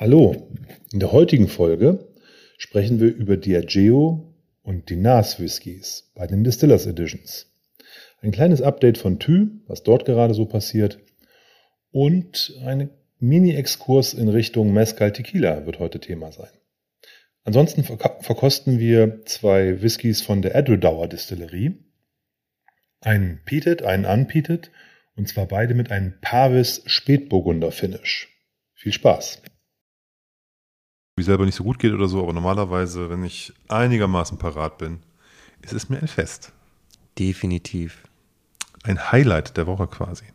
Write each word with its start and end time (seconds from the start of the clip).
Hallo, 0.00 0.48
in 0.92 1.00
der 1.00 1.10
heutigen 1.10 1.48
Folge 1.48 2.06
sprechen 2.56 3.00
wir 3.00 3.12
über 3.12 3.36
Diageo 3.36 4.32
und 4.62 4.90
die 4.90 4.96
NAS 4.96 5.40
Whiskys 5.40 6.12
bei 6.14 6.28
den 6.28 6.44
Distillers 6.44 6.86
Editions. 6.86 7.52
Ein 8.20 8.30
kleines 8.30 8.62
Update 8.62 8.96
von 8.96 9.18
Thü, 9.18 9.48
was 9.66 9.82
dort 9.82 10.04
gerade 10.04 10.34
so 10.34 10.46
passiert 10.46 11.00
und 11.90 12.54
ein 12.64 12.90
Mini-Exkurs 13.18 14.14
in 14.14 14.28
Richtung 14.28 14.72
Mezcal 14.72 15.10
Tequila 15.10 15.66
wird 15.66 15.80
heute 15.80 15.98
Thema 15.98 16.30
sein. 16.30 16.52
Ansonsten 17.42 17.82
verkosten 17.82 18.78
wir 18.78 19.24
zwei 19.24 19.82
Whiskys 19.82 20.22
von 20.22 20.42
der 20.42 20.54
Edredauer 20.54 21.08
Distillerie. 21.08 21.74
Einen 23.00 23.40
Peated, 23.44 23.82
einen 23.82 24.04
Unpeated 24.04 24.70
und 25.16 25.26
zwar 25.26 25.46
beide 25.46 25.74
mit 25.74 25.90
einem 25.90 26.20
Pavis 26.20 26.82
Spätburgunder 26.86 27.72
Finish. 27.72 28.28
Viel 28.74 28.92
Spaß! 28.92 29.42
Mir 31.18 31.24
selber 31.24 31.44
nicht 31.44 31.56
so 31.56 31.64
gut 31.64 31.80
geht 31.80 31.92
oder 31.92 32.06
so, 32.06 32.22
aber 32.22 32.32
normalerweise, 32.32 33.10
wenn 33.10 33.24
ich 33.24 33.52
einigermaßen 33.66 34.38
parat 34.38 34.78
bin, 34.78 35.00
ist 35.62 35.72
es 35.72 35.88
mir 35.88 35.98
ein 35.98 36.06
Fest. 36.06 36.52
Definitiv. 37.18 38.04
Ein 38.84 39.10
Highlight 39.10 39.56
der 39.56 39.66
Woche 39.66 39.88
quasi. 39.88 40.26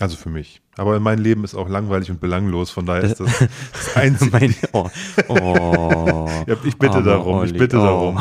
Also 0.00 0.16
für 0.16 0.30
mich. 0.30 0.62
Aber 0.78 0.98
mein 0.98 1.18
Leben 1.18 1.44
ist 1.44 1.54
auch 1.54 1.68
langweilig 1.68 2.10
und 2.10 2.22
belanglos, 2.22 2.70
von 2.70 2.86
daher 2.86 3.02
ist 3.02 3.20
das 3.20 3.46
das 3.74 3.96
Einzige. 3.96 4.30
mein, 4.30 4.54
oh, 4.72 4.88
oh, 5.28 6.30
ich 6.64 6.78
bitte 6.78 6.96
oh, 6.96 7.02
darum, 7.02 7.34
Olli, 7.34 7.50
ich 7.50 7.58
bitte 7.58 7.76
darum. 7.76 8.14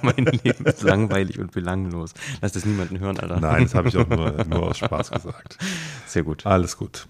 mein 0.00 0.24
Leben 0.24 0.64
ist 0.64 0.82
langweilig 0.82 1.38
und 1.38 1.52
belanglos. 1.52 2.14
Lass 2.40 2.52
das 2.52 2.64
niemanden 2.64 2.98
hören, 2.98 3.20
Alter. 3.20 3.38
Nein, 3.38 3.64
das 3.64 3.74
habe 3.74 3.88
ich 3.90 3.96
auch 3.98 4.08
nur, 4.08 4.42
nur 4.46 4.70
aus 4.70 4.78
Spaß 4.78 5.10
gesagt. 5.10 5.58
Sehr 6.06 6.22
gut. 6.22 6.46
Alles 6.46 6.78
gut. 6.78 7.06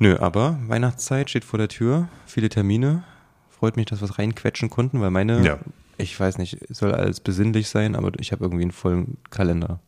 Nö, 0.00 0.16
aber 0.18 0.58
Weihnachtszeit 0.66 1.28
steht 1.28 1.44
vor 1.44 1.58
der 1.58 1.68
Tür, 1.68 2.08
viele 2.26 2.48
Termine. 2.48 3.04
Freut 3.50 3.76
mich, 3.76 3.84
dass 3.84 4.00
wir 4.00 4.06
es 4.06 4.18
reinquetschen 4.18 4.70
konnten, 4.70 5.02
weil 5.02 5.10
meine, 5.10 5.44
ja. 5.44 5.58
ich 5.98 6.18
weiß 6.18 6.38
nicht, 6.38 6.58
soll 6.70 6.94
alles 6.94 7.20
besinnlich 7.20 7.68
sein, 7.68 7.94
aber 7.94 8.10
ich 8.18 8.32
habe 8.32 8.42
irgendwie 8.42 8.62
einen 8.62 8.72
vollen 8.72 9.18
Kalender. 9.28 9.78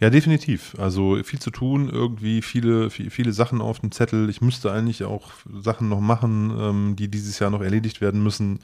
Ja, 0.00 0.08
definitiv. 0.08 0.74
Also 0.78 1.22
viel 1.24 1.40
zu 1.40 1.50
tun, 1.50 1.90
irgendwie 1.90 2.40
viele, 2.40 2.88
viele 2.88 3.34
Sachen 3.34 3.60
auf 3.60 3.80
dem 3.80 3.92
Zettel. 3.92 4.30
Ich 4.30 4.40
müsste 4.40 4.72
eigentlich 4.72 5.04
auch 5.04 5.32
Sachen 5.60 5.90
noch 5.90 6.00
machen, 6.00 6.56
ähm, 6.58 6.96
die 6.96 7.08
dieses 7.08 7.38
Jahr 7.38 7.50
noch 7.50 7.60
erledigt 7.60 8.00
werden 8.00 8.22
müssen. 8.22 8.60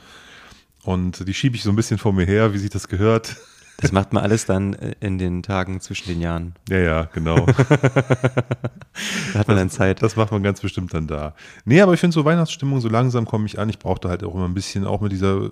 Und 0.83 1.29
die 1.29 1.35
schiebe 1.35 1.57
ich 1.57 1.63
so 1.63 1.69
ein 1.71 1.77
bisschen 1.77 1.99
vor 1.99 2.15
mir 2.15 2.25
her, 2.25 2.55
wie 2.55 2.59
sich 2.59 2.71
das 2.71 2.89
gehört. 2.89 3.37
Das 3.79 3.93
macht 3.93 4.13
man 4.13 4.23
alles 4.23 4.47
dann 4.47 4.75
äh, 4.75 4.95
in 5.01 5.19
den 5.19 5.43
Tagen 5.43 5.81
zwischen 5.81 6.09
den 6.09 6.21
Jahren. 6.21 6.55
Ja, 6.69 6.79
ja, 6.79 7.03
genau. 7.13 7.47
da 9.33 9.39
hat 9.39 9.49
man 9.49 9.57
dann 9.57 9.71
Zeit. 9.71 10.03
Das 10.03 10.17
macht 10.17 10.33
man 10.33 10.43
ganz 10.43 10.61
bestimmt 10.61 10.95
dann 10.95 11.07
da. 11.07 11.35
Nee, 11.65 11.81
aber 11.81 11.95
ich 11.95 12.01
finde 12.01 12.15
so 12.15 12.25
Weihnachtsstimmung, 12.25 12.81
so 12.81 12.89
langsam 12.89 13.27
komme 13.27 13.47
ich 13.47 13.59
an. 13.59 13.69
Ich 13.69 13.79
brauchte 13.79 14.09
halt 14.09 14.23
auch 14.25 14.35
immer 14.35 14.47
ein 14.47 14.55
bisschen, 14.55 14.87
auch 14.87 15.01
mit 15.01 15.13
dieser 15.13 15.51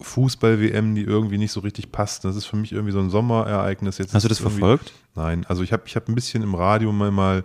Fußball-WM, 0.00 0.94
die 0.94 1.02
irgendwie 1.02 1.38
nicht 1.38 1.52
so 1.52 1.60
richtig 1.60 1.92
passt. 1.92 2.24
Das 2.24 2.36
ist 2.36 2.46
für 2.46 2.56
mich 2.56 2.72
irgendwie 2.72 2.92
so 2.92 3.00
ein 3.00 3.10
Sommerereignis. 3.10 3.98
Jetzt 3.98 4.14
Hast 4.14 4.24
du 4.24 4.28
das 4.28 4.40
verfolgt? 4.40 4.92
Nein, 5.14 5.46
also 5.48 5.62
ich 5.62 5.72
habe 5.72 5.84
ich 5.86 5.96
hab 5.96 6.08
ein 6.08 6.14
bisschen 6.14 6.42
im 6.42 6.54
Radio 6.54 6.92
mal, 6.92 7.10
mal 7.10 7.44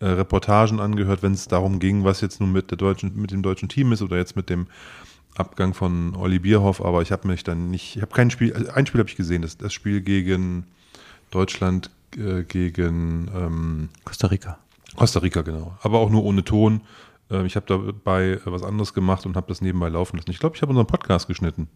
äh, 0.00 0.06
Reportagen 0.06 0.80
angehört, 0.80 1.22
wenn 1.22 1.32
es 1.32 1.48
darum 1.48 1.78
ging, 1.78 2.04
was 2.04 2.20
jetzt 2.20 2.40
nun 2.40 2.52
mit, 2.52 2.70
der 2.70 2.78
deutschen, 2.78 3.14
mit 3.16 3.30
dem 3.30 3.42
deutschen 3.42 3.68
Team 3.68 3.92
ist 3.92 4.02
oder 4.02 4.16
jetzt 4.16 4.36
mit 4.36 4.48
dem 4.48 4.68
Abgang 5.38 5.74
von 5.74 6.14
Olli 6.16 6.38
Bierhoff, 6.38 6.80
aber 6.80 7.02
ich 7.02 7.12
habe 7.12 7.28
mich 7.28 7.44
dann 7.44 7.70
nicht, 7.70 7.96
ich 7.96 8.02
habe 8.02 8.14
kein 8.14 8.30
Spiel, 8.30 8.52
also 8.52 8.70
ein 8.72 8.86
Spiel 8.86 9.00
habe 9.00 9.08
ich 9.08 9.16
gesehen, 9.16 9.42
das, 9.42 9.56
das 9.56 9.72
Spiel 9.72 10.00
gegen 10.00 10.66
Deutschland 11.30 11.90
äh, 12.16 12.42
gegen 12.42 13.30
ähm, 13.34 13.88
Costa 14.04 14.28
Rica. 14.28 14.58
Costa 14.96 15.20
Rica, 15.20 15.42
genau. 15.42 15.76
Aber 15.82 15.98
auch 15.98 16.10
nur 16.10 16.24
ohne 16.24 16.44
Ton. 16.44 16.80
Äh, 17.30 17.44
ich 17.46 17.56
habe 17.56 17.66
dabei 17.66 18.40
was 18.44 18.62
anderes 18.62 18.94
gemacht 18.94 19.26
und 19.26 19.36
habe 19.36 19.48
das 19.48 19.60
nebenbei 19.60 19.88
laufen 19.88 20.16
lassen. 20.16 20.30
Ich 20.30 20.38
glaube, 20.38 20.56
ich 20.56 20.62
habe 20.62 20.70
unseren 20.70 20.86
Podcast 20.86 21.28
geschnitten. 21.28 21.68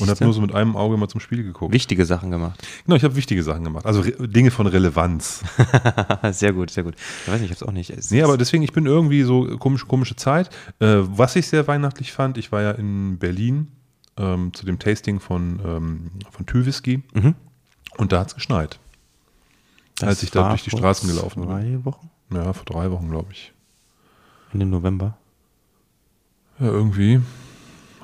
Und 0.00 0.08
habe 0.08 0.24
nur 0.24 0.32
so 0.32 0.40
mit 0.40 0.54
einem 0.54 0.76
Auge 0.76 0.96
mal 0.96 1.08
zum 1.08 1.20
Spiel 1.20 1.42
geguckt. 1.42 1.72
Wichtige 1.72 2.04
Sachen 2.04 2.30
gemacht. 2.30 2.66
Genau, 2.84 2.96
ich 2.96 3.04
habe 3.04 3.16
wichtige 3.16 3.42
Sachen 3.42 3.64
gemacht. 3.64 3.86
Also 3.86 4.02
Dinge 4.02 4.50
von 4.50 4.66
Relevanz. 4.66 5.42
sehr 6.32 6.52
gut, 6.52 6.70
sehr 6.70 6.84
gut. 6.84 6.94
Ich 6.96 7.32
weiß 7.32 7.40
nicht, 7.40 7.50
ich 7.50 7.56
habe 7.56 7.64
es 7.64 7.68
auch 7.68 7.72
nicht. 7.72 7.90
Es 7.90 8.10
nee, 8.10 8.22
aber 8.22 8.36
deswegen, 8.36 8.62
ich 8.62 8.72
bin 8.72 8.86
irgendwie 8.86 9.22
so 9.22 9.56
komische, 9.58 9.86
komische 9.86 10.16
Zeit. 10.16 10.50
Äh, 10.80 10.98
was 10.98 11.36
ich 11.36 11.46
sehr 11.48 11.66
weihnachtlich 11.66 12.12
fand, 12.12 12.38
ich 12.38 12.52
war 12.52 12.62
ja 12.62 12.72
in 12.72 13.18
Berlin 13.18 13.68
ähm, 14.16 14.52
zu 14.52 14.66
dem 14.66 14.78
Tasting 14.78 15.20
von, 15.20 15.60
ähm, 15.64 16.10
von 16.30 16.46
Tüwhisky 16.46 17.02
mhm. 17.14 17.34
und 17.96 18.12
da 18.12 18.20
hat 18.20 18.28
es 18.28 18.34
geschneit. 18.34 18.78
Das 19.98 20.08
als 20.08 20.22
ich 20.22 20.30
da 20.30 20.50
durch 20.50 20.64
die 20.64 20.70
Straßen 20.70 21.08
gelaufen 21.08 21.40
bin. 21.40 21.48
Vor 21.48 21.58
drei 21.58 21.84
Wochen? 21.84 22.10
Ja, 22.32 22.52
vor 22.52 22.64
drei 22.64 22.90
Wochen, 22.90 23.08
glaube 23.08 23.28
ich. 23.32 23.52
Ende 24.52 24.66
November? 24.66 25.16
Ja, 26.58 26.66
irgendwie 26.66 27.20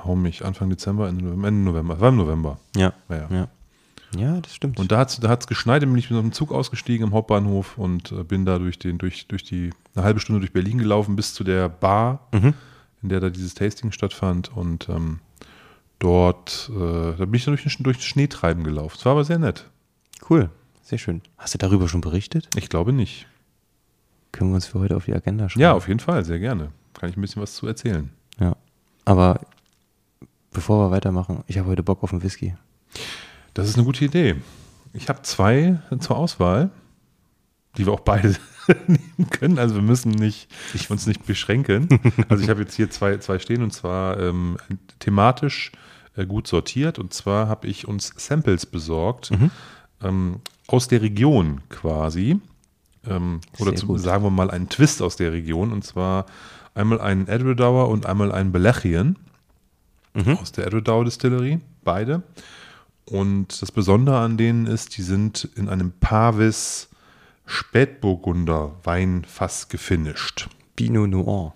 hau 0.04 0.16
mich, 0.16 0.44
Anfang 0.44 0.70
Dezember, 0.70 1.08
Ende 1.08 1.24
November, 1.24 1.48
Ende 1.48 1.60
November, 1.62 2.00
war 2.00 2.08
im 2.08 2.16
November. 2.16 2.58
Ja. 2.76 2.92
Ja, 3.08 3.28
ja. 3.30 3.48
ja 4.16 4.40
das 4.40 4.54
stimmt. 4.54 4.78
Und 4.78 4.92
da 4.92 4.98
hat 4.98 5.10
es 5.10 5.20
da 5.20 5.28
hat's 5.28 5.46
geschneit, 5.46 5.80
bin 5.80 5.96
ich 5.96 6.10
mit 6.10 6.18
einem 6.18 6.32
Zug 6.32 6.52
ausgestiegen 6.52 7.08
im 7.08 7.14
Hauptbahnhof 7.14 7.78
und 7.78 8.12
äh, 8.12 8.24
bin 8.24 8.44
da 8.44 8.58
durch, 8.58 8.78
den, 8.78 8.98
durch, 8.98 9.26
durch 9.28 9.44
die, 9.44 9.70
eine 9.94 10.04
halbe 10.04 10.20
Stunde 10.20 10.40
durch 10.40 10.52
Berlin 10.52 10.78
gelaufen 10.78 11.16
bis 11.16 11.34
zu 11.34 11.44
der 11.44 11.68
Bar, 11.68 12.26
mhm. 12.32 12.54
in 13.02 13.08
der 13.08 13.20
da 13.20 13.30
dieses 13.30 13.54
Tasting 13.54 13.92
stattfand 13.92 14.54
und 14.56 14.88
ähm, 14.88 15.20
dort, 15.98 16.70
äh, 16.74 17.16
da 17.16 17.24
bin 17.24 17.34
ich 17.34 17.44
dann 17.44 17.54
durch, 17.54 17.76
durch 17.78 17.96
das 17.98 18.06
Schneetreiben 18.06 18.64
gelaufen. 18.64 18.96
Es 18.98 19.04
war 19.04 19.12
aber 19.12 19.24
sehr 19.24 19.38
nett. 19.38 19.68
Cool, 20.28 20.50
sehr 20.82 20.98
schön. 20.98 21.22
Hast 21.38 21.54
du 21.54 21.58
darüber 21.58 21.88
schon 21.88 22.00
berichtet? 22.00 22.48
Ich 22.56 22.68
glaube 22.68 22.92
nicht. 22.92 23.26
Können 24.32 24.50
wir 24.50 24.54
uns 24.54 24.66
für 24.66 24.80
heute 24.80 24.96
auf 24.96 25.04
die 25.04 25.14
Agenda 25.14 25.48
schreiben? 25.48 25.60
Ja, 25.60 25.74
auf 25.74 25.88
jeden 25.88 26.00
Fall, 26.00 26.24
sehr 26.24 26.38
gerne. 26.38 26.70
Kann 26.94 27.10
ich 27.10 27.16
ein 27.16 27.20
bisschen 27.20 27.42
was 27.42 27.54
zu 27.54 27.66
erzählen. 27.66 28.10
Ja, 28.40 28.56
aber 29.04 29.40
Bevor 30.52 30.86
wir 30.86 30.90
weitermachen, 30.90 31.44
ich 31.46 31.58
habe 31.58 31.68
heute 31.68 31.82
Bock 31.82 32.02
auf 32.02 32.12
einen 32.12 32.22
Whisky. 32.22 32.54
Das 33.54 33.68
ist 33.68 33.76
eine 33.76 33.84
gute 33.84 34.04
Idee. 34.04 34.36
Ich 34.92 35.08
habe 35.08 35.22
zwei 35.22 35.80
zur 35.98 36.16
Auswahl, 36.16 36.70
die 37.76 37.86
wir 37.86 37.92
auch 37.92 38.00
beide 38.00 38.36
nehmen 38.86 39.30
können. 39.30 39.58
Also 39.58 39.76
wir 39.76 39.82
müssen 39.82 40.10
nicht, 40.10 40.48
uns 40.90 41.06
nicht 41.06 41.24
beschränken. 41.24 41.88
Also 42.28 42.44
ich 42.44 42.50
habe 42.50 42.60
jetzt 42.60 42.74
hier 42.74 42.90
zwei, 42.90 43.16
zwei 43.18 43.38
stehen 43.38 43.62
und 43.62 43.72
zwar 43.72 44.20
ähm, 44.20 44.58
thematisch 44.98 45.72
äh, 46.16 46.26
gut 46.26 46.46
sortiert. 46.46 46.98
Und 46.98 47.14
zwar 47.14 47.48
habe 47.48 47.66
ich 47.66 47.88
uns 47.88 48.12
Samples 48.16 48.66
besorgt 48.66 49.30
mhm. 49.30 49.50
ähm, 50.02 50.40
aus 50.66 50.86
der 50.86 51.00
Region 51.00 51.62
quasi. 51.70 52.40
Ähm, 53.06 53.40
oder 53.58 53.74
zu, 53.74 53.96
sagen 53.96 54.22
wir 54.22 54.30
mal 54.30 54.50
einen 54.50 54.68
Twist 54.68 55.00
aus 55.00 55.16
der 55.16 55.32
Region. 55.32 55.72
Und 55.72 55.82
zwar 55.82 56.26
einmal 56.74 57.00
einen 57.00 57.26
Edredauer 57.26 57.88
und 57.88 58.04
einmal 58.04 58.32
einen 58.32 58.52
Belechien 58.52 59.16
mhm. 60.14 60.38
aus 60.38 60.52
der 60.52 60.66
Edredau 60.66 61.04
Distillery, 61.04 61.60
beide. 61.84 62.22
Und 63.04 63.60
das 63.60 63.72
Besondere 63.72 64.18
an 64.18 64.36
denen 64.36 64.66
ist, 64.66 64.96
die 64.96 65.02
sind 65.02 65.48
in 65.56 65.68
einem 65.68 65.92
Pavis 65.92 66.88
Spätburgunder 67.46 68.72
Weinfass 68.84 69.68
gefinisht. 69.68 70.48
Pinot 70.76 71.10
Noir. 71.10 71.54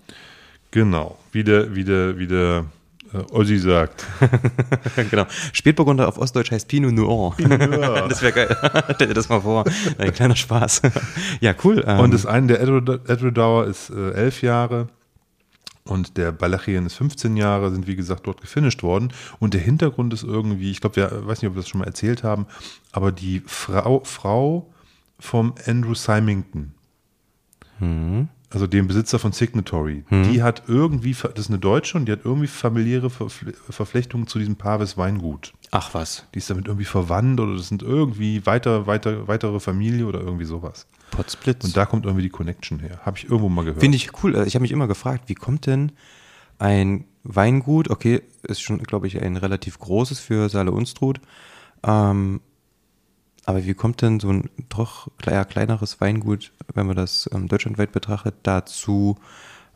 Genau, 0.71 1.17
wie 1.31 1.43
der, 1.43 1.73
wie 1.75 1.83
der, 1.83 2.19
wie 2.19 2.27
der 2.27 2.65
äh, 3.13 3.17
Ossi 3.31 3.57
sagt. 3.57 4.05
genau. 5.09 5.25
Spätburgunder 5.53 6.07
auf 6.07 6.17
Ostdeutsch 6.17 6.51
heißt 6.51 6.67
Pinot 6.67 6.91
Noir. 6.91 7.33
Pinot 7.37 7.59
Noir. 7.59 8.05
das 8.09 8.21
wäre 8.21 8.33
geil. 8.33 8.57
Stell 8.95 9.07
dir 9.07 9.13
das 9.13 9.29
mal 9.29 9.41
vor. 9.41 9.63
Ein 9.97 10.13
kleiner 10.13 10.35
Spaß. 10.35 10.81
ja, 11.39 11.55
cool. 11.63 11.79
Und 11.79 11.87
ähm, 11.87 12.11
das 12.11 12.25
eine, 12.25 12.47
der 12.47 12.61
Edredauer 12.61 13.65
ist 13.65 13.89
äh, 13.89 14.11
elf 14.11 14.41
Jahre 14.41 14.89
und 15.87 16.17
der 16.17 16.31
Balachien 16.31 16.85
ist 16.85 16.95
15 16.95 17.37
Jahre, 17.37 17.71
sind 17.71 17.87
wie 17.87 17.95
gesagt 17.95 18.27
dort 18.27 18.41
gefinisht 18.41 18.83
worden. 18.83 19.13
Und 19.39 19.53
der 19.53 19.61
Hintergrund 19.61 20.13
ist 20.13 20.23
irgendwie, 20.23 20.71
ich 20.71 20.81
glaube, 20.81 20.97
wir 20.97 21.27
weiß 21.27 21.41
nicht, 21.41 21.49
ob 21.49 21.55
wir 21.55 21.61
das 21.61 21.69
schon 21.69 21.79
mal 21.79 21.87
erzählt 21.87 22.23
haben, 22.23 22.45
aber 22.91 23.11
die 23.11 23.41
Frau, 23.45 24.01
Frau 24.03 24.69
vom 25.19 25.53
Andrew 25.65 25.95
Symington, 25.95 26.73
mhm. 27.79 28.27
also 28.49 28.67
dem 28.67 28.87
Besitzer 28.87 29.19
von 29.19 29.31
Signatory, 29.31 30.03
mhm. 30.09 30.31
die 30.31 30.43
hat 30.43 30.63
irgendwie, 30.67 31.13
das 31.13 31.45
ist 31.45 31.49
eine 31.49 31.59
Deutsche 31.59 31.97
und 31.97 32.05
die 32.05 32.11
hat 32.11 32.21
irgendwie 32.23 32.47
familiäre 32.47 33.09
Verflechtungen 33.09 34.27
zu 34.27 34.39
diesem 34.39 34.55
Pavis 34.55 34.97
Weingut. 34.97 35.53
Ach 35.71 35.93
was. 35.93 36.25
Die 36.33 36.39
ist 36.39 36.49
damit 36.49 36.67
irgendwie 36.67 36.85
verwandt 36.85 37.39
oder 37.39 37.55
das 37.55 37.67
sind 37.67 37.83
irgendwie 37.83 38.45
weiter, 38.45 38.87
weiter, 38.87 39.27
weitere 39.27 39.59
Familie 39.59 40.05
oder 40.05 40.21
irgendwie 40.21 40.45
sowas. 40.45 40.87
Potsblitz. 41.11 41.65
Und 41.65 41.75
da 41.75 41.85
kommt 41.85 42.05
irgendwie 42.05 42.23
die 42.23 42.29
Connection 42.29 42.79
her. 42.79 43.01
Habe 43.05 43.17
ich 43.17 43.25
irgendwo 43.25 43.49
mal 43.49 43.63
gehört. 43.63 43.81
Finde 43.81 43.97
ich 43.97 44.23
cool. 44.23 44.35
Also 44.35 44.47
ich 44.47 44.55
habe 44.55 44.61
mich 44.61 44.71
immer 44.71 44.87
gefragt, 44.87 45.25
wie 45.27 45.35
kommt 45.35 45.65
denn 45.65 45.91
ein 46.59 47.05
Weingut, 47.23 47.89
okay, 47.89 48.21
ist 48.43 48.61
schon, 48.61 48.79
glaube 48.79 49.07
ich, 49.07 49.21
ein 49.21 49.37
relativ 49.37 49.79
großes 49.79 50.19
für 50.19 50.49
Saale 50.49 50.71
Unstrut, 50.71 51.19
ähm, 51.83 52.41
aber 53.45 53.65
wie 53.65 53.73
kommt 53.73 54.01
denn 54.01 54.19
so 54.19 54.29
ein 54.29 54.49
doch 54.69 55.09
eher 55.25 55.45
kleineres 55.45 56.01
Weingut, 56.01 56.51
wenn 56.73 56.87
man 56.87 56.95
das 56.95 57.29
ähm, 57.33 57.47
deutschlandweit 57.47 57.91
betrachtet, 57.91 58.35
dazu, 58.43 59.17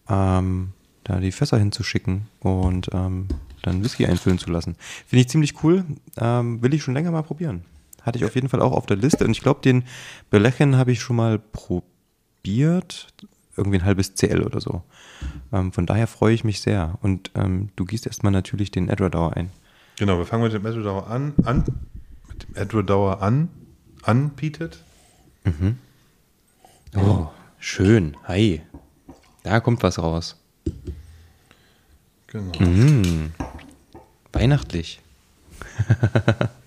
ähm, 0.09 0.73
da 1.03 1.19
die 1.19 1.31
Fässer 1.31 1.57
hinzuschicken 1.57 2.27
und 2.39 2.89
ähm, 2.93 3.27
dann 3.61 3.83
Whisky 3.83 4.05
einfüllen 4.05 4.39
zu 4.39 4.49
lassen? 4.51 4.75
Finde 5.07 5.21
ich 5.21 5.29
ziemlich 5.29 5.63
cool. 5.63 5.85
Ähm, 6.17 6.61
will 6.61 6.73
ich 6.73 6.83
schon 6.83 6.93
länger 6.93 7.11
mal 7.11 7.23
probieren. 7.23 7.63
Hatte 8.01 8.17
ich 8.17 8.25
auf 8.25 8.35
jeden 8.35 8.49
Fall 8.49 8.61
auch 8.61 8.71
auf 8.71 8.85
der 8.85 8.97
Liste. 8.97 9.25
Und 9.25 9.31
ich 9.31 9.41
glaube, 9.41 9.61
den 9.61 9.83
Belechen 10.29 10.75
habe 10.77 10.91
ich 10.91 11.01
schon 11.01 11.15
mal 11.15 11.39
probiert. 11.39 13.07
irgendwie 13.57 13.77
ein 13.79 13.85
halbes 13.85 14.15
CL 14.15 14.43
oder 14.43 14.61
so. 14.61 14.81
Ähm, 15.51 15.71
von 15.71 15.85
daher 15.85 16.07
freue 16.07 16.33
ich 16.33 16.43
mich 16.43 16.61
sehr. 16.61 16.97
Und 17.01 17.31
ähm, 17.35 17.69
du 17.75 17.85
gießt 17.85 18.07
erstmal 18.07 18.31
natürlich 18.31 18.71
den 18.71 18.89
Edward 18.89 19.15
ein. 19.37 19.51
Genau, 19.97 20.17
wir 20.17 20.25
fangen 20.25 20.43
mit 20.43 20.53
dem 20.53 20.65
Edward 20.65 21.07
an, 21.07 21.33
an 21.43 21.63
mit 22.27 22.43
dem 22.43 22.55
Edward 22.55 23.21
an, 23.21 23.49
an, 24.03 24.31
Pietet. 24.31 24.83
Mhm. 25.43 25.77
Oh, 26.95 27.27
schön. 27.59 28.17
Hi. 28.23 28.61
Da 29.43 29.59
kommt 29.59 29.83
was 29.83 29.99
raus. 29.99 30.37
Genau. 32.27 32.59
Mhm. 32.59 33.31
Weihnachtlich. 34.33 35.01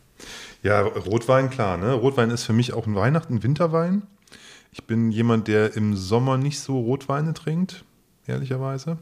Ja, 0.64 0.80
Rotwein, 0.80 1.50
klar. 1.50 1.76
Ne? 1.76 1.92
Rotwein 1.92 2.30
ist 2.30 2.44
für 2.44 2.54
mich 2.54 2.72
auch 2.72 2.86
ein 2.86 2.94
Weihnachten, 2.94 3.42
Winterwein. 3.42 4.02
Ich 4.72 4.84
bin 4.84 5.12
jemand, 5.12 5.46
der 5.46 5.76
im 5.76 5.94
Sommer 5.94 6.38
nicht 6.38 6.58
so 6.58 6.80
Rotweine 6.80 7.34
trinkt, 7.34 7.84
ehrlicherweise. 8.26 8.96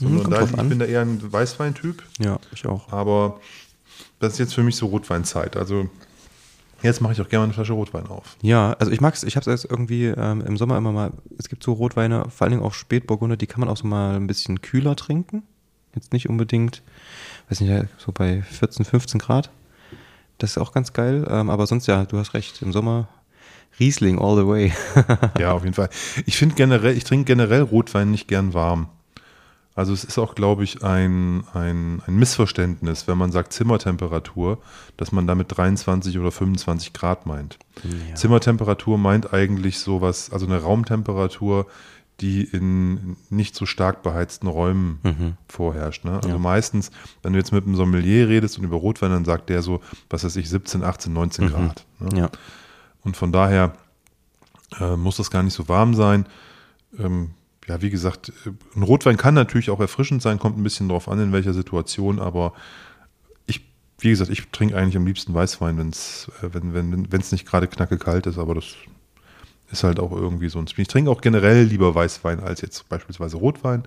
Sondern 0.00 0.22
kommt 0.22 0.34
da, 0.34 0.42
ich 0.44 0.58
an. 0.58 0.68
bin 0.70 0.78
da 0.78 0.86
eher 0.86 1.02
ein 1.02 1.20
Weißweintyp. 1.30 2.02
Ja, 2.20 2.38
ich 2.54 2.64
auch. 2.64 2.90
Aber 2.90 3.38
das 4.18 4.32
ist 4.32 4.38
jetzt 4.38 4.54
für 4.54 4.62
mich 4.62 4.76
so 4.76 4.86
Rotweinzeit. 4.86 5.58
Also 5.58 5.90
jetzt 6.82 7.02
mache 7.02 7.12
ich 7.12 7.20
auch 7.20 7.28
gerne 7.28 7.44
eine 7.44 7.52
Flasche 7.52 7.74
Rotwein 7.74 8.06
auf. 8.06 8.38
Ja, 8.40 8.72
also 8.78 8.90
ich 8.90 9.02
mag's, 9.02 9.24
ich 9.24 9.36
habe 9.36 9.48
es 9.50 9.62
jetzt 9.62 9.70
irgendwie 9.70 10.06
ähm, 10.06 10.40
im 10.40 10.56
Sommer 10.56 10.78
immer 10.78 10.90
mal, 10.90 11.12
es 11.38 11.50
gibt 11.50 11.62
so 11.62 11.74
Rotweine, 11.74 12.24
vor 12.30 12.46
allen 12.46 12.52
Dingen 12.52 12.64
auch 12.64 12.72
Spätburgunder, 12.72 13.36
die 13.36 13.46
kann 13.46 13.60
man 13.60 13.68
auch 13.68 13.76
so 13.76 13.86
mal 13.86 14.16
ein 14.16 14.26
bisschen 14.26 14.62
kühler 14.62 14.96
trinken. 14.96 15.42
Jetzt 15.94 16.14
nicht 16.14 16.30
unbedingt, 16.30 16.82
weiß 17.48 17.60
nicht, 17.60 17.86
so 17.98 18.12
bei 18.12 18.42
14, 18.42 18.84
15 18.84 19.20
Grad. 19.20 19.50
Das 20.38 20.50
ist 20.50 20.58
auch 20.58 20.72
ganz 20.72 20.92
geil, 20.92 21.26
ähm, 21.30 21.50
aber 21.50 21.66
sonst 21.66 21.86
ja, 21.86 22.04
du 22.04 22.18
hast 22.18 22.34
recht, 22.34 22.62
im 22.62 22.72
Sommer 22.72 23.08
Riesling 23.78 24.18
all 24.18 24.36
the 24.36 24.46
way. 24.46 24.72
Ja, 25.38 25.52
auf 25.52 25.64
jeden 25.64 25.74
Fall. 25.74 25.90
Ich 26.26 26.36
finde 26.36 26.54
generell, 26.54 26.96
ich 26.96 27.04
trinke 27.04 27.24
generell 27.24 27.62
Rotwein 27.62 28.10
nicht 28.10 28.28
gern 28.28 28.54
warm. 28.54 28.88
Also 29.76 29.92
es 29.92 30.04
ist 30.04 30.18
auch, 30.18 30.36
glaube 30.36 30.62
ich, 30.62 30.84
ein, 30.84 31.44
ein, 31.52 32.00
ein 32.06 32.14
Missverständnis, 32.14 33.08
wenn 33.08 33.18
man 33.18 33.32
sagt 33.32 33.52
Zimmertemperatur, 33.52 34.58
dass 34.96 35.10
man 35.10 35.26
damit 35.26 35.56
23 35.56 36.16
oder 36.18 36.30
25 36.30 36.92
Grad 36.92 37.26
meint. 37.26 37.58
Ja. 37.82 38.14
Zimmertemperatur 38.14 38.98
meint 38.98 39.34
eigentlich 39.34 39.80
sowas, 39.80 40.30
also 40.30 40.46
eine 40.46 40.58
Raumtemperatur, 40.58 41.66
die 42.20 42.44
in 42.44 43.16
nicht 43.28 43.56
so 43.56 43.66
stark 43.66 44.02
beheizten 44.02 44.46
Räumen 44.46 45.00
Mhm. 45.02 45.32
vorherrscht. 45.48 46.04
Ne? 46.04 46.12
Also 46.16 46.28
Ja. 46.28 46.38
meistens, 46.38 46.90
wenn 47.22 47.32
du 47.32 47.38
jetzt 47.38 47.52
mit 47.52 47.64
einem 47.66 47.74
Sommelier 47.74 48.28
redest 48.28 48.56
und 48.58 48.64
über 48.64 48.76
Rotwein, 48.76 49.10
dann 49.10 49.24
sagt 49.24 49.48
der 49.50 49.62
so, 49.62 49.80
was 50.10 50.22
weiß 50.24 50.36
ich, 50.36 50.48
17, 50.48 50.84
18, 50.84 51.12
19 51.12 51.48
Grad. 51.48 51.84
Ne? 51.98 52.08
Mhm. 52.12 52.16
Ja. 52.18 52.30
Und 53.02 53.16
von 53.16 53.32
daher 53.32 53.74
äh, 54.80 54.96
muss 54.96 55.16
das 55.16 55.30
gar 55.30 55.42
nicht 55.42 55.54
so 55.54 55.68
warm 55.68 55.94
sein. 55.94 56.26
Ähm, 56.98 57.30
ja, 57.66 57.80
wie 57.82 57.90
gesagt, 57.90 58.32
äh, 58.46 58.50
ein 58.76 58.82
Rotwein 58.82 59.16
kann 59.16 59.34
natürlich 59.34 59.70
auch 59.70 59.80
erfrischend 59.80 60.22
sein, 60.22 60.38
kommt 60.38 60.56
ein 60.58 60.62
bisschen 60.62 60.88
drauf 60.88 61.08
an, 61.08 61.18
in 61.18 61.32
welcher 61.32 61.52
Situation, 61.54 62.18
aber 62.20 62.52
ich, 63.46 63.64
wie 63.98 64.10
gesagt, 64.10 64.30
ich 64.30 64.48
trinke 64.50 64.76
eigentlich 64.76 64.96
am 64.96 65.06
liebsten 65.06 65.34
Weißwein, 65.34 65.76
wenn's, 65.78 66.30
äh, 66.42 66.50
wenn 66.52 66.68
es 66.68 66.74
wenn, 66.74 67.12
wenn's 67.12 67.32
nicht 67.32 67.46
gerade 67.46 67.66
knacke 67.68 67.98
kalt 67.98 68.26
ist, 68.26 68.38
aber 68.38 68.54
das 68.54 68.66
ist 69.70 69.84
halt 69.84 69.98
auch 70.00 70.12
irgendwie 70.12 70.48
so 70.48 70.58
ein 70.58 70.68
Spiel. 70.68 70.82
Ich 70.82 70.88
trinke 70.88 71.10
auch 71.10 71.20
generell 71.20 71.64
lieber 71.64 71.94
Weißwein 71.94 72.40
als 72.40 72.60
jetzt 72.60 72.88
beispielsweise 72.88 73.36
Rotwein, 73.36 73.84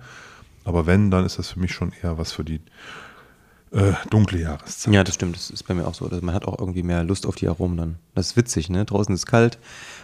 aber 0.66 0.86
wenn, 0.86 1.12
dann 1.12 1.26
ist 1.26 1.40
das 1.40 1.52
für 1.52 1.60
mich 1.60 1.72
schon 1.74 1.92
eher 2.02 2.18
was 2.18 2.32
für 2.32 2.44
die 2.44 2.60
äh, 3.72 3.94
dunkle 4.10 4.40
Jahreszeit. 4.40 4.94
Ja, 4.94 5.04
das 5.04 5.16
stimmt. 5.16 5.36
Das 5.36 5.50
ist 5.50 5.64
bei 5.64 5.74
mir 5.74 5.88
auch 5.88 5.94
so. 5.94 6.06
Also 6.06 6.22
man 6.26 6.34
hat 6.34 6.46
auch 6.46 6.58
irgendwie 6.60 6.84
mehr 6.84 7.04
Lust 7.04 7.26
auf 7.26 7.36
die 7.36 7.48
Aromen 7.48 7.78
dann. 7.78 7.96
Das 8.16 8.28
ist 8.28 8.38
witzig, 8.38 8.70
ne? 8.70 8.86
Draußen 8.86 9.14
ist 9.14 9.22
es 9.22 9.26
kalt 9.26 9.60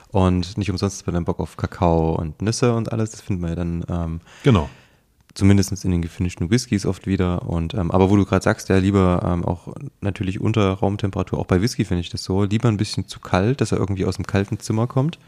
und 0.10 0.58
nicht 0.58 0.70
umsonst 0.70 0.98
ist 0.98 1.08
man 1.08 1.14
dann 1.16 1.26
Bock 1.26 1.40
auf 1.40 1.58
Kakao 1.58 2.16
und 2.16 2.42
Nüsse 2.42 2.74
und 2.76 2.92
alles. 2.92 3.12
Das 3.12 3.22
finden 3.22 3.42
wir 3.42 3.50
ja 3.50 3.56
dann 3.56 3.84
ähm, 3.90 4.22
Genau. 4.44 4.70
zumindest 5.34 5.84
in 5.84 5.92
den 5.92 6.02
gefinischten 6.02 6.50
Whiskys 6.52 6.86
oft 6.86 7.08
wieder. 7.08 7.44
Und 7.44 7.74
ähm, 7.74 7.90
aber 7.92 8.10
wo 8.10 8.16
du 8.18 8.26
gerade 8.26 8.44
sagst, 8.44 8.68
ja, 8.70 8.78
lieber 8.78 9.22
ähm, 9.26 9.46
auch 9.46 9.74
natürlich 10.02 10.40
unter 10.42 10.74
Raumtemperatur, 10.74 11.40
auch 11.40 11.48
bei 11.48 11.62
Whisky 11.62 11.86
finde 11.86 12.02
ich 12.02 12.10
das 12.10 12.24
so, 12.24 12.44
lieber 12.44 12.68
ein 12.70 12.78
bisschen 12.78 13.08
zu 13.08 13.20
kalt, 13.22 13.62
dass 13.62 13.72
er 13.72 13.80
irgendwie 13.80 14.06
aus 14.06 14.18
dem 14.18 14.28
kalten 14.28 14.60
Zimmer 14.60 14.88
kommt 14.88 15.20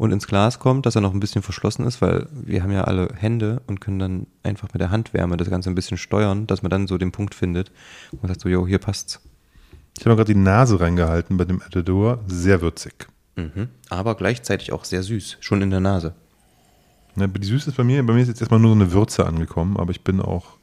und 0.00 0.12
ins 0.12 0.26
Glas 0.26 0.58
kommt, 0.58 0.86
dass 0.86 0.94
er 0.94 1.02
noch 1.02 1.12
ein 1.12 1.20
bisschen 1.20 1.42
verschlossen 1.42 1.84
ist, 1.86 2.00
weil 2.00 2.26
wir 2.32 2.62
haben 2.62 2.72
ja 2.72 2.84
alle 2.84 3.10
Hände 3.14 3.60
und 3.66 3.82
können 3.82 3.98
dann 3.98 4.26
einfach 4.42 4.72
mit 4.72 4.80
der 4.80 4.90
Handwärme 4.90 5.36
das 5.36 5.50
Ganze 5.50 5.68
ein 5.68 5.74
bisschen 5.74 5.98
steuern, 5.98 6.46
dass 6.46 6.62
man 6.62 6.70
dann 6.70 6.86
so 6.86 6.96
den 6.96 7.12
Punkt 7.12 7.34
findet, 7.34 7.70
wo 8.10 8.18
man 8.22 8.28
sagt 8.28 8.40
so, 8.40 8.48
jo, 8.48 8.66
hier 8.66 8.78
passt's. 8.78 9.20
Ich 9.98 10.06
habe 10.06 10.10
mir 10.12 10.16
gerade 10.16 10.32
die 10.32 10.40
Nase 10.40 10.80
reingehalten 10.80 11.36
bei 11.36 11.44
dem 11.44 11.60
Etador. 11.60 12.20
Sehr 12.26 12.62
würzig. 12.62 13.08
Mhm. 13.36 13.68
Aber 13.90 14.14
gleichzeitig 14.14 14.72
auch 14.72 14.86
sehr 14.86 15.02
süß, 15.02 15.36
schon 15.40 15.60
in 15.60 15.68
der 15.68 15.80
Nase. 15.80 16.14
Ne, 17.14 17.28
die 17.28 17.46
Süße 17.46 17.68
ist 17.68 17.76
bei 17.76 17.84
mir, 17.84 18.02
bei 18.06 18.14
mir 18.14 18.22
ist 18.22 18.28
jetzt 18.28 18.40
erstmal 18.40 18.58
nur 18.60 18.70
so 18.74 18.80
eine 18.80 18.92
Würze 18.92 19.26
angekommen, 19.26 19.76
aber 19.76 19.90
ich 19.90 20.02
bin 20.02 20.22
auch 20.22 20.56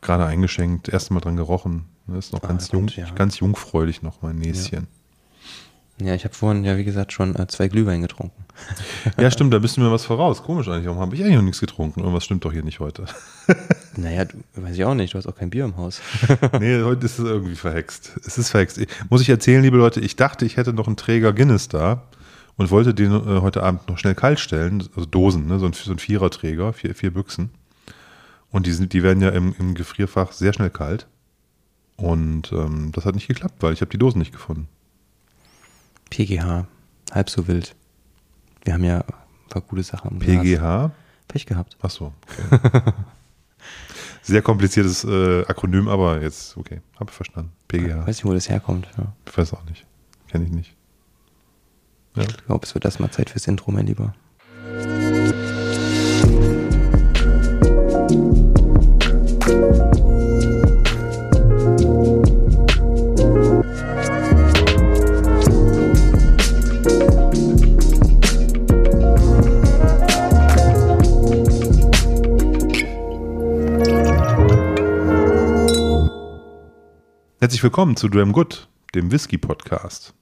gerade 0.00 0.24
eingeschenkt, 0.24 0.88
erst 0.88 1.10
mal 1.10 1.20
dran 1.20 1.36
gerochen. 1.36 1.84
Ne, 2.06 2.16
ist 2.16 2.32
noch 2.32 2.42
Ah, 2.42 2.46
ganz, 2.48 2.72
jung, 2.72 2.88
ja. 2.88 3.10
ganz 3.10 3.40
jungfräulich 3.40 4.00
noch 4.00 4.22
mein 4.22 4.36
Näschen. 4.38 4.72
Ja, 4.72 5.03
ich 5.98 6.24
habe 6.24 6.34
vorhin, 6.34 6.64
ja, 6.64 6.76
wie 6.76 6.84
gesagt, 6.84 7.12
schon 7.12 7.36
äh, 7.36 7.46
zwei 7.46 7.68
Glühwein 7.68 8.02
getrunken. 8.02 8.44
Ja. 9.18 9.30
stimmt, 9.30 9.52
da 9.52 9.58
bist 9.58 9.76
du 9.76 9.80
mir 9.80 9.90
was 9.90 10.04
voraus. 10.04 10.42
Komisch 10.42 10.68
eigentlich. 10.68 10.86
Warum 10.86 11.00
habe 11.00 11.14
ich 11.14 11.22
eigentlich 11.22 11.36
noch 11.36 11.42
nichts 11.42 11.60
getrunken? 11.60 12.00
Irgendwas 12.00 12.24
stimmt 12.24 12.44
doch 12.44 12.52
hier 12.52 12.62
nicht 12.62 12.80
heute. 12.80 13.04
Naja, 13.96 14.24
du, 14.24 14.38
weiß 14.56 14.74
ich 14.74 14.84
auch 14.84 14.94
nicht, 14.94 15.14
du 15.14 15.18
hast 15.18 15.26
auch 15.28 15.36
kein 15.36 15.50
Bier 15.50 15.64
im 15.64 15.76
Haus. 15.76 16.00
nee, 16.60 16.82
heute 16.82 17.06
ist 17.06 17.20
es 17.20 17.24
irgendwie 17.24 17.54
verhext. 17.54 18.12
Es 18.26 18.38
ist 18.38 18.50
verhext. 18.50 18.80
Muss 19.08 19.20
ich 19.20 19.28
erzählen, 19.28 19.62
liebe 19.62 19.76
Leute, 19.76 20.00
ich 20.00 20.16
dachte, 20.16 20.44
ich 20.44 20.56
hätte 20.56 20.72
noch 20.72 20.88
einen 20.88 20.96
Träger 20.96 21.32
Guinness 21.32 21.68
da 21.68 22.02
und 22.56 22.72
wollte 22.72 22.92
den 22.92 23.12
äh, 23.12 23.40
heute 23.40 23.62
Abend 23.62 23.88
noch 23.88 23.98
schnell 23.98 24.16
kalt 24.16 24.40
stellen. 24.40 24.82
Also 24.96 25.06
Dosen, 25.06 25.46
ne? 25.46 25.60
so, 25.60 25.66
ein, 25.66 25.74
so 25.74 25.92
ein 25.92 26.00
Viererträger, 26.00 26.72
vier, 26.72 26.94
vier 26.96 27.12
Büchsen. 27.12 27.50
Und 28.50 28.66
die, 28.66 28.72
sind, 28.72 28.92
die 28.92 29.04
werden 29.04 29.22
ja 29.22 29.28
im, 29.28 29.54
im 29.60 29.74
Gefrierfach 29.74 30.32
sehr 30.32 30.52
schnell 30.52 30.70
kalt. 30.70 31.06
Und 31.96 32.50
ähm, 32.52 32.90
das 32.92 33.04
hat 33.04 33.14
nicht 33.14 33.28
geklappt, 33.28 33.56
weil 33.60 33.72
ich 33.72 33.80
habe 33.80 33.90
die 33.90 33.98
Dosen 33.98 34.18
nicht 34.18 34.32
gefunden. 34.32 34.66
PGH, 36.14 36.66
halb 37.12 37.28
so 37.28 37.48
wild. 37.48 37.74
Wir 38.62 38.74
haben 38.74 38.84
ja 38.84 39.00
ein 39.00 39.48
paar 39.48 39.62
gute 39.62 39.82
Sachen. 39.82 40.12
im 40.12 40.18
Glas. 40.20 40.42
PGH? 40.42 40.92
Pech 41.26 41.44
gehabt. 41.44 41.76
Ach 41.82 41.90
so. 41.90 42.12
Okay. 42.50 42.92
Sehr 44.22 44.40
kompliziertes 44.40 45.02
äh, 45.02 45.44
Akronym, 45.46 45.88
aber 45.88 46.22
jetzt, 46.22 46.56
okay, 46.56 46.80
habe 47.00 47.10
ich 47.10 47.16
verstanden. 47.16 47.50
PGH. 47.66 48.06
Weiß 48.06 48.16
nicht, 48.16 48.24
wo 48.24 48.32
das 48.32 48.48
herkommt. 48.48 48.86
Ja. 48.96 49.12
Ich 49.26 49.36
weiß 49.36 49.54
auch 49.54 49.64
nicht. 49.64 49.84
Kenne 50.28 50.44
ich 50.44 50.52
nicht. 50.52 50.76
Ja. 52.14 52.22
Ich 52.22 52.46
glaube, 52.46 52.64
es 52.64 52.74
wird 52.74 52.84
erstmal 52.84 53.10
Zeit 53.10 53.30
fürs 53.30 53.48
Intro, 53.48 53.72
mein 53.72 53.86
Lieber. 53.86 54.14
Herzlich 77.44 77.62
willkommen 77.62 77.94
zu 77.94 78.08
Dram 78.08 78.32
Good, 78.32 78.68
dem 78.94 79.12
Whisky-Podcast. 79.12 80.14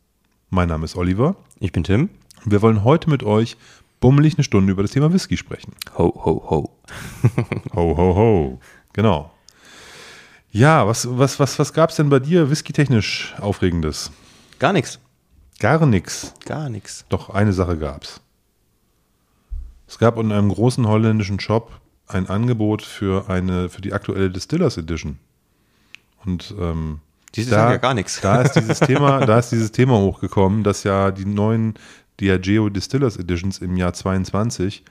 Mein 0.51 0.69
Name 0.69 0.87
ist 0.87 0.97
Oliver 0.97 1.37
Ich 1.61 1.71
bin 1.71 1.85
Tim. 1.85 2.11
und 2.45 2.51
wir 2.51 2.63
wollen 2.63 2.83
heute 2.83 3.09
mit 3.09 3.23
euch 3.23 3.57
bummelig 4.01 4.35
eine 4.35 4.43
Stunde 4.43 4.73
über 4.73 4.83
das 4.83 4.91
Thema 4.91 5.13
Whisky 5.13 5.37
sprechen. 5.37 5.73
Ho, 5.97 6.13
ho, 6.17 6.51
ho. 6.51 6.79
Ho, 7.77 7.97
ho, 7.97 8.17
ho. 8.17 8.61
Genau. 8.93 9.33
Ja, 10.51 10.89
was, 10.89 11.07
was, 11.17 11.39
was, 11.39 11.61
was 11.61 11.73
gab 11.73 11.91
es 11.91 11.97
denn 11.97 12.09
bei 12.09 12.19
dir 12.19 12.51
whisky-technisch 12.51 13.37
Aufregendes? 13.39 14.11
Gar 14.59 14.73
nichts. 14.73 14.99
Gar 15.61 15.87
nichts. 15.87 16.35
Gar 16.45 16.71
nichts. 16.71 17.05
Doch 17.09 17.31
eine 17.31 17.53
Sache 17.53 17.79
gab's. 17.79 18.21
Es 19.87 19.97
gab 19.97 20.19
in 20.19 20.33
einem 20.33 20.49
großen 20.49 20.89
holländischen 20.89 21.39
Shop 21.39 21.71
ein 22.09 22.29
Angebot 22.29 22.83
für 22.83 23.31
eine 23.31 23.69
für 23.69 23.81
die 23.81 23.93
aktuelle 23.93 24.29
Distillers 24.29 24.77
Edition. 24.77 25.21
Und 26.25 26.53
ähm, 26.59 26.99
Die 27.35 27.43
sagen 27.43 27.73
ja 27.73 27.77
gar 27.79 27.95
nichts. 27.95 28.21
Da 28.21 28.43
ist 28.43 28.55
dieses 28.55 28.81
Thema, 28.81 29.21
da 29.27 29.39
ist 29.39 29.51
dieses 29.51 29.73
Thema 29.73 29.99
hochgekommen, 29.99 30.65
dass 30.65 30.85
ja 30.85 31.11
die 31.11 31.25
neuen 31.25 31.75
Diageo 32.21 32.69
Distillers 32.69 33.17
Editions 33.17 33.59
im 33.59 33.77
Jahr 33.77 33.95
22 33.95 34.85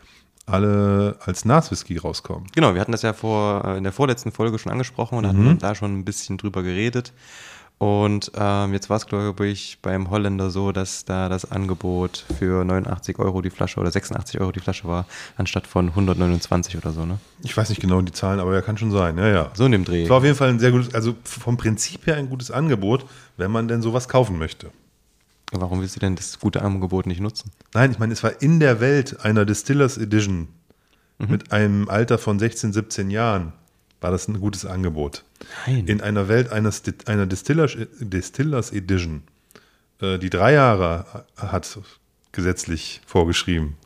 alle 0.47 1.17
als 1.23 1.45
Naswhisky 1.45 1.97
rauskommen. 1.97 2.47
Genau, 2.53 2.73
wir 2.73 2.81
hatten 2.81 2.91
das 2.91 3.03
ja 3.03 3.13
vor, 3.13 3.63
äh, 3.65 3.77
in 3.77 3.83
der 3.83 3.93
vorletzten 3.93 4.31
Folge 4.31 4.57
schon 4.59 4.71
angesprochen 4.71 5.17
und 5.17 5.27
hatten 5.27 5.57
da 5.59 5.75
schon 5.75 5.99
ein 5.99 6.05
bisschen 6.05 6.37
drüber 6.37 6.63
geredet. 6.63 7.13
Und 7.81 8.31
ähm, 8.35 8.73
jetzt 8.73 8.91
war 8.91 8.97
es, 8.97 9.07
glaube 9.07 9.47
ich, 9.47 9.79
beim 9.81 10.11
Holländer 10.11 10.51
so, 10.51 10.71
dass 10.71 11.03
da 11.03 11.29
das 11.29 11.51
Angebot 11.51 12.27
für 12.37 12.63
89 12.63 13.17
Euro 13.17 13.41
die 13.41 13.49
Flasche 13.49 13.79
oder 13.79 13.89
86 13.89 14.39
Euro 14.39 14.51
die 14.51 14.59
Flasche 14.59 14.87
war, 14.87 15.07
anstatt 15.35 15.65
von 15.65 15.87
129 15.87 16.77
oder 16.77 16.91
so, 16.91 17.07
ne? 17.07 17.17
Ich 17.41 17.57
weiß 17.57 17.69
nicht 17.69 17.81
genau 17.81 17.99
die 18.01 18.11
Zahlen, 18.11 18.39
aber 18.39 18.53
ja, 18.53 18.61
kann 18.61 18.77
schon 18.77 18.91
sein. 18.91 19.17
Ja, 19.17 19.27
ja. 19.29 19.51
So 19.55 19.65
in 19.65 19.71
dem 19.71 19.83
Dreh. 19.83 20.03
Es 20.03 20.11
war 20.11 20.17
auf 20.17 20.23
jeden 20.23 20.35
Fall 20.35 20.49
ein 20.49 20.59
sehr 20.59 20.69
gutes, 20.69 20.93
also 20.93 21.15
vom 21.23 21.57
Prinzip 21.57 22.05
her 22.05 22.17
ein 22.17 22.29
gutes 22.29 22.51
Angebot, 22.51 23.07
wenn 23.37 23.49
man 23.49 23.67
denn 23.67 23.81
sowas 23.81 24.07
kaufen 24.07 24.37
möchte. 24.37 24.69
Warum 25.51 25.81
willst 25.81 25.95
du 25.95 25.99
denn 25.99 26.15
das 26.15 26.39
gute 26.39 26.61
Angebot 26.61 27.07
nicht 27.07 27.19
nutzen? 27.19 27.49
Nein, 27.73 27.89
ich 27.89 27.97
meine, 27.97 28.13
es 28.13 28.21
war 28.21 28.43
in 28.43 28.59
der 28.59 28.79
Welt 28.79 29.25
einer 29.25 29.43
Distillers 29.43 29.97
Edition 29.97 30.49
mit 31.17 31.51
einem 31.51 31.89
Alter 31.89 32.19
von 32.19 32.37
16, 32.37 32.73
17 32.73 33.09
Jahren 33.09 33.53
war 34.01 34.11
das 34.11 34.27
ein 34.27 34.39
gutes 34.39 34.65
Angebot. 34.65 35.23
Nein. 35.67 35.87
In 35.87 36.01
einer 36.01 36.27
Welt 36.27 36.51
eines, 36.51 36.83
einer 37.05 37.25
Distillers, 37.27 37.77
Distillers 37.99 38.71
Edition, 38.71 39.23
äh, 40.01 40.17
die 40.19 40.29
drei 40.29 40.53
Jahre 40.53 41.25
hat 41.37 41.79
gesetzlich 42.31 43.01
vorgeschrieben. 43.05 43.77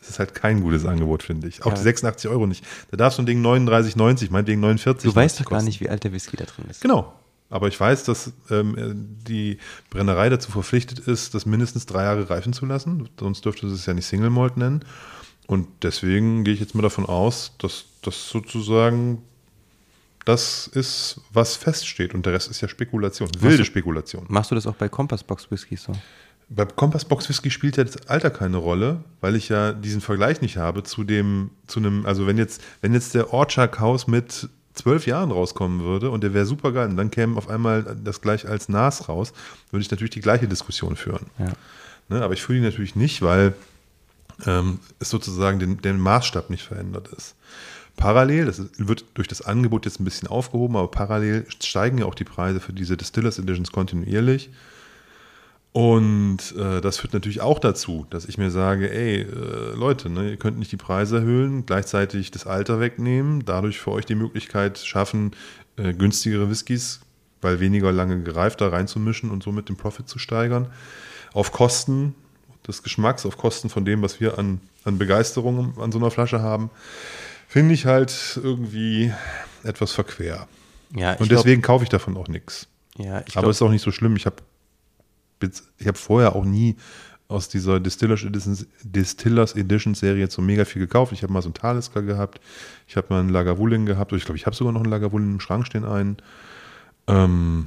Das 0.00 0.08
ist 0.10 0.18
halt 0.18 0.34
kein 0.34 0.62
gutes 0.62 0.86
Angebot, 0.86 1.22
finde 1.22 1.46
ich. 1.46 1.62
Auch 1.62 1.68
Ja. 1.72 1.74
die 1.76 1.82
86 1.82 2.30
Euro 2.30 2.46
nicht. 2.46 2.64
Da 2.90 2.96
darf 2.96 3.14
so 3.14 3.22
ein 3.22 3.26
Ding 3.26 3.42
39,90, 3.42 4.30
meinetwegen 4.30 4.60
49. 4.60 5.10
Du 5.10 5.14
weißt 5.14 5.40
doch 5.40 5.44
gar 5.44 5.58
kosten. 5.58 5.66
nicht, 5.68 5.80
wie 5.80 5.88
alt 5.90 6.02
der 6.04 6.12
Whisky 6.12 6.36
da 6.36 6.44
drin 6.44 6.64
ist. 6.70 6.80
Genau. 6.80 7.12
Aber 7.50 7.68
ich 7.68 7.78
weiß, 7.78 8.04
dass 8.04 8.32
ähm, 8.50 9.16
die 9.28 9.58
Brennerei 9.90 10.28
dazu 10.28 10.50
verpflichtet 10.52 11.00
ist, 11.00 11.34
das 11.34 11.46
mindestens 11.46 11.84
drei 11.84 12.04
Jahre 12.04 12.30
reifen 12.30 12.52
zu 12.52 12.64
lassen. 12.64 13.08
Sonst 13.18 13.44
dürfte 13.44 13.68
sie 13.68 13.74
es 13.74 13.86
ja 13.86 13.92
nicht 13.92 14.06
Single 14.06 14.30
Malt 14.30 14.56
nennen. 14.56 14.84
Und 15.46 15.66
deswegen 15.82 16.44
gehe 16.44 16.54
ich 16.54 16.60
jetzt 16.60 16.74
mal 16.76 16.82
davon 16.82 17.04
aus, 17.06 17.52
dass 17.58 17.84
das 18.02 18.28
sozusagen 18.28 19.22
das 20.24 20.66
ist, 20.68 21.20
was 21.32 21.56
feststeht. 21.56 22.14
Und 22.14 22.26
der 22.26 22.32
Rest 22.34 22.50
ist 22.50 22.60
ja 22.60 22.68
Spekulation. 22.68 23.28
Wilde 23.38 23.58
du- 23.58 23.64
Spekulation. 23.64 24.26
Machst 24.28 24.50
du 24.50 24.54
das 24.54 24.66
auch 24.66 24.74
bei 24.74 24.88
Compassbox 24.88 25.50
Whiskys 25.50 25.84
so? 25.84 25.92
Bei 26.52 26.64
Compass 26.64 27.04
Box 27.04 27.28
Whisky 27.28 27.48
spielt 27.48 27.76
ja 27.76 27.84
das 27.84 28.08
Alter 28.08 28.28
keine 28.28 28.56
Rolle, 28.56 29.04
weil 29.20 29.36
ich 29.36 29.48
ja 29.50 29.72
diesen 29.72 30.00
Vergleich 30.00 30.40
nicht 30.40 30.56
habe 30.56 30.82
zu 30.82 31.04
dem, 31.04 31.50
zu 31.68 31.78
einem, 31.78 32.04
also 32.06 32.26
wenn 32.26 32.38
jetzt, 32.38 32.60
wenn 32.80 32.92
jetzt 32.92 33.14
der 33.14 33.32
Orchard 33.32 33.78
House 33.78 34.08
mit 34.08 34.48
zwölf 34.74 35.06
Jahren 35.06 35.30
rauskommen 35.30 35.84
würde 35.84 36.10
und 36.10 36.24
der 36.24 36.34
wäre 36.34 36.46
super 36.46 36.72
geil 36.72 36.88
und 36.88 36.96
dann 36.96 37.12
käme 37.12 37.36
auf 37.36 37.48
einmal 37.48 37.96
das 38.02 38.20
gleich 38.20 38.48
als 38.48 38.68
Nas 38.68 39.08
raus, 39.08 39.32
würde 39.70 39.82
ich 39.84 39.90
natürlich 39.92 40.10
die 40.10 40.20
gleiche 40.20 40.48
Diskussion 40.48 40.96
führen. 40.96 41.26
Ja. 41.38 41.52
Ne, 42.08 42.20
aber 42.24 42.34
ich 42.34 42.42
fühle 42.42 42.58
die 42.58 42.64
natürlich 42.64 42.96
nicht, 42.96 43.22
weil 43.22 43.54
ähm, 44.44 44.80
es 44.98 45.10
sozusagen 45.10 45.60
den, 45.60 45.80
der 45.82 45.94
Maßstab 45.94 46.50
nicht 46.50 46.64
verändert 46.64 47.08
ist. 47.16 47.36
Parallel, 48.00 48.46
das 48.46 48.62
wird 48.78 49.04
durch 49.12 49.28
das 49.28 49.42
Angebot 49.42 49.84
jetzt 49.84 50.00
ein 50.00 50.04
bisschen 50.04 50.26
aufgehoben, 50.26 50.74
aber 50.76 50.90
parallel 50.90 51.44
steigen 51.62 51.98
ja 51.98 52.06
auch 52.06 52.14
die 52.14 52.24
Preise 52.24 52.58
für 52.58 52.72
diese 52.72 52.96
Distillers 52.96 53.38
Editions 53.38 53.72
kontinuierlich. 53.72 54.50
Und 55.72 56.38
äh, 56.56 56.80
das 56.80 56.98
führt 56.98 57.12
natürlich 57.12 57.42
auch 57.42 57.58
dazu, 57.58 58.06
dass 58.08 58.24
ich 58.24 58.38
mir 58.38 58.50
sage, 58.50 58.90
ey, 58.90 59.20
äh, 59.20 59.76
Leute, 59.76 60.08
ne, 60.08 60.30
ihr 60.30 60.36
könnt 60.38 60.58
nicht 60.58 60.72
die 60.72 60.78
Preise 60.78 61.18
erhöhen, 61.18 61.66
gleichzeitig 61.66 62.30
das 62.30 62.46
Alter 62.46 62.80
wegnehmen, 62.80 63.44
dadurch 63.44 63.78
für 63.78 63.92
euch 63.92 64.06
die 64.06 64.16
Möglichkeit 64.16 64.78
schaffen, 64.78 65.32
äh, 65.76 65.92
günstigere 65.92 66.48
Whiskys, 66.50 67.00
weil 67.42 67.60
weniger 67.60 67.92
lange 67.92 68.22
gereift 68.22 68.62
da 68.62 68.68
reinzumischen 68.68 69.30
und 69.30 69.42
somit 69.42 69.68
den 69.68 69.76
Profit 69.76 70.08
zu 70.08 70.18
steigern, 70.18 70.68
auf 71.34 71.52
Kosten 71.52 72.14
des 72.66 72.82
Geschmacks, 72.82 73.26
auf 73.26 73.36
Kosten 73.36 73.68
von 73.68 73.84
dem, 73.84 74.00
was 74.00 74.20
wir 74.20 74.38
an, 74.38 74.60
an 74.84 74.96
Begeisterung 74.96 75.78
an 75.78 75.92
so 75.92 75.98
einer 75.98 76.10
Flasche 76.10 76.40
haben, 76.40 76.70
finde 77.50 77.74
ich 77.74 77.84
halt 77.84 78.38
irgendwie 78.40 79.12
etwas 79.64 79.90
verquer. 79.90 80.46
Ja, 80.94 81.14
ich 81.14 81.20
Und 81.20 81.32
deswegen 81.32 81.62
kaufe 81.62 81.82
ich 81.82 81.90
davon 81.90 82.16
auch 82.16 82.28
nichts. 82.28 82.68
Ja, 82.96 83.22
ich 83.26 83.36
Aber 83.36 83.42
glaub, 83.42 83.50
ist 83.50 83.62
auch 83.62 83.70
nicht 83.70 83.82
so 83.82 83.90
schlimm. 83.90 84.14
Ich 84.14 84.24
habe 84.24 84.36
ich 85.78 85.86
hab 85.86 85.96
vorher 85.96 86.36
auch 86.36 86.44
nie 86.44 86.76
aus 87.26 87.48
dieser 87.48 87.80
Distillers 87.80 88.22
Edition, 88.22 88.56
Distillers 88.84 89.56
Edition 89.56 89.94
Serie 89.94 90.30
so 90.30 90.42
mega 90.42 90.64
viel 90.64 90.80
gekauft. 90.80 91.12
Ich 91.12 91.24
habe 91.24 91.32
mal 91.32 91.42
so 91.42 91.48
einen 91.48 91.54
Talisker 91.54 92.02
gehabt. 92.02 92.40
Ich 92.86 92.96
habe 92.96 93.08
mal 93.10 93.18
einen 93.18 93.30
Lagavulin 93.30 93.84
gehabt. 93.84 94.12
Ich 94.12 94.24
glaube, 94.24 94.36
ich 94.36 94.46
habe 94.46 94.54
sogar 94.54 94.72
noch 94.72 94.82
einen 94.82 94.90
Lagavulin 94.90 95.32
im 95.32 95.40
Schrank 95.40 95.66
stehen 95.66 95.84
einen. 95.84 96.18
Ähm, 97.08 97.66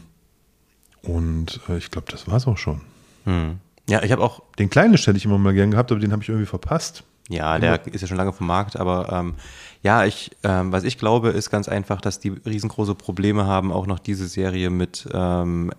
und 1.01 1.59
äh, 1.67 1.77
ich 1.77 1.91
glaube, 1.91 2.09
das 2.09 2.27
war 2.27 2.37
es 2.37 2.47
auch 2.47 2.57
schon. 2.57 2.79
hm. 3.25 3.59
ja, 3.89 4.01
ich 4.01 4.13
habe 4.13 4.23
auch, 4.23 4.43
Den 4.59 4.69
kleinen 4.69 4.95
hätte 4.95 5.17
ich 5.17 5.25
immer 5.25 5.37
mal 5.37 5.53
gern 5.53 5.71
gehabt, 5.71 5.91
aber 5.91 5.99
den 5.99 6.13
habe 6.13 6.23
ich 6.23 6.29
irgendwie 6.29 6.45
verpasst. 6.45 7.03
Ja, 7.33 7.59
der 7.59 7.85
ist 7.87 8.01
ja 8.01 8.07
schon 8.07 8.17
lange 8.17 8.33
vom 8.33 8.47
Markt, 8.47 8.77
aber 8.77 9.11
ähm, 9.11 9.35
ja, 9.81 10.05
ich, 10.05 10.31
ähm, 10.43 10.71
was 10.71 10.83
ich 10.83 10.97
glaube, 10.97 11.29
ist 11.29 11.49
ganz 11.49 11.67
einfach, 11.67 11.99
dass 11.99 12.19
die 12.19 12.29
riesengroße 12.29 12.95
Probleme 12.95 13.45
haben, 13.45 13.71
auch 13.71 13.85
noch 13.85 13.99
diese 13.99 14.27
Serie 14.27 14.69
mit 14.69 15.07
ähm, 15.13 15.71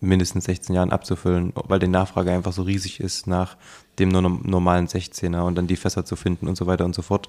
mindestens 0.00 0.44
16 0.44 0.74
Jahren 0.74 0.92
abzufüllen, 0.92 1.52
weil 1.54 1.78
die 1.78 1.88
Nachfrage 1.88 2.32
einfach 2.32 2.52
so 2.52 2.62
riesig 2.62 3.00
ist 3.00 3.26
nach 3.26 3.56
dem 3.98 4.10
nur 4.10 4.22
normalen 4.22 4.86
16er 4.86 5.40
und 5.40 5.56
dann 5.56 5.66
die 5.66 5.76
Fässer 5.76 6.04
zu 6.04 6.16
finden 6.16 6.48
und 6.48 6.56
so 6.56 6.66
weiter 6.66 6.84
und 6.84 6.94
so 6.94 7.02
fort. 7.02 7.28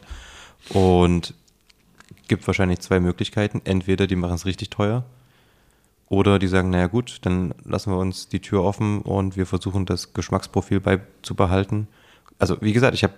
Und 0.70 1.34
gibt 2.28 2.46
wahrscheinlich 2.48 2.80
zwei 2.80 3.00
Möglichkeiten. 3.00 3.62
Entweder 3.64 4.08
die 4.08 4.16
machen 4.16 4.36
es 4.36 4.46
richtig 4.46 4.70
teuer 4.70 5.04
oder 6.10 6.40
die 6.40 6.48
sagen, 6.48 6.70
naja 6.70 6.88
gut, 6.88 7.20
dann 7.24 7.54
lassen 7.64 7.92
wir 7.92 7.98
uns 7.98 8.30
die 8.30 8.40
Tür 8.40 8.64
offen 8.64 9.02
und 9.02 9.38
wir 9.38 9.46
versuchen 9.46 9.86
das 9.86 10.14
Geschmacksprofil 10.14 10.80
beizubehalten. 10.80 11.88
Also 12.40 12.58
wie 12.62 12.74
gesagt, 12.74 12.96
ich 12.96 13.04
habe 13.04 13.14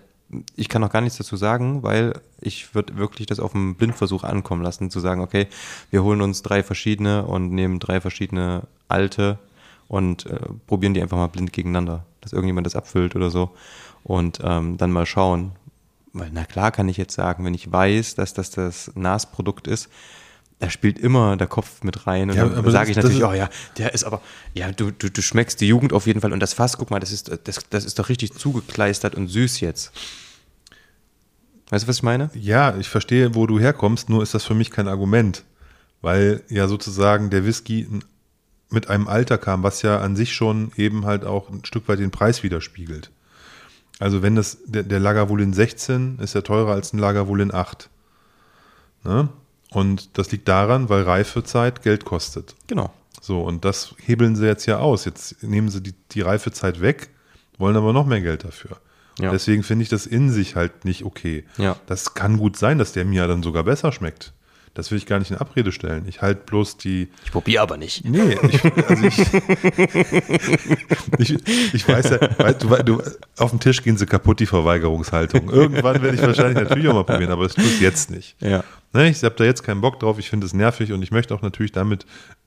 ich 0.56 0.70
kann 0.70 0.82
noch 0.82 0.92
gar 0.92 1.01
nichts 1.01 1.18
dazu 1.18 1.36
sagen, 1.36 1.84
weil 1.84 2.13
ich 2.40 2.74
würde 2.74 2.98
wirklich 2.98 3.28
das 3.28 3.40
auf 3.40 3.54
einen 3.54 3.75
Blindversuch 3.75 4.24
ankommen 4.24 4.62
lassen, 4.62 4.90
zu 4.90 5.00
sagen, 5.00 5.22
okay, 5.22 5.48
wir 5.90 6.04
holen 6.04 6.22
uns 6.22 6.42
drei 6.42 6.63
verschiedene 6.63 7.25
und 7.25 7.51
nehmen 7.51 7.80
drei 7.80 8.00
verschiedene 8.00 8.63
alte 8.88 9.40
und 9.88 10.25
äh, 10.25 10.40
probieren 10.68 10.94
die 10.94 11.01
einfach 11.01 11.18
mal 11.18 11.28
blind 11.28 11.51
gegeneinander, 11.51 12.06
dass 12.22 12.34
irgendjemand 12.34 12.66
das 12.66 12.75
abfüllt 12.75 13.16
oder 13.16 13.30
so 13.30 13.51
und 14.04 14.40
ähm, 14.44 14.78
dann 14.78 14.92
mal 14.92 15.06
schauen. 15.06 15.51
Weil 16.13 16.30
na 16.34 16.46
klar 16.46 16.72
kann 16.72 16.90
ich 16.90 16.98
jetzt 16.98 17.13
sagen, 17.13 17.46
wenn 17.46 17.54
ich 17.54 17.72
weiß, 17.72 18.16
dass 18.16 18.34
das 18.34 18.51
das 18.51 18.92
NAS-Produkt 18.96 19.68
ist, 19.68 19.90
da 20.62 20.70
spielt 20.70 21.00
immer 21.00 21.36
der 21.38 21.48
Kopf 21.48 21.84
mit 21.84 22.06
rein 22.06 22.30
und 22.30 22.38
Ja, 22.38 22.48
dann 22.48 22.72
sage 22.72 22.91
ich 22.91 22.96
natürlich, 22.96 23.24
oh 23.24 23.34
ja, 23.34 23.50
der 23.80 23.96
ist 23.96 24.03
aber, 24.03 24.22
ja, 24.53 24.72
du, 24.72 24.91
du, 24.91 25.10
du 25.10 25.22
schmeckst 25.22 25.60
die 25.60 25.68
Jugend 25.68 25.91
auf 25.91 26.06
jeden 26.06 26.22
Fall 26.22 26.32
und 26.32 26.39
das 26.39 26.53
Fass, 26.53 26.77
guck 26.77 26.91
mal, 26.91 27.00
das 27.00 27.12
ist, 27.12 27.32
das, 27.44 27.60
das 27.70 27.84
ist 27.84 27.98
doch 27.98 28.10
richtig 28.10 28.34
zugekleistert 28.34 29.15
und 29.15 29.27
süß 29.27 29.60
jetzt. 29.60 29.91
Weißt 31.72 31.86
du, 31.86 31.88
was 31.88 31.98
ich 31.98 32.03
meine? 32.03 32.30
Ja, 32.36 32.77
ich 32.77 32.89
verstehe, 32.89 33.34
wo 33.34 33.48
du 33.48 33.60
herkommst, 33.60 34.10
nur 34.10 34.22
ist 34.22 34.36
das 34.36 34.44
für 34.44 34.53
mich 34.53 34.70
kein 34.70 34.88
Argument, 34.88 35.44
weil 36.01 36.44
ja 36.48 36.68
sozusagen 36.68 37.32
der 37.32 37.44
Whisky 37.44 37.88
mit 38.70 38.88
einem 38.88 39.08
Alter 39.08 39.39
kam, 39.39 39.63
was 39.63 39.82
ja 39.82 40.00
an 40.00 40.15
sich 40.15 40.36
schon 40.36 40.72
eben 40.75 41.06
halt 41.06 41.25
auch 41.25 41.50
ein 41.50 41.65
Stück 41.65 41.88
weit 41.88 42.00
den 42.00 42.12
Preis 42.12 42.44
widerspiegelt. 42.44 43.10
Also 44.00 44.22
wenn 44.22 44.36
das, 44.36 44.60
der, 44.65 44.84
der 44.84 45.00
Lagavulin 45.00 45.53
16 45.53 46.20
ist 46.20 46.36
ja 46.36 46.41
teurer 46.41 46.74
als 46.74 46.94
ein 46.94 47.00
Lagavulin 47.00 47.51
8. 47.51 47.89
Ne? 49.03 49.30
Und 49.74 50.18
das 50.18 50.32
liegt 50.32 50.48
daran, 50.48 50.90
weil 50.90 51.04
Reifezeit 51.04 51.82
Geld 51.82 52.06
kostet. 52.06 52.56
Genau. 52.68 52.92
So, 53.22 53.42
und 53.42 53.63
das 53.63 53.96
hebeln 54.04 54.36
sie 54.36 54.46
jetzt 54.46 54.66
ja 54.66 54.80
aus. 54.80 55.06
Jetzt 55.06 55.44
nehmen 55.44 55.70
sie 55.70 55.82
die, 55.82 55.94
die 56.12 56.22
Reifezeit 56.22 56.82
weg, 56.82 57.10
wollen 57.58 57.78
aber 57.78 57.94
noch 57.94 58.06
mehr 58.06 58.22
Geld 58.22 58.44
dafür. 58.44 58.78
Ja. 59.20 59.32
Deswegen 59.32 59.63
finde 59.63 59.84
ich 59.84 59.90
das 59.90 60.06
in 60.06 60.32
sich 60.32 60.56
halt 60.56 60.86
nicht 60.86 61.06
okay. 61.06 61.46
Ja. 61.58 61.78
Das 61.86 62.13
kann 62.13 62.38
gut 62.38 62.58
sein, 62.58 62.80
dass 62.80 62.94
der 62.94 63.06
mir 63.06 63.28
dann 63.28 63.44
sogar 63.44 63.63
besser 63.63 63.92
schmeckt. 63.92 64.34
Das 64.74 64.90
will 64.90 64.98
ich 64.98 65.06
gar 65.06 65.20
nicht 65.20 65.32
in 65.32 65.38
Abrede 65.38 65.74
stellen. 65.74 66.06
Ich 66.08 66.22
halte 66.22 66.44
bloß 66.46 66.78
die. 66.78 67.10
Ich 67.25 67.32
probiere 67.32 67.62
aber 67.62 67.75
nicht. 67.75 68.06
Nee, 68.06 68.38
ich, 68.50 68.63
also 68.88 69.06
ich, 69.06 69.20
ich, 71.20 71.74
ich 71.74 71.88
weiß 71.88 72.10
ja, 72.10 72.20
weil 72.38 72.54
du, 72.54 72.70
du, 72.84 73.01
auf 73.38 73.50
dem 73.50 73.60
Tisch 73.60 73.84
gehen 73.84 73.98
sie 73.98 74.06
kaputt, 74.06 74.40
die 74.40 74.46
Verweigerungshaltung. 74.46 75.50
Irgendwann 75.50 76.01
werde 76.01 76.16
ich 76.16 76.22
wahrscheinlich 76.22 76.58
natürlich 76.58 76.88
auch 76.88 76.94
mal 76.94 77.04
probieren, 77.04 77.32
aber 77.32 77.44
das 77.44 77.56
tue 77.56 77.66
ich 77.66 77.82
jetzt 77.82 78.12
nicht. 78.12 78.38
Ja. 78.40 78.63
Ne, 78.93 79.10
ich 79.10 79.24
habe 79.24 79.36
da 79.36 79.45
jetzt 79.45 79.63
keinen 79.63 79.81
Bock 79.81 80.00
drauf, 80.00 80.19
ich 80.19 80.29
finde 80.29 80.45
es 80.45 80.53
nervig 80.53 80.91
und 80.91 81.01
ich 81.01 81.12
möchte 81.12 81.33
auch 81.33 81.41
natürlich 81.41 81.71
damit 81.71 82.05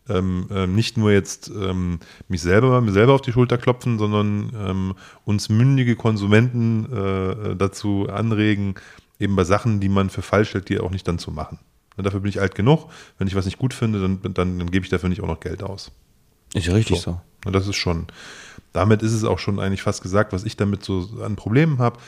ähm, 0.08 0.46
ähm, 0.50 0.74
nicht 0.74 0.98
nur 0.98 1.10
jetzt 1.10 1.48
ähm, 1.48 2.00
mich 2.28 2.42
selber, 2.42 2.80
mir 2.82 2.92
selber 2.92 3.14
auf 3.14 3.22
die 3.22 3.32
Schulter 3.32 3.56
klopfen, 3.56 3.98
sondern 3.98 4.52
ähm, 4.54 4.94
uns 5.24 5.48
mündige 5.48 5.96
Konsumenten 5.96 6.92
äh, 6.92 7.56
dazu 7.56 8.08
anregen, 8.10 8.74
eben 9.18 9.36
bei 9.36 9.44
Sachen, 9.44 9.80
die 9.80 9.88
man 9.88 10.10
für 10.10 10.22
falsch 10.22 10.52
hält, 10.52 10.68
die 10.68 10.80
auch 10.80 10.90
nicht 10.90 11.08
dann 11.08 11.18
zu 11.18 11.30
machen. 11.30 11.58
Und 11.96 12.04
dafür 12.04 12.20
bin 12.20 12.28
ich 12.28 12.40
alt 12.40 12.54
genug. 12.54 12.90
Wenn 13.18 13.28
ich 13.28 13.34
was 13.34 13.46
nicht 13.46 13.58
gut 13.58 13.72
finde, 13.72 14.00
dann, 14.00 14.20
dann, 14.22 14.58
dann 14.58 14.70
gebe 14.70 14.84
ich 14.84 14.90
dafür 14.90 15.08
nicht 15.08 15.22
auch 15.22 15.28
noch 15.28 15.40
Geld 15.40 15.62
aus. 15.62 15.92
Ist 16.52 16.66
ja 16.66 16.74
richtig 16.74 17.00
so. 17.00 17.20
Und 17.44 17.52
das 17.52 17.66
ist 17.66 17.76
schon, 17.76 18.06
damit 18.72 19.02
ist 19.02 19.12
es 19.12 19.24
auch 19.24 19.38
schon 19.38 19.60
eigentlich 19.60 19.82
fast 19.82 20.02
gesagt, 20.02 20.32
was 20.32 20.44
ich 20.44 20.56
damit 20.56 20.84
so 20.84 21.08
an 21.22 21.36
Problemen 21.36 21.78
habe. 21.78 21.98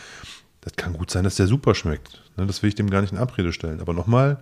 Das 0.66 0.72
kann 0.74 0.94
gut 0.94 1.10
sein, 1.12 1.22
dass 1.22 1.36
der 1.36 1.46
super 1.46 1.76
schmeckt. 1.76 2.22
Ne, 2.36 2.44
Das 2.44 2.60
will 2.62 2.68
ich 2.68 2.74
dem 2.74 2.90
gar 2.90 3.00
nicht 3.00 3.12
in 3.12 3.18
Abrede 3.18 3.52
stellen. 3.52 3.80
Aber 3.80 3.92
nochmal, 3.92 4.38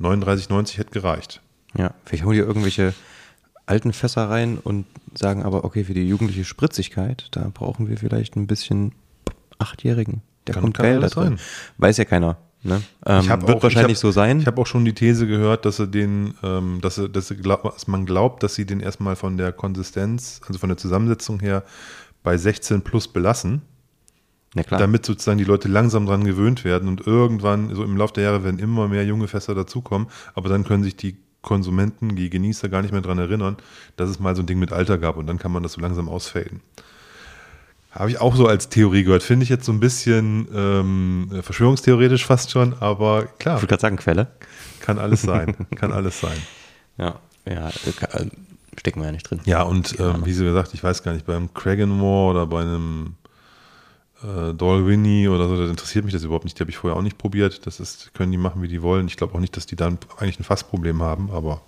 39,90 0.00 0.76
hätte 0.78 0.90
gereicht. 0.90 1.40
Ja. 1.76 1.94
Vielleicht 2.04 2.24
holen 2.24 2.34
die 2.34 2.40
irgendwelche 2.40 2.94
alten 3.66 3.92
Fässer 3.92 4.28
rein 4.28 4.58
und 4.58 4.86
sagen 5.14 5.44
aber, 5.44 5.62
okay, 5.64 5.84
für 5.84 5.94
die 5.94 6.08
jugendliche 6.08 6.44
Spritzigkeit, 6.44 7.28
da 7.30 7.48
brauchen 7.54 7.88
wir 7.88 7.96
vielleicht 7.96 8.34
ein 8.34 8.48
bisschen 8.48 8.92
Achtjährigen. 9.58 10.22
Der 10.48 10.54
Kann- 10.54 10.62
kommt 10.64 10.76
kann 10.78 10.86
geil 10.86 11.00
da 11.00 11.08
drin. 11.08 11.36
sein. 11.36 11.40
Weiß 11.78 11.96
ja 11.98 12.04
keiner. 12.04 12.38
Ne? 12.64 12.82
Ähm, 13.06 13.28
wird 13.28 13.42
auch- 13.44 13.62
wahrscheinlich 13.62 13.92
ich 13.92 13.98
hab, 13.98 14.02
so 14.02 14.10
sein. 14.10 14.40
Ich 14.40 14.46
habe 14.48 14.60
auch 14.60 14.66
schon 14.66 14.84
die 14.84 14.94
These 14.94 15.28
gehört, 15.28 15.64
dass, 15.64 15.78
er 15.78 15.86
den, 15.86 16.34
ähm, 16.42 16.80
dass, 16.80 16.98
er, 16.98 17.08
dass, 17.08 17.30
er 17.30 17.36
glaub, 17.36 17.62
dass 17.62 17.86
man 17.86 18.04
glaubt, 18.04 18.42
dass 18.42 18.56
sie 18.56 18.66
den 18.66 18.80
erstmal 18.80 19.14
von 19.14 19.36
der 19.36 19.52
Konsistenz, 19.52 20.40
also 20.48 20.58
von 20.58 20.68
der 20.70 20.76
Zusammensetzung 20.76 21.38
her, 21.38 21.62
bei 22.24 22.36
16 22.36 22.82
plus 22.82 23.06
belassen. 23.06 23.62
Damit 24.64 25.06
sozusagen 25.06 25.38
die 25.38 25.44
Leute 25.44 25.68
langsam 25.68 26.06
dran 26.06 26.24
gewöhnt 26.24 26.64
werden 26.64 26.88
und 26.88 27.06
irgendwann, 27.06 27.74
so 27.74 27.84
im 27.84 27.96
Laufe 27.96 28.14
der 28.14 28.24
Jahre, 28.24 28.44
werden 28.44 28.58
immer 28.58 28.88
mehr 28.88 29.04
junge 29.04 29.28
Fässer 29.28 29.54
dazukommen, 29.54 30.08
aber 30.34 30.48
dann 30.48 30.64
können 30.64 30.82
sich 30.82 30.96
die 30.96 31.16
Konsumenten, 31.42 32.16
die 32.16 32.30
Genießer 32.30 32.68
gar 32.68 32.82
nicht 32.82 32.92
mehr 32.92 33.00
dran 33.00 33.18
erinnern, 33.18 33.56
dass 33.96 34.10
es 34.10 34.18
mal 34.18 34.34
so 34.34 34.42
ein 34.42 34.46
Ding 34.46 34.58
mit 34.58 34.72
Alter 34.72 34.98
gab 34.98 35.16
und 35.16 35.26
dann 35.26 35.38
kann 35.38 35.52
man 35.52 35.62
das 35.62 35.72
so 35.72 35.80
langsam 35.80 36.08
ausfaden. 36.08 36.60
Habe 37.90 38.10
ich 38.10 38.20
auch 38.20 38.36
so 38.36 38.46
als 38.46 38.68
Theorie 38.68 39.02
gehört. 39.02 39.22
Finde 39.22 39.44
ich 39.44 39.48
jetzt 39.48 39.64
so 39.64 39.72
ein 39.72 39.80
bisschen 39.80 40.46
ähm, 40.54 41.30
verschwörungstheoretisch 41.42 42.26
fast 42.26 42.50
schon, 42.50 42.74
aber 42.80 43.26
klar, 43.38 43.56
Ich 43.56 43.62
würde 43.62 43.70
gerade 43.70 43.80
sagen, 43.80 43.96
Quelle. 43.96 44.28
kann 44.80 44.98
alles 44.98 45.22
sein. 45.22 45.56
kann 45.76 45.92
alles 45.92 46.20
sein. 46.20 46.36
Ja, 46.98 47.18
ja, 47.46 47.68
äh, 47.68 48.22
äh, 48.22 48.26
stecken 48.76 49.00
wir 49.00 49.06
ja 49.06 49.12
nicht 49.12 49.28
drin. 49.30 49.40
Ja, 49.46 49.62
und 49.62 49.98
ähm, 49.98 50.26
wie 50.26 50.32
sie 50.32 50.44
gesagt, 50.44 50.74
ich 50.74 50.84
weiß 50.84 51.02
gar 51.02 51.12
nicht, 51.12 51.24
beim 51.26 51.54
Kraganmore 51.54 52.30
oder 52.30 52.46
bei 52.46 52.60
einem 52.60 53.14
äh, 54.22 54.52
Dolwini 54.54 55.28
oder 55.28 55.48
so, 55.48 55.56
das 55.60 55.70
interessiert 55.70 56.04
mich 56.04 56.12
das 56.14 56.24
überhaupt 56.24 56.44
nicht. 56.44 56.58
Die 56.58 56.62
habe 56.62 56.70
ich 56.70 56.76
vorher 56.76 56.96
auch 56.96 57.02
nicht 57.02 57.18
probiert. 57.18 57.66
Das 57.66 57.80
ist, 57.80 58.12
können 58.14 58.32
die 58.32 58.38
machen, 58.38 58.62
wie 58.62 58.68
die 58.68 58.82
wollen. 58.82 59.06
Ich 59.06 59.16
glaube 59.16 59.34
auch 59.34 59.40
nicht, 59.40 59.56
dass 59.56 59.66
die 59.66 59.76
dann 59.76 59.98
eigentlich 60.18 60.38
ein 60.40 60.44
Fassproblem 60.44 61.02
haben, 61.02 61.30
aber 61.30 61.60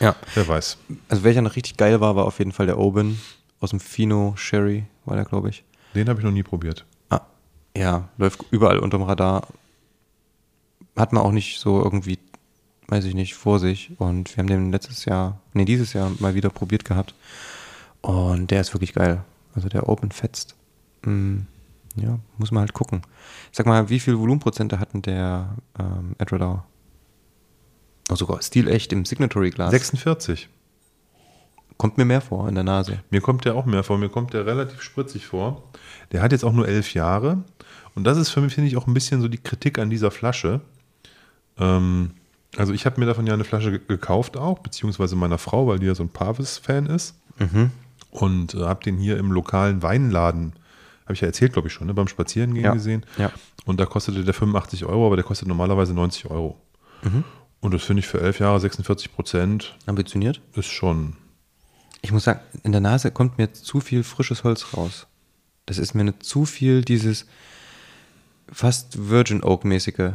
Ja, 0.00 0.16
wer 0.34 0.46
weiß. 0.48 0.78
also 1.08 1.24
welcher 1.24 1.42
noch 1.42 1.56
richtig 1.56 1.76
geil 1.76 2.00
war, 2.00 2.16
war 2.16 2.24
auf 2.24 2.38
jeden 2.38 2.52
Fall 2.52 2.66
der 2.66 2.78
Oben 2.78 3.20
aus 3.60 3.70
dem 3.70 3.80
Fino 3.80 4.34
Sherry, 4.36 4.84
war 5.04 5.14
der, 5.16 5.24
glaube 5.24 5.48
ich. 5.50 5.62
Den 5.94 6.08
habe 6.08 6.18
ich 6.20 6.24
noch 6.24 6.32
nie 6.32 6.42
probiert. 6.42 6.84
Ah, 7.10 7.20
ja, 7.76 8.08
läuft 8.18 8.40
überall 8.50 8.78
unterm 8.78 9.02
Radar. 9.02 9.46
Hat 10.96 11.12
man 11.12 11.22
auch 11.22 11.32
nicht 11.32 11.58
so 11.60 11.82
irgendwie, 11.82 12.18
weiß 12.88 13.04
ich 13.04 13.14
nicht, 13.14 13.34
vor 13.34 13.58
sich. 13.60 13.92
Und 13.98 14.34
wir 14.36 14.42
haben 14.42 14.48
den 14.48 14.72
letztes 14.72 15.04
Jahr, 15.04 15.38
nee, 15.52 15.64
dieses 15.64 15.92
Jahr 15.92 16.10
mal 16.18 16.34
wieder 16.34 16.50
probiert 16.50 16.84
gehabt. 16.84 17.14
Und 18.00 18.50
der 18.50 18.60
ist 18.62 18.74
wirklich 18.74 18.92
geil. 18.94 19.22
Also 19.54 19.68
der 19.68 19.88
Open 19.88 20.10
fetzt. 20.10 20.54
Mm, 21.04 21.40
ja, 21.96 22.18
muss 22.38 22.50
man 22.50 22.60
halt 22.62 22.72
gucken. 22.72 23.02
Sag 23.50 23.66
mal, 23.66 23.88
wie 23.88 24.00
viel 24.00 24.18
Volumenprozente 24.18 24.78
hatten 24.78 25.02
der 25.02 25.56
ähm, 25.78 26.14
Edredau? 26.18 26.64
Oh, 28.10 28.14
sogar 28.14 28.42
stilecht 28.42 28.92
im 28.92 29.04
Signatory-Glas. 29.04 29.70
46. 29.70 30.48
Kommt 31.78 31.98
mir 31.98 32.04
mehr 32.04 32.20
vor 32.20 32.48
in 32.48 32.54
der 32.54 32.64
Nase. 32.64 33.00
Mir 33.10 33.20
kommt 33.20 33.44
der 33.44 33.54
auch 33.54 33.64
mehr 33.66 33.82
vor. 33.82 33.98
Mir 33.98 34.08
kommt 34.08 34.32
der 34.34 34.46
relativ 34.46 34.82
spritzig 34.82 35.26
vor. 35.26 35.64
Der 36.12 36.22
hat 36.22 36.32
jetzt 36.32 36.44
auch 36.44 36.52
nur 36.52 36.68
elf 36.68 36.94
Jahre. 36.94 37.42
Und 37.94 38.04
das 38.04 38.18
ist 38.18 38.30
für 38.30 38.40
mich, 38.40 38.54
finde 38.54 38.68
ich, 38.68 38.76
auch 38.76 38.86
ein 38.86 38.94
bisschen 38.94 39.20
so 39.20 39.28
die 39.28 39.38
Kritik 39.38 39.78
an 39.78 39.90
dieser 39.90 40.10
Flasche. 40.10 40.60
Ähm, 41.58 42.12
also 42.56 42.72
ich 42.72 42.86
habe 42.86 43.00
mir 43.00 43.06
davon 43.06 43.26
ja 43.26 43.34
eine 43.34 43.44
Flasche 43.44 43.70
ge- 43.70 43.80
gekauft 43.86 44.36
auch, 44.36 44.58
beziehungsweise 44.60 45.16
meiner 45.16 45.38
Frau, 45.38 45.66
weil 45.66 45.78
die 45.78 45.86
ja 45.86 45.94
so 45.94 46.02
ein 46.02 46.08
Pavis-Fan 46.10 46.86
ist. 46.86 47.16
Und 48.10 48.54
äh, 48.54 48.60
habe 48.64 48.84
den 48.84 48.98
hier 48.98 49.16
im 49.18 49.32
lokalen 49.32 49.82
Weinladen, 49.82 50.52
habe 51.04 51.14
ich 51.14 51.20
ja 51.20 51.26
erzählt, 51.26 51.52
glaube 51.52 51.68
ich 51.68 51.74
schon, 51.74 51.86
ne, 51.86 51.94
beim 51.94 52.08
Spazierengehen 52.08 52.64
Ja. 52.64 52.72
gesehen. 52.72 53.04
Ja. 53.18 53.30
Und 53.64 53.78
da 53.80 53.86
kostete 53.86 54.24
der 54.24 54.34
85 54.34 54.84
Euro, 54.84 55.06
aber 55.06 55.16
der 55.16 55.24
kostet 55.24 55.48
normalerweise 55.48 55.94
90 55.94 56.30
Euro. 56.30 56.60
Mhm. 57.02 57.24
Und 57.60 57.74
das 57.74 57.82
finde 57.84 58.00
ich 58.00 58.06
für 58.08 58.20
elf 58.20 58.40
Jahre 58.40 58.58
46 58.60 59.14
Prozent 59.14 59.76
Ambitioniert? 59.86 60.40
ist 60.54 60.66
schon 60.66 61.16
Ich 62.00 62.10
muss 62.12 62.24
sagen, 62.24 62.40
in 62.64 62.72
der 62.72 62.80
Nase 62.80 63.10
kommt 63.12 63.38
mir 63.38 63.52
zu 63.52 63.80
viel 63.80 64.02
frisches 64.02 64.42
Holz 64.44 64.74
raus. 64.76 65.06
Das 65.66 65.78
ist 65.78 65.94
mir 65.94 66.00
eine 66.00 66.18
zu 66.18 66.44
viel 66.44 66.82
dieses 66.82 67.26
fast 68.50 69.08
Virgin 69.10 69.42
Oak 69.44 69.64
mäßige. 69.64 70.12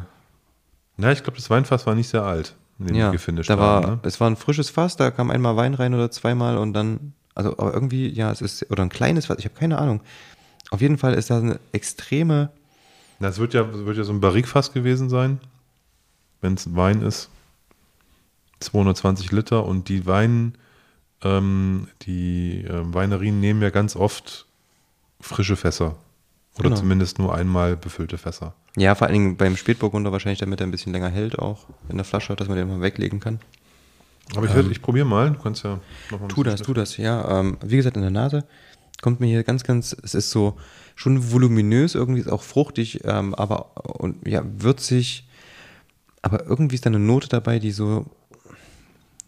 Na, 0.98 1.12
ich 1.12 1.24
glaube, 1.24 1.38
das 1.38 1.50
Weinfass 1.50 1.86
war 1.86 1.96
nicht 1.96 2.10
sehr 2.10 2.24
alt, 2.24 2.56
in 2.80 2.88
dem 2.88 2.96
Ja, 2.96 3.08
die 3.12 3.14
gefinisht 3.18 3.50
da 3.50 3.58
war, 3.58 3.84
haben. 3.84 3.92
Ne? 3.94 4.00
es 4.04 4.20
war 4.20 4.30
ein 4.30 4.36
frisches 4.36 4.70
Fass, 4.70 4.98
da 4.98 5.12
kam 5.12 5.32
einmal 5.32 5.56
Wein 5.56 5.74
rein 5.74 5.94
oder 5.94 6.12
zweimal 6.12 6.58
und 6.58 6.74
dann, 6.74 7.14
also 7.36 7.52
aber 7.58 7.74
irgendwie, 7.74 8.10
ja, 8.10 8.32
es 8.32 8.42
ist, 8.42 8.70
oder 8.72 8.84
ein 8.84 8.90
kleines 8.90 9.28
Fass, 9.28 9.38
ich 9.40 9.46
habe 9.46 9.56
keine 9.56 9.78
Ahnung. 9.78 10.02
Auf 10.72 10.82
jeden 10.82 10.98
Fall 10.98 11.14
ist 11.14 11.30
da 11.30 11.38
eine 11.38 11.60
extreme, 11.72 12.50
Das 13.20 13.40
wird 13.40 13.54
ja, 13.54 13.64
das 13.64 13.86
wird 13.86 13.98
ja 13.98 14.04
so 14.04 14.12
ein 14.14 14.20
Barrikfass 14.22 14.74
gewesen 14.74 15.10
sein, 15.10 15.40
wenn 16.42 16.54
es 16.56 16.76
Wein 16.76 17.02
ist. 17.02 17.30
220 18.60 19.32
Liter 19.32 19.66
und 19.66 19.88
die 19.90 20.06
Wein, 20.06 20.56
ähm, 21.24 21.88
die 22.04 22.66
ähm, 22.70 22.94
Weinerien 22.94 23.40
nehmen 23.40 23.62
ja 23.62 23.70
ganz 23.70 23.96
oft 23.96 24.46
frische 25.22 25.56
Fässer. 25.56 25.96
Oder 26.58 26.70
Genau. 26.70 26.76
zumindest 26.82 27.20
nur 27.20 27.36
einmal 27.36 27.76
befüllte 27.78 28.18
Fässer. 28.18 28.54
ja, 28.76 28.96
vor 28.96 29.06
allen 29.08 29.14
Dingen 29.14 29.38
beim 29.38 29.56
Spätburgunder 29.58 30.12
wahrscheinlich, 30.12 30.40
damit 30.40 30.60
er 30.60 30.66
ein 30.68 30.72
bisschen 30.72 30.92
länger 30.92 31.10
hält 31.10 31.38
auch 31.40 31.66
in 31.90 31.98
der 31.98 32.04
Flasche, 32.06 32.36
dass 32.36 32.48
man 32.48 32.58
den 32.58 32.68
mal 32.68 32.82
weglegen 32.82 33.20
kann. 33.20 33.40
Aber 34.36 34.46
ich, 34.48 34.54
werd- 34.56 34.70
ich 34.72 34.82
probiere 34.82 35.06
mal. 35.06 35.32
Du 35.32 35.40
kannst 35.42 35.64
ja 35.64 35.80
noch 36.12 36.20
mal 36.20 36.26
ein 36.26 36.30
Tu 36.30 36.44
das, 36.44 36.62
tu 36.62 36.74
das, 36.74 36.98
ja. 36.98 37.40
Ähm, 37.40 37.58
wie 37.64 37.78
gesagt, 37.78 37.96
in 37.96 38.02
der 38.02 38.12
Nase 38.12 38.44
kommt 39.02 39.20
mir 39.20 39.28
hier 39.28 39.44
ganz, 39.44 39.64
ganz, 39.64 39.96
es 40.04 40.16
ist 40.16 40.32
so 40.32 40.58
schon 40.96 41.32
voluminös, 41.32 41.96
irgendwie 41.96 42.22
ist 42.22 42.30
auch 42.30 42.42
fruchtig, 42.42 43.02
ähm, 43.04 43.36
aber 43.36 44.00
und 44.00 44.28
ja, 44.28 44.44
würzig, 44.46 45.28
aber 46.22 46.46
irgendwie 46.46 46.76
ist 46.76 46.86
da 46.86 46.90
eine 46.90 47.00
Note 47.00 47.30
dabei, 47.30 47.60
die 47.60 47.72
so, 47.72 48.06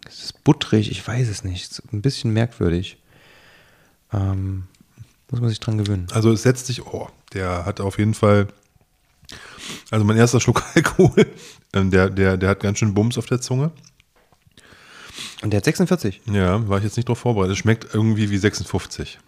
es 0.07 0.23
ist 0.23 0.43
butterig, 0.43 0.89
ich 0.89 1.07
weiß 1.07 1.29
es 1.29 1.43
nicht, 1.43 1.71
ist 1.71 1.93
ein 1.93 2.01
bisschen 2.01 2.33
merkwürdig. 2.33 2.97
Ähm, 4.11 4.63
muss 5.29 5.41
man 5.41 5.49
sich 5.49 5.59
dran 5.59 5.77
gewöhnen. 5.77 6.07
Also 6.11 6.31
es 6.31 6.41
setzt 6.41 6.65
sich, 6.65 6.85
oh, 6.87 7.07
der 7.33 7.65
hat 7.65 7.79
auf 7.79 7.99
jeden 7.99 8.15
Fall, 8.15 8.47
also 9.91 10.03
mein 10.03 10.17
erster 10.17 10.39
Schluck 10.39 10.63
Alkohol, 10.75 11.27
ähm, 11.73 11.91
der, 11.91 12.09
der, 12.09 12.37
der 12.37 12.49
hat 12.49 12.61
ganz 12.61 12.79
schön 12.79 12.95
Bums 12.95 13.17
auf 13.19 13.27
der 13.27 13.39
Zunge. 13.39 13.71
Und 15.41 15.51
der 15.51 15.57
hat 15.57 15.65
46. 15.65 16.21
Ja, 16.31 16.67
war 16.67 16.79
ich 16.79 16.83
jetzt 16.83 16.97
nicht 16.97 17.07
drauf 17.07 17.19
vorbereitet. 17.19 17.53
Es 17.53 17.59
schmeckt 17.59 17.93
irgendwie 17.93 18.29
wie 18.29 18.37
56. 18.37 19.19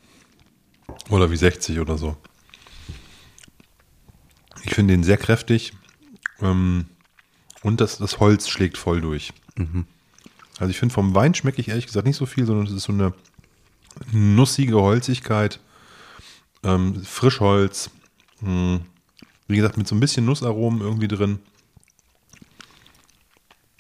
Oder 1.10 1.32
wie 1.32 1.38
60 1.38 1.80
oder 1.80 1.98
so. 1.98 2.16
Ich 4.64 4.76
finde 4.76 4.94
den 4.94 5.04
sehr 5.04 5.18
kräftig. 5.18 5.74
Ähm, 6.42 6.86
und 7.64 7.82
das, 7.82 7.98
das 7.98 8.20
Holz 8.20 8.50
schlägt 8.50 8.78
voll 8.78 9.02
durch. 9.02 9.34
Also 10.60 10.72
ich 10.72 10.80
finde 10.80 10.94
vom 10.94 11.16
Wein 11.16 11.34
schmecke 11.34 11.62
ich 11.62 11.70
ehrlich 11.70 11.86
gesagt 11.86 12.06
nicht 12.06 12.18
so 12.18 12.26
viel, 12.26 12.46
sondern 12.46 12.68
es 12.68 12.74
ist 12.74 12.84
so 12.84 12.94
eine 12.94 13.14
nussige 14.12 14.76
Holzigkeit. 14.76 15.60
Ähm, 16.64 17.04
Frischholz. 17.04 17.90
Hm, 18.40 18.82
wie 19.48 19.56
gesagt, 19.56 19.78
mit 19.78 19.88
so 19.88 19.96
ein 19.96 20.00
bisschen 20.00 20.26
Nussaromen 20.26 20.82
irgendwie 20.82 21.08
drin. 21.08 21.40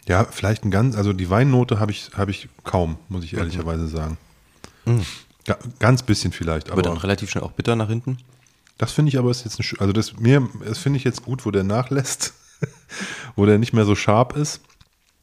Ja, 0.07 0.25
vielleicht 0.25 0.65
ein 0.65 0.71
ganz, 0.71 0.95
also 0.95 1.13
die 1.13 1.29
Weinnote 1.29 1.79
habe 1.79 1.91
ich, 1.91 2.11
habe 2.15 2.31
ich 2.31 2.49
kaum, 2.63 2.97
muss 3.07 3.23
ich 3.23 3.33
ehrlicherweise 3.35 3.87
sagen. 3.87 4.17
Ga, 5.45 5.57
ganz 5.79 6.03
bisschen 6.03 6.31
vielleicht, 6.31 6.69
dann 6.69 6.79
aber 6.79 7.03
relativ 7.03 7.29
schnell 7.31 7.43
auch 7.43 7.51
bitter 7.51 7.75
nach 7.75 7.87
hinten. 7.89 8.17
das 8.77 8.91
finde 8.91 9.09
ich 9.09 9.17
aber 9.17 9.31
ist 9.31 9.43
jetzt 9.43 9.59
ein, 9.59 9.65
also 9.79 9.91
das 9.93 10.17
mir, 10.19 10.47
das 10.65 10.77
finde 10.77 10.97
ich 10.97 11.03
jetzt 11.03 11.23
gut, 11.23 11.45
wo 11.45 11.51
der 11.51 11.63
nachlässt, 11.63 12.33
wo 13.35 13.45
der 13.45 13.57
nicht 13.57 13.73
mehr 13.73 13.85
so 13.85 13.95
scharf 13.95 14.35
ist. 14.35 14.61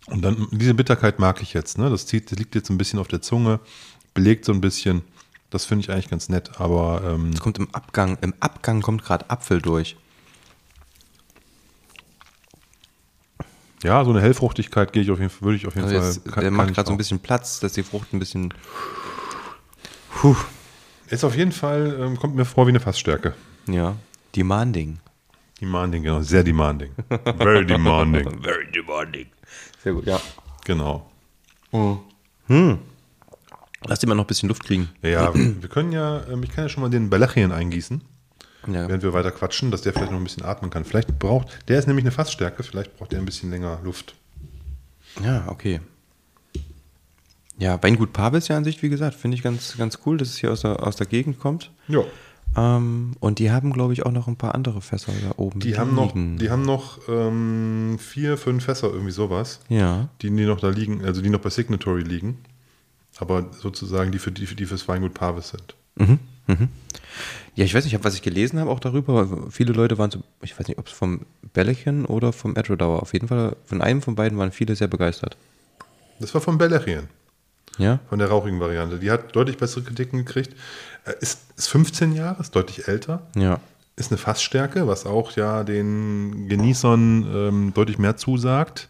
Und 0.06 0.22
dann 0.22 0.48
diese 0.52 0.74
Bitterkeit 0.74 1.18
mag 1.18 1.42
ich 1.42 1.52
jetzt, 1.52 1.76
ne? 1.78 1.90
Das 1.90 2.06
zieht, 2.06 2.32
das 2.32 2.38
liegt 2.38 2.54
jetzt 2.54 2.70
ein 2.70 2.78
bisschen 2.78 2.98
auf 2.98 3.08
der 3.08 3.20
Zunge, 3.22 3.60
belegt 4.14 4.44
so 4.46 4.52
ein 4.52 4.60
bisschen. 4.60 5.02
Das 5.50 5.64
finde 5.66 5.82
ich 5.84 5.90
eigentlich 5.90 6.08
ganz 6.10 6.28
nett, 6.28 6.60
aber 6.60 7.02
ähm, 7.04 7.30
Es 7.32 7.40
kommt 7.40 7.58
im 7.58 7.72
Abgang, 7.74 8.18
im 8.22 8.34
Abgang 8.40 8.80
kommt 8.82 9.04
gerade 9.04 9.28
Apfel 9.30 9.60
durch. 9.62 9.96
ja, 13.84 14.04
so 14.04 14.10
eine 14.10 14.20
Hellfruchtigkeit 14.20 14.92
gehe 14.92 15.02
ich 15.02 15.10
auf 15.10 15.18
jeden 15.18 15.30
Fall, 15.30 15.42
würde 15.42 15.56
ich 15.56 15.66
auf 15.66 15.74
jeden 15.76 15.86
Also 15.86 15.98
Fall. 16.00 16.08
jetzt, 16.08 16.24
kann- 16.32 16.42
der 16.42 16.50
macht 16.50 16.74
gerade 16.74 16.86
so 16.88 16.92
ein 16.92 16.98
bisschen 16.98 17.20
Platz, 17.20 17.60
dass 17.60 17.74
die 17.74 17.82
Frucht 17.84 18.12
ein 18.12 18.18
bisschen. 18.18 18.52
Puh. 20.20 20.36
Ist 21.10 21.24
auf 21.24 21.36
jeden 21.36 21.52
Fall, 21.52 21.96
ähm, 22.00 22.16
kommt 22.18 22.34
mir 22.34 22.44
vor 22.44 22.66
wie 22.66 22.70
eine 22.70 22.80
Fassstärke. 22.80 23.34
Ja. 23.66 23.96
Demanding. 24.36 24.98
Demanding, 25.60 26.02
genau, 26.02 26.20
sehr 26.22 26.42
demanding. 26.44 26.90
Very 27.38 27.64
demanding. 27.66 28.42
Very 28.42 28.70
demanding. 28.70 29.26
Sehr 29.82 29.92
gut, 29.92 30.06
ja. 30.06 30.20
Genau. 30.64 31.10
Lass 33.86 33.98
die 34.00 34.06
mal 34.06 34.14
noch 34.14 34.24
ein 34.24 34.26
bisschen 34.26 34.48
Luft 34.48 34.64
kriegen. 34.64 34.88
Ja, 35.02 35.32
wir 35.34 35.68
können 35.68 35.92
ja, 35.92 36.22
ähm, 36.30 36.42
ich 36.42 36.50
kann 36.50 36.64
ja 36.64 36.68
schon 36.68 36.82
mal 36.82 36.90
den 36.90 37.10
Belachien 37.10 37.52
eingießen, 37.52 38.02
Ja. 38.66 38.88
während 38.88 39.02
wir 39.02 39.12
weiter 39.12 39.30
quatschen, 39.30 39.70
dass 39.70 39.82
der 39.82 39.92
vielleicht 39.92 40.10
noch 40.12 40.18
ein 40.18 40.24
bisschen 40.24 40.44
atmen 40.44 40.70
kann. 40.70 40.84
Vielleicht 40.84 41.18
braucht, 41.18 41.68
der 41.68 41.78
ist 41.78 41.86
nämlich 41.86 42.04
eine 42.04 42.12
Fassstärke, 42.12 42.62
vielleicht 42.62 42.96
braucht 42.96 43.12
der 43.12 43.18
ein 43.20 43.24
bisschen 43.24 43.50
länger 43.50 43.78
Luft. 43.84 44.14
ja, 45.22 45.44
okay. 45.48 45.80
Ja, 47.58 47.82
Weingut 47.82 48.12
Pavis 48.12 48.48
ja 48.48 48.56
an 48.56 48.64
sich, 48.64 48.82
wie 48.82 48.88
gesagt, 48.88 49.14
finde 49.14 49.36
ich 49.36 49.42
ganz, 49.42 49.76
ganz 49.76 49.98
cool, 50.06 50.16
dass 50.16 50.28
es 50.28 50.36
hier 50.38 50.52
aus 50.52 50.60
der, 50.60 50.82
aus 50.86 50.96
der 50.96 51.06
Gegend 51.06 51.38
kommt. 51.40 51.70
Ja. 51.88 52.02
Ähm, 52.56 53.12
und 53.20 53.40
die 53.40 53.50
haben, 53.50 53.72
glaube 53.72 53.92
ich, 53.92 54.06
auch 54.06 54.12
noch 54.12 54.26
ein 54.28 54.36
paar 54.36 54.54
andere 54.54 54.80
Fässer 54.80 55.12
da 55.22 55.34
oben. 55.36 55.60
Die 55.60 55.76
haben 55.76 55.94
noch, 55.94 56.14
liegen. 56.14 56.38
die 56.38 56.50
haben 56.50 56.62
noch 56.62 57.00
ähm, 57.08 57.98
vier, 57.98 58.36
fünf 58.38 58.64
Fässer, 58.64 58.88
irgendwie 58.90 59.10
sowas, 59.12 59.60
Ja. 59.68 60.08
die, 60.22 60.30
die 60.30 60.46
noch 60.46 60.60
da 60.60 60.68
liegen, 60.68 61.04
also 61.04 61.20
die 61.20 61.30
noch 61.30 61.40
bei 61.40 61.50
Signatory 61.50 62.02
liegen. 62.02 62.38
Aber 63.18 63.46
sozusagen 63.52 64.12
die 64.12 64.18
für 64.20 64.30
die, 64.30 64.46
für 64.46 64.54
die 64.54 64.64
fürs 64.66 64.86
Weingut 64.86 65.14
Pavis 65.14 65.48
sind. 65.50 65.74
Mhm. 65.96 66.18
Mhm. 66.46 66.68
Ja, 67.56 67.64
ich 67.64 67.74
weiß 67.74 67.84
nicht, 67.84 67.98
was 68.04 68.14
ich 68.14 68.22
gelesen 68.22 68.60
habe 68.60 68.70
auch 68.70 68.78
darüber. 68.78 69.28
Viele 69.50 69.72
Leute 69.72 69.98
waren 69.98 70.12
so, 70.12 70.20
ich 70.40 70.58
weiß 70.58 70.68
nicht, 70.68 70.78
ob 70.78 70.86
es 70.86 70.92
vom 70.92 71.22
Bellechen 71.52 72.04
oder 72.06 72.32
vom 72.32 72.54
Edrodauer. 72.54 73.02
Auf 73.02 73.12
jeden 73.12 73.26
Fall, 73.26 73.56
von 73.64 73.82
einem 73.82 74.00
von 74.00 74.14
beiden 74.14 74.38
waren 74.38 74.52
viele 74.52 74.76
sehr 74.76 74.86
begeistert. 74.86 75.36
Das 76.20 76.32
war 76.34 76.40
von 76.40 76.56
Belachien. 76.58 77.08
Ja? 77.78 78.00
Von 78.08 78.18
der 78.18 78.28
rauchigen 78.28 78.60
Variante. 78.60 78.98
Die 78.98 79.10
hat 79.10 79.34
deutlich 79.34 79.56
bessere 79.56 79.82
Kritiken 79.82 80.24
gekriegt. 80.24 80.54
Äh, 81.04 81.14
Ist, 81.20 81.40
ist 81.56 81.68
15 81.68 82.14
Jahre, 82.14 82.40
ist 82.40 82.54
deutlich 82.54 82.88
älter. 82.88 83.22
Ja. 83.34 83.60
Ist 83.96 84.12
eine 84.12 84.18
Fassstärke, 84.18 84.86
was 84.86 85.06
auch 85.06 85.32
ja 85.32 85.64
den 85.64 86.48
Genießern 86.48 87.26
ähm, 87.34 87.72
deutlich 87.74 87.98
mehr 87.98 88.16
zusagt, 88.16 88.88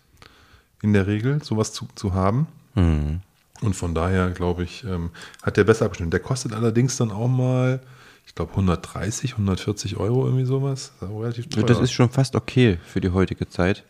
in 0.83 0.93
der 0.93 1.07
Regel, 1.07 1.43
sowas 1.43 1.73
zu, 1.73 1.89
zu 1.95 2.13
haben. 2.15 2.47
Mhm. 2.75 3.21
Und 3.61 3.75
von 3.75 3.95
daher, 3.95 4.31
glaube 4.31 4.65
ich, 4.65 4.85
ähm, 4.85 5.11
hat 5.43 5.57
der 5.57 5.65
besser 5.65 5.87
abgeschnitten. 5.87 6.11
Der 6.11 6.21
kostet 6.21 6.53
allerdings 6.53 6.97
dann 6.97 7.11
auch 7.11 7.29
mal, 7.29 7.81
ich 8.27 8.35
glaube 8.35 8.53
130, 8.53 9.33
140 9.33 9.97
Euro 9.97 10.27
irgendwie 10.27 10.45
sowas. 10.45 10.93
Das 11.01 11.11
ist 11.11 11.17
relativ 11.17 11.49
teuer. 11.49 11.65
Das 11.65 11.81
ist 11.81 11.93
schon 11.93 12.11
fast 12.11 12.37
okay 12.37 12.79
für 12.85 13.01
die 13.01 13.11
heutige 13.11 13.49
Zeit. 13.49 13.85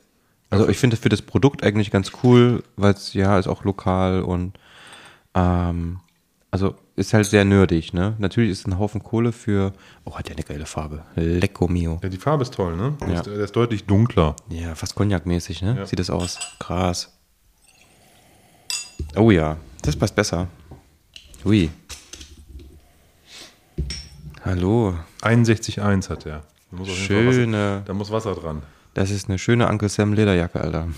Also 0.51 0.69
ich 0.69 0.79
finde 0.79 0.97
für 0.97 1.11
das 1.11 1.21
Produkt 1.21 1.63
eigentlich 1.63 1.91
ganz 1.91 2.13
cool, 2.23 2.63
weil 2.77 2.95
es 2.95 3.13
ja 3.13 3.39
ist 3.39 3.49
auch 3.49 3.65
lokal 3.65 4.23
und 4.23 4.59
ähm, 5.39 6.01
also 6.51 6.75
ist 6.97 7.13
halt 7.15 7.27
sehr 7.27 7.45
nerdig, 7.45 7.93
ne? 7.93 8.15
Natürlich 8.19 8.51
ist 8.51 8.67
ein 8.67 8.79
Haufen 8.79 9.03
Kohle 9.03 9.33
für. 9.33 9.73
Oh, 10.05 10.17
hat 10.17 10.29
der 10.29 10.37
eine 10.37 10.45
geile 10.45 10.67
Farbe. 10.67 11.05
Lecco 11.15 11.69
mio. 11.69 12.01
ja, 12.03 12.09
die 12.09 12.17
Farbe 12.17 12.43
ist 12.43 12.55
toll, 12.55 12.77
ne? 12.77 12.97
Der 13.01 13.09
Ja. 13.09 13.15
ist, 13.21 13.27
der 13.27 13.35
ist 13.35 13.55
deutlich 13.55 13.85
dunkler. 13.85 14.35
Ja, 14.49 14.75
fast 14.75 14.95
Cognac-mäßig, 14.97 15.63
ne? 15.63 15.77
Ja. 15.77 15.87
Sieht 15.87 15.99
das 15.99 16.11
aus. 16.11 16.39
Krass. 16.59 17.13
Oh 19.17 19.31
ja, 19.31 19.57
das 19.83 19.95
passt 19.97 20.15
besser. 20.17 20.49
Ui. 21.45 21.71
Hallo. 24.45 24.95
61,1 25.23 26.09
hat. 26.11 26.25
Da 26.27 26.43
jeden 26.71 26.85
Fall 26.85 26.87
Wasser, 26.87 26.97
Schöne. 26.97 27.83
da 27.87 27.95
muss 27.95 28.11
Wasser 28.11 28.35
dran. 28.35 28.63
Das 28.99 29.13
ist 29.13 29.29
eine 29.29 29.39
schöne 29.39 29.69
Uncle 29.69 29.89
Sam 29.89 30.13
Lederjacke, 30.13 30.61
Alter. 30.61 30.89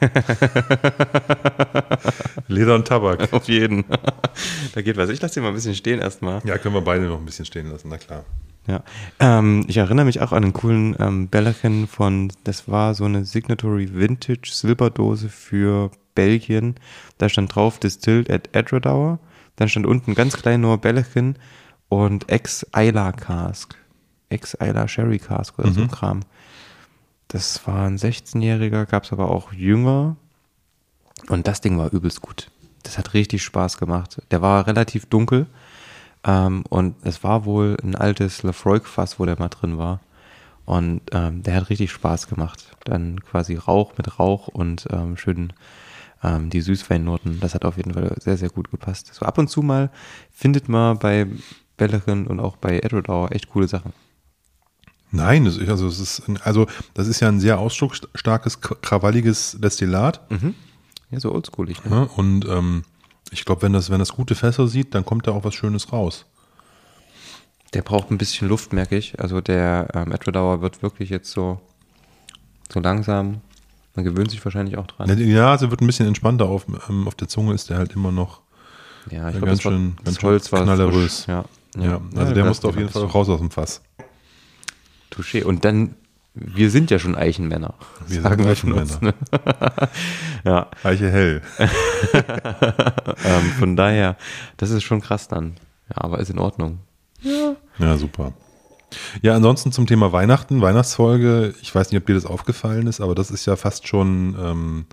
Leder 2.48 2.74
und 2.74 2.88
Tabak. 2.88 3.28
Auf 3.32 3.46
jeden. 3.46 3.84
da 4.74 4.82
geht 4.82 4.96
was. 4.96 5.08
Ich 5.08 5.22
lasse 5.22 5.34
den 5.34 5.44
mal 5.44 5.50
ein 5.50 5.54
bisschen 5.54 5.76
stehen 5.76 6.00
erstmal. 6.00 6.42
Ja, 6.44 6.58
können 6.58 6.74
wir 6.74 6.80
beide 6.80 7.04
noch 7.04 7.20
ein 7.20 7.24
bisschen 7.24 7.44
stehen 7.44 7.70
lassen, 7.70 7.90
na 7.90 7.98
klar. 7.98 8.24
Ja. 8.66 8.82
Ähm, 9.20 9.64
ich 9.68 9.76
erinnere 9.76 10.04
mich 10.04 10.20
auch 10.20 10.32
an 10.32 10.42
einen 10.42 10.52
coolen 10.52 10.96
ähm, 10.98 11.28
Bellerchen 11.28 11.86
von, 11.86 12.32
das 12.42 12.68
war 12.68 12.92
so 12.94 13.04
eine 13.04 13.24
Signatory 13.24 13.94
Vintage 13.94 14.50
Silberdose 14.50 15.28
für 15.28 15.92
Belgien. 16.16 16.74
Da 17.18 17.28
stand 17.28 17.54
drauf 17.54 17.78
Distilled 17.78 18.30
at 18.30 18.48
Edredauer. 18.50 19.20
Dann 19.54 19.68
stand 19.68 19.86
unten 19.86 20.16
ganz 20.16 20.36
klein 20.36 20.60
nur 20.60 20.78
Bellerchen 20.78 21.38
und 21.88 22.28
Ex-Isla 22.28 23.12
Cask. 23.12 23.76
Ex-Isla 24.28 24.88
Sherry 24.88 25.20
Cask 25.20 25.56
oder 25.56 25.70
so 25.70 25.82
ein 25.82 25.88
Kram. 25.88 26.22
Das 27.28 27.66
war 27.66 27.86
ein 27.86 27.96
16-Jähriger, 27.96 28.86
gab 28.86 29.04
es 29.04 29.12
aber 29.12 29.30
auch 29.30 29.52
jünger. 29.52 30.16
Und 31.28 31.46
das 31.46 31.60
Ding 31.60 31.78
war 31.78 31.92
übelst 31.92 32.20
gut. 32.20 32.50
Das 32.82 32.98
hat 32.98 33.14
richtig 33.14 33.42
Spaß 33.42 33.78
gemacht. 33.78 34.20
Der 34.30 34.42
war 34.42 34.66
relativ 34.66 35.06
dunkel. 35.06 35.46
Ähm, 36.24 36.64
und 36.68 36.96
es 37.02 37.24
war 37.24 37.44
wohl 37.44 37.76
ein 37.82 37.94
altes 37.94 38.42
Lafroig-Fass, 38.42 39.18
wo 39.18 39.24
der 39.24 39.38
mal 39.38 39.48
drin 39.48 39.78
war. 39.78 40.00
Und 40.64 41.02
ähm, 41.12 41.42
der 41.42 41.56
hat 41.56 41.70
richtig 41.70 41.92
Spaß 41.92 42.28
gemacht. 42.28 42.76
Dann 42.84 43.20
quasi 43.20 43.56
Rauch 43.56 43.92
mit 43.98 44.18
Rauch 44.18 44.48
und 44.48 44.86
ähm, 44.90 45.16
schön 45.16 45.52
ähm, 46.22 46.50
die 46.50 46.62
Süßweinnoten. 46.62 47.40
Das 47.40 47.54
hat 47.54 47.64
auf 47.64 47.76
jeden 47.76 47.92
Fall 47.92 48.14
sehr, 48.18 48.36
sehr 48.36 48.48
gut 48.48 48.70
gepasst. 48.70 49.14
So 49.14 49.26
ab 49.26 49.38
und 49.38 49.48
zu 49.48 49.62
mal 49.62 49.90
findet 50.30 50.68
man 50.68 50.98
bei 50.98 51.26
Bellerin 51.76 52.26
und 52.26 52.40
auch 52.40 52.56
bei 52.56 52.78
Edwardauer 52.78 53.32
echt 53.32 53.50
coole 53.50 53.68
Sachen. 53.68 53.92
Nein, 55.14 55.44
das, 55.44 55.56
ist- 55.56 55.68
also, 55.68 55.86
es 55.86 56.00
ist, 56.00 56.22
also 56.42 56.66
das 56.94 57.06
ist 57.06 57.20
ja 57.20 57.28
ein 57.28 57.40
sehr 57.40 57.58
ausdrucksstarkes, 57.58 58.60
krawalliges 58.60 59.56
Destillat. 59.60 60.20
Ja, 61.10 61.20
so 61.20 61.32
oldschoolig. 61.32 61.84
Ne? 61.84 61.90
Ne? 61.90 62.08
Und 62.16 62.44
ähm, 62.46 62.84
ich 63.30 63.44
glaube, 63.44 63.62
wenn 63.62 63.72
das, 63.72 63.90
wenn 63.90 64.00
das 64.00 64.12
gute 64.12 64.34
Fässer 64.34 64.66
sieht, 64.66 64.94
dann 64.94 65.04
kommt 65.04 65.26
da 65.26 65.32
auch 65.32 65.44
was 65.44 65.54
Schönes 65.54 65.92
raus. 65.92 66.26
Der 67.72 67.82
braucht 67.82 68.10
ein 68.10 68.18
bisschen 68.18 68.48
Luft, 68.48 68.72
merke 68.72 68.96
ich. 68.96 69.18
Also 69.20 69.40
der 69.40 69.88
ähm, 69.94 70.12
Edwardauer 70.12 70.62
wird 70.62 70.82
wirklich 70.82 71.10
jetzt 71.10 71.30
so, 71.30 71.60
so 72.72 72.80
langsam. 72.80 73.40
Man 73.96 74.04
gewöhnt 74.04 74.30
sich 74.32 74.44
wahrscheinlich 74.44 74.76
auch 74.78 74.86
dran. 74.88 75.16
Die 75.16 75.32
Nase 75.32 75.70
wird 75.70 75.80
ein 75.80 75.86
bisschen 75.86 76.06
entspannter 76.08 76.46
auf, 76.46 76.66
ähm, 76.88 77.06
auf 77.06 77.14
der 77.14 77.28
Zunge, 77.28 77.54
ist 77.54 77.70
der 77.70 77.78
halt 77.78 77.92
immer 77.94 78.10
noch. 78.10 78.40
Ja, 79.10 79.28
ich 79.28 79.34
Ja, 79.34 79.40
glaube, 79.40 79.46
ganz 79.46 79.58
das, 79.58 79.64
war- 79.66 79.72
schön- 79.72 79.94
das 79.96 80.04
ganz 80.04 80.20
schön 80.20 80.30
Holz 80.30 80.52
war 80.52 80.62
knallerös. 80.64 81.24
frisch. 81.24 81.28
Ja, 81.28 81.44
Ja, 81.76 82.00
also 82.16 82.34
der 82.34 82.44
musste 82.44 82.66
auf 82.68 82.76
jeden 82.76 82.88
Fall 82.88 83.04
raus 83.04 83.28
aus 83.28 83.38
dem 83.40 83.50
Fass. 83.50 83.80
Touché. 85.14 85.44
Und 85.44 85.64
dann, 85.64 85.94
wir 86.34 86.70
sind 86.70 86.90
ja 86.90 86.98
schon 86.98 87.14
Eichenmänner. 87.14 87.74
Wir 88.06 88.22
sagen 88.22 88.54
sind 88.54 88.72
uns, 88.72 89.00
ne? 89.00 89.14
ja, 90.44 90.70
Eiche 90.82 91.10
hell. 91.10 91.42
ähm, 93.24 93.44
von 93.58 93.76
daher, 93.76 94.16
das 94.56 94.70
ist 94.70 94.82
schon 94.82 95.00
krass 95.00 95.28
dann. 95.28 95.54
Ja, 95.90 95.96
aber 96.04 96.18
ist 96.18 96.30
in 96.30 96.38
Ordnung. 96.38 96.80
Ja, 97.78 97.96
super. 97.96 98.32
Ja, 99.22 99.34
ansonsten 99.34 99.72
zum 99.72 99.86
Thema 99.86 100.12
Weihnachten, 100.12 100.60
Weihnachtsfolge. 100.60 101.54
Ich 101.62 101.74
weiß 101.74 101.90
nicht, 101.90 102.00
ob 102.00 102.06
dir 102.06 102.14
das 102.14 102.26
aufgefallen 102.26 102.86
ist, 102.86 103.00
aber 103.00 103.14
das 103.14 103.30
ist 103.30 103.46
ja 103.46 103.56
fast 103.56 103.88
schon 103.88 104.36
ähm, 104.40 104.86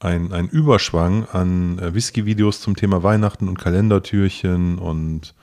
ein, 0.00 0.32
ein 0.32 0.48
Überschwang 0.48 1.26
an 1.32 1.78
äh, 1.78 1.94
Whisky-Videos 1.94 2.60
zum 2.60 2.76
Thema 2.76 3.02
Weihnachten 3.02 3.48
und 3.48 3.58
Kalendertürchen 3.58 4.78
und 4.78 5.34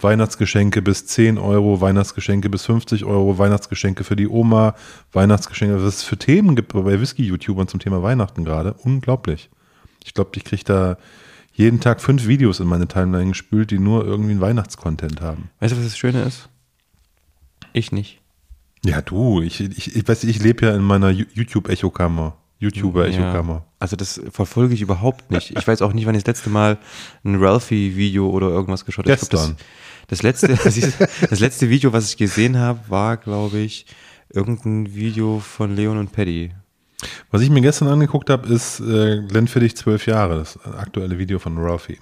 Weihnachtsgeschenke 0.00 0.82
bis 0.82 1.06
10 1.06 1.38
Euro, 1.38 1.80
Weihnachtsgeschenke 1.80 2.50
bis 2.50 2.66
50 2.66 3.04
Euro, 3.04 3.38
Weihnachtsgeschenke 3.38 4.04
für 4.04 4.16
die 4.16 4.28
Oma, 4.28 4.74
Weihnachtsgeschenke, 5.12 5.76
was 5.76 5.82
es 5.82 6.02
für 6.02 6.18
Themen 6.18 6.54
gibt 6.54 6.72
bei 6.72 7.00
Whisky-YouTubern 7.00 7.68
zum 7.68 7.80
Thema 7.80 8.02
Weihnachten 8.02 8.44
gerade. 8.44 8.74
Unglaublich. 8.74 9.48
Ich 10.04 10.14
glaube, 10.14 10.30
ich 10.36 10.44
kriege 10.44 10.64
da 10.64 10.96
jeden 11.52 11.80
Tag 11.80 12.02
fünf 12.02 12.26
Videos 12.26 12.60
in 12.60 12.68
meine 12.68 12.86
Timeline 12.86 13.30
gespült, 13.30 13.70
die 13.70 13.78
nur 13.78 14.04
irgendwie 14.04 14.32
einen 14.32 14.40
Weihnachtscontent 14.42 15.22
haben. 15.22 15.50
Weißt 15.60 15.72
du, 15.72 15.78
was 15.78 15.84
das 15.84 15.96
Schöne 15.96 16.22
ist? 16.22 16.50
Ich 17.72 17.92
nicht. 17.92 18.20
Ja, 18.84 19.00
du, 19.00 19.40
ich, 19.40 19.60
ich, 19.60 19.96
ich 19.96 20.06
weiß, 20.06 20.24
ich 20.24 20.42
lebe 20.42 20.66
ja 20.66 20.74
in 20.74 20.82
meiner 20.82 21.10
YouTube-Echokammer. 21.10 22.36
YouTuber-Echokammer. 22.58 23.52
Ja, 23.52 23.66
also 23.78 23.96
das 23.96 24.20
verfolge 24.30 24.74
ich 24.74 24.80
überhaupt 24.80 25.30
nicht. 25.30 25.56
Ich 25.56 25.66
weiß 25.66 25.82
auch 25.82 25.92
nicht, 25.92 26.06
wann 26.06 26.14
ich 26.14 26.24
das 26.24 26.36
letzte 26.36 26.50
Mal 26.50 26.78
ein 27.24 27.36
Ralphie-Video 27.42 28.28
oder 28.30 28.48
irgendwas 28.48 28.84
geschaut 28.84 29.06
habe. 29.06 29.14
Ich 29.14 29.28
glaub, 29.28 29.42
Gestern. 29.42 29.56
Das, 30.08 30.20
das, 30.20 30.22
letzte, 30.22 30.48
das 31.30 31.40
letzte 31.40 31.68
Video, 31.68 31.92
was 31.92 32.08
ich 32.08 32.16
gesehen 32.16 32.58
habe, 32.58 32.80
war, 32.88 33.16
glaube 33.16 33.58
ich, 33.58 33.86
irgendein 34.30 34.94
Video 34.94 35.40
von 35.40 35.74
Leon 35.74 35.98
und 35.98 36.12
Paddy. 36.12 36.52
Was 37.30 37.42
ich 37.42 37.50
mir 37.50 37.60
gestern 37.60 37.88
angeguckt 37.88 38.30
habe, 38.30 38.48
ist 38.48 38.80
äh, 38.80 39.22
Glenfiddich 39.26 39.76
12 39.76 40.06
Jahre, 40.06 40.38
das 40.38 40.58
aktuelle 40.64 41.18
Video 41.18 41.38
von 41.38 41.58
Ralphie. 41.58 41.98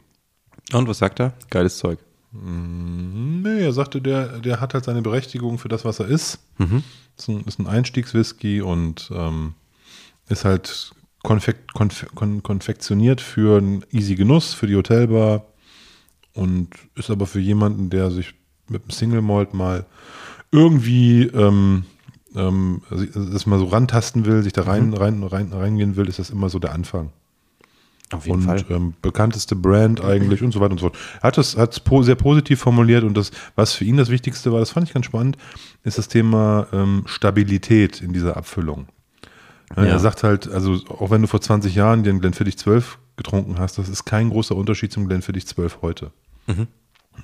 Und 0.73 0.89
was 0.89 0.99
sagt 0.99 1.21
er? 1.21 1.33
Geiles 1.51 1.79
Zeug. 1.79 1.99
Nee, 2.33 3.63
er 3.63 3.73
sagte, 3.73 4.01
der, 4.01 4.41
der 4.41 4.61
hat 4.61 4.75
halt 4.75 4.85
seine 4.85 5.03
Berechtigung 5.03 5.59
für 5.59 5.69
das, 5.69 5.85
was 5.85 6.01
er 6.01 6.07
ist. 6.07 6.41
Mhm. 6.59 6.83
Ist 7.17 7.29
ein, 7.29 7.45
ist 7.45 7.59
ein 7.61 7.67
Einstiegswhisky 7.67 8.61
und 8.61 9.11
ähm, 9.15 9.55
ist 10.29 10.45
halt 10.45 10.93
konfekt, 11.23 11.73
konf, 11.73 12.07
kon, 12.15 12.43
konfektioniert 12.43 13.21
für 13.21 13.59
einen 13.59 13.85
easy 13.91 14.15
Genuss, 14.15 14.55
für 14.55 14.67
die 14.67 14.77
Hotelbar 14.77 15.47
und 16.35 16.69
ist 16.95 17.11
aber 17.11 17.27
für 17.27 17.41
jemanden, 17.41 17.91
der 17.91 18.11
sich 18.11 18.35
mit 18.69 18.83
einem 18.83 18.91
Single 18.91 19.23
Malt 19.23 19.55
mal 19.55 19.87
irgendwie 20.51 21.25
ähm, 21.25 21.85
ähm, 22.35 22.83
das 22.91 23.47
mal 23.47 23.59
so 23.59 23.67
rantasten 23.67 24.25
will, 24.27 24.43
sich 24.43 24.53
da 24.53 24.63
rein, 24.63 24.93
rein, 24.93 25.23
rein, 25.23 25.53
reingehen 25.53 25.97
will, 25.97 26.09
ist 26.09 26.19
das 26.19 26.31
immer 26.31 26.49
so 26.49 26.59
der 26.59 26.73
Anfang. 26.73 27.11
Auf 28.13 28.27
Und 28.27 28.47
ähm, 28.71 28.95
bekannteste 29.01 29.57
Brand 29.57 30.05
eigentlich 30.05 30.43
und 30.43 30.53
so 30.53 30.61
weiter 30.61 30.73
und 30.73 30.79
so 30.79 30.89
fort. 30.89 30.99
Er 31.21 31.29
hat 31.29 31.39
es 31.39 31.57
hat's 31.57 31.81
po 31.81 32.03
sehr 32.03 32.15
positiv 32.17 32.61
formuliert 32.61 33.03
und 33.03 33.17
das, 33.17 33.31
was 33.57 33.73
für 33.73 33.85
ihn 33.85 33.97
das 33.97 34.11
Wichtigste 34.11 34.53
war, 34.53 34.61
das 34.61 34.71
fand 34.71 34.87
ich 34.87 34.95
ganz 34.95 35.07
spannend, 35.07 35.39
ist 35.85 35.99
das 35.99 36.09
Thema 36.09 36.67
ähm, 36.73 37.05
Stabilität 37.07 38.03
in 38.03 38.13
dieser 38.13 38.37
Abfüllung. 38.37 38.87
Ja. 39.77 39.85
Er 39.85 39.99
sagt 39.99 40.23
halt, 40.23 40.49
also 40.49 40.81
auch 40.89 41.11
wenn 41.11 41.23
du 41.23 41.29
vor 41.29 41.41
20 41.41 41.75
Jahren 41.75 42.05
den 42.05 42.21
Glenfiddich 42.21 42.59
12 42.59 42.99
getrunken 43.17 43.59
hast, 43.59 43.79
das 43.79 43.89
ist 43.89 44.05
kein 44.05 44.31
großer 44.31 44.57
Unterschied 44.57 44.93
zum 44.93 45.09
Glenfiddich 45.09 45.47
12 45.47 45.79
heute. 45.83 46.11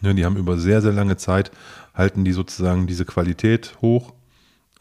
Ja, 0.02 0.12
die 0.12 0.24
haben 0.24 0.36
über 0.36 0.56
sehr, 0.56 0.82
sehr 0.82 0.92
lange 0.92 1.16
Zeit, 1.16 1.50
halten 1.94 2.24
die 2.24 2.32
sozusagen 2.32 2.86
diese 2.86 3.04
Qualität 3.04 3.76
hoch 3.82 4.12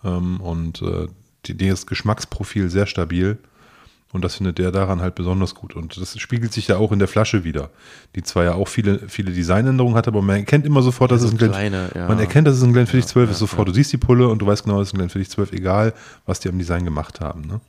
ähm, 0.04 0.40
und 0.40 0.82
äh, 0.82 1.08
die, 1.46 1.58
das 1.58 1.86
Geschmacksprofil 1.86 2.70
sehr 2.70 2.86
stabil. 2.86 3.38
Und 4.12 4.24
das 4.24 4.36
findet 4.36 4.58
der 4.58 4.72
daran 4.72 5.02
halt 5.02 5.14
besonders 5.14 5.54
gut. 5.54 5.76
Und 5.76 6.00
das 6.02 6.20
spiegelt 6.20 6.52
sich 6.52 6.68
ja 6.68 6.78
auch 6.78 6.92
in 6.92 6.98
der 6.98 7.08
Flasche 7.08 7.44
wieder, 7.44 7.70
die 8.16 8.24
zwar 8.24 8.44
ja 8.44 8.54
auch 8.56 8.68
viele, 8.68 9.08
viele 9.08 9.32
Designänderungen 9.32 9.96
hat, 9.96 10.08
aber 10.08 10.24
man 10.24 10.38
erkennt 10.38 10.66
immer 10.66 10.82
sofort, 10.82 11.12
dass 11.12 11.22
so 11.22 11.28
es 11.28 11.34
ein 11.34 11.38
Glen, 11.38 11.52
kleine, 11.52 11.92
ja. 11.94 12.08
man 12.08 12.18
erkennt, 12.18 12.48
dass 12.48 12.58
es 12.58 12.64
ein 12.64 12.74
Glenfiddich 12.74 13.06
12 13.06 13.30
ist 13.30 13.36
ja, 13.36 13.40
sofort. 13.40 13.68
Du 13.68 13.74
siehst 13.74 13.94
die 13.94 13.98
Pulle 13.98 14.28
und 14.28 14.40
du 14.40 14.48
weißt 14.48 14.64
genau, 14.64 14.82
es 14.82 14.88
ist 14.88 14.94
ein 14.96 14.98
Glenfiddich 14.98 15.30
12, 15.30 15.52
egal 15.52 15.94
was 16.26 16.40
die 16.40 16.50
am 16.50 16.58
Design 16.58 16.86
gemacht 16.86 17.22
haben. 17.22 17.42
Ne? 17.42 17.62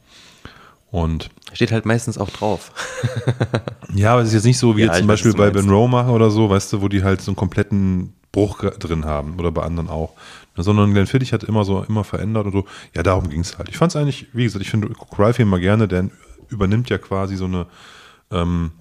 Und 0.90 1.30
Steht 1.52 1.72
halt 1.72 1.84
meistens 1.84 2.16
auch 2.16 2.30
drauf. 2.30 2.72
ja, 3.94 4.12
aber 4.12 4.22
es 4.22 4.28
ist 4.28 4.34
jetzt 4.34 4.44
nicht 4.44 4.58
so 4.58 4.76
wie 4.76 4.80
Ja, 4.80 4.86
jetzt 4.86 4.98
zum 4.98 5.06
Beispiel 5.06 5.34
bei. 5.34 5.50
Ben 5.50 5.68
Roma 5.68 6.08
oder 6.08 6.30
so, 6.30 6.48
weißt 6.48 6.72
du, 6.72 6.82
wo 6.82 6.88
die 6.88 7.04
halt 7.04 7.20
so 7.20 7.30
einen 7.30 7.36
kompletten 7.36 8.14
Bruch 8.32 8.64
drin 8.78 9.04
haben 9.04 9.38
oder 9.38 9.52
bei 9.52 9.62
anderen 9.62 9.88
auch. 9.88 10.14
Sondern 10.56 10.92
Glenfiddich 10.92 11.32
hat 11.32 11.44
immer 11.44 11.64
so 11.64 11.84
immer 11.84 12.04
verändert 12.04 12.46
und 12.46 12.52
so. 12.52 12.64
Ja, 12.94 13.02
darum 13.02 13.28
ging 13.28 13.40
es 13.40 13.56
halt. 13.56 13.68
Ich 13.68 13.78
fand 13.78 13.92
es 13.92 13.96
eigentlich, 13.96 14.26
wie 14.32 14.44
gesagt, 14.44 14.62
ich 14.64 14.70
finde 14.70 14.90
Ralphie 15.16 15.42
immer 15.42 15.58
gerne, 15.58 15.86
der 15.86 16.10
übernimmt 16.50 16.90
ja 16.90 16.98
quasi 16.98 17.36
so 17.36 17.46
eine, 17.46 17.66
ähm, 18.30 18.72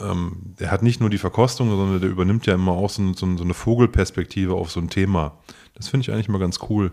ähm, 0.00 0.54
der 0.58 0.70
hat 0.70 0.82
nicht 0.82 1.00
nur 1.00 1.10
die 1.10 1.18
Verkostung, 1.18 1.70
sondern 1.70 2.00
der 2.00 2.10
übernimmt 2.10 2.46
ja 2.46 2.54
immer 2.54 2.72
auch 2.72 2.90
so, 2.90 3.12
so, 3.14 3.36
so 3.36 3.44
eine 3.44 3.54
Vogelperspektive 3.54 4.54
auf 4.54 4.70
so 4.70 4.80
ein 4.80 4.88
Thema. 4.88 5.38
Das 5.74 5.88
finde 5.88 6.02
ich 6.02 6.12
eigentlich 6.12 6.28
immer 6.28 6.38
ganz 6.38 6.58
cool, 6.68 6.92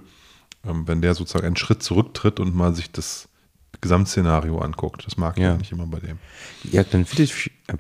ähm, 0.66 0.88
wenn 0.88 1.02
der 1.02 1.14
sozusagen 1.14 1.46
einen 1.46 1.56
Schritt 1.58 1.84
zurücktritt 1.84 2.40
und 2.40 2.56
mal 2.56 2.74
sich 2.76 2.92
das 2.92 3.30
Gesamtszenario 3.82 4.58
anguckt. 4.60 5.06
Das 5.06 5.18
mag 5.18 5.38
ich 5.38 5.44
Ja. 5.44 5.54
eigentlich 5.54 5.72
immer 5.72 5.86
bei 5.86 6.00
dem. 6.00 6.18
Ja, 6.64 6.84
Glenfiddich, 6.84 7.52
äh, 7.68 7.76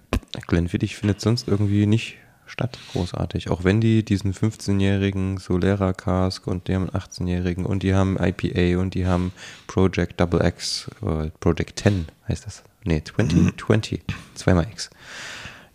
Glenfiddich 0.47 0.95
findet 0.95 1.21
sonst 1.21 1.47
irgendwie 1.47 1.85
nicht 1.87 2.17
Stadt 2.57 2.79
großartig. 2.91 3.51
Auch 3.51 3.63
wenn 3.63 3.81
die 3.81 4.03
diesen 4.03 4.33
15-jährigen 4.33 5.37
Solera 5.37 5.93
Cask 5.93 6.47
und 6.47 6.67
die 6.67 6.73
haben 6.73 6.89
einen 6.89 6.99
18-jährigen 7.03 7.67
und 7.67 7.83
die 7.83 7.93
haben 7.93 8.17
IPA 8.19 8.79
und 8.81 8.95
die 8.95 9.05
haben 9.05 9.31
Project 9.67 10.19
Double 10.19 10.43
X, 10.43 10.89
äh, 11.03 11.29
Project 11.39 11.77
10 11.79 12.07
heißt 12.27 12.47
das. 12.47 12.63
Nee, 12.83 13.03
20, 13.03 13.59
20, 13.61 14.01
zweimal 14.33 14.65
X. 14.71 14.89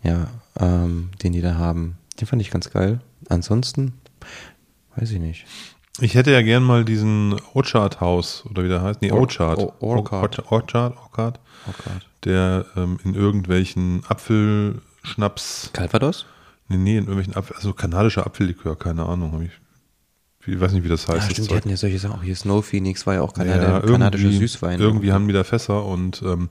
Ja, 0.03 0.27
ähm, 0.59 1.11
den 1.23 1.31
die 1.31 1.39
da 1.39 1.55
haben. 1.55 1.95
Den 2.19 2.27
fand 2.27 2.41
ich 2.41 2.51
ganz 2.51 2.69
geil. 2.69 2.99
Ansonsten, 3.29 3.93
weiß 4.97 5.09
ich 5.11 5.19
nicht. 5.19 5.45
Ich 6.01 6.15
hätte 6.15 6.31
ja 6.31 6.41
gern 6.41 6.63
mal 6.63 6.83
diesen 6.83 7.39
Orchard 7.53 8.01
House 8.01 8.43
oder 8.49 8.65
wie 8.65 8.67
der 8.67 8.81
heißt. 8.81 9.01
Nee, 9.01 9.11
Or- 9.13 9.21
Orchard. 9.21 9.57
Or- 9.57 9.81
Orchard. 9.81 10.39
Orchard. 10.51 10.51
Orchard, 10.51 10.97
Orchard 10.97 11.39
Gott. 11.65 12.07
der 12.25 12.65
ähm, 12.75 12.99
in 13.05 13.13
irgendwelchen 13.13 14.03
Apfelschnaps, 14.09 15.69
Calvados? 15.71 16.25
Nee, 16.77 16.83
nee, 16.83 16.97
in 16.97 17.03
irgendwelchen 17.05 17.35
Apfel, 17.35 17.55
also 17.55 17.73
kanadischer 17.73 18.25
Apfellikör, 18.25 18.77
keine 18.77 19.05
Ahnung, 19.05 19.41
ich, 19.41 19.51
ich 20.47 20.59
weiß 20.59 20.73
nicht, 20.73 20.83
wie 20.83 20.89
das 20.89 21.07
heißt. 21.07 21.09
Ja, 21.09 21.15
das 21.15 21.25
stimmt, 21.25 21.37
die 21.37 21.49
Zeug. 21.49 21.57
hatten 21.57 21.69
ja 21.69 21.77
solche 21.77 21.99
Sachen. 21.99 22.15
Auch 22.15 22.23
hier 22.23 22.35
Snow 22.35 22.65
Phoenix 22.65 23.05
war 23.07 23.15
ja 23.15 23.21
auch 23.21 23.33
Kanada, 23.33 23.79
Ja, 23.79 23.79
kanadischer 23.79 24.31
Süßwein. 24.31 24.79
Irgendwie 24.79 25.11
haben 25.11 25.27
die 25.27 25.33
da 25.33 25.43
Fässer 25.43 25.85
und 25.85 26.21
ähm, 26.23 26.49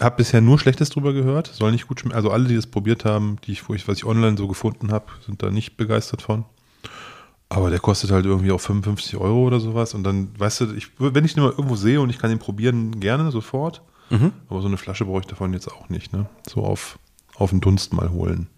habe 0.00 0.16
bisher 0.16 0.40
nur 0.40 0.58
Schlechtes 0.58 0.90
drüber 0.90 1.12
gehört. 1.12 1.48
Soll 1.48 1.72
nicht 1.72 1.88
gut 1.88 2.00
schmecken. 2.00 2.16
Also 2.16 2.30
alle, 2.30 2.48
die 2.48 2.56
das 2.56 2.66
probiert 2.66 3.04
haben, 3.04 3.36
die 3.44 3.52
ich, 3.52 3.68
wo 3.68 3.74
ich, 3.74 3.86
was 3.88 3.98
ich 3.98 4.04
online 4.04 4.36
so 4.36 4.48
gefunden 4.48 4.92
habe, 4.92 5.06
sind 5.24 5.42
da 5.42 5.50
nicht 5.50 5.76
begeistert 5.76 6.22
von. 6.22 6.44
Aber 7.48 7.70
der 7.70 7.78
kostet 7.78 8.10
halt 8.10 8.26
irgendwie 8.26 8.50
auch 8.50 8.60
55 8.60 9.16
Euro 9.16 9.46
oder 9.46 9.60
sowas. 9.60 9.94
Und 9.94 10.02
dann, 10.04 10.28
weißt 10.38 10.62
du, 10.62 10.74
ich, 10.74 10.88
wenn 10.98 11.24
ich 11.24 11.34
den 11.34 11.44
mal 11.44 11.50
irgendwo 11.50 11.76
sehe 11.76 12.00
und 12.00 12.10
ich 12.10 12.18
kann 12.18 12.30
ihn 12.30 12.38
probieren, 12.38 13.00
gerne 13.00 13.30
sofort. 13.30 13.82
Mhm. 14.10 14.32
Aber 14.48 14.60
so 14.60 14.68
eine 14.68 14.76
Flasche 14.76 15.04
brauche 15.04 15.20
ich 15.20 15.26
davon 15.26 15.52
jetzt 15.52 15.70
auch 15.70 15.88
nicht, 15.88 16.12
ne? 16.12 16.26
So 16.48 16.64
auf, 16.64 16.98
auf 17.36 17.50
den 17.50 17.60
Dunst 17.60 17.92
mal 17.92 18.10
holen. 18.10 18.48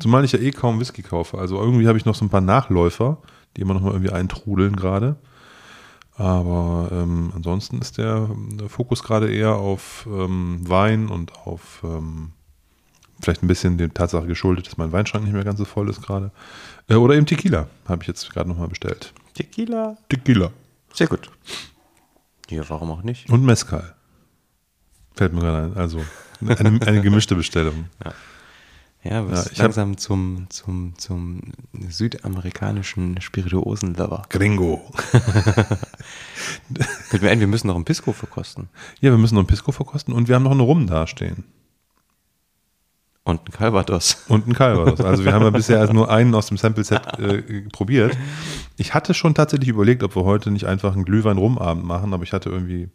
Zumal 0.00 0.24
ich 0.24 0.32
ja 0.32 0.38
eh 0.38 0.50
kaum 0.50 0.80
Whisky 0.80 1.02
kaufe. 1.02 1.38
Also 1.38 1.60
irgendwie 1.60 1.86
habe 1.86 1.98
ich 1.98 2.04
noch 2.04 2.14
so 2.14 2.24
ein 2.24 2.30
paar 2.30 2.40
Nachläufer, 2.40 3.18
die 3.56 3.60
immer 3.60 3.74
noch 3.74 3.82
mal 3.82 3.92
irgendwie 3.92 4.12
eintrudeln 4.12 4.76
gerade. 4.76 5.16
Aber 6.14 6.88
ähm, 6.92 7.32
ansonsten 7.34 7.80
ist 7.80 7.98
der, 7.98 8.28
der 8.52 8.68
Fokus 8.68 9.02
gerade 9.02 9.32
eher 9.32 9.54
auf 9.56 10.06
ähm, 10.10 10.60
Wein 10.68 11.08
und 11.08 11.34
auf 11.46 11.80
ähm, 11.84 12.32
vielleicht 13.20 13.42
ein 13.42 13.48
bisschen 13.48 13.78
der 13.78 13.92
Tatsache 13.92 14.26
geschuldet, 14.26 14.66
dass 14.66 14.76
mein 14.76 14.92
Weinschrank 14.92 15.24
nicht 15.24 15.32
mehr 15.32 15.44
ganz 15.44 15.58
so 15.58 15.64
voll 15.64 15.88
ist 15.88 16.02
gerade. 16.02 16.30
Äh, 16.88 16.96
oder 16.96 17.14
eben 17.14 17.26
Tequila 17.26 17.68
habe 17.88 18.02
ich 18.02 18.08
jetzt 18.08 18.30
gerade 18.30 18.48
nochmal 18.48 18.68
bestellt. 18.68 19.14
Tequila. 19.34 19.96
Tequila. 20.08 20.50
Sehr 20.92 21.06
gut. 21.06 21.30
Ja, 22.50 22.68
warum 22.68 22.90
auch 22.90 23.02
nicht? 23.02 23.30
Und 23.30 23.44
Mezcal. 23.44 23.94
Fällt 25.14 25.32
mir 25.32 25.40
gerade 25.40 25.66
ein. 25.66 25.76
Also 25.76 26.04
eine, 26.40 26.80
eine 26.86 27.00
gemischte 27.00 27.34
Bestellung. 27.34 27.86
Ja, 28.04 28.12
wir 29.02 29.10
Ja, 29.10 29.36
sind 29.36 29.52
ich 29.52 29.58
hab- 29.58 29.64
langsam 29.66 29.96
zum, 29.96 30.46
zum, 30.50 30.94
zum 30.96 31.40
südamerikanischen 31.88 33.20
Spirituosen-Lover. 33.20 34.22
Gringo. 34.28 34.80
Fällt 37.08 37.22
mir 37.22 37.30
ein, 37.30 37.40
wir 37.40 37.46
müssen 37.46 37.66
noch 37.66 37.76
ein 37.76 37.84
Pisco 37.84 38.12
verkosten. 38.12 38.68
Ja, 39.00 39.10
wir 39.10 39.18
müssen 39.18 39.34
noch 39.34 39.42
ein 39.42 39.46
Pisco 39.46 39.72
verkosten 39.72 40.14
und 40.14 40.28
wir 40.28 40.34
haben 40.34 40.44
noch 40.44 40.52
eine 40.52 40.62
Rum 40.62 40.86
dastehen. 40.86 41.44
Und 43.24 43.48
ein 43.48 43.52
Calvados. 43.52 44.24
Und 44.28 44.48
ein 44.48 44.52
Calvados. 44.52 45.00
Also 45.00 45.24
wir 45.24 45.32
haben 45.32 45.44
ja 45.44 45.50
bisher 45.50 45.78
erst 45.78 45.92
nur 45.92 46.10
einen 46.10 46.34
aus 46.34 46.46
dem 46.46 46.56
Sample-Set 46.56 47.18
äh, 47.20 47.62
probiert. 47.70 48.18
Ich 48.76 48.94
hatte 48.94 49.14
schon 49.14 49.32
tatsächlich 49.34 49.68
überlegt, 49.68 50.02
ob 50.02 50.16
wir 50.16 50.24
heute 50.24 50.50
nicht 50.50 50.66
einfach 50.66 50.94
einen 50.94 51.04
Glühwein-Rumabend 51.04 51.84
machen, 51.84 52.12
aber 52.14 52.24
ich 52.24 52.32
hatte 52.32 52.50
irgendwie 52.50 52.88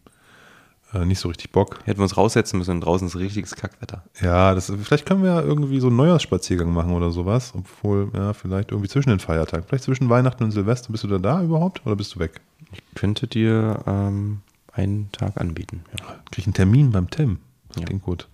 äh, 0.94 1.06
nicht 1.06 1.20
so 1.20 1.28
richtig 1.28 1.52
Bock. 1.52 1.80
Hätten 1.86 2.00
wir 2.00 2.04
uns 2.04 2.18
raussetzen 2.18 2.58
müssen 2.58 2.72
und 2.72 2.82
draußen 2.82 3.08
ist 3.08 3.16
richtiges 3.18 3.56
Kackwetter. 3.56 4.04
Ja, 4.22 4.54
das, 4.56 4.72
vielleicht 4.84 5.06
können 5.06 5.24
wir 5.24 5.32
ja 5.32 5.42
irgendwie 5.42 5.80
so 5.80 5.88
einen 5.88 5.98
Neujahrsspaziergang 5.98 6.72
machen 6.72 6.94
oder 6.94 7.12
sowas. 7.12 7.54
Obwohl, 7.56 8.10
ja, 8.14 8.34
vielleicht 8.34 8.72
irgendwie 8.72 8.90
zwischen 8.90 9.10
den 9.10 9.20
Feiertagen. 9.20 9.66
Vielleicht 9.68 9.84
zwischen 9.84 10.10
Weihnachten 10.10 10.44
und 10.44 10.52
Silvester. 10.52 10.92
Bist 10.92 11.04
du 11.04 11.08
da 11.08 11.18
da 11.18 11.44
überhaupt 11.44 11.86
oder 11.86 11.96
bist 11.96 12.16
du 12.16 12.20
weg? 12.20 12.42
Ich 12.72 12.82
könnte 12.96 13.28
dir 13.28 13.80
ähm, 13.86 14.42
einen 14.72 15.12
Tag 15.12 15.40
anbieten. 15.40 15.84
Ja. 16.00 16.06
Krieg 16.32 16.40
ich 16.40 16.48
einen 16.48 16.54
Termin 16.54 16.92
beim 16.92 17.10
Tim. 17.10 17.40
Das 17.70 17.82
Ja. 17.82 17.86
klingt 17.86 18.04
gut. 18.04 18.28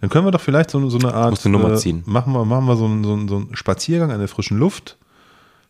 Dann 0.00 0.10
können 0.10 0.26
wir 0.26 0.32
doch 0.32 0.40
vielleicht 0.40 0.70
so, 0.70 0.88
so 0.90 0.98
eine 0.98 1.14
Art. 1.14 1.30
Musst 1.30 1.44
du 1.44 1.48
Nummer 1.48 1.72
äh, 1.72 1.76
ziehen. 1.76 2.02
Machen 2.06 2.32
wir, 2.32 2.44
machen 2.44 2.66
wir 2.66 2.76
so, 2.76 2.86
einen, 2.86 3.04
so, 3.04 3.12
einen, 3.12 3.28
so 3.28 3.36
einen 3.36 3.54
Spaziergang 3.56 4.10
an 4.10 4.18
der 4.18 4.26
frischen 4.28 4.58
Luft, 4.58 4.98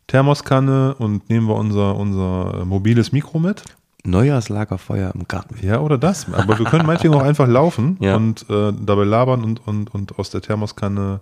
Thermoskanne 0.06 0.94
und 0.98 1.28
nehmen 1.28 1.46
wir 1.46 1.54
unser, 1.54 1.96
unser 1.96 2.60
äh, 2.62 2.64
mobiles 2.64 3.12
Mikro 3.12 3.38
mit. 3.38 3.62
Neujahrslagerfeuer 4.04 5.12
im 5.14 5.26
Garten. 5.28 5.56
Ja, 5.64 5.80
oder 5.80 5.98
das. 5.98 6.26
Aber 6.32 6.58
wir 6.58 6.66
können 6.66 6.86
meinetwegen 6.86 7.14
auch 7.14 7.22
einfach 7.22 7.46
laufen 7.48 7.96
Ja. 8.00 8.16
und 8.16 8.46
äh, 8.48 8.72
dabei 8.80 9.04
labern 9.04 9.44
und, 9.44 9.66
und, 9.66 9.92
und 9.94 10.18
aus 10.18 10.30
der 10.30 10.40
Thermoskanne 10.40 11.20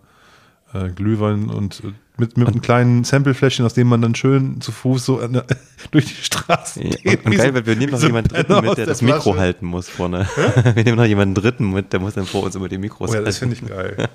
äh, 0.74 0.88
Glühwein 0.90 1.48
und 1.50 1.82
äh, 1.84 1.92
mit, 2.18 2.36
mit 2.36 2.48
einem 2.48 2.60
kleinen 2.60 3.04
Samplefläschchen, 3.04 3.64
aus 3.64 3.74
dem 3.74 3.86
man 3.88 4.02
dann 4.02 4.14
schön 4.14 4.60
zu 4.60 4.72
Fuß 4.72 5.04
so 5.04 5.26
der, 5.26 5.44
durch 5.92 6.06
die 6.06 6.14
Straße 6.22 6.82
Ja, 6.84 6.90
geht. 6.96 7.24
und, 7.24 7.32
und 7.32 7.36
geil, 7.38 7.54
weil 7.54 7.64
wir 7.66 7.76
nehmen 7.76 7.92
noch 7.92 8.02
jemanden 8.02 8.28
dritten 8.30 8.54
mit, 8.56 8.64
der 8.66 8.74
der 8.74 8.86
das 8.86 9.02
Mikro 9.02 9.20
Flasche. 9.20 9.38
halten 9.40 9.66
muss 9.66 9.88
vorne. 9.88 10.28
wir 10.74 10.84
nehmen 10.84 10.96
noch 10.98 11.04
jemanden 11.04 11.34
dritten 11.34 11.70
mit, 11.72 11.92
der 11.92 12.00
muss 12.00 12.14
dann 12.14 12.26
vor 12.26 12.42
uns 12.44 12.54
immer 12.54 12.68
die 12.68 12.78
Mikros 12.78 13.10
Oh 13.10 13.14
ja, 13.14 13.20
das 13.22 13.40
halten. 13.40 13.56
finde 13.56 13.72
ich 13.72 13.76
geil. 13.76 14.08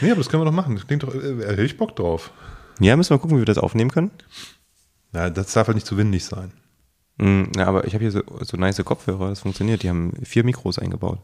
nee, 0.00 0.10
aber 0.10 0.18
das 0.18 0.28
können 0.28 0.42
wir 0.42 0.46
doch 0.46 0.52
machen. 0.52 0.74
Das 0.76 0.86
klingt 0.86 1.02
doch, 1.02 1.14
äh, 1.14 1.46
hätte 1.46 1.62
ich 1.62 1.76
Bock 1.76 1.96
drauf. 1.96 2.30
Ja, 2.80 2.96
müssen 2.96 3.10
wir 3.10 3.18
gucken, 3.18 3.36
wie 3.36 3.40
wir 3.42 3.46
das 3.46 3.58
aufnehmen 3.58 3.90
können. 3.90 4.10
Ja, 5.12 5.30
das 5.30 5.52
darf 5.52 5.66
halt 5.66 5.76
nicht 5.76 5.86
zu 5.86 5.96
windig 5.96 6.24
sein. 6.24 6.52
Mm, 7.18 7.44
Ja, 7.56 7.66
aber 7.66 7.86
ich 7.86 7.94
habe 7.94 8.04
hier 8.04 8.12
so, 8.12 8.22
so 8.40 8.56
nice 8.56 8.82
Kopfhörer, 8.84 9.28
das 9.28 9.40
funktioniert. 9.40 9.82
Die 9.82 9.88
haben 9.88 10.12
vier 10.24 10.44
Mikros 10.44 10.78
eingebaut. 10.78 11.18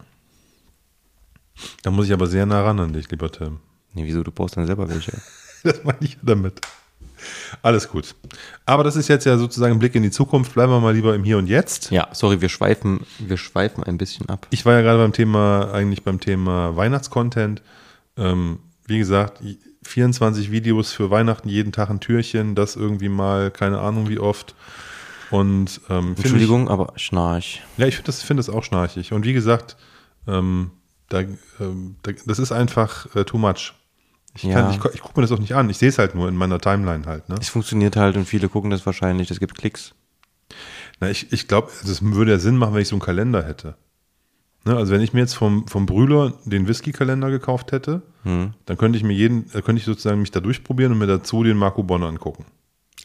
Da 1.83 1.91
muss 1.91 2.05
ich 2.05 2.13
aber 2.13 2.27
sehr 2.27 2.45
nah 2.45 2.61
ran 2.63 2.79
an 2.79 2.93
dich, 2.93 3.09
lieber 3.11 3.31
Tim. 3.31 3.59
Nee, 3.93 4.05
wieso? 4.05 4.23
Du 4.23 4.31
brauchst 4.31 4.55
dann 4.57 4.67
selber 4.67 4.87
welche. 4.89 5.11
Das 5.61 5.83
meine 5.83 5.97
ich 5.99 6.13
ja 6.13 6.19
damit. 6.21 6.61
Alles 7.61 7.89
gut. 7.89 8.15
Aber 8.65 8.85
das 8.85 8.95
ist 8.95 9.09
jetzt 9.09 9.25
ja 9.25 9.37
sozusagen 9.37 9.73
ein 9.73 9.79
Blick 9.79 9.93
in 9.93 10.03
die 10.03 10.09
Zukunft. 10.11 10.53
Bleiben 10.53 10.71
wir 10.71 10.79
mal 10.79 10.93
lieber 10.95 11.13
im 11.15 11.25
Hier 11.25 11.37
und 11.37 11.47
Jetzt. 11.47 11.91
Ja, 11.91 12.07
sorry, 12.13 12.39
wir 12.39 12.47
schweifen, 12.47 13.01
wir 13.17 13.35
schweifen 13.35 13.83
ein 13.83 13.97
bisschen 13.97 14.29
ab. 14.29 14.47
Ich 14.51 14.65
war 14.65 14.75
ja 14.75 14.81
gerade 14.81 14.99
beim 14.99 15.11
Thema, 15.11 15.73
eigentlich 15.73 16.03
beim 16.03 16.21
Thema 16.21 16.77
Weihnachtscontent. 16.77 17.61
Ähm, 18.15 18.59
wie 18.85 18.99
gesagt, 18.99 19.41
24 19.83 20.51
Videos 20.51 20.91
für 20.91 21.09
Weihnachten, 21.09 21.49
jeden 21.49 21.71
Tag 21.71 21.89
ein 21.89 21.99
Türchen, 21.99 22.55
das 22.55 22.75
irgendwie 22.75 23.09
mal, 23.09 23.51
keine 23.51 23.79
Ahnung 23.79 24.09
wie 24.09 24.19
oft. 24.19 24.55
Und 25.31 25.81
ähm, 25.89 26.15
Entschuldigung, 26.17 26.69
aber 26.69 26.93
Schnarch. 26.95 27.61
Ich, 27.73 27.77
ja, 27.79 27.87
ich 27.87 27.95
finde 27.95 28.07
das, 28.07 28.23
find 28.23 28.39
das 28.39 28.49
auch 28.49 28.63
schnarchig. 28.63 29.13
Und 29.13 29.25
wie 29.25 29.33
gesagt, 29.33 29.77
ähm, 30.27 30.71
da, 31.07 31.21
ähm, 31.59 31.95
da, 32.01 32.11
das 32.25 32.39
ist 32.39 32.51
einfach 32.51 33.13
äh, 33.15 33.23
too 33.25 33.37
much. 33.37 33.73
Ich, 34.35 34.43
Ja. 34.43 34.53
kann- 34.61 34.71
ich, 34.71 34.95
ich 34.95 35.01
gucke 35.01 35.19
mir 35.19 35.21
das 35.27 35.31
auch 35.31 35.39
nicht 35.39 35.53
an. 35.55 35.69
Ich 35.69 35.77
sehe 35.77 35.89
es 35.89 35.97
halt 35.99 36.15
nur 36.15 36.27
in 36.29 36.35
meiner 36.35 36.59
Timeline 36.59 37.05
halt. 37.05 37.29
Ne? 37.29 37.35
Es 37.39 37.49
funktioniert 37.49 37.95
halt 37.95 38.15
und 38.17 38.25
viele 38.25 38.49
gucken 38.49 38.69
das 38.71 38.85
wahrscheinlich. 38.85 39.27
Das 39.27 39.39
gibt 39.39 39.55
Klicks. 39.57 39.93
Na, 40.99 41.09
ich 41.09 41.31
ich 41.31 41.47
glaube, 41.47 41.69
es 41.83 42.01
würde 42.03 42.31
ja 42.31 42.39
Sinn 42.39 42.57
machen, 42.57 42.73
wenn 42.73 42.81
ich 42.81 42.87
so 42.87 42.95
einen 42.95 43.01
Kalender 43.01 43.43
hätte. 43.45 43.75
Ne, 44.65 44.75
also 44.75 44.91
wenn 44.91 45.01
ich 45.01 45.13
mir 45.13 45.21
jetzt 45.21 45.35
vom, 45.35 45.67
vom 45.67 45.85
Brüder 45.85 46.33
den 46.45 46.67
Whisky-Kalender 46.67 47.29
gekauft 47.31 47.71
hätte, 47.71 48.01
Hm. 48.23 48.53
dann 48.65 48.77
könnte 48.77 48.97
ich 48.97 49.03
mir 49.03 49.13
jeden, 49.13 49.45
äh, 49.53 49.61
könnte 49.61 49.79
ich 49.79 49.85
sozusagen 49.85 50.19
mich 50.19 50.31
da 50.31 50.41
durchprobieren 50.41 50.91
und 50.91 50.99
mir 50.99 51.07
dazu 51.07 51.43
den 51.43 51.55
Marco 51.57 51.83
Bonn 51.83 52.03
angucken. 52.03 52.45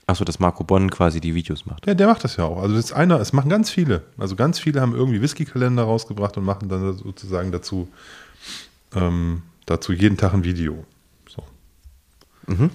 Achso, 0.06 0.24
dass 0.24 0.38
Marco 0.40 0.64
Bonn 0.64 0.90
quasi 0.90 1.20
die 1.20 1.34
Videos 1.34 1.64
macht. 1.64 1.86
Ja, 1.86 1.94
der 1.94 2.08
macht 2.08 2.24
das 2.24 2.36
ja 2.36 2.44
auch. 2.44 2.60
Also 2.60 2.74
das 2.74 2.86
ist 2.86 2.92
einer, 2.92 3.20
es 3.20 3.32
machen 3.32 3.48
ganz 3.48 3.70
viele. 3.70 4.02
Also 4.18 4.36
ganz 4.36 4.58
viele 4.58 4.80
haben 4.80 4.94
irgendwie 4.94 5.22
Whisky-Kalender 5.22 5.84
rausgebracht 5.84 6.36
und 6.36 6.44
machen 6.44 6.68
dann 6.68 6.92
sozusagen 6.98 7.52
dazu, 7.52 7.88
ähm, 8.94 9.42
dazu 9.64 9.92
jeden 9.92 10.16
Tag 10.18 10.34
ein 10.34 10.44
Video. 10.44 10.84
So. 11.28 11.42
Mhm. 12.46 12.70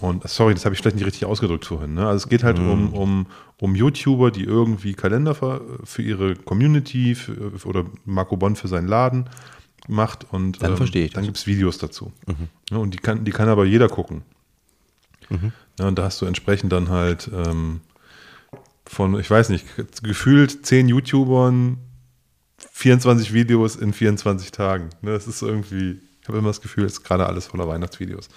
Und 0.00 0.26
sorry, 0.28 0.54
das 0.54 0.64
habe 0.64 0.74
ich 0.74 0.80
vielleicht 0.80 0.96
nicht 0.96 1.04
richtig 1.06 1.26
ausgedrückt 1.26 1.66
vorhin. 1.66 1.94
Ne? 1.94 2.06
Also 2.06 2.24
es 2.24 2.28
geht 2.28 2.42
halt 2.42 2.58
Mhm. 2.58 2.70
um, 2.70 2.92
um, 2.94 3.26
um 3.58 3.74
YouTuber, 3.74 4.30
die 4.30 4.44
irgendwie 4.44 4.94
Kalender 4.94 5.34
für, 5.34 5.60
für 5.84 6.02
ihre 6.02 6.34
Community 6.36 7.14
für, 7.14 7.52
oder 7.66 7.84
Marco 8.06 8.36
Bonn 8.36 8.56
für 8.56 8.68
seinen 8.68 8.88
Laden 8.88 9.28
macht 9.88 10.26
und 10.32 10.62
Dann 10.62 10.76
verstehe 10.76 11.04
ich 11.06 11.12
dann 11.12 11.24
gibt 11.24 11.36
es 11.36 11.46
Videos 11.46 11.78
dazu. 11.78 12.12
Mhm. 12.26 12.48
Ja, 12.70 12.76
und 12.78 12.94
die 12.94 12.98
kann, 12.98 13.24
die 13.24 13.30
kann 13.32 13.48
aber 13.48 13.64
jeder 13.66 13.88
gucken. 13.88 14.22
Ja, 15.78 15.86
und 15.86 15.96
da 15.98 16.04
hast 16.04 16.20
du 16.20 16.26
entsprechend 16.26 16.72
dann 16.72 16.88
halt 16.88 17.30
ähm, 17.32 17.80
von, 18.84 19.18
ich 19.20 19.30
weiß 19.30 19.50
nicht, 19.50 19.64
gefühlt 20.02 20.66
zehn 20.66 20.88
YouTubern 20.88 21.76
24 22.72 23.32
Videos 23.32 23.76
in 23.76 23.92
24 23.92 24.50
Tagen. 24.50 24.90
Ne, 25.02 25.12
Das 25.12 25.28
ist 25.28 25.42
irgendwie, 25.42 26.00
habe 26.30 26.38
immer 26.38 26.48
das 26.48 26.60
Gefühl, 26.60 26.84
es 26.84 26.94
ist 26.94 27.04
gerade 27.04 27.26
alles 27.26 27.46
voller 27.46 27.68
Weihnachtsvideos. 27.68 28.28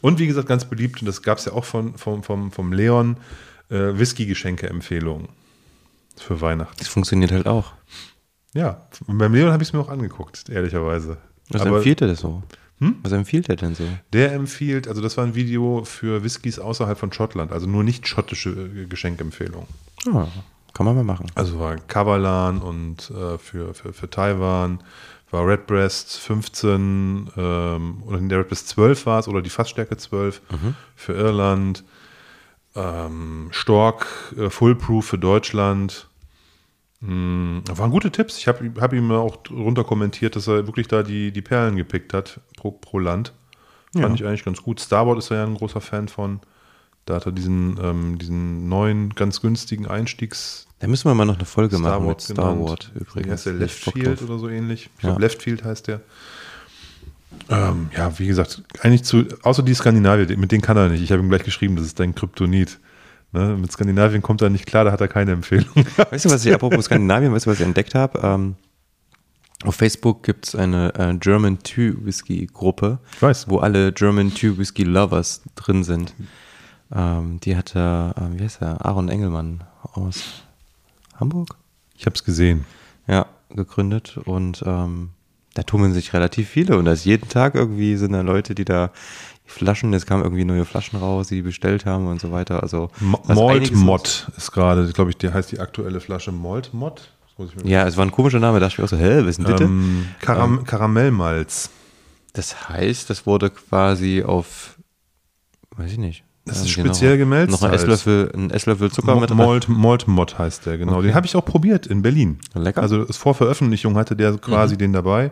Und 0.00 0.18
wie 0.18 0.26
gesagt, 0.26 0.48
ganz 0.48 0.64
beliebt, 0.64 1.00
und 1.00 1.06
das 1.06 1.22
gab 1.22 1.38
es 1.38 1.44
ja 1.44 1.52
auch 1.52 1.64
von, 1.64 1.96
vom, 1.96 2.22
vom, 2.22 2.50
vom 2.50 2.72
Leon, 2.72 3.16
äh, 3.70 3.98
Whisky-Geschenke-Empfehlungen 3.98 5.28
für 6.16 6.40
Weihnachten. 6.40 6.76
Das 6.78 6.88
funktioniert 6.88 7.32
halt 7.32 7.46
auch. 7.46 7.72
Ja, 8.54 8.86
beim 9.06 9.34
Leon 9.34 9.50
habe 9.50 9.62
ich 9.62 9.70
es 9.70 9.72
mir 9.72 9.80
auch 9.80 9.88
angeguckt, 9.88 10.48
ehrlicherweise. 10.48 11.16
Was 11.48 11.62
Aber 11.62 11.76
empfiehlt 11.76 12.02
er 12.02 12.08
das 12.08 12.20
so? 12.20 12.42
Hm? 12.78 12.96
Was 13.02 13.12
empfiehlt 13.12 13.48
er 13.48 13.56
denn 13.56 13.74
so? 13.74 13.84
der 14.12 14.32
empfiehlt, 14.32 14.88
also 14.88 15.00
das 15.00 15.16
war 15.16 15.24
ein 15.24 15.34
Video 15.34 15.84
für 15.84 16.24
Whiskys 16.24 16.58
außerhalb 16.58 16.98
von 16.98 17.12
Schottland, 17.12 17.52
also 17.52 17.66
nur 17.66 17.84
nicht 17.84 18.08
schottische 18.08 18.50
äh, 18.50 18.86
Geschenkempfehlungen. 18.86 19.68
Ah, 20.12 20.26
kann 20.74 20.86
man 20.86 20.96
mal 20.96 21.04
machen. 21.04 21.26
Also 21.34 21.60
war 21.60 21.76
Kavalan 21.76 22.58
und 22.58 23.10
äh, 23.10 23.38
für, 23.38 23.74
für, 23.74 23.92
für 23.92 24.10
Taiwan, 24.10 24.82
war 25.32 25.46
Redbreast 25.46 26.18
15 26.18 27.30
ähm, 27.36 28.02
oder 28.06 28.18
in 28.18 28.28
der 28.28 28.38
Redbreast 28.40 28.68
12 28.68 29.06
war 29.06 29.18
es 29.18 29.26
oder 29.28 29.42
die 29.42 29.50
Fassstärke 29.50 29.96
12 29.96 30.40
für 30.94 31.12
Irland. 31.14 31.84
Ähm, 32.74 33.48
Stork 33.50 34.06
äh, 34.38 34.48
Fullproof 34.48 35.04
für 35.06 35.18
Deutschland. 35.18 36.08
Mm, 37.00 37.58
waren 37.68 37.90
gute 37.90 38.10
Tipps. 38.12 38.38
Ich 38.38 38.46
habe 38.48 38.72
hab 38.80 38.92
ihm 38.92 39.10
auch 39.10 39.38
runter 39.50 39.84
kommentiert, 39.84 40.36
dass 40.36 40.46
er 40.46 40.66
wirklich 40.66 40.86
da 40.88 41.02
die, 41.02 41.32
die 41.32 41.42
Perlen 41.42 41.76
gepickt 41.76 42.14
hat 42.14 42.40
pro, 42.56 42.70
pro 42.70 42.98
Land. 42.98 43.32
Fand 43.92 44.04
Ja. 44.04 44.14
ich 44.14 44.24
eigentlich 44.26 44.44
ganz 44.44 44.62
gut. 44.62 44.80
Starboard 44.80 45.18
ist 45.18 45.30
er 45.30 45.38
ja 45.38 45.44
ein 45.44 45.54
großer 45.54 45.80
Fan 45.82 46.08
von. 46.08 46.40
Da 47.04 47.16
hat 47.16 47.26
er 47.26 47.32
diesen, 47.32 47.78
ähm, 47.82 48.18
diesen 48.18 48.68
neuen, 48.68 49.10
ganz 49.14 49.40
günstigen 49.40 49.86
Einstiegs- 49.86 50.66
Da 50.82 50.88
müssen 50.88 51.08
wir 51.08 51.14
mal 51.14 51.24
noch 51.24 51.36
eine 51.36 51.44
Folge 51.44 51.78
machen 51.78 52.06
mit 52.08 52.20
Starboard 52.20 52.20
Star 52.22 52.52
genannt. 52.54 52.68
Wars 52.68 52.90
übrigens. 53.00 53.26
Wie 53.26 53.30
heißt 53.30 53.46
der? 53.46 53.52
Leftfield 53.54 54.20
drauf. 54.20 54.28
oder 54.28 54.38
so 54.38 54.48
ähnlich. 54.48 54.90
Ich 54.96 55.02
Ja. 55.04 55.10
glaube, 55.10 55.20
Leftfield 55.22 55.64
heißt 55.64 55.86
der. 55.86 56.00
Ähm, 57.48 57.88
ja, 57.96 58.18
wie 58.18 58.26
gesagt, 58.26 58.62
eigentlich 58.80 59.04
zu, 59.04 59.24
außer 59.42 59.62
die 59.62 59.74
Skandinavier, 59.74 60.36
mit 60.36 60.50
denen 60.52 60.60
kann 60.60 60.76
er 60.76 60.88
nicht. 60.88 61.00
Ich 61.02 61.12
habe 61.12 61.22
ihm 61.22 61.28
gleich 61.28 61.44
geschrieben, 61.44 61.76
das 61.76 61.86
ist 61.86 62.00
dein 62.00 62.14
Kryptonit. 62.14 62.78
Ne? 63.30 63.56
Mit 63.58 63.70
Skandinavien 63.72 64.22
kommt 64.22 64.42
er 64.42 64.50
nicht 64.50 64.66
klar, 64.66 64.84
da 64.84 64.92
hat 64.92 65.00
er 65.00 65.08
keine 65.08 65.32
Empfehlung. 65.32 65.72
Weißt 66.10 66.24
du, 66.26 66.30
was 66.30 66.44
ich 66.44 66.52
apropos 66.52 66.84
Skandinavien, 66.86 67.32
weißt 67.32 67.46
du, 67.46 67.50
was 67.50 67.60
ich 67.60 67.64
entdeckt 67.66 67.94
habe? 67.94 68.18
Ähm, 68.22 68.56
auf 69.64 69.76
Facebook 69.76 70.24
gibt 70.24 70.48
es 70.48 70.54
eine 70.56 70.92
äh, 70.96 71.14
German 71.16 71.58
2 71.62 72.04
Whisky 72.04 72.46
Gruppe, 72.52 72.98
wo 73.46 73.58
alle 73.58 73.92
German 73.92 74.32
2 74.34 74.58
Whisky 74.58 74.82
Lovers 74.82 75.42
drin 75.54 75.84
sind. 75.84 76.12
Ähm, 76.94 77.38
die 77.40 77.56
hatte, 77.56 78.14
äh, 78.16 78.38
wie 78.38 78.42
heißt 78.42 78.60
er, 78.60 78.84
Aaron 78.84 79.08
Engelmann 79.08 79.62
aus 79.94 80.42
Hamburg? 81.14 81.56
Ich 81.96 82.06
habe 82.06 82.14
es 82.14 82.24
gesehen. 82.24 82.64
Ja, 83.06 83.26
gegründet 83.50 84.18
und 84.24 84.62
ähm, 84.66 85.10
da 85.54 85.62
tummeln 85.62 85.92
sich 85.92 86.12
relativ 86.14 86.48
viele 86.48 86.78
und 86.78 86.86
da 86.86 86.92
ist 86.92 87.04
jeden 87.04 87.28
Tag 87.28 87.54
irgendwie 87.54 87.96
sind 87.96 88.12
da 88.12 88.22
Leute, 88.22 88.54
die 88.54 88.64
da 88.64 88.90
Flaschen, 89.44 89.92
es 89.92 90.06
kamen 90.06 90.22
irgendwie 90.22 90.44
neue 90.44 90.64
Flaschen 90.64 90.98
raus, 90.98 91.28
die 91.28 91.36
die 91.36 91.42
bestellt 91.42 91.84
haben 91.84 92.06
und 92.06 92.20
so 92.20 92.32
weiter. 92.32 92.62
Also 92.62 92.90
Malt. 93.00 93.74
Mod 93.74 94.28
ist 94.36 94.52
gerade, 94.52 94.90
glaube 94.92 95.10
ich, 95.10 95.18
der 95.18 95.34
heißt 95.34 95.52
die 95.52 95.60
aktuelle 95.60 96.00
Flasche 96.00 96.32
Malt 96.32 96.72
Mod. 96.72 97.10
Ja, 97.64 97.86
es 97.86 97.96
war 97.96 98.04
ein 98.04 98.12
komischer 98.12 98.38
Name, 98.38 98.60
da 98.60 98.66
dachte 98.66 98.80
ich 98.80 98.84
auch 98.84 98.88
so, 98.88 98.96
hä, 98.96 99.20
was 99.22 99.38
ist 99.38 99.48
denn? 99.48 99.60
Ähm, 99.60 100.06
Karam 100.20 100.64
Karamellmalz. 100.64 101.70
Das 102.34 102.68
heißt, 102.68 103.10
das 103.10 103.26
wurde 103.26 103.50
quasi 103.50 104.22
auf, 104.22 104.78
weiß 105.76 105.92
ich 105.92 105.98
nicht. 105.98 106.24
Das 106.44 106.58
ähm, 106.58 106.66
ist 106.66 106.74
genau, 106.74 106.88
speziell 106.88 107.18
gemälzt 107.18 107.52
Noch 107.52 107.62
ein. 107.62 107.74
Esslöffel, 107.74 108.30
ein 108.34 108.50
Esslöffel 108.50 108.90
Zucker 108.90 109.18
mit 109.18 109.30
rein. 109.30 109.36
Malt, 109.36 109.68
Malt 109.68 110.08
Mod 110.08 110.38
heißt 110.38 110.66
der, 110.66 110.78
genau. 110.78 110.94
Okay. 110.94 111.08
Den 111.08 111.14
habe 111.14 111.26
ich 111.26 111.36
auch 111.36 111.44
probiert 111.44 111.86
in 111.86 112.02
Berlin. 112.02 112.38
Lecker. 112.54 112.80
Mhm. 112.80 112.82
Also 112.82 113.06
vor 113.12 113.34
Veröffentlichung 113.34 113.96
hatte 113.96 114.16
der 114.16 114.36
quasi 114.38 114.76
den 114.76 114.92
dabei. 114.92 115.30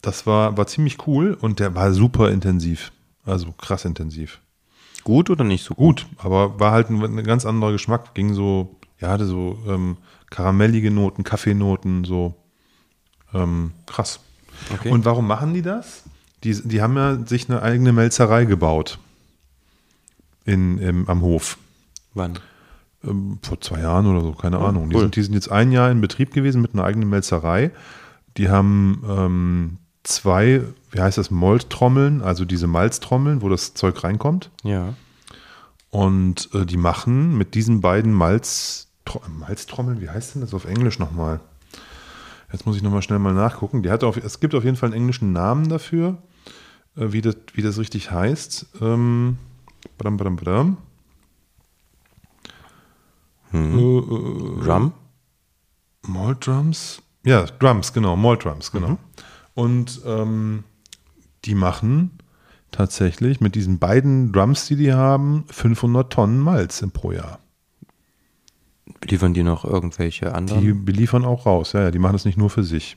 Das 0.00 0.26
war, 0.26 0.56
war 0.56 0.66
ziemlich 0.66 1.06
cool 1.06 1.36
und 1.40 1.58
der 1.58 1.74
war 1.74 1.92
super 1.92 2.30
intensiv. 2.30 2.92
Also 3.26 3.52
krass 3.52 3.84
intensiv. 3.84 4.40
Gut 5.02 5.28
oder 5.28 5.44
nicht 5.44 5.64
so 5.64 5.74
gut? 5.74 6.06
Gut, 6.06 6.24
aber 6.24 6.60
war 6.60 6.72
halt 6.72 6.90
ein, 6.90 7.02
ein 7.02 7.24
ganz 7.24 7.44
anderer 7.44 7.72
Geschmack. 7.72 8.14
Ging 8.14 8.32
so, 8.32 8.76
ja, 9.00 9.08
hatte 9.08 9.26
so 9.26 9.58
ähm, 9.66 9.96
karamellige 10.30 10.90
Noten, 10.90 11.24
Kaffeenoten, 11.24 12.04
so 12.04 12.34
ähm, 13.34 13.72
krass. 13.86 14.20
Okay. 14.72 14.90
Und 14.90 15.04
warum 15.04 15.26
machen 15.26 15.52
die 15.52 15.62
das? 15.62 16.04
Die, 16.44 16.54
die 16.54 16.80
haben 16.80 16.96
ja 16.96 17.18
sich 17.26 17.50
eine 17.50 17.62
eigene 17.62 17.92
Melzerei 17.92 18.44
gebaut 18.44 18.98
in, 20.50 20.78
im, 20.78 21.08
am 21.08 21.20
Hof. 21.22 21.58
Wann? 22.14 22.38
Ähm, 23.04 23.38
vor 23.42 23.60
zwei 23.60 23.80
Jahren 23.80 24.06
oder 24.06 24.20
so, 24.20 24.32
keine 24.32 24.58
Ahnung. 24.58 24.90
Die, 24.90 24.96
cool. 24.96 25.02
sind, 25.02 25.16
die 25.16 25.22
sind 25.22 25.34
jetzt 25.34 25.50
ein 25.50 25.72
Jahr 25.72 25.90
in 25.90 26.00
Betrieb 26.00 26.32
gewesen 26.32 26.60
mit 26.60 26.74
einer 26.74 26.84
eigenen 26.84 27.08
Melzerei. 27.08 27.70
Die 28.36 28.48
haben 28.48 29.02
ähm, 29.08 29.78
zwei, 30.02 30.62
wie 30.90 31.00
heißt 31.00 31.18
das, 31.18 31.30
Molttrommeln, 31.30 32.22
also 32.22 32.44
diese 32.44 32.66
Malztrommeln, 32.66 33.42
wo 33.42 33.48
das 33.48 33.74
Zeug 33.74 34.02
reinkommt. 34.04 34.50
Ja. 34.62 34.94
Und 35.90 36.50
äh, 36.54 36.66
die 36.66 36.76
machen 36.76 37.36
mit 37.38 37.54
diesen 37.54 37.80
beiden 37.80 38.12
Malz, 38.12 38.88
Tro- 39.04 39.22
Malztrommeln, 39.28 40.00
wie 40.00 40.08
heißt 40.08 40.34
denn 40.34 40.42
das 40.42 40.54
auf 40.54 40.64
Englisch 40.64 40.98
nochmal? 40.98 41.40
Jetzt 42.52 42.66
muss 42.66 42.76
ich 42.76 42.82
nochmal 42.82 43.02
schnell 43.02 43.18
mal 43.18 43.34
nachgucken. 43.34 43.82
Die 43.82 43.90
hat 43.90 44.04
auf, 44.04 44.16
es 44.16 44.40
gibt 44.40 44.54
auf 44.54 44.64
jeden 44.64 44.76
Fall 44.76 44.88
einen 44.88 44.96
englischen 44.96 45.32
Namen 45.32 45.68
dafür, 45.68 46.18
äh, 46.96 47.12
wie, 47.12 47.22
das, 47.22 47.36
wie 47.54 47.62
das 47.62 47.78
richtig 47.78 48.10
heißt. 48.10 48.66
Ähm, 48.80 49.38
badam, 49.98 50.16
badam, 50.16 50.36
badam. 50.36 50.76
Hm. 53.50 53.78
Äh, 53.78 53.98
äh, 53.98 54.64
Drum? 54.64 54.92
Malt 56.06 56.46
Drums? 56.46 57.02
Ja, 57.24 57.44
Drums, 57.44 57.92
genau, 57.92 58.16
Malt 58.16 58.44
Drums, 58.44 58.72
genau. 58.72 58.90
Mhm. 58.90 58.98
Und 59.54 60.00
ähm, 60.06 60.64
die 61.44 61.54
machen 61.54 62.18
tatsächlich 62.70 63.40
mit 63.40 63.54
diesen 63.54 63.78
beiden 63.78 64.32
Drums, 64.32 64.66
die 64.66 64.76
die 64.76 64.92
haben, 64.92 65.44
500 65.48 66.12
Tonnen 66.12 66.40
Malz 66.40 66.82
im 66.82 66.92
pro 66.92 67.12
Jahr. 67.12 67.40
Liefern 69.04 69.34
die 69.34 69.42
noch 69.42 69.64
irgendwelche 69.64 70.34
anderen? 70.34 70.62
Die 70.62 70.72
beliefern 70.72 71.24
auch 71.24 71.46
raus. 71.46 71.72
Ja, 71.72 71.82
ja, 71.82 71.90
die 71.90 71.98
machen 71.98 72.12
das 72.12 72.24
nicht 72.24 72.38
nur 72.38 72.50
für 72.50 72.64
sich. 72.64 72.96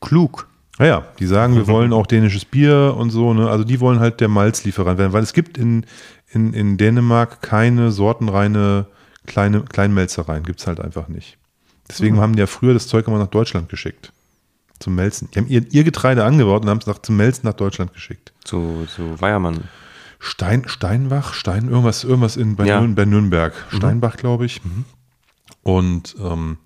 Klug. 0.00 0.48
Ja, 0.78 0.86
ja, 0.86 1.06
die 1.18 1.26
sagen, 1.26 1.54
wir 1.54 1.66
wollen 1.68 1.92
auch 1.92 2.06
dänisches 2.06 2.44
Bier 2.44 2.94
und 2.96 3.10
so. 3.10 3.34
Ne? 3.34 3.48
Also 3.48 3.64
die 3.64 3.78
wollen 3.80 4.00
halt 4.00 4.20
der 4.20 4.28
Malzlieferant 4.28 4.98
werden, 4.98 5.12
weil 5.12 5.22
es 5.22 5.32
gibt 5.32 5.58
in, 5.58 5.84
in, 6.30 6.54
in 6.54 6.78
Dänemark 6.78 7.42
keine 7.42 7.92
sortenreine 7.92 8.86
kleine 9.26 9.62
Kleinmelzereien. 9.62 10.44
Gibt 10.44 10.60
es 10.60 10.66
halt 10.66 10.80
einfach 10.80 11.08
nicht. 11.08 11.38
Deswegen 11.88 12.18
haben 12.18 12.34
die 12.34 12.40
ja 12.40 12.46
früher 12.46 12.74
das 12.74 12.88
Zeug 12.88 13.06
immer 13.06 13.18
nach 13.18 13.28
Deutschland 13.28 13.68
geschickt. 13.68 14.12
Zum 14.78 14.94
Melzen. 14.94 15.28
Die 15.30 15.38
haben 15.38 15.46
ihr, 15.48 15.64
ihr 15.70 15.84
Getreide 15.84 16.24
angebaut 16.24 16.62
und 16.62 16.70
haben 16.70 16.78
es 16.78 16.86
nach, 16.86 16.98
zum 16.98 17.16
Melzen 17.16 17.46
nach 17.46 17.54
Deutschland 17.54 17.92
geschickt. 17.92 18.32
Zu, 18.42 18.86
zu 18.86 19.20
Weiermann. 19.20 19.64
Stein, 20.18 20.64
Steinbach, 20.66 21.34
Stein, 21.34 21.68
irgendwas, 21.68 22.04
irgendwas 22.04 22.36
in, 22.36 22.56
bei, 22.56 22.66
Ja. 22.66 22.80
Nürn, 22.80 22.94
bei 22.94 23.04
Nürnberg. 23.04 23.52
Steinbach, 23.70 24.16
glaube 24.16 24.46
ich. 24.46 24.60
Und 25.62 26.16
ähm, 26.20 26.58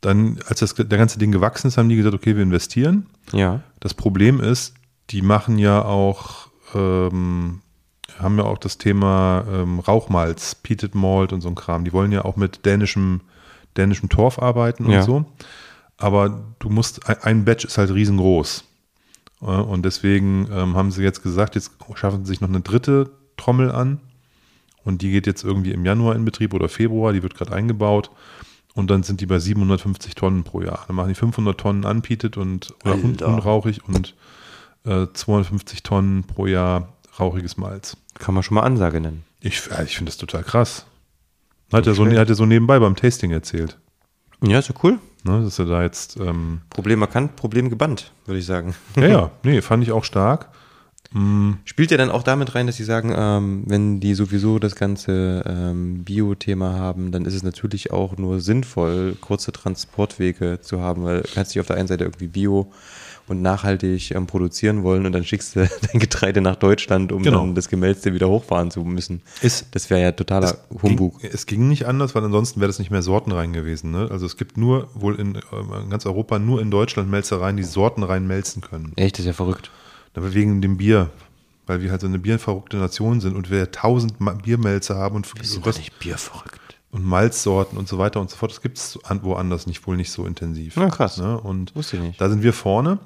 dann, 0.00 0.38
als 0.46 0.60
das, 0.60 0.74
der 0.74 0.84
ganze 0.98 1.18
Ding 1.18 1.32
gewachsen 1.32 1.66
ist, 1.68 1.76
haben 1.78 1.88
die 1.88 1.96
gesagt, 1.96 2.14
okay, 2.14 2.36
wir 2.36 2.42
investieren. 2.42 3.06
Ja. 3.32 3.62
Das 3.80 3.94
Problem 3.94 4.40
ist, 4.40 4.74
die 5.10 5.22
machen 5.22 5.58
ja 5.58 5.84
auch, 5.84 6.48
ähm, 6.74 7.60
haben 8.18 8.38
ja 8.38 8.44
auch 8.44 8.58
das 8.58 8.78
Thema 8.78 9.44
ähm, 9.50 9.80
Rauchmalz, 9.80 10.54
Peated 10.56 10.94
Malt 10.94 11.32
und 11.32 11.40
so 11.40 11.48
ein 11.48 11.54
Kram. 11.54 11.84
Die 11.84 11.92
wollen 11.92 12.12
ja 12.12 12.24
auch 12.24 12.36
mit 12.36 12.64
dänischem, 12.64 13.22
dänischem 13.76 14.08
Torf 14.08 14.38
arbeiten 14.38 14.88
Ja. 14.90 14.98
und 15.00 15.04
so. 15.04 15.24
Aber 15.96 16.44
du 16.60 16.68
musst, 16.68 17.08
ein- 17.08 17.22
ein 17.22 17.44
Batch 17.44 17.64
ist 17.64 17.78
halt 17.78 17.90
riesengroß. 17.92 18.64
Äh, 19.42 19.44
Und 19.46 19.84
deswegen 19.84 20.48
ähm, 20.52 20.76
haben 20.76 20.90
sie 20.92 21.02
jetzt 21.02 21.22
gesagt, 21.22 21.54
jetzt 21.56 21.72
schaffen 21.94 22.24
sie 22.24 22.30
sich 22.30 22.40
noch 22.40 22.48
eine 22.48 22.60
dritte 22.60 23.10
Trommel 23.36 23.70
an. 23.72 24.00
Und 24.84 25.02
die 25.02 25.10
geht 25.10 25.26
jetzt 25.26 25.44
irgendwie 25.44 25.72
im 25.72 25.84
Januar 25.84 26.14
in 26.16 26.24
Betrieb 26.24 26.54
oder 26.54 26.68
Februar, 26.68 27.12
die 27.12 27.22
wird 27.22 27.34
gerade 27.34 27.52
eingebaut. 27.52 28.10
Und 28.78 28.92
dann 28.92 29.02
sind 29.02 29.20
die 29.20 29.26
bei 29.26 29.40
750 29.40 30.14
Tonnen 30.14 30.44
pro 30.44 30.62
Jahr. 30.62 30.84
Dann 30.86 30.94
machen 30.94 31.08
die 31.08 31.16
500 31.16 31.58
Tonnen 31.58 31.84
unpeated 31.84 32.36
und 32.36 32.72
oder 32.84 32.94
Alter. 32.94 33.26
unrauchig 33.26 33.80
und 33.88 34.14
äh, 34.84 35.08
250 35.12 35.82
Tonnen 35.82 36.22
pro 36.22 36.46
Jahr 36.46 36.92
rauchiges 37.18 37.56
Malz. 37.56 37.96
Kann 38.20 38.34
man 38.34 38.44
schon 38.44 38.54
mal 38.54 38.60
Ansage 38.60 39.00
nennen. 39.00 39.24
Ich, 39.40 39.66
ja, 39.66 39.82
ich 39.82 39.96
finde 39.96 40.10
das 40.10 40.16
total 40.16 40.44
krass. 40.44 40.86
Hat 41.72 41.88
er, 41.88 41.94
so, 41.94 42.04
schlecht. 42.04 42.20
hat 42.20 42.28
er 42.28 42.36
so 42.36 42.46
nebenbei 42.46 42.78
beim 42.78 42.94
Tasting 42.94 43.32
erzählt. 43.32 43.76
Ja, 44.44 44.60
ist 44.60 44.68
ja 44.68 44.76
cool. 44.84 45.00
Ne, 45.24 45.42
dass 45.42 45.58
er 45.58 45.64
da 45.64 45.82
jetzt. 45.82 46.16
Ähm, 46.16 46.60
Problem 46.70 47.02
erkannt, 47.02 47.34
Problem 47.34 47.70
gebannt, 47.70 48.12
würde 48.26 48.38
ich 48.38 48.46
sagen. 48.46 48.76
ja, 48.94 49.08
ja, 49.08 49.30
nee, 49.42 49.60
fand 49.60 49.82
ich 49.82 49.90
auch 49.90 50.04
stark. 50.04 50.50
Mm, 51.12 51.52
Spielt 51.64 51.90
ja 51.90 51.96
dann 51.96 52.10
auch 52.10 52.22
damit 52.22 52.54
rein, 52.54 52.66
dass 52.66 52.76
sie 52.76 52.84
sagen, 52.84 53.12
ähm, 53.16 53.62
wenn 53.66 53.98
die 54.00 54.12
sowieso 54.14 54.58
das 54.58 54.74
ganze 54.74 55.42
ähm, 55.46 56.04
Bio-Thema 56.04 56.74
haben, 56.74 57.12
dann 57.12 57.24
ist 57.24 57.34
es 57.34 57.42
natürlich 57.42 57.90
auch 57.92 58.18
nur 58.18 58.40
sinnvoll, 58.40 59.16
kurze 59.20 59.50
Transportwege 59.52 60.60
zu 60.60 60.80
haben, 60.80 61.04
weil 61.04 61.22
du 61.22 61.28
kannst 61.32 61.54
dich 61.54 61.60
auf 61.60 61.66
der 61.66 61.76
einen 61.76 61.88
Seite 61.88 62.04
irgendwie 62.04 62.28
Bio 62.28 62.70
und 63.26 63.40
nachhaltig 63.42 64.10
ähm, 64.10 64.26
produzieren 64.26 64.82
wollen 64.82 65.06
und 65.06 65.12
dann 65.12 65.24
schickst 65.24 65.56
du 65.56 65.60
dein 65.92 65.98
Getreide 66.00 66.40
nach 66.42 66.56
Deutschland, 66.56 67.10
um 67.12 67.22
Genau. 67.22 67.40
dann 67.40 67.54
das 67.54 67.68
Gemälzte 67.68 68.12
wieder 68.12 68.28
hochfahren 68.28 68.70
zu 68.70 68.84
müssen. 68.84 69.22
Ist- 69.40 69.66
das 69.72 69.88
wäre 69.88 70.00
ja 70.02 70.12
totaler 70.12 70.58
Humbug. 70.82 71.20
Ging, 71.20 71.30
es 71.32 71.46
ging 71.46 71.68
nicht 71.68 71.86
anders, 71.86 72.14
weil 72.14 72.24
ansonsten 72.24 72.60
wäre 72.60 72.68
das 72.68 72.78
nicht 72.78 72.90
mehr 72.90 73.02
sortenrein 73.02 73.54
gewesen. 73.54 73.90
Ne? 73.92 74.08
Also 74.10 74.26
es 74.26 74.36
gibt 74.36 74.58
nur, 74.58 74.88
wohl 74.94 75.14
in, 75.18 75.34
in 75.36 75.90
ganz 75.90 76.04
Europa, 76.04 76.38
nur 76.38 76.60
in 76.60 76.70
Deutschland 76.70 77.10
Melzereien, 77.10 77.56
die 77.56 77.64
sortenrein 77.64 78.26
melzen 78.26 78.60
können. 78.62 78.92
Echt, 78.96 79.14
das 79.16 79.20
ist 79.20 79.26
ja 79.26 79.32
verrückt. 79.32 79.70
Aber 80.18 80.34
wegen 80.34 80.60
dem 80.60 80.76
Bier, 80.76 81.10
weil 81.66 81.80
wir 81.80 81.90
halt 81.90 82.00
so 82.00 82.06
eine 82.06 82.18
bierverrückte 82.18 82.76
Nation 82.76 83.20
sind 83.20 83.36
und 83.36 83.50
wir 83.50 83.70
tausend 83.70 84.14
Biermelzer 84.42 84.96
haben 84.96 85.16
und, 85.16 85.26
du 85.26 85.64
was, 85.64 85.78
nicht 85.78 85.98
bierverrückt? 85.98 86.60
und 86.90 87.04
Malzsorten 87.04 87.78
und 87.78 87.88
so 87.88 87.98
weiter 87.98 88.20
und 88.20 88.30
so 88.30 88.36
fort. 88.36 88.50
Das 88.50 88.62
gibt 88.62 88.78
es 88.78 88.98
woanders 89.22 89.66
nicht, 89.66 89.86
wohl 89.86 89.96
nicht 89.96 90.10
so 90.10 90.24
intensiv. 90.26 90.74
Na, 90.76 90.88
krass. 90.88 91.18
Ne? 91.18 91.38
Und 91.38 91.74
Wusste 91.74 91.96
ich 91.96 92.02
nicht. 92.02 92.20
da 92.20 92.28
sind 92.28 92.42
wir 92.42 92.52
vorne. 92.52 92.98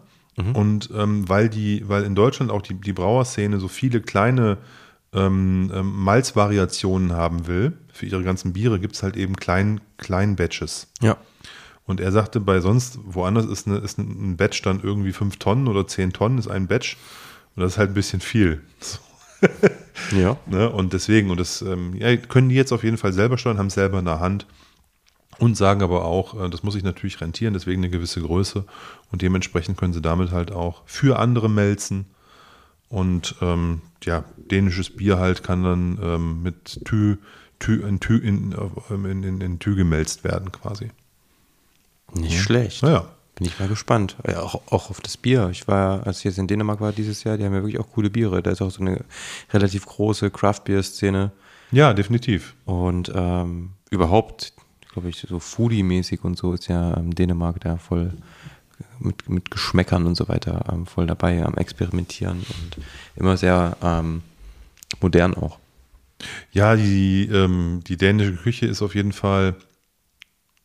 Und 0.54 0.88
ähm, 0.94 1.28
weil 1.28 1.50
die, 1.50 1.86
weil 1.88 2.04
in 2.04 2.14
Deutschland 2.14 2.50
auch 2.50 2.62
die, 2.62 2.74
die 2.74 2.94
Brauerszene 2.94 3.60
so 3.60 3.68
viele 3.68 4.00
kleine 4.00 4.56
ähm, 5.12 5.70
ähm, 5.74 5.92
Malzvariationen 6.04 7.12
haben 7.12 7.46
will, 7.46 7.74
für 7.92 8.06
ihre 8.06 8.22
ganzen 8.22 8.54
Biere 8.54 8.80
gibt 8.80 8.94
es 8.94 9.02
halt 9.02 9.16
eben 9.18 9.36
klein, 9.36 9.82
klein 9.98 10.36
Batches. 10.36 10.88
Ja. 11.02 11.18
Und 11.84 12.00
er 12.00 12.12
sagte, 12.12 12.40
bei 12.40 12.60
sonst, 12.60 12.98
woanders 13.04 13.46
ist, 13.46 13.66
eine, 13.66 13.78
ist 13.78 13.98
ein 13.98 14.36
Batch 14.36 14.62
dann 14.62 14.80
irgendwie 14.82 15.12
fünf 15.12 15.36
Tonnen 15.36 15.68
oder 15.68 15.86
zehn 15.86 16.12
Tonnen, 16.12 16.38
ist 16.38 16.48
ein 16.48 16.68
Batch. 16.68 16.96
Und 17.54 17.62
das 17.62 17.72
ist 17.72 17.78
halt 17.78 17.90
ein 17.90 17.94
bisschen 17.94 18.20
viel. 18.20 18.60
So. 18.80 18.98
Ja. 20.16 20.36
Ne? 20.46 20.70
Und 20.70 20.92
deswegen, 20.92 21.30
und 21.30 21.38
das 21.38 21.62
ähm, 21.62 21.94
ja, 21.94 22.16
können 22.16 22.48
die 22.48 22.54
jetzt 22.54 22.72
auf 22.72 22.82
jeden 22.84 22.96
Fall 22.96 23.12
selber 23.12 23.38
steuern, 23.38 23.58
haben 23.58 23.66
es 23.66 23.74
selber 23.74 23.98
in 23.98 24.04
der 24.04 24.20
Hand 24.20 24.46
und 25.38 25.56
sagen 25.56 25.82
aber 25.82 26.04
auch, 26.04 26.40
äh, 26.40 26.48
das 26.50 26.62
muss 26.62 26.74
sich 26.74 26.82
natürlich 26.82 27.20
rentieren, 27.20 27.54
deswegen 27.54 27.82
eine 27.82 27.90
gewisse 27.90 28.20
Größe. 28.20 28.64
Und 29.10 29.22
dementsprechend 29.22 29.76
können 29.76 29.92
sie 29.92 30.02
damit 30.02 30.30
halt 30.30 30.52
auch 30.52 30.82
für 30.86 31.18
andere 31.18 31.48
melzen. 31.48 32.06
Und 32.88 33.36
ähm, 33.40 33.80
ja, 34.02 34.24
dänisches 34.36 34.90
Bier 34.90 35.18
halt 35.18 35.42
kann 35.42 35.62
dann 35.62 35.98
ähm, 36.02 36.42
mit 36.42 36.84
Tü, 36.84 37.16
Tü, 37.58 37.82
in, 37.86 38.00
Tü, 38.00 38.18
in, 38.18 38.54
in, 38.90 39.22
in, 39.22 39.40
in 39.40 39.58
Tü 39.58 39.74
gemälzt 39.74 40.24
werden 40.24 40.52
quasi. 40.52 40.90
Nicht 42.14 42.40
schlecht. 42.40 42.82
Naja. 42.82 43.08
Bin 43.34 43.46
ich 43.46 43.58
mal 43.58 43.68
gespannt. 43.68 44.16
Ja, 44.26 44.40
auch, 44.40 44.60
auch 44.70 44.90
auf 44.90 45.00
das 45.00 45.16
Bier. 45.16 45.48
Ich 45.50 45.66
war, 45.66 46.06
als 46.06 46.18
ich 46.18 46.24
jetzt 46.24 46.38
in 46.38 46.46
Dänemark 46.46 46.80
war 46.80 46.92
dieses 46.92 47.24
Jahr, 47.24 47.38
die 47.38 47.44
haben 47.44 47.54
ja 47.54 47.62
wirklich 47.62 47.80
auch 47.80 47.90
coole 47.90 48.10
Biere. 48.10 48.42
Da 48.42 48.50
ist 48.50 48.60
auch 48.60 48.70
so 48.70 48.82
eine 48.82 49.04
relativ 49.52 49.86
große 49.86 50.30
Craft-Bier-Szene. 50.30 51.32
Ja, 51.70 51.94
definitiv. 51.94 52.54
Und 52.66 53.10
ähm, 53.14 53.70
überhaupt, 53.90 54.52
glaube 54.92 55.08
ich, 55.08 55.26
so 55.26 55.38
Foodie-mäßig 55.38 56.20
und 56.22 56.36
so 56.36 56.52
ist 56.52 56.68
ja 56.68 56.94
ähm, 56.98 57.14
Dänemark 57.14 57.60
da 57.60 57.78
voll 57.78 58.12
mit, 58.98 59.28
mit 59.28 59.50
Geschmäckern 59.50 60.06
und 60.06 60.14
so 60.14 60.28
weiter 60.28 60.66
ähm, 60.70 60.86
voll 60.86 61.06
dabei 61.06 61.42
am 61.44 61.54
Experimentieren 61.54 62.38
und 62.38 62.84
immer 63.16 63.36
sehr 63.36 63.76
ähm, 63.82 64.22
modern 65.00 65.34
auch. 65.34 65.58
Ja, 66.52 66.76
die, 66.76 67.28
ähm, 67.32 67.80
die 67.86 67.96
dänische 67.96 68.36
Küche 68.36 68.66
ist 68.66 68.82
auf 68.82 68.94
jeden 68.94 69.12
Fall, 69.12 69.56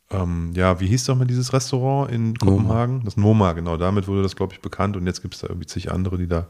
ähm, 0.09 0.53
ja, 0.55 0.79
wie 0.79 0.87
hieß 0.87 1.05
doch 1.05 1.15
mal 1.15 1.25
dieses 1.25 1.51
Restaurant 1.51 2.11
in 2.11 2.37
Kopenhagen? 2.37 3.03
Das 3.03 3.17
Noma, 3.17 3.53
genau. 3.53 3.77
Damit 3.77 4.07
wurde 4.07 4.23
das, 4.23 4.35
glaube 4.35 4.53
ich, 4.53 4.61
bekannt. 4.61 4.95
Und 4.95 5.05
jetzt 5.05 5.21
gibt 5.21 5.35
es 5.35 5.41
da 5.41 5.47
irgendwie 5.47 5.67
zig 5.67 5.91
andere, 5.91 6.17
die 6.17 6.27
da 6.27 6.47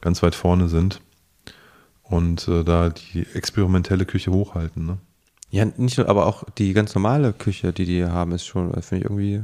ganz 0.00 0.22
weit 0.22 0.34
vorne 0.34 0.68
sind 0.68 1.00
und 2.02 2.46
äh, 2.46 2.62
da 2.62 2.90
die 2.90 3.26
experimentelle 3.34 4.04
Küche 4.04 4.30
hochhalten. 4.30 4.86
Ne? 4.86 4.98
Ja, 5.50 5.64
nicht 5.64 5.98
nur, 5.98 6.08
aber 6.08 6.26
auch 6.26 6.44
die 6.58 6.72
ganz 6.72 6.94
normale 6.94 7.32
Küche, 7.32 7.72
die 7.72 7.84
die 7.84 8.04
haben, 8.04 8.32
ist 8.32 8.46
schon, 8.46 8.70
finde 8.82 8.96
ich 8.96 9.04
irgendwie 9.04 9.42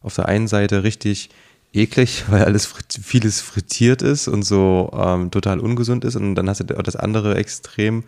auf 0.00 0.14
der 0.14 0.26
einen 0.26 0.48
Seite 0.48 0.82
richtig 0.82 1.30
eklig, 1.72 2.24
weil 2.30 2.44
alles 2.44 2.66
frit 2.66 2.98
vieles 3.02 3.40
frittiert 3.40 4.02
ist 4.02 4.28
und 4.28 4.42
so 4.42 4.90
ähm, 4.94 5.30
total 5.30 5.60
ungesund 5.60 6.04
ist. 6.04 6.16
Und 6.16 6.34
dann 6.34 6.48
hast 6.48 6.60
du 6.60 6.78
auch 6.78 6.82
das 6.82 6.96
andere 6.96 7.36
Extrem, 7.36 8.04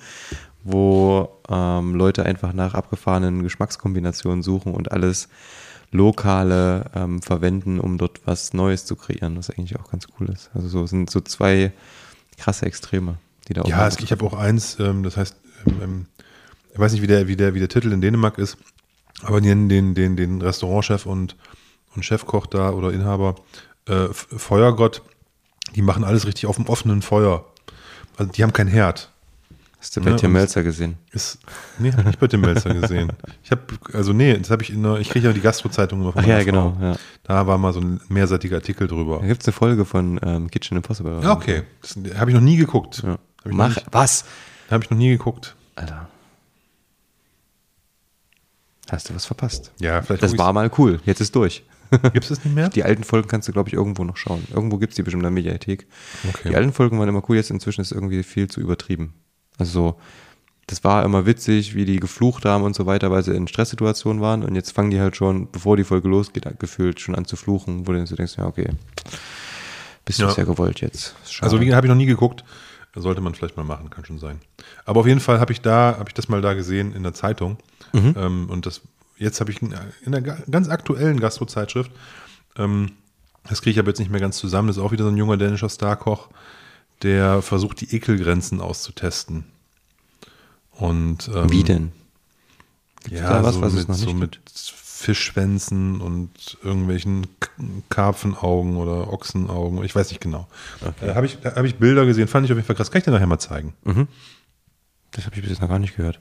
wo 0.62 1.30
ähm, 1.48 1.94
Leute 1.94 2.24
einfach 2.24 2.52
nach 2.52 2.74
abgefahrenen 2.74 3.42
Geschmackskombinationen 3.42 4.42
suchen 4.42 4.74
und 4.74 4.92
alles 4.92 5.28
Lokale 5.92 6.84
ähm, 6.94 7.20
verwenden, 7.20 7.80
um 7.80 7.98
dort 7.98 8.20
was 8.24 8.52
Neues 8.52 8.84
zu 8.84 8.94
kreieren, 8.94 9.36
was 9.36 9.50
eigentlich 9.50 9.78
auch 9.78 9.90
ganz 9.90 10.06
cool 10.18 10.28
ist. 10.28 10.50
Also 10.54 10.68
so 10.68 10.86
sind 10.86 11.10
so 11.10 11.20
zwei 11.20 11.72
krasse 12.38 12.66
Extreme, 12.66 13.16
die 13.48 13.54
da 13.54 13.62
auch. 13.62 13.68
Ja, 13.68 13.88
ich 13.88 14.12
habe 14.12 14.24
auch 14.24 14.34
eins, 14.34 14.78
ähm, 14.78 15.02
das 15.02 15.16
heißt, 15.16 15.36
ähm, 15.82 16.06
ich 16.72 16.78
weiß 16.78 16.92
nicht, 16.92 17.02
wie 17.02 17.08
der, 17.08 17.26
wie, 17.26 17.36
der, 17.36 17.54
wie 17.54 17.58
der 17.58 17.68
Titel 17.68 17.92
in 17.92 18.00
Dänemark 18.00 18.38
ist, 18.38 18.56
aber 19.22 19.40
die 19.40 19.48
nennen 19.48 19.68
den, 19.68 19.94
den, 19.94 20.16
den 20.16 20.40
Restaurantchef 20.40 21.06
und, 21.06 21.36
und 21.94 22.04
Chefkoch 22.04 22.46
da 22.46 22.70
oder 22.70 22.92
Inhaber 22.92 23.34
äh, 23.86 24.08
Feuergott. 24.12 25.02
Die 25.74 25.82
machen 25.82 26.04
alles 26.04 26.26
richtig 26.26 26.46
auf 26.46 26.56
dem 26.56 26.66
offenen 26.66 27.02
Feuer. 27.02 27.44
Also 28.16 28.32
die 28.32 28.42
haben 28.42 28.52
kein 28.52 28.66
Herd. 28.66 29.10
Hast 29.78 29.96
du 29.96 30.02
bei 30.02 30.10
Ja, 30.10 30.16
Tim 30.16 30.32
Melzer 30.32 30.62
gesehen? 30.62 30.98
Ist, 31.10 31.38
nee, 31.78 31.90
habe 31.90 32.02
ich 32.02 32.06
nicht 32.08 32.20
bei 32.20 32.26
Tim 32.26 32.42
Melzer 32.42 32.74
gesehen. 32.74 33.12
Ich 33.42 33.50
habe, 33.50 33.62
also 33.94 34.12
nee, 34.12 34.36
das 34.36 34.50
habe 34.50 34.62
ich 34.62 34.70
in 34.70 34.84
ich 34.96 35.08
kriege 35.08 35.26
ja 35.28 35.32
die 35.32 35.40
Gastro-Zeitung 35.40 36.02
immer 36.02 36.12
von 36.12 36.22
Ach 36.22 36.26
ja, 36.28 36.42
genau. 36.44 36.76
Frau. 36.78 36.84
Ja. 36.84 36.96
Da 37.22 37.46
war 37.46 37.56
mal 37.56 37.72
so 37.72 37.80
ein 37.80 38.00
mehrseitiger 38.08 38.56
Artikel 38.56 38.86
drüber. 38.86 39.20
Da 39.20 39.26
gibt 39.26 39.40
es 39.42 39.48
eine 39.48 39.52
Folge 39.54 39.84
von 39.86 40.20
ähm, 40.22 40.50
Kitchen 40.50 40.76
Impossible. 40.76 41.20
Ja, 41.22 41.32
okay. 41.32 41.62
Habe 42.18 42.30
ich 42.30 42.34
noch 42.34 42.42
nie 42.42 42.56
geguckt. 42.56 43.02
Ja. 43.02 43.10
Habe 43.44 43.54
Mach, 43.54 43.68
nicht- 43.68 43.86
was? 43.90 44.24
hab 44.70 44.84
ich 44.84 44.90
noch 44.90 44.98
nie 44.98 45.08
geguckt. 45.10 45.56
Alter. 45.76 46.08
Hast 48.90 49.08
du 49.08 49.14
was 49.14 49.24
verpasst? 49.24 49.72
Ja, 49.80 50.02
vielleicht 50.02 50.22
Das 50.22 50.36
war 50.36 50.52
mal 50.52 50.70
cool. 50.78 51.00
Jetzt 51.06 51.20
ist 51.20 51.34
durch. 51.34 51.64
Gibt 52.12 52.22
es 52.24 52.28
das 52.28 52.44
nicht 52.44 52.54
mehr? 52.54 52.68
Die 52.68 52.84
alten 52.84 53.04
Folgen 53.04 53.28
kannst 53.28 53.48
du, 53.48 53.52
glaube 53.52 53.68
ich, 53.68 53.74
irgendwo 53.74 54.04
noch 54.04 54.16
schauen. 54.16 54.46
Irgendwo 54.54 54.78
gibt 54.78 54.92
es 54.92 54.96
die 54.96 55.02
bestimmt 55.02 55.22
in 55.22 55.24
der 55.24 55.30
Mediathek. 55.32 55.86
Okay. 56.28 56.50
Die 56.50 56.56
alten 56.56 56.72
Folgen 56.72 56.98
waren 56.98 57.08
immer 57.08 57.22
cool, 57.28 57.36
jetzt 57.36 57.50
inzwischen 57.50 57.80
ist 57.80 57.92
irgendwie 57.92 58.22
viel 58.22 58.48
zu 58.48 58.60
übertrieben. 58.60 59.14
Also 59.58 59.72
so, 59.72 60.00
das 60.66 60.84
war 60.84 61.04
immer 61.04 61.26
witzig, 61.26 61.74
wie 61.74 61.84
die 61.84 61.98
geflucht 61.98 62.44
haben 62.44 62.62
und 62.64 62.76
so 62.76 62.86
weiter, 62.86 63.10
weil 63.10 63.22
sie 63.24 63.34
in 63.34 63.48
Stresssituationen 63.48 64.22
waren. 64.22 64.44
Und 64.44 64.54
jetzt 64.54 64.70
fangen 64.72 64.90
die 64.90 65.00
halt 65.00 65.16
schon, 65.16 65.50
bevor 65.50 65.76
die 65.76 65.84
Folge 65.84 66.08
losgeht, 66.08 66.46
gefühlt 66.60 67.00
schon 67.00 67.14
an 67.16 67.24
zu 67.24 67.34
fluchen, 67.36 67.86
wo 67.88 67.92
du 67.92 68.04
denkst, 68.04 68.36
ja, 68.38 68.46
okay, 68.46 68.68
bist 70.04 70.18
du 70.20 70.24
Ja. 70.24 70.30
es 70.30 70.36
ja 70.36 70.44
gewollt 70.44 70.80
jetzt. 70.80 71.14
Schade. 71.28 71.44
Also 71.44 71.60
wie 71.60 71.74
habe 71.74 71.86
ich 71.86 71.88
noch 71.88 71.96
nie 71.96 72.06
geguckt. 72.06 72.44
Sollte 72.96 73.20
man 73.20 73.34
vielleicht 73.34 73.56
mal 73.56 73.62
machen, 73.64 73.88
kann 73.88 74.04
schon 74.04 74.18
sein. 74.18 74.40
Aber 74.84 75.00
auf 75.00 75.06
jeden 75.06 75.20
Fall 75.20 75.38
habe 75.38 75.52
ich 75.52 75.60
da, 75.60 75.94
habe 75.98 76.08
ich 76.08 76.14
das 76.14 76.28
mal 76.28 76.40
da 76.40 76.54
gesehen 76.54 76.92
in 76.92 77.04
der 77.04 77.14
Zeitung. 77.14 77.56
Ähm, 77.94 78.48
und 78.50 78.66
das, 78.66 78.80
jetzt 79.20 79.40
habe 79.40 79.50
ich 79.52 79.62
in 79.62 79.68
in 80.04 80.14
einer 80.14 80.20
ga- 80.20 80.38
ganz 80.50 80.68
aktuellen 80.68 81.20
Gastro-Zeitschrift, 81.20 81.90
ähm, 82.56 82.92
das 83.48 83.62
kriege 83.62 83.72
ich 83.72 83.78
aber 83.78 83.88
jetzt 83.88 83.98
nicht 84.00 84.10
mehr 84.10 84.20
ganz 84.20 84.36
zusammen, 84.36 84.68
das 84.68 84.76
ist 84.76 84.82
auch 84.82 84.92
wieder 84.92 85.04
so 85.04 85.10
ein 85.10 85.16
junger 85.16 85.36
dänischer 85.36 85.68
Starkoch, 85.68 86.28
der 87.02 87.40
versucht, 87.42 87.80
die 87.80 87.94
Ekelgrenzen 87.94 88.60
auszutesten. 88.60 89.44
Und, 90.72 91.30
ähm, 91.34 91.50
wie 91.50 91.62
denn? 91.62 91.92
Ja, 93.10 93.28
da 93.30 93.44
was, 93.44 93.54
so, 93.54 93.62
was 93.62 93.72
mit, 93.74 93.94
so 93.96 94.12
mit 94.12 94.40
Fischschwänzen 94.52 96.00
und 96.02 96.58
irgendwelchen 96.62 97.26
Karpfenaugen 97.88 98.76
oder 98.76 99.10
Ochsenaugen. 99.12 99.82
Ich 99.84 99.94
weiß 99.94 100.10
nicht 100.10 100.20
genau. 100.20 100.46
Da 101.00 101.14
habe 101.14 101.24
ich, 101.24 101.38
da 101.40 101.54
hab 101.54 101.64
ich 101.64 101.76
Bilder 101.76 102.04
gesehen, 102.04 102.28
fand 102.28 102.44
ich 102.44 102.52
auf 102.52 102.58
jeden 102.58 102.66
Fall 102.66 102.76
krass. 102.76 102.90
Kann 102.90 102.98
ich 102.98 103.04
dir 103.04 103.10
nachher 103.10 103.26
mal 103.26 103.38
zeigen? 103.38 103.72
Das 105.12 105.24
habe 105.24 105.34
ich 105.36 105.40
bis 105.40 105.50
jetzt 105.50 105.62
noch 105.62 105.68
gar 105.70 105.78
nicht 105.78 105.96
gehört. 105.96 106.18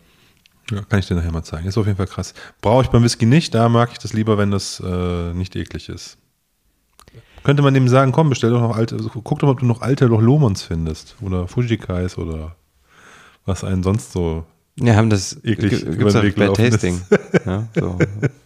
Ja, 0.72 0.82
kann 0.84 1.00
ich 1.00 1.08
dir 1.08 1.16
nachher 1.16 1.32
mal 1.32 1.44
zeigen. 1.44 1.68
Ist 1.68 1.78
auf 1.78 1.86
jeden 1.86 1.98
Fall 1.98 2.08
krass. 2.08 2.34
Brauche 2.62 2.84
ich 2.84 2.90
beim 2.90 3.04
Whisky 3.04 3.26
nicht, 3.26 3.56
da 3.56 3.70
mag 3.70 3.90
ich 3.92 3.98
das 3.98 4.14
lieber, 4.14 4.38
wenn 4.38 4.52
das 4.52 4.82
äh, 4.86 5.34
nicht 5.34 5.56
eklig 5.56 5.90
ist. 5.90 6.18
Könnte 7.44 7.64
man 7.64 7.74
dem 7.74 7.88
sagen, 7.88 8.12
komm, 8.12 8.30
bestell 8.30 8.52
doch 8.52 8.62
noch 8.62 8.76
alte, 8.76 8.96
also 8.96 9.10
guck 9.10 9.40
doch 9.40 9.48
mal, 9.48 9.54
ob 9.54 9.60
du 9.60 9.66
noch 9.66 9.82
alte 9.82 10.06
Lomons 10.06 10.62
findest. 10.62 11.16
Oder 11.22 11.48
Fujikais 11.48 12.18
oder 12.18 12.56
was 13.46 13.64
einen 13.64 13.82
sonst 13.84 14.12
so. 14.12 14.46
Ja, 14.80 14.96
haben 14.96 15.10
das 15.10 15.44
Eklig 15.44 15.72
gibt's 15.86 16.14
den 16.14 16.22
auch 16.22 16.24
Weg 16.24 16.36
bei. 16.36 16.48
Tasting. 16.50 17.02
ja, 17.46 17.68
so. 17.76 17.98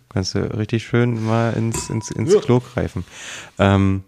Kannst 0.10 0.36
du 0.36 0.40
richtig 0.58 0.86
schön 0.86 1.26
mal 1.26 1.54
ins, 1.54 1.90
ins, 1.90 2.12
ins 2.12 2.34
Ja. 2.34 2.40
Klo 2.40 2.60
greifen. 2.60 3.04
Ähm, 3.58 4.04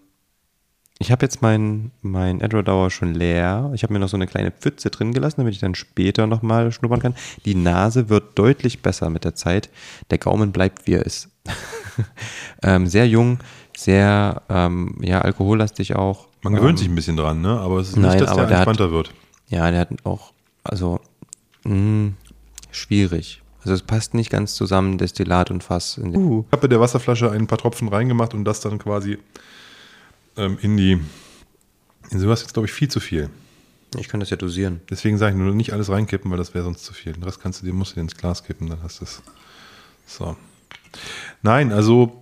ich 0.97 1.11
habe 1.11 1.25
jetzt 1.25 1.41
mein, 1.41 1.91
mein 2.01 2.39
Edward 2.39 2.91
schon 2.91 3.13
leer. 3.13 3.71
Ich 3.73 3.83
habe 3.83 3.91
mir 3.91 3.99
noch 3.99 4.07
so 4.07 4.15
eine 4.15 4.27
kleine 4.27 4.51
Pfütze 4.51 4.89
drin 4.89 5.13
gelassen, 5.13 5.41
damit 5.41 5.53
ich 5.53 5.59
dann 5.59 5.75
später 5.75 6.25
nochmal 6.25 6.71
schnuppern 6.71 7.01
kann. 7.01 7.15
Die 7.43 7.55
Nase 7.55 8.07
wird 8.07 8.39
deutlich 8.39 8.81
besser 8.81 9.09
mit 9.09 9.25
der 9.25 9.35
Zeit. 9.35 9.69
Der 10.09 10.19
Gaumen 10.19 10.53
bleibt, 10.53 10.87
wie 10.87 10.93
er 10.93 11.05
ist. 11.05 11.29
ähm, 12.63 12.87
sehr 12.87 13.07
jung, 13.07 13.39
sehr 13.75 14.41
ähm, 14.49 14.95
ja, 15.01 15.21
alkohollastig 15.21 15.95
auch. 15.95 16.27
Man 16.43 16.53
gewöhnt 16.55 16.71
ähm, 16.71 16.77
sich 16.77 16.87
ein 16.87 16.95
bisschen 16.95 17.17
dran, 17.17 17.41
ne? 17.41 17.59
Aber 17.59 17.79
es 17.79 17.89
ist 17.89 17.97
Nein, 17.97 18.11
nicht, 18.11 18.21
dass 18.21 18.35
der 18.35 18.45
der 18.45 18.59
hat- 18.59 18.67
entspannter 18.67 18.91
wird. 18.91 19.13
Ja, 19.47 19.69
der 19.69 19.81
hat 19.81 19.89
auch, 20.05 20.31
also, 20.63 21.01
mh, 21.65 22.13
schwierig. 22.71 23.41
Also 23.59 23.73
es 23.73 23.81
passt 23.81 24.13
nicht 24.13 24.29
ganz 24.29 24.55
zusammen, 24.55 24.97
Destillat 24.97 25.51
und 25.51 25.63
Fass. 25.63 25.97
In 25.97 26.15
uh. 26.15 26.45
Ich 26.47 26.51
habe 26.51 26.67
in 26.67 26.69
der 26.69 26.79
Wasserflasche 26.79 27.31
ein 27.31 27.47
paar 27.47 27.57
Tropfen 27.57 27.87
reingemacht 27.87 28.33
und 28.33 28.45
das 28.45 28.59
dann 28.59 28.77
quasi 28.77 29.17
ähm, 30.38 30.57
in 30.61 30.77
die. 30.77 30.99
In 32.11 32.19
sowas 32.19 32.41
jetzt, 32.41 32.53
glaube 32.53 32.67
ich, 32.67 32.73
viel 32.73 32.88
zu 32.88 32.99
viel. 32.99 33.29
Ich 33.97 34.07
kann 34.09 34.19
das 34.19 34.29
ja 34.29 34.38
dosieren. 34.38 34.81
Deswegen 34.89 35.17
sage 35.17 35.36
ich 35.36 35.41
nur 35.41 35.53
nicht 35.55 35.73
alles 35.73 35.89
reinkippen, 35.89 36.29
weil 36.29 36.38
das 36.38 36.53
wäre 36.53 36.63
sonst 36.63 36.83
zu 36.83 36.93
viel. 36.93 37.13
Den 37.13 37.23
Rest 37.23 37.41
kannst 37.41 37.61
du 37.61 37.65
dir, 37.65 37.73
musst 37.73 37.91
du 37.91 37.95
dir 37.95 38.01
ins 38.01 38.15
Glas 38.15 38.43
kippen, 38.43 38.69
dann 38.69 38.83
hast 38.83 38.99
du 38.99 39.05
es. 39.05 39.23
So. 40.05 40.36
Nein, 41.41 41.71
also 41.71 42.21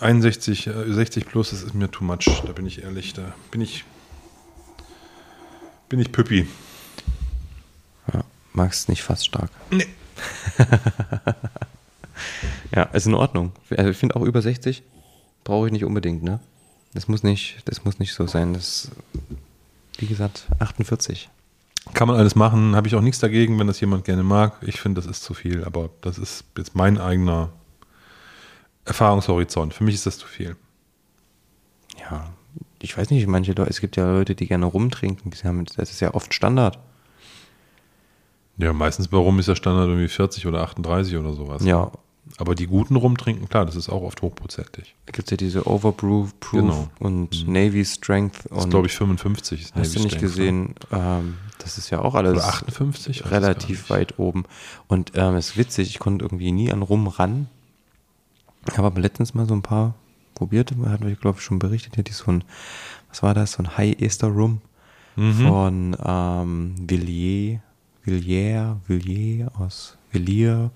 61, 0.00 0.66
äh, 0.68 0.92
60 0.92 1.26
plus, 1.26 1.50
das 1.50 1.62
ist 1.62 1.74
mir 1.74 1.90
too 1.90 2.04
much. 2.04 2.42
Da 2.46 2.52
bin 2.52 2.66
ich 2.66 2.82
ehrlich. 2.82 3.12
Da 3.14 3.34
bin 3.50 3.60
ich. 3.60 3.84
Bin 5.88 5.98
ich 5.98 6.12
Püppi. 6.12 6.46
Ja, 8.12 8.24
magst 8.52 8.88
nicht 8.88 9.02
fast 9.02 9.26
stark. 9.26 9.50
Nee. 9.70 9.86
Ja, 12.74 12.84
ist 12.84 13.06
in 13.06 13.14
Ordnung. 13.14 13.52
Also 13.76 13.90
ich 13.90 13.96
finde 13.96 14.16
auch 14.16 14.22
über 14.22 14.42
60 14.42 14.82
brauche 15.44 15.66
ich 15.66 15.72
nicht 15.72 15.84
unbedingt, 15.84 16.22
ne? 16.22 16.40
Das 16.94 17.08
muss 17.08 17.22
nicht, 17.22 17.56
das 17.64 17.84
muss 17.84 17.98
nicht 17.98 18.14
so 18.14 18.26
sein. 18.26 18.54
Das, 18.54 18.90
wie 19.98 20.06
gesagt, 20.06 20.46
48. 20.60 21.28
Kann 21.92 22.08
man 22.08 22.16
alles 22.16 22.34
machen, 22.34 22.74
habe 22.76 22.88
ich 22.88 22.94
auch 22.94 23.02
nichts 23.02 23.18
dagegen, 23.18 23.58
wenn 23.58 23.66
das 23.66 23.80
jemand 23.80 24.04
gerne 24.04 24.22
mag. 24.22 24.56
Ich 24.62 24.80
finde, 24.80 25.02
das 25.02 25.10
ist 25.10 25.22
zu 25.22 25.34
viel, 25.34 25.64
aber 25.64 25.90
das 26.00 26.16
ist 26.16 26.44
jetzt 26.56 26.74
mein 26.74 26.96
eigener 26.98 27.50
Erfahrungshorizont. 28.86 29.74
Für 29.74 29.84
mich 29.84 29.96
ist 29.96 30.06
das 30.06 30.16
zu 30.16 30.26
viel. 30.26 30.56
Ja, 31.98 32.32
ich 32.80 32.96
weiß 32.96 33.10
nicht, 33.10 33.26
manche 33.26 33.52
Leute, 33.52 33.70
es 33.70 33.80
gibt 33.80 33.96
ja 33.96 34.10
Leute, 34.10 34.34
die 34.34 34.46
gerne 34.46 34.66
rumtrinken. 34.66 35.30
Das 35.76 35.90
ist 35.90 36.00
ja 36.00 36.14
oft 36.14 36.32
Standard. 36.32 36.78
Ja, 38.56 38.72
meistens 38.72 39.10
warum 39.10 39.38
ist 39.40 39.48
der 39.48 39.56
Standard 39.56 39.88
irgendwie 39.88 40.08
40 40.08 40.46
oder 40.46 40.62
38 40.62 41.16
oder 41.16 41.32
sowas. 41.32 41.64
Ja, 41.64 41.90
Aber 42.38 42.54
die 42.54 42.66
guten 42.66 42.96
rumtrinken, 42.96 43.48
klar, 43.48 43.66
das 43.66 43.76
ist 43.76 43.88
auch 43.90 44.02
oft 44.02 44.22
hochprozentig. 44.22 44.94
Da 45.06 45.12
gibt 45.12 45.28
es 45.28 45.30
ja 45.30 45.36
diese 45.36 45.66
Overbrew 45.68 46.28
Proof 46.40 46.50
Genau. 46.60 46.88
und 46.98 47.46
Navy 47.46 47.84
Strength 47.84 48.46
Das 48.48 48.58
ist, 48.58 48.64
und 48.64 48.70
glaube 48.70 48.86
ich, 48.86 48.92
55. 48.94 49.60
ist 49.60 49.74
hast 49.74 49.94
du 49.94 49.98
Navy 49.98 50.04
nicht 50.04 50.14
Strength, 50.16 50.20
gesehen, 50.22 50.74
ähm, 50.90 51.34
das 51.58 51.78
ist 51.78 51.90
ja 51.90 52.00
auch 52.00 52.14
alles 52.14 52.34
Oder 52.34 52.44
58? 52.48 53.16
Ich 53.16 53.20
weiß 53.22 53.26
es 53.26 53.32
relativ 53.32 53.90
weit 53.90 54.18
oben. 54.18 54.44
Und 54.88 55.12
ähm, 55.14 55.34
es 55.36 55.50
ist 55.50 55.56
witzig, 55.56 55.88
ich 55.90 55.98
konnte 55.98 56.24
irgendwie 56.24 56.50
nie 56.52 56.72
an 56.72 56.82
Rum 56.82 57.06
ran. 57.08 57.48
Habe 58.72 58.86
aber 58.86 59.00
letztens 59.00 59.34
mal 59.34 59.46
so 59.46 59.54
ein 59.54 59.62
paar 59.62 59.94
probiert, 60.34 60.72
hatten 60.86 61.06
wir, 61.06 61.14
glaube 61.16 61.38
ich, 61.38 61.44
schon 61.44 61.58
berichtet, 61.58 61.96
hatte 61.98 62.10
ich 62.10 62.16
so 62.16 62.30
ein, 62.32 62.42
was 63.10 63.22
war 63.22 63.34
das, 63.34 63.52
so 63.52 63.62
ein 63.62 63.76
High 63.76 64.00
Ester 64.00 64.28
Rum 64.28 64.60
Mhm. 65.16 65.32
von 65.46 65.96
ähm, 66.04 66.74
Villiers, 66.88 67.60
Villiers, 68.02 68.76
Villiers 68.88 69.54
aus 69.54 69.96
Villiers, 70.14 70.70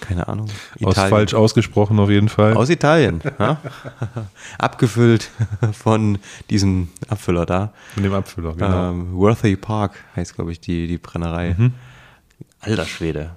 keine 0.00 0.28
Ahnung. 0.28 0.48
Aus 0.84 0.94
falsch 0.94 1.34
ausgesprochen 1.34 1.98
auf 1.98 2.10
jeden 2.10 2.28
Fall. 2.28 2.54
Aus 2.54 2.70
Italien. 2.70 3.20
ja? 3.38 3.60
Abgefüllt 4.58 5.30
von 5.72 6.18
diesem 6.50 6.88
Abfüller 7.08 7.46
da. 7.46 7.72
Mit 7.96 8.04
dem 8.04 8.14
Abfüller, 8.14 8.54
genau. 8.54 8.90
Ähm, 8.90 9.16
Worthy 9.16 9.56
Park 9.56 9.94
heißt, 10.14 10.34
glaube 10.34 10.52
ich, 10.52 10.60
die, 10.60 10.86
die 10.86 10.98
Brennerei. 10.98 11.54
Mhm. 11.56 11.72
Alter 12.60 12.84
Schwede. 12.86 13.30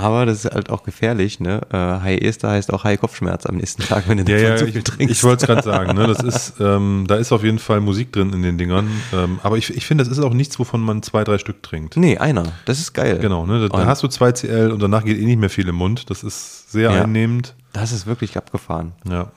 Aber 0.00 0.26
das 0.26 0.44
ist 0.44 0.54
halt 0.54 0.70
auch 0.70 0.82
gefährlich, 0.82 1.40
ne? 1.40 1.60
Äh, 1.72 1.76
High 1.76 2.20
Ester 2.22 2.50
heißt 2.50 2.72
auch 2.72 2.84
High 2.84 3.00
Kopfschmerz 3.00 3.46
am 3.46 3.56
nächsten 3.56 3.82
Tag, 3.82 4.08
wenn 4.08 4.24
du 4.24 4.30
Ja, 4.32 4.38
ja, 4.38 4.56
zu 4.56 4.66
ich, 4.66 4.72
viel 4.72 4.82
trinkst. 4.82 5.16
ich 5.16 5.24
wollte 5.24 5.42
es 5.42 5.46
gerade 5.46 5.62
sagen, 5.62 5.94
ne? 5.96 6.06
Das 6.06 6.18
ist, 6.22 6.54
ähm, 6.60 7.04
da 7.08 7.16
ist 7.16 7.32
auf 7.32 7.42
jeden 7.44 7.58
Fall 7.58 7.80
Musik 7.80 8.12
drin 8.12 8.32
in 8.32 8.42
den 8.42 8.58
Dingern. 8.58 8.88
Ähm, 9.12 9.38
aber 9.42 9.56
ich, 9.58 9.76
ich 9.76 9.86
finde, 9.86 10.04
das 10.04 10.12
ist 10.16 10.22
auch 10.22 10.32
nichts, 10.34 10.58
wovon 10.58 10.80
man 10.80 11.02
zwei, 11.02 11.24
drei 11.24 11.38
Stück 11.38 11.62
trinkt. 11.62 11.96
Nee, 11.96 12.18
einer. 12.18 12.44
Das 12.64 12.78
ist 12.78 12.92
geil. 12.92 13.18
Genau, 13.18 13.46
ne? 13.46 13.68
Da, 13.68 13.76
da 13.78 13.86
hast 13.86 14.02
du 14.02 14.08
2 14.08 14.32
CL 14.32 14.70
und 14.70 14.80
danach 14.82 15.04
geht 15.04 15.18
eh 15.18 15.24
nicht 15.24 15.38
mehr 15.38 15.50
viel 15.50 15.68
im 15.68 15.74
Mund. 15.76 16.10
Das 16.10 16.22
ist 16.22 16.70
sehr 16.70 16.90
Ja. 16.92 17.02
einnehmend. 17.02 17.54
Das 17.72 17.92
ist 17.92 18.06
wirklich 18.06 18.36
abgefahren. 18.36 18.92
Ja. 19.08 19.30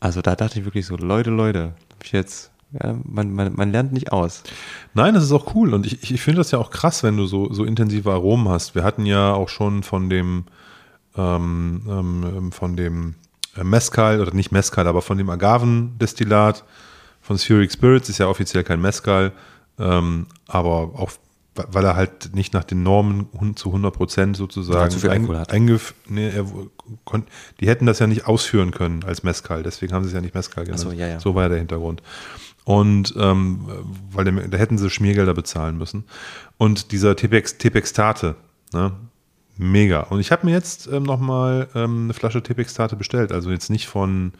Also 0.00 0.20
da 0.20 0.36
dachte 0.36 0.58
ich 0.58 0.64
wirklich 0.64 0.86
so, 0.86 0.96
Leute, 0.96 1.30
Leute, 1.30 1.72
hab 1.92 2.04
ich 2.04 2.12
jetzt, 2.12 2.50
ja, 2.82 2.96
man, 3.04 3.32
man, 3.32 3.54
man 3.54 3.70
lernt 3.70 3.92
nicht 3.92 4.12
aus. 4.12 4.42
Nein, 4.94 5.14
das 5.14 5.24
ist 5.24 5.32
auch 5.32 5.54
cool. 5.54 5.72
Und 5.74 5.86
ich, 5.86 6.10
ich- 6.10 6.20
finde 6.22 6.38
das 6.40 6.50
ja 6.50 6.58
auch 6.58 6.70
krass, 6.70 7.02
wenn 7.02 7.16
du 7.16 7.26
so, 7.26 7.52
so 7.52 7.64
intensive 7.64 8.10
Aromen 8.12 8.48
hast. 8.48 8.74
Wir 8.74 8.82
hatten 8.84 9.06
ja 9.06 9.32
auch 9.32 9.48
schon 9.48 9.82
von 9.82 10.10
dem, 10.10 10.44
ähm, 11.16 11.82
ähm, 11.88 12.52
von 12.52 12.76
dem 12.76 13.14
äh, 13.56 13.62
Mezcal, 13.64 14.20
oder 14.20 14.34
nicht 14.34 14.50
Mezcal, 14.52 14.86
aber 14.88 15.02
von 15.02 15.18
dem 15.18 15.30
Agavendestillat 15.30 16.64
von 17.20 17.38
Spheric 17.38 17.72
Spirits, 17.72 18.08
ist 18.08 18.18
ja 18.18 18.26
offiziell 18.28 18.64
kein 18.64 18.80
Mezcal, 18.80 19.32
ähm, 19.78 20.26
aber 20.46 20.90
auch, 20.98 21.12
weil 21.54 21.84
er 21.84 21.94
halt 21.96 22.34
nicht 22.34 22.52
nach 22.52 22.64
den 22.64 22.82
Normen 22.82 23.28
zu 23.56 23.68
100 23.70 23.94
Prozent 23.94 24.36
sozusagen 24.36 24.90
Ja, 25.00 25.38
hat. 25.38 25.52
eingef 25.52 25.94
nee, 26.08 26.28
er 26.28 26.48
w- 26.50 26.66
kon- 27.04 27.24
die 27.60 27.68
hätten 27.68 27.86
das 27.86 28.00
ja 28.00 28.06
nicht 28.08 28.26
ausführen 28.26 28.72
können 28.72 29.04
als 29.04 29.22
Mezcal, 29.22 29.62
deswegen 29.62 29.92
haben 29.94 30.02
sie 30.02 30.08
es 30.08 30.14
ja 30.14 30.20
nicht 30.20 30.34
Mezcal 30.34 30.64
genannt. 30.64 30.80
so, 30.82 30.90
ja, 30.90 31.06
ja. 31.06 31.20
so 31.20 31.34
war 31.34 31.44
ja 31.44 31.48
der 31.50 31.58
Hintergrund. 31.58 32.02
Und 32.64 33.14
ähm, 33.18 33.68
weil 34.10 34.24
da 34.24 34.56
hätten 34.56 34.78
sie 34.78 34.88
Schmiergelder 34.88 35.34
bezahlen 35.34 35.76
müssen. 35.76 36.04
Und 36.56 36.92
dieser 36.92 37.14
Tepex, 37.14 37.58
Tepextate, 37.58 38.36
ne? 38.72 38.92
mega. 39.56 40.00
Und 40.00 40.20
ich 40.20 40.32
habe 40.32 40.46
mir 40.46 40.52
jetzt 40.52 40.88
ähm, 40.90 41.02
nochmal 41.02 41.68
ähm, 41.74 42.04
eine 42.04 42.14
Flasche 42.14 42.42
Tepextate 42.42 42.96
bestellt. 42.96 43.32
Also 43.32 43.50
jetzt 43.50 43.68
nicht 43.68 43.86
von, 43.86 44.32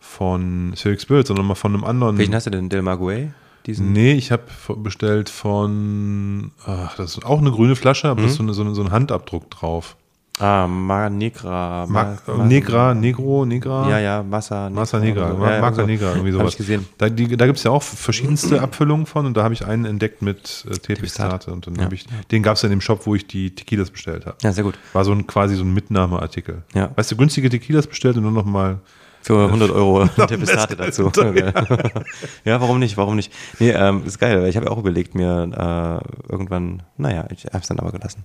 von 0.00 0.74
Spheric 0.76 1.00
Spirit, 1.00 1.26
sondern 1.28 1.46
mal 1.46 1.54
von 1.54 1.74
einem 1.74 1.84
anderen. 1.84 2.18
Welchen 2.18 2.34
hast 2.34 2.46
du 2.46 2.50
denn? 2.50 2.68
Del 2.68 2.82
Maguey? 2.82 3.30
Diesen? 3.66 3.92
Nee, 3.92 4.12
ich 4.12 4.30
habe 4.30 4.44
bestellt 4.76 5.30
von, 5.30 6.50
ach, 6.66 6.96
das 6.96 7.16
ist 7.16 7.24
auch 7.24 7.38
eine 7.38 7.50
grüne 7.50 7.76
Flasche, 7.76 8.08
aber 8.08 8.20
da 8.20 8.26
ist 8.26 8.34
so, 8.34 8.42
eine, 8.42 8.52
so 8.52 8.62
ein 8.62 8.90
Handabdruck 8.90 9.50
drauf. 9.50 9.96
Ah, 10.40 10.66
Mar 10.66 11.10
Negra. 11.10 11.86
Ma 11.88 12.16
Ma- 12.26 12.44
Negra, 12.44 12.92
Negro, 12.92 13.44
Negra. 13.44 13.88
Ja, 13.88 13.98
ja, 14.00 14.22
Massa 14.22 14.68
Negra. 14.68 14.80
Massa 14.80 14.98
Negra, 14.98 15.28
so. 15.36 15.44
Ja, 15.44 15.60
Marca 15.60 15.74
so. 15.76 15.86
Negra, 15.86 16.08
irgendwie 16.10 16.32
Hab 16.32 16.40
sowas. 16.40 16.52
ich 16.54 16.58
gesehen. 16.58 16.86
Da, 16.98 17.08
die, 17.08 17.36
da 17.36 17.46
gibt 17.46 17.58
es 17.58 17.64
ja 17.64 17.70
auch 17.70 17.82
verschiedenste 17.84 18.60
Abfüllungen 18.60 19.06
von 19.06 19.26
und 19.26 19.36
da 19.36 19.44
habe 19.44 19.54
ich 19.54 19.64
einen 19.64 19.84
entdeckt 19.84 20.22
mit 20.22 20.64
äh, 20.68 20.74
Tepextate 20.76 21.52
und 21.52 21.68
dann 21.68 21.76
Ja. 21.76 21.84
habe 21.84 21.94
ich, 21.94 22.06
den 22.32 22.42
gab 22.42 22.56
es 22.56 22.64
in 22.64 22.70
dem 22.70 22.80
Shop, 22.80 23.06
wo 23.06 23.14
ich 23.14 23.28
die 23.28 23.54
Tequilas 23.54 23.90
bestellt 23.90 24.26
habe. 24.26 24.36
Ja, 24.42 24.50
sehr 24.52 24.64
gut. 24.64 24.74
War 24.92 25.04
so 25.04 25.12
ein 25.12 25.26
quasi 25.28 25.54
so 25.54 25.62
ein 25.62 25.72
Mitnahmeartikel. 25.72 26.62
Ja. 26.74 26.90
Weißt 26.96 27.12
du, 27.12 27.16
günstige 27.16 27.48
Tequilas 27.48 27.86
bestellt 27.86 28.16
und 28.16 28.24
dann 28.24 28.34
nochmal. 28.34 28.80
Für 29.22 29.46
100 29.46 29.70
Euro 29.70 30.06
Tepestate 30.26 30.76
dazu. 30.76 31.10
ja, 32.44 32.60
warum 32.60 32.78
nicht? 32.78 32.96
Warum 32.98 33.16
nicht? 33.16 33.32
Nee, 33.58 33.70
ähm, 33.70 34.02
ist 34.04 34.18
geil, 34.18 34.42
weil 34.42 34.50
ich 34.50 34.56
habe 34.56 34.66
ja 34.66 34.72
auch 34.72 34.76
überlegt, 34.78 35.14
mir 35.14 36.02
äh, 36.28 36.30
irgendwann, 36.30 36.82
naja, 36.98 37.24
ich 37.30 37.46
habe 37.46 37.58
es 37.60 37.68
dann 37.68 37.78
aber 37.78 37.90
gelassen. 37.92 38.22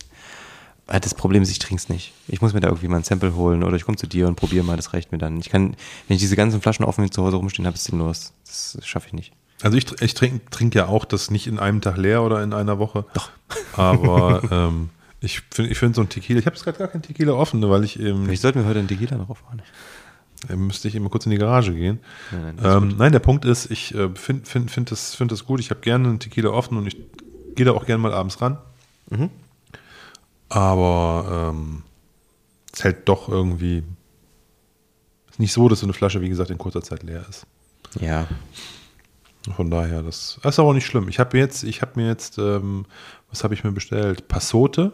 Äh, 0.90 1.00
Das 1.00 1.14
Problem 1.14 1.42
ist, 1.44 1.50
ich 1.52 1.60
trinke 1.60 1.82
es 1.82 1.90
nicht. 1.90 2.14
Ich 2.28 2.42
muss 2.42 2.54
mir 2.54 2.60
da 2.60 2.68
irgendwie 2.68 2.88
mal 2.88 2.98
ein 2.98 3.04
Sample 3.04 3.36
holen 3.36 3.64
oder 3.64 3.76
ich 3.78 3.86
komme 3.86 3.98
zu 3.98 4.08
dir 4.08 4.28
und 4.28 4.36
probiere 4.36 4.64
mal, 4.66 4.76
das 4.78 4.94
reicht 4.94 5.12
mir 5.12 5.18
dann. 5.18 5.40
Ich 5.40 5.50
kann, 5.50 5.76
wenn 6.08 6.16
ich 6.16 6.20
diese 6.20 6.36
ganzen 6.36 6.62
Flaschen 6.62 6.86
offen 6.86 7.10
zu 7.12 7.24
Hause 7.24 7.38
rumstehen 7.38 7.66
habe, 7.66 7.76
ist 7.76 7.82
es 7.82 7.88
sinnlos. 7.88 8.34
Das 8.46 8.78
schaffe 8.84 9.08
ich 9.08 9.14
nicht. 9.14 9.34
Also 9.62 9.78
ich, 9.78 10.02
ich 10.02 10.14
trinke 10.14 10.40
trink 10.52 10.74
ja 10.76 10.88
auch 10.88 11.04
das 11.06 11.32
nicht 11.32 11.46
in 11.48 11.60
einem 11.60 11.82
Tag 11.82 11.98
leer 11.98 12.24
oder 12.24 12.42
in 12.44 12.54
einer 12.54 12.80
Woche. 12.80 13.06
Doch. 13.14 13.30
Aber 13.74 14.42
ähm, 14.52 14.90
ich 15.20 15.42
finde 15.52 15.72
ich 15.72 15.78
find 15.78 15.96
so 15.96 16.02
ein 16.02 16.08
Tequila, 16.10 16.40
ich 16.40 16.46
habe 16.46 16.56
jetzt 16.56 16.64
gerade 16.64 16.78
gar 16.78 16.88
kein 16.88 17.02
Tequila 17.02 17.34
offen, 17.34 17.62
weil 17.70 17.84
ich 17.84 18.00
eben, 18.00 18.24
Vielleicht 18.26 18.42
sollten 18.42 18.60
wir 18.62 18.68
heute 18.68 18.80
einen 18.80 18.88
Tequila 18.88 19.18
noch 19.18 19.30
aufmachen. 19.30 19.62
äh, 20.50 20.56
müsste 20.56 20.88
ich 20.88 20.96
immer 20.96 21.10
kurz 21.10 21.26
in 21.26 21.32
die 21.32 21.38
Garage 21.38 21.74
gehen. 21.74 22.00
Nein, 22.32 22.56
nein, 22.62 22.84
Ähm, 22.84 22.96
nein, 22.98 23.12
der 23.12 23.20
Punkt 23.20 23.44
ist, 23.44 23.70
ich 23.70 23.94
äh, 23.94 24.08
finde 24.16 24.46
find, 24.50 24.72
find 24.72 24.92
das, 24.92 25.14
find 25.14 25.30
das 25.32 25.44
gut. 25.46 25.60
Ich 25.60 25.72
habe 25.72 25.82
gerne 25.82 26.08
einen 26.08 26.20
Tequila 26.20 26.52
offen 26.52 26.78
und 26.78 26.88
ich 26.88 26.96
gehe 27.56 27.66
da 27.66 27.74
auch 27.74 27.86
gerne 27.86 28.02
mal 28.02 28.14
abends 28.14 28.42
ran. 28.42 28.58
Mhm. 29.10 29.30
Aber 30.50 31.52
ähm, 31.54 31.84
es 32.74 32.84
hält 32.84 33.08
doch 33.08 33.30
irgendwie. 33.30 33.84
Ist 35.30 35.40
nicht 35.40 35.54
so, 35.54 35.70
dass 35.70 35.80
so 35.80 35.86
eine 35.86 35.94
Flasche, 35.94 36.22
wie 36.22 36.30
gesagt, 36.30 36.50
in 36.50 36.58
kurzer 36.58 36.82
Zeit 36.82 37.04
leer 37.04 37.26
ist. 37.30 37.46
Ja. 38.00 38.28
Von 39.56 39.72
daher, 39.72 40.04
das, 40.04 40.40
das 40.44 40.56
ist 40.56 40.60
aber 40.60 40.74
nicht 40.74 40.86
schlimm. 40.86 41.08
Ich 41.08 41.20
habe 41.20 41.38
jetzt, 41.38 41.64
ich 41.64 41.82
habe 41.82 41.94
mir 41.96 42.08
jetzt, 42.08 42.38
ähm, 42.38 42.86
was 43.30 43.44
habe 43.44 43.54
ich 43.54 43.64
mir 43.64 43.72
bestellt? 43.72 44.28
Passote. 44.28 44.92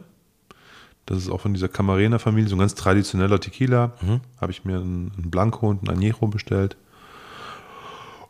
Das 1.06 1.18
ist 1.18 1.30
auch 1.30 1.42
von 1.42 1.54
dieser 1.54 1.68
Camarena-Familie, 1.68 2.50
so 2.50 2.56
ein 2.56 2.60
ganz 2.60 2.74
traditioneller 2.76 3.40
Tequila. 3.40 3.94
Habe 4.42 4.52
ich 4.52 4.66
mir 4.66 4.78
einen, 4.78 5.12
einen 5.16 5.30
Blanco 5.30 5.70
und 5.70 5.88
einen 5.88 6.00
Añejo 6.00 6.28
bestellt. 6.28 6.78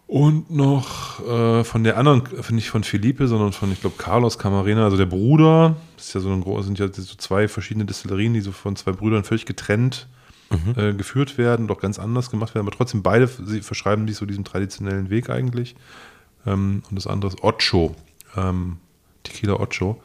Und 0.07 0.51
noch 0.51 1.25
äh, 1.27 1.63
von 1.63 1.83
der 1.83 1.97
anderen, 1.97 2.23
äh, 2.37 2.53
nicht 2.53 2.69
von 2.69 2.83
Felipe, 2.83 3.27
sondern 3.27 3.53
von, 3.53 3.71
ich 3.71 3.81
glaube, 3.81 3.95
Carlos 3.97 4.37
Camarena, 4.37 4.83
also 4.83 4.97
der 4.97 5.07
Bruder. 5.07 5.75
Das 5.95 6.07
ist 6.07 6.13
ja 6.13 6.21
so 6.21 6.31
ein 6.31 6.41
groß, 6.41 6.65
sind 6.65 6.77
ja 6.77 6.87
so 6.91 7.15
zwei 7.15 7.47
verschiedene 7.47 7.85
Destillerien, 7.85 8.33
die 8.33 8.41
so 8.41 8.51
von 8.51 8.75
zwei 8.75 8.91
Brüdern 8.91 9.23
völlig 9.23 9.45
getrennt 9.45 10.07
äh, 10.75 10.93
geführt 10.93 11.37
werden, 11.37 11.67
doch 11.67 11.79
ganz 11.79 11.99
anders 11.99 12.29
gemacht 12.29 12.53
werden, 12.55 12.67
aber 12.67 12.75
trotzdem 12.75 13.01
beide 13.01 13.27
sie 13.27 13.61
verschreiben 13.61 14.07
sich 14.07 14.17
so 14.17 14.25
diesem 14.25 14.43
traditionellen 14.43 15.09
Weg 15.09 15.29
eigentlich. 15.29 15.75
Ähm, 16.45 16.83
und 16.89 16.95
das 16.95 17.07
andere 17.07 17.31
ist 17.31 17.43
Ocho, 17.43 17.95
ähm, 18.35 18.77
Tequila 19.23 19.55
Ocho. 19.59 20.01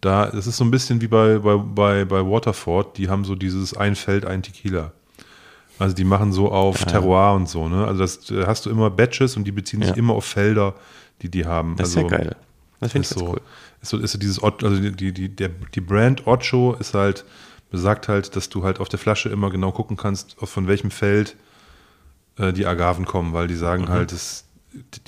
Da, 0.00 0.26
das 0.26 0.46
ist 0.46 0.56
so 0.56 0.64
ein 0.64 0.70
bisschen 0.70 1.00
wie 1.00 1.06
bei, 1.06 1.38
bei, 1.38 1.56
bei, 1.56 2.04
bei 2.04 2.26
Waterford, 2.26 2.98
die 2.98 3.08
haben 3.08 3.24
so 3.24 3.34
dieses 3.34 3.76
ein 3.76 3.94
Feld, 3.94 4.24
ein 4.24 4.42
Tequila. 4.42 4.92
Also 5.78 5.94
die 5.94 6.04
machen 6.04 6.32
so 6.32 6.50
auf 6.50 6.84
Terroir 6.84 7.34
und 7.34 7.48
so, 7.48 7.68
ne? 7.68 7.86
Also 7.86 8.00
das 8.00 8.30
äh, 8.30 8.46
hast 8.46 8.66
du 8.66 8.70
immer 8.70 8.88
Batches 8.90 9.36
und 9.36 9.44
die 9.44 9.52
beziehen 9.52 9.80
sich 9.80 9.90
Ja. 9.90 9.96
immer 9.96 10.14
auf 10.14 10.24
Felder, 10.24 10.74
die 11.22 11.30
die 11.30 11.44
haben. 11.46 11.76
Das 11.76 11.90
ist 11.90 11.96
also, 11.98 12.08
ja 12.10 12.16
geil. 12.16 12.36
Das 12.80 12.92
finde 12.92 13.04
ich 13.06 13.10
ist 13.10 13.18
so, 13.18 13.28
cool. 13.30 13.40
ist 13.82 13.88
so, 13.90 13.98
ist 13.98 14.12
so 14.12 14.18
dieses, 14.18 14.42
also 14.42 14.78
die, 14.90 15.12
die, 15.12 15.28
der, 15.28 15.48
die 15.74 15.80
Brand 15.80 16.26
Ocho 16.26 16.74
ist 16.78 16.94
halt, 16.94 17.24
besagt 17.70 18.08
halt, 18.08 18.36
dass 18.36 18.48
du 18.48 18.64
halt 18.64 18.80
auf 18.80 18.88
der 18.88 18.98
Flasche 18.98 19.28
immer 19.28 19.50
genau 19.50 19.72
gucken 19.72 19.96
kannst, 19.96 20.36
von 20.38 20.66
welchem 20.66 20.90
Feld 20.90 21.36
äh, 22.38 22.52
die 22.52 22.66
Agaven 22.66 23.04
kommen, 23.04 23.32
weil 23.32 23.46
die 23.48 23.56
sagen 23.56 23.88
halt, 23.88 24.12
dass 24.12 24.44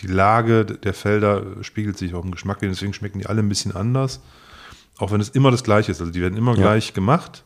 die 0.01 0.07
Lage 0.07 0.65
der 0.65 0.95
Felder 0.95 1.43
spiegelt 1.63 1.99
sich 1.99 2.15
auch 2.15 2.25
im 2.25 2.31
Geschmack, 2.31 2.59
deswegen 2.63 2.95
schmecken 2.95 3.19
die 3.19 3.27
alle 3.27 3.43
ein 3.43 3.49
bisschen 3.49 3.75
anders. 3.77 4.21
Auch 4.99 5.13
wenn 5.13 5.21
es 5.21 5.29
immer 5.29 5.51
das 5.51 5.63
gleiche 5.63 5.93
ist. 5.93 6.01
Also 6.01 6.11
die 6.11 6.21
werden 6.21 6.37
immer 6.39 6.53
Ja. 6.57 6.63
gleich 6.63 6.93
gemacht. 6.95 7.45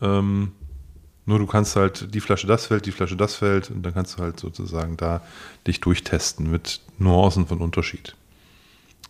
Ähm, 0.00 0.52
nur 1.26 1.38
du 1.38 1.46
kannst 1.46 1.76
halt 1.76 2.12
die 2.14 2.20
Flasche 2.20 2.46
das 2.46 2.66
Feld, 2.66 2.84
die 2.86 2.92
Flasche 2.92 3.16
das 3.16 3.34
Feld 3.36 3.70
und 3.70 3.82
dann 3.82 3.94
kannst 3.94 4.18
du 4.18 4.22
halt 4.22 4.40
sozusagen 4.40 4.96
da 4.96 5.22
dich 5.66 5.80
durchtesten 5.80 6.50
mit 6.50 6.80
Nuancen 6.98 7.46
von 7.46 7.58
Unterschied. 7.60 8.16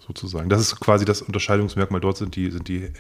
Sozusagen. 0.07 0.49
Das 0.49 0.61
ist 0.61 0.81
quasi 0.81 1.05
das 1.05 1.23
Unterscheidungsmerkmal. 1.23 2.01
Dort 2.01 2.17
sind 2.19 2.35
die, 2.37 2.51
sind 2.51 2.69
die 2.69 2.91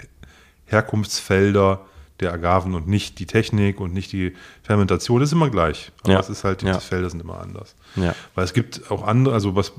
Herkunftsfelder 0.67 1.81
der 2.21 2.33
Agaven 2.33 2.75
und 2.75 2.87
nicht 2.89 3.19
die 3.19 3.27
Technik 3.27 3.81
und 3.81 3.93
nicht 3.93 4.13
die 4.13 4.35
Fermentation. 4.63 5.21
Das 5.21 5.29
ist 5.31 5.33
immer 5.33 5.51
gleich. 5.51 5.91
Aber 6.05 6.13
Ja. 6.15 6.21
es 6.21 6.29
ist 6.29 6.45
halt, 6.45 6.63
die 6.63 6.67
Ja. 6.67 6.79
Felder 6.79 7.11
sind 7.11 7.21
immer 7.21 7.41
anders. 7.41 7.75
Ja. 7.97 8.15
Weil 8.35 8.45
es 8.45 8.53
gibt 8.53 8.91
auch 8.91 9.07
andere, 9.07 9.35
also 9.35 9.57
was 9.57 9.73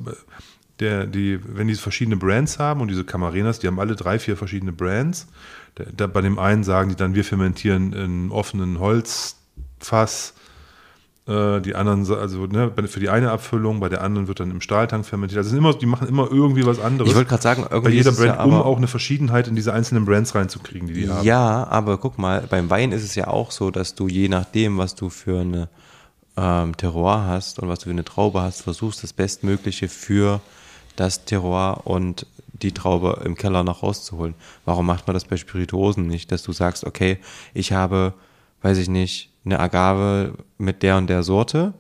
der, 0.80 1.06
die, 1.06 1.40
wenn 1.56 1.68
die 1.68 1.76
verschiedene 1.76 2.18
Brands 2.18 2.60
haben 2.60 2.82
und 2.82 2.90
diese 2.90 3.04
Camarenas, 3.06 3.60
die 3.60 3.68
haben 3.68 3.80
alle 3.80 3.96
drei, 3.96 4.20
vier 4.20 4.36
verschiedene 4.36 4.74
Brands. 4.74 5.28
Da, 5.76 5.86
da, 5.96 6.08
bei 6.08 6.22
dem 6.22 6.40
einen 6.40 6.64
sagen 6.64 6.90
die 6.90 6.96
dann, 6.96 7.16
wir 7.16 7.24
fermentieren 7.24 7.94
in 7.94 8.32
offenen 8.32 8.80
Holzfass. 8.80 10.34
Äh, 11.26 11.62
die 11.62 11.74
anderen, 11.74 12.06
also 12.12 12.48
ne, 12.48 12.74
für 12.86 13.00
die 13.00 13.08
eine 13.08 13.32
Abfüllung, 13.32 13.80
bei 13.80 13.88
der 13.88 14.04
anderen 14.04 14.28
wird 14.28 14.42
dann 14.42 14.52
im 14.52 14.60
Stahltank 14.60 15.06
fermentiert. 15.06 15.38
Also 15.38 15.56
immer, 15.56 15.74
die 15.74 15.86
machen 15.86 16.10
immer 16.10 16.30
irgendwie 16.30 16.66
was 16.66 16.82
anderes. 16.82 17.12
Ich 17.12 17.16
wollte 17.16 17.30
gerade 17.30 17.42
sagen, 17.42 17.64
bei 17.64 17.76
irgendwie 17.76 17.96
jeder 17.96 18.10
ist 18.10 18.20
es 18.20 18.26
Brand, 18.26 18.40
ja 18.40 18.44
um 18.44 18.54
auch 18.56 18.76
eine 18.76 18.88
Verschiedenheit 18.88 19.48
in 19.48 19.56
diese 19.56 19.74
einzelnen 19.74 20.04
Brands 20.04 20.36
reinzukriegen, 20.36 20.90
die 20.90 20.94
die 20.94 21.10
haben. 21.10 21.26
Ja, 21.26 21.66
aber 21.70 21.98
guck 21.98 22.18
mal, 22.18 22.44
beim 22.50 22.70
Wein 22.70 22.92
ist 22.92 23.04
es 23.04 23.16
ja 23.16 23.28
auch 23.28 23.52
so, 23.52 23.72
dass 23.72 23.96
du 23.96 24.10
je 24.10 24.28
nachdem, 24.28 24.78
was 24.78 24.96
du 24.96 25.10
für 25.10 25.40
eine 25.40 25.70
ähm, 26.36 26.76
Terroir 26.76 27.26
hast 27.26 27.60
und 27.60 27.70
was 27.70 27.80
du 27.80 27.86
für 27.86 27.92
eine 27.92 28.04
Traube 28.04 28.42
hast, 28.42 28.62
versuchst 28.62 29.02
das 29.02 29.14
Bestmögliche 29.14 29.88
für 29.88 30.42
das 30.98 31.24
Terroir 31.24 31.82
und 31.86 32.28
die 32.64 32.72
Traube 32.72 33.22
im 33.26 33.36
Keller 33.36 33.64
noch 33.64 33.84
rauszuholen. 33.84 34.36
Warum 34.66 34.86
macht 34.86 35.08
man 35.08 35.14
das 35.14 35.26
bei 35.26 35.38
Spirituosen 35.38 36.08
nicht, 36.08 36.32
dass 36.32 36.44
du 36.44 36.52
sagst, 36.52 36.86
okay, 36.86 37.18
ich 37.54 37.72
habe, 37.72 38.14
weiß 38.62 38.78
ich 38.78 38.90
nicht, 38.90 39.30
eine 39.46 39.60
Agave 39.60 40.34
mit 40.58 40.84
der 40.84 40.98
und 40.98 41.08
der 41.08 41.24
Sorte 41.24 41.74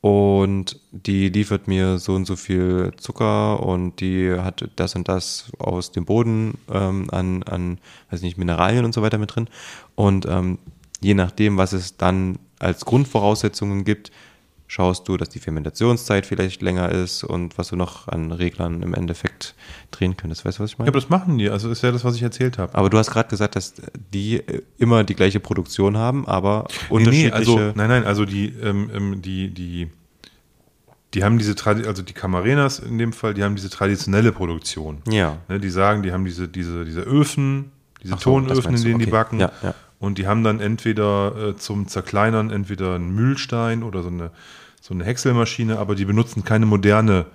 und 0.00 0.78
die 0.92 1.28
liefert 1.28 1.66
mir 1.66 1.98
so 1.98 2.14
und 2.14 2.24
so 2.24 2.36
viel 2.36 2.92
Zucker 2.96 3.60
und 3.64 4.00
die 4.00 4.32
hat 4.32 4.68
das 4.76 4.94
und 4.94 5.08
das 5.08 5.50
aus 5.58 5.90
dem 5.90 6.04
Boden 6.04 6.56
ähm, 6.72 7.08
an, 7.10 7.42
an, 7.42 7.78
weiß 8.10 8.22
nicht, 8.22 8.38
Mineralien 8.38 8.84
und 8.84 8.94
so 8.94 9.02
weiter 9.02 9.18
mit 9.18 9.34
drin. 9.34 9.48
Und 9.96 10.24
ähm, 10.26 10.58
je 11.00 11.14
nachdem, 11.14 11.56
was 11.56 11.72
es 11.72 11.96
dann 11.96 12.38
als 12.60 12.84
Grundvoraussetzungen 12.84 13.84
gibt, 13.84 14.12
schaust 14.70 15.08
du, 15.08 15.16
dass 15.16 15.30
die 15.30 15.38
Fermentationszeit 15.40 16.26
vielleicht 16.26 16.60
länger 16.62 16.90
ist 16.90 17.24
und 17.24 17.56
was 17.58 17.68
du 17.68 17.76
noch 17.76 18.06
an 18.06 18.30
Reglern 18.32 18.82
im 18.82 18.94
Endeffekt 18.94 19.54
drehen 19.90 20.16
könntest. 20.16 20.44
Weißt 20.44 20.58
du, 20.58 20.62
was 20.62 20.70
ich 20.70 20.74
Ja, 20.74 20.80
meine? 20.80 20.90
aber 20.90 21.00
das 21.00 21.08
machen 21.08 21.38
die. 21.38 21.48
Also 21.48 21.70
ist 21.70 21.82
ja 21.82 21.90
das, 21.90 22.04
was 22.04 22.14
ich 22.14 22.22
erzählt 22.22 22.58
habe. 22.58 22.74
aber 22.74 22.90
du 22.90 22.98
hast 22.98 23.10
gerade 23.10 23.28
gesagt, 23.30 23.56
dass 23.56 23.74
die 24.12 24.36
äh, 24.36 24.62
immer 24.76 25.02
die 25.04 25.14
gleiche 25.14 25.40
Produktion 25.40 25.96
haben, 25.96 26.28
aber 26.28 26.66
Nee, 26.68 26.94
unterschiedliche. 26.94 27.30
nee, 27.30 27.34
also, 27.34 27.58
nein, 27.74 27.88
nein, 27.88 28.04
also 28.04 28.26
die, 28.26 28.48
ähm, 28.62 28.90
ähm, 28.94 29.22
die, 29.22 29.48
die, 29.54 29.88
die 31.14 31.24
haben 31.24 31.38
diese, 31.38 31.54
also 31.66 32.02
die 32.02 32.12
Camarenas 32.12 32.78
in 32.78 32.98
dem 32.98 33.14
Fall, 33.14 33.32
die 33.32 33.42
haben 33.42 33.56
diese 33.56 33.70
traditionelle 33.70 34.32
Produktion. 34.32 34.98
ja. 35.08 35.38
Ne, 35.48 35.58
die 35.58 35.70
sagen, 35.70 36.02
die 36.02 36.12
haben 36.12 36.26
diese, 36.26 36.46
diese, 36.46 36.84
diese 36.84 37.00
Öfen, 37.00 37.72
diese 38.02 38.14
so, 38.14 38.38
Tonöfen, 38.38 38.74
in 38.74 38.82
denen 38.82 38.98
die 38.98 39.06
okay. 39.06 39.10
backen. 39.12 39.40
Ja, 39.40 39.50
ja. 39.62 39.74
Und 40.00 40.18
die 40.18 40.28
haben 40.28 40.44
dann 40.44 40.60
entweder 40.60 41.34
äh, 41.36 41.56
zum 41.56 41.88
Zerkleinern 41.88 42.50
entweder 42.50 42.94
einen 42.94 43.14
Mühlstein 43.14 43.82
oder 43.82 44.02
so 44.02 44.10
eine, 44.10 44.30
so 44.88 44.94
eine 44.94 45.04
Häckselmaschine, 45.04 45.78
aber 45.78 45.94
die 45.94 46.06
benutzen 46.06 46.44
keine 46.44 46.64
moderne, 46.64 47.26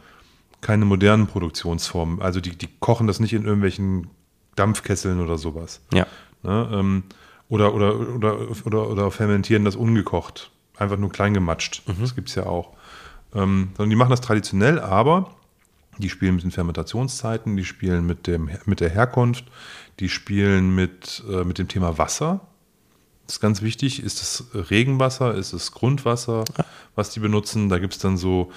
keine 0.61 0.85
modernen 0.85 1.27
Produktionsformen. 1.27 2.19
Also 2.19 2.41
die, 2.41 2.57
die 2.57 2.67
kochen 2.79 3.05
das 3.05 3.19
nicht 3.19 3.33
in 3.33 3.45
irgendwelchen 3.45 4.07
Dampfkesseln 4.55 5.21
oder 5.21 5.37
sowas. 5.37 5.81
Ja. 5.93 6.07
Ne? 6.41 6.69
Ähm, 6.73 7.03
oder, 7.49 7.75
oder, 7.75 7.99
oder, 8.15 8.37
oder, 8.65 8.89
oder 8.89 9.11
fermentieren 9.11 9.65
das 9.65 9.75
ungekocht. 9.75 10.49
Einfach 10.77 10.97
nur 10.97 11.11
klein 11.11 11.35
gematscht. 11.35 11.83
Mhm. 11.85 12.01
Das 12.01 12.15
gibt 12.15 12.29
es 12.29 12.35
ja 12.35 12.47
auch. 12.47 12.71
Ähm, 13.35 13.69
sondern 13.77 13.91
die 13.91 13.95
machen 13.97 14.09
das 14.09 14.21
traditionell, 14.21 14.79
aber 14.79 15.29
die 15.99 16.09
spielen 16.09 16.33
mit 16.33 16.43
den 16.43 16.51
Fermentationszeiten, 16.51 17.55
die 17.55 17.65
spielen 17.65 18.07
mit, 18.07 18.25
dem, 18.25 18.49
mit 18.65 18.79
der 18.79 18.89
Herkunft, 18.89 19.45
die 19.99 20.09
spielen 20.09 20.73
mit, 20.73 21.23
äh, 21.29 21.43
mit 21.43 21.59
dem 21.59 21.67
Thema 21.67 21.99
Wasser. 21.99 22.41
Das 23.33 23.37
ist 23.37 23.41
ganz 23.41 23.63
wichtig. 23.63 24.03
Ist 24.03 24.21
es 24.21 24.43
Regenwasser? 24.69 25.33
Ist 25.33 25.53
es 25.53 25.71
Grundwasser, 25.71 26.43
was 26.93 27.09
die 27.09 27.19
benutzen? 27.19 27.67
Da 27.67 27.79
gibt 27.79 27.93
es 27.93 27.99
dann 27.99 28.15
so 28.15 28.51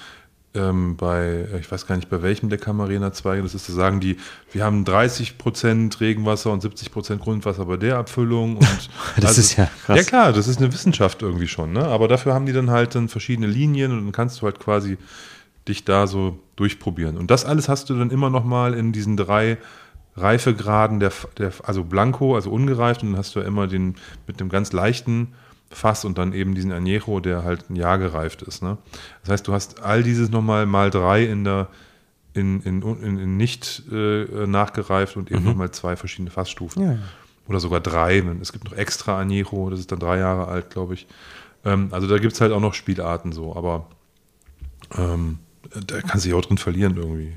ähm, 0.53 0.95
bei, 0.97 1.47
ich 1.59 1.71
weiß 1.71 1.87
gar 1.87 1.95
nicht, 1.95 2.11
bei 2.11 2.21
welchem 2.21 2.49
der 2.49 2.59
Camarena-Zweige 2.59 3.41
das 3.41 3.55
ist, 3.55 3.67
da 3.69 3.73
sagen 3.73 3.99
die, 3.99 4.17
wir 4.51 4.63
haben 4.63 4.83
30% 4.83 5.99
Regenwasser 5.99 6.51
und 6.51 6.63
70% 6.63 7.17
Grundwasser 7.17 7.65
bei 7.65 7.77
der 7.77 7.97
Abfüllung. 7.97 8.57
Und 8.57 8.67
Das 9.19 9.39
ist 9.39 9.57
ja 9.57 9.67
krass. 9.83 9.97
Ja 9.97 10.03
klar, 10.03 10.31
das 10.31 10.47
ist 10.47 10.59
eine 10.59 10.71
Wissenschaft 10.71 11.23
irgendwie 11.23 11.47
schon. 11.47 11.73
Ne? 11.73 11.83
Aber 11.83 12.07
dafür 12.07 12.35
haben 12.35 12.45
die 12.45 12.53
dann 12.53 12.69
halt 12.69 12.93
dann 12.93 13.09
verschiedene 13.09 13.47
Linien 13.47 13.91
und 13.91 14.03
dann 14.03 14.11
kannst 14.11 14.41
du 14.41 14.45
halt 14.45 14.59
quasi 14.59 14.99
dich 15.67 15.85
da 15.85 16.05
so 16.05 16.37
durchprobieren. 16.55 17.17
Und 17.17 17.31
das 17.31 17.45
alles 17.45 17.67
hast 17.67 17.89
du 17.89 17.97
dann 17.97 18.11
immer 18.11 18.29
noch 18.29 18.43
mal 18.43 18.75
in 18.75 18.91
diesen 18.91 19.17
drei 19.17 19.57
Reifegraden, 20.17 20.99
der, 20.99 21.11
der, 21.37 21.51
also 21.63 21.83
Blanco, 21.83 22.35
also 22.35 22.51
ungereift, 22.51 23.03
und 23.03 23.11
dann 23.11 23.19
hast 23.19 23.35
du 23.35 23.39
ja 23.39 23.45
immer 23.45 23.67
den 23.67 23.95
mit 24.25 24.41
einem 24.41 24.49
ganz 24.49 24.73
leichten 24.73 25.33
Fass 25.69 26.05
und 26.05 26.17
dann 26.17 26.33
eben 26.33 26.55
diesen 26.55 26.71
Añejo, 26.71 27.19
der 27.19 27.43
halt 27.43 27.69
ein 27.69 27.75
Jahr 27.75 27.97
gereift 27.97 28.41
ist. 28.41 28.63
Ne? 28.63 28.77
Das 29.21 29.31
heißt, 29.31 29.47
du 29.47 29.53
hast 29.53 29.83
all 29.83 30.01
dieses 30.03 30.29
nochmal 30.29 30.65
mal 30.65 30.89
drei 30.89 31.25
in 31.25 31.43
der 31.43 31.67
in, 32.33 32.61
in, 32.61 32.81
in, 32.81 33.19
in 33.19 33.37
nicht 33.37 33.83
äh, 33.91 34.45
nachgereift 34.45 35.17
und 35.17 35.31
eben 35.31 35.43
nochmal 35.43 35.71
zwei 35.71 35.95
verschiedene 35.95 36.29
Fassstufen. 36.29 36.83
Ja. 36.83 36.97
Oder 37.47 37.59
sogar 37.59 37.79
drei. 37.79 38.19
Es 38.41 38.53
gibt 38.53 38.65
noch 38.65 38.73
extra 38.73 39.19
Añejo, 39.19 39.69
das 39.71 39.79
ist 39.79 39.91
dann 39.91 39.99
drei 39.99 40.19
Jahre 40.19 40.47
alt, 40.47 40.69
glaube 40.69 40.93
ich. 40.93 41.07
Ähm, 41.65 41.87
also 41.91 42.07
da 42.07 42.19
gibt 42.19 42.33
es 42.33 42.41
halt 42.41 42.51
auch 42.51 42.59
noch 42.59 42.75
Spielarten 42.75 43.31
so, 43.31 43.55
aber 43.55 43.87
ähm, 44.95 45.39
da 45.85 46.01
kannst 46.01 46.25
du 46.25 46.29
dich 46.29 46.37
auch 46.37 46.45
drin 46.45 46.57
verlieren 46.57 46.95
irgendwie. 46.97 47.33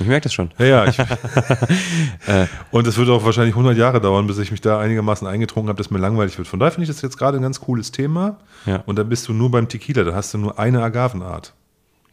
Ich 0.00 0.06
merke 0.06 0.24
das 0.24 0.32
schon. 0.32 0.50
Ja, 0.58 0.64
ja. 0.66 0.84
Ich, 0.86 0.98
und 2.70 2.86
es 2.86 2.96
wird 2.96 3.08
auch 3.10 3.24
wahrscheinlich 3.24 3.54
100 3.54 3.76
Jahre 3.76 4.00
dauern, 4.00 4.26
bis 4.26 4.38
ich 4.38 4.50
mich 4.50 4.60
da 4.60 4.78
einigermaßen 4.78 5.26
eingetrunken 5.26 5.68
habe, 5.68 5.78
dass 5.78 5.90
mir 5.90 5.98
langweilig 5.98 6.36
wird. 6.38 6.48
Von 6.48 6.58
daher 6.60 6.72
finde 6.72 6.84
ich 6.84 6.88
das 6.88 7.02
jetzt 7.02 7.18
gerade 7.18 7.38
ein 7.38 7.42
ganz 7.42 7.60
cooles 7.60 7.92
Thema. 7.92 8.36
Ja. 8.66 8.82
Und 8.86 8.98
dann 8.98 9.08
bist 9.08 9.28
du 9.28 9.32
nur 9.32 9.50
beim 9.50 9.68
Tequila, 9.68 10.04
da 10.04 10.14
hast 10.14 10.32
du 10.34 10.38
nur 10.38 10.58
eine 10.58 10.82
Agavenart. 10.82 11.52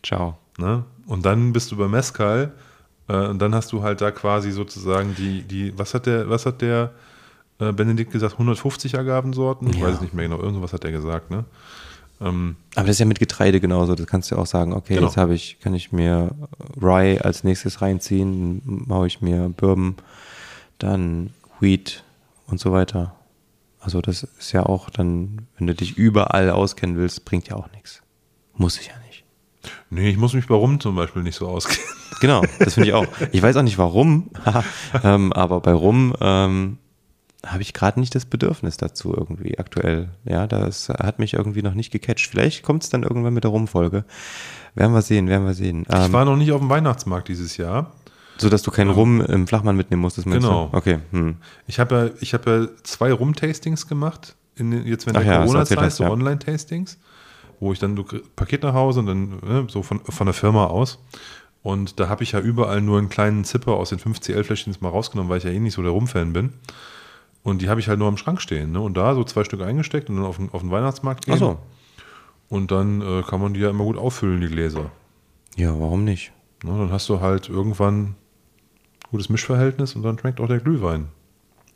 Ciao. 0.03 0.37
Ne? 0.57 0.83
Und 1.05 1.25
dann 1.25 1.53
bist 1.53 1.71
du 1.71 1.77
bei 1.77 1.87
Mezcal 1.87 2.51
äh, 3.07 3.13
und 3.27 3.39
dann 3.41 3.55
hast 3.55 3.71
du 3.71 3.81
halt 3.83 4.01
da 4.01 4.11
quasi 4.11 4.51
sozusagen 4.51 5.15
die, 5.15 5.43
die 5.43 5.77
was 5.77 5.93
hat 5.93 6.05
der, 6.05 6.29
was 6.29 6.45
hat 6.45 6.61
der 6.61 6.91
äh, 7.59 7.71
Benedikt 7.71 8.11
gesagt, 8.11 8.33
150 8.33 8.97
Agavensorten? 8.97 9.69
Ich 9.69 9.77
Ja. 9.77 9.87
weiß 9.87 9.95
es 9.95 10.01
nicht 10.01 10.13
mehr 10.13 10.27
genau, 10.27 10.41
irgendwas 10.41 10.73
hat 10.73 10.83
er 10.83 10.91
gesagt, 10.91 11.31
ne? 11.31 11.45
Ähm, 12.21 12.55
Aber 12.75 12.87
das 12.87 12.95
ist 12.95 12.99
ja 12.99 13.05
mit 13.05 13.19
Getreide 13.19 13.59
genauso. 13.59 13.95
Das 13.95 14.07
kannst 14.07 14.29
du 14.31 14.35
auch 14.37 14.45
sagen, 14.45 14.73
okay, 14.73 14.95
Genau. 14.95 15.07
jetzt 15.07 15.17
habe 15.17 15.33
ich, 15.33 15.59
kann 15.59 15.73
ich 15.73 15.91
mir 15.91 16.31
Rye 16.81 17.19
als 17.21 17.43
nächstes 17.43 17.81
reinziehen, 17.81 18.61
dann 18.65 18.83
mache 18.87 19.07
ich 19.07 19.21
mir 19.21 19.49
Bourbon, 19.55 19.95
dann 20.77 21.31
Wheat 21.59 22.03
und 22.47 22.59
so 22.59 22.71
weiter. 22.71 23.15
Also 23.79 24.01
das 24.01 24.23
ist 24.37 24.51
ja 24.51 24.65
auch 24.65 24.89
dann, 24.89 25.47
wenn 25.57 25.67
du 25.67 25.73
dich 25.73 25.97
überall 25.97 26.49
auskennen 26.49 26.97
willst, 26.97 27.23
bringt 27.25 27.47
ja 27.47 27.55
auch 27.55 27.71
nichts. 27.71 28.01
Muss 28.55 28.79
ich 28.79 28.87
ja 28.87 28.93
nicht. 29.07 29.23
nee, 29.89 30.09
ich 30.09 30.17
muss 30.17 30.33
mich 30.33 30.47
bei 30.47 30.55
Rum 30.55 30.79
zum 30.81 30.95
Beispiel 30.95 31.23
nicht 31.23 31.35
so 31.35 31.47
auskennen. 31.47 31.81
Genau, 32.19 32.43
das 32.59 32.73
finde 32.73 32.89
ich 32.89 32.93
auch. 32.93 33.05
Ich 33.31 33.41
weiß 33.41 33.55
auch 33.55 33.61
nicht 33.61 33.77
warum, 33.77 34.29
ähm, 35.03 35.31
aber 35.31 35.61
bei 35.61 35.71
Rum 35.71 36.13
ähm, 36.19 36.77
habe 37.45 37.61
ich 37.61 37.73
gerade 37.73 37.99
nicht 37.99 38.13
das 38.15 38.25
Bedürfnis 38.25 38.77
dazu 38.77 39.13
irgendwie 39.15 39.57
aktuell. 39.59 40.09
Ja, 40.25 40.45
das 40.47 40.89
hat 40.89 41.19
mich 41.19 41.33
irgendwie 41.33 41.61
noch 41.61 41.73
nicht 41.73 41.91
gecatcht. 41.91 42.27
Vielleicht 42.27 42.63
kommt 42.63 42.83
es 42.83 42.89
dann 42.89 43.03
irgendwann 43.03 43.33
mit 43.33 43.43
der 43.45 43.51
Rumfolge. 43.51 44.03
Werden 44.75 44.93
wir 44.93 45.01
sehen, 45.01 45.27
werden 45.29 45.45
wir 45.45 45.53
sehen. 45.53 45.85
Ich 45.87 45.95
Ähm, 45.95 46.11
war 46.13 46.25
noch 46.25 46.35
nicht 46.35 46.51
auf 46.51 46.59
dem 46.59 46.69
Weihnachtsmarkt 46.69 47.27
dieses 47.29 47.55
Jahr. 47.57 47.91
so 48.37 48.49
dass 48.49 48.61
du 48.61 48.71
keinen 48.71 48.89
Rum 48.91 49.21
im 49.21 49.47
Flachmann 49.47 49.75
mitnehmen 49.75 50.01
musstest, 50.01 50.27
Genau. 50.27 50.69
du? 50.71 50.77
Okay. 50.77 50.99
Hm. 51.11 51.37
Ich 51.67 51.79
habe 51.79 51.95
ja, 51.95 52.09
ich 52.21 52.33
habe 52.33 52.51
ja 52.51 52.83
zwei 52.83 53.11
Rum-Tastings 53.11 53.87
gemacht, 53.87 54.35
in, 54.55 54.85
jetzt 54.85 55.07
wenn 55.07 55.15
Ach 55.15 55.21
der 55.23 55.33
ja, 55.33 55.39
Corona-Zeit, 55.43 55.91
so 55.93 56.03
ja. 56.03 56.09
Online-Tastings, 56.11 56.97
wo 57.59 57.71
ich 57.73 57.79
dann 57.79 57.95
kriegst 58.05 58.35
Paket 58.35 58.63
nach 58.63 58.73
Hause 58.73 58.99
und 59.01 59.05
dann 59.07 59.29
ne, 59.45 59.67
so 59.69 59.81
von, 59.83 59.99
von 60.01 60.25
der 60.27 60.33
Firma 60.33 60.65
aus. 60.67 60.99
Und 61.63 61.99
da 61.99 62.07
habe 62.07 62.23
ich 62.23 62.31
ja 62.33 62.39
überall 62.39 62.79
nur 62.81 62.97
einen 62.97 63.09
kleinen 63.09 63.43
Zipper 63.43 63.73
aus 63.73 63.89
den 63.89 63.99
5CL-Fläschchen 63.99 64.73
mal 64.79 64.89
rausgenommen, 64.89 65.29
weil 65.29 65.39
ich 65.39 65.43
ja 65.43 65.51
eh 65.51 65.59
nicht 65.59 65.73
so 65.73 65.81
der 65.81 65.91
Rum-Fan 65.91 66.31
bin. 66.31 66.53
Und 67.43 67.61
die 67.61 67.69
habe 67.69 67.79
ich 67.79 67.87
halt 67.87 67.99
nur 67.99 68.07
am 68.07 68.17
Schrank 68.17 68.41
stehen. 68.41 68.71
Ne? 68.71 68.81
Und 68.81 68.95
da 68.95 69.15
so 69.15 69.23
zwei 69.23 69.43
Stück 69.43 69.61
eingesteckt 69.61 70.09
und 70.09 70.17
dann 70.17 70.25
auf 70.25 70.37
den, 70.37 70.49
auf 70.51 70.61
den 70.61 70.71
Weihnachtsmarkt 70.71 71.25
gehen. 71.25 71.35
Ach 71.35 71.39
so. 71.39 71.59
Und 72.49 72.71
dann 72.71 73.01
äh, 73.01 73.23
kann 73.23 73.39
man 73.41 73.53
die 73.53 73.59
ja 73.59 73.69
immer 73.69 73.83
gut 73.83 73.97
auffüllen, 73.97 74.41
die 74.41 74.47
Gläser. 74.47 74.91
Ja, 75.55 75.79
warum 75.79 76.03
nicht? 76.03 76.31
Ne? 76.63 76.71
Dann 76.77 76.91
hast 76.91 77.07
du 77.09 77.21
halt 77.21 77.47
irgendwann 77.47 78.15
gutes 79.11 79.29
Mischverhältnis 79.29 79.95
und 79.95 80.03
dann 80.03 80.17
schmeckt 80.19 80.39
auch 80.39 80.47
der 80.47 80.59
Glühwein. 80.59 81.07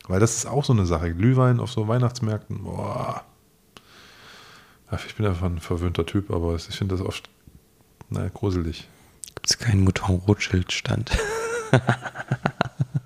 Weil 0.06 0.20
das 0.20 0.36
ist 0.36 0.46
auch 0.46 0.64
so 0.64 0.72
eine 0.72 0.84
Sache. 0.86 1.14
Glühwein 1.14 1.60
auf 1.60 1.70
so 1.70 1.88
Weihnachtsmärkten, 1.88 2.64
boah. 2.64 3.24
Ach, 4.90 5.06
Ich 5.06 5.14
bin 5.14 5.26
einfach 5.26 5.46
ein 5.46 5.60
verwöhnter 5.60 6.04
Typ, 6.04 6.30
aber 6.30 6.54
ich 6.56 6.64
finde 6.64 6.96
das 6.96 7.04
oft, 7.06 7.30
naja, 8.10 8.28
gruselig. 8.32 8.86
Gibt 9.34 9.48
es 9.50 9.58
keinen 9.58 9.82
Mouton 9.84 10.16
Rothschild-Stand? 10.26 11.16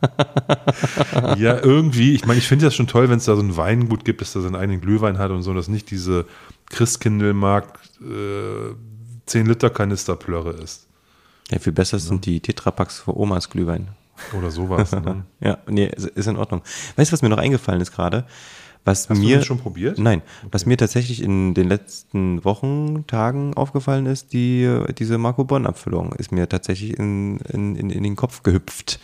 Ja, 1.38 1.58
irgendwie, 1.62 2.14
ich 2.14 2.26
meine, 2.26 2.38
ich 2.38 2.46
finde 2.46 2.64
das 2.64 2.74
schon 2.74 2.86
toll, 2.86 3.08
wenn 3.08 3.18
es 3.18 3.24
da 3.24 3.34
so 3.36 3.42
ein 3.42 3.56
Weingut 3.56 4.04
gibt, 4.04 4.20
dass 4.20 4.32
da 4.32 4.40
seinen 4.40 4.56
eigenen 4.56 4.80
Glühwein 4.80 5.18
hat 5.18 5.30
und 5.30 5.42
so, 5.42 5.52
dass 5.54 5.68
nicht 5.68 5.90
diese 5.90 6.26
Christkindlmarkt 6.70 8.00
äh, 8.00 8.74
10 9.26 9.46
Liter 9.46 9.70
Kanisterplörre 9.70 10.50
ist. 10.52 10.86
Ja, 11.50 11.58
viel 11.58 11.72
besser 11.72 11.98
sind 11.98 12.26
die 12.26 12.40
Tetrapacks 12.40 13.00
für 13.00 13.16
Omas 13.16 13.50
Glühwein. 13.50 13.88
Oder 14.36 14.50
sowas. 14.50 14.92
Ne? 14.92 15.24
Ja, 15.40 15.58
nee, 15.68 15.86
ist, 15.86 16.26
in 16.26 16.36
Ordnung. 16.36 16.62
Weißt 16.96 17.10
du, 17.10 17.12
was 17.12 17.22
mir 17.22 17.28
noch 17.28 17.38
eingefallen 17.38 17.80
ist 17.80 17.92
gerade? 17.92 18.26
Was 18.84 19.08
Hast 19.08 19.18
mir, 19.18 19.30
du 19.30 19.36
das 19.36 19.46
schon 19.46 19.58
probiert? 19.58 19.98
Nein, 19.98 20.22
was 20.50 20.64
mir 20.66 20.76
tatsächlich 20.76 21.22
in 21.22 21.54
den 21.54 21.68
letzten 21.68 22.44
Wochen, 22.44 23.06
Tagen 23.06 23.54
aufgefallen 23.54 24.06
ist, 24.06 24.32
die, 24.32 24.82
diese 24.98 25.18
Marco 25.18 25.44
Bonn-Abfüllung 25.44 26.12
ist 26.14 26.32
mir 26.32 26.48
tatsächlich 26.48 26.98
in, 26.98 27.38
in, 27.52 27.76
in, 27.76 27.90
in 27.90 28.02
den 28.02 28.16
Kopf 28.16 28.42
gehüpft, 28.42 28.98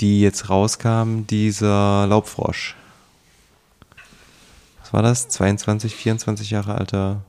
die 0.00 0.20
jetzt 0.20 0.48
rauskam, 0.50 1.22
dieser 1.28 2.06
Laubfrosch. 2.06 2.76
Was 4.80 4.92
war 4.92 5.02
das? 5.02 5.28
22, 5.28 5.94
24 5.94 6.50
Jahre 6.50 6.74
alter 6.74 7.22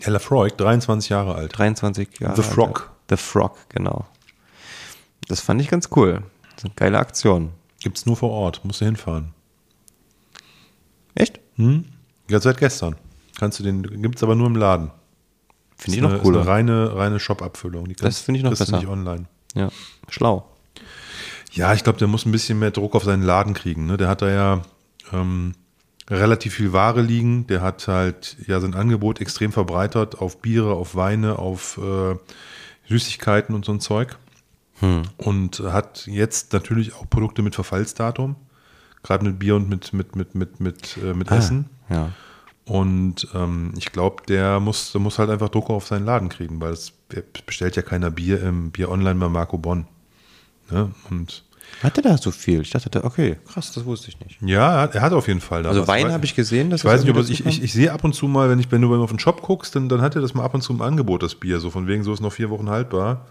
Ja, 0.00 0.10
Lafroig, 0.10 0.56
23 0.56 1.10
Jahre 1.10 1.34
alt. 1.34 1.56
23 1.56 2.20
Jahre 2.20 2.36
The 2.36 2.42
alt. 2.42 2.52
Frog. 2.52 2.90
The 3.10 3.16
Frog, 3.16 3.56
genau. 3.68 4.06
Das 5.28 5.40
fand 5.40 5.60
ich 5.60 5.68
ganz 5.68 5.88
cool. 5.96 6.22
Das 6.42 6.58
ist 6.58 6.64
eine 6.64 6.74
geile 6.74 6.98
Aktion. 6.98 7.50
Gibt's 7.80 8.06
nur 8.06 8.16
vor 8.16 8.30
Ort, 8.30 8.64
musst 8.64 8.80
du 8.80 8.84
hinfahren. 8.86 9.34
Echt? 11.14 11.38
Hm? 11.56 11.84
Ja, 12.28 12.40
seit 12.40 12.58
gestern. 12.58 12.96
Kannst 13.38 13.58
du 13.58 13.62
den, 13.64 13.82
gibt's 14.02 14.22
aber 14.22 14.34
nur 14.34 14.46
im 14.46 14.56
Laden. 14.56 14.90
Finde 15.76 15.96
ich 15.96 16.02
noch 16.02 16.10
eine, 16.10 16.20
cooler. 16.20 16.40
Ist 16.40 16.46
eine 16.46 16.56
reine, 16.56 16.96
reine 16.96 17.20
Shop-Abfüllung. 17.20 17.86
Die 17.88 17.94
Das 17.94 18.20
finde 18.20 18.38
ich 18.38 18.44
noch 18.44 18.50
kriegst 18.50 18.62
du 18.62 18.72
besser. 18.72 18.78
nicht 18.78 18.88
online. 18.88 19.26
Ja, 19.54 19.70
schlau. 20.08 20.48
Ja, 21.54 21.72
ich 21.72 21.84
glaube, 21.84 21.98
der 21.98 22.08
muss 22.08 22.26
ein 22.26 22.32
bisschen 22.32 22.58
mehr 22.58 22.72
Druck 22.72 22.94
auf 22.94 23.04
seinen 23.04 23.22
Laden 23.22 23.54
kriegen. 23.54 23.86
Ne? 23.86 23.96
Der 23.96 24.08
hat 24.08 24.22
da 24.22 24.28
ja 24.28 24.62
ähm, 25.12 25.54
relativ 26.10 26.54
viel 26.54 26.72
Ware 26.72 27.00
liegen. 27.00 27.46
Der 27.46 27.62
hat 27.62 27.86
halt 27.86 28.36
ja 28.46 28.60
sein 28.60 28.74
Angebot 28.74 29.20
extrem 29.20 29.52
verbreitert 29.52 30.20
auf 30.20 30.42
Biere, 30.42 30.74
auf 30.74 30.96
Weine, 30.96 31.38
auf 31.38 31.78
äh, 31.78 32.16
Süßigkeiten 32.88 33.54
und 33.54 33.64
so 33.64 33.72
ein 33.72 33.80
Zeug. 33.80 34.18
Und 35.16 35.60
hat 35.60 36.06
jetzt 36.06 36.52
natürlich 36.52 36.94
auch 36.94 37.08
Produkte 37.08 37.42
mit 37.42 37.54
Verfallsdatum. 37.54 38.36
Gerade 39.02 39.24
mit 39.24 39.38
Bier 39.38 39.56
und 39.56 39.68
mit, 39.68 39.92
mit, 39.92 40.16
mit, 40.16 40.34
mit, 40.34 40.60
mit, 40.60 40.96
äh, 40.96 41.14
mit 41.14 41.30
Essen. 41.30 41.70
Ja. 41.88 42.10
Und 42.64 43.28
ähm, 43.34 43.74
ich 43.76 43.92
glaube, 43.92 44.22
der 44.26 44.58
muss, 44.58 44.92
der 44.92 45.00
muss 45.00 45.18
halt 45.18 45.30
einfach 45.30 45.50
Druck 45.50 45.70
auf 45.70 45.86
seinen 45.86 46.06
Laden 46.06 46.30
kriegen, 46.30 46.60
weil 46.60 46.72
es 46.72 46.92
bestellt 47.46 47.76
ja 47.76 47.82
keiner 47.82 48.10
Bier 48.10 48.42
im 48.42 48.70
Bier 48.70 48.90
online 48.90 49.20
bei 49.20 49.28
Marco 49.28 49.58
Bonn. 49.58 49.86
Ne? 50.70 50.90
Und 51.10 51.43
Hatte 51.82 52.02
da 52.02 52.16
so 52.16 52.30
viel? 52.30 52.60
Ich 52.62 52.70
dachte, 52.70 53.04
okay, 53.04 53.36
krass, 53.46 53.72
das 53.72 53.84
wusste 53.84 54.08
ich 54.08 54.18
nicht. 54.20 54.40
ja, 54.42 54.74
er 54.74 54.80
hat, 54.82 54.94
er 54.94 55.02
hat 55.02 55.12
auf 55.12 55.28
jeden 55.28 55.40
Fall 55.40 55.62
da 55.62 55.70
Also 55.70 55.82
was. 55.82 55.88
Wein 55.88 56.12
habe 56.12 56.24
ich 56.24 56.34
gesehen, 56.34 56.70
dass 56.70 56.80
Ich 56.80 56.84
weiß 56.84 57.04
nicht, 57.04 57.14
irgendwie 57.14 57.32
ich, 57.32 57.44
ich, 57.44 57.62
ich 57.62 57.72
sehe 57.72 57.92
ab 57.92 58.04
und 58.04 58.14
zu 58.14 58.26
mal, 58.26 58.48
wenn 58.48 58.58
ich 58.58 58.70
wenn 58.70 58.80
du 58.82 59.02
auf 59.02 59.10
den 59.10 59.18
Shop 59.18 59.42
guckst, 59.42 59.74
dann, 59.76 59.88
dann 59.88 60.00
hat 60.00 60.14
er 60.14 60.22
das 60.22 60.34
mal 60.34 60.44
ab 60.44 60.54
und 60.54 60.62
zu 60.62 60.72
im 60.72 60.82
Angebot, 60.82 61.22
das 61.22 61.34
Bier. 61.34 61.60
So 61.60 61.70
von 61.70 61.86
wegen, 61.86 62.04
so 62.04 62.12
ist 62.12 62.20
noch 62.20 62.32
vier 62.32 62.50
Wochen 62.50 62.70
haltbar. 62.70 63.26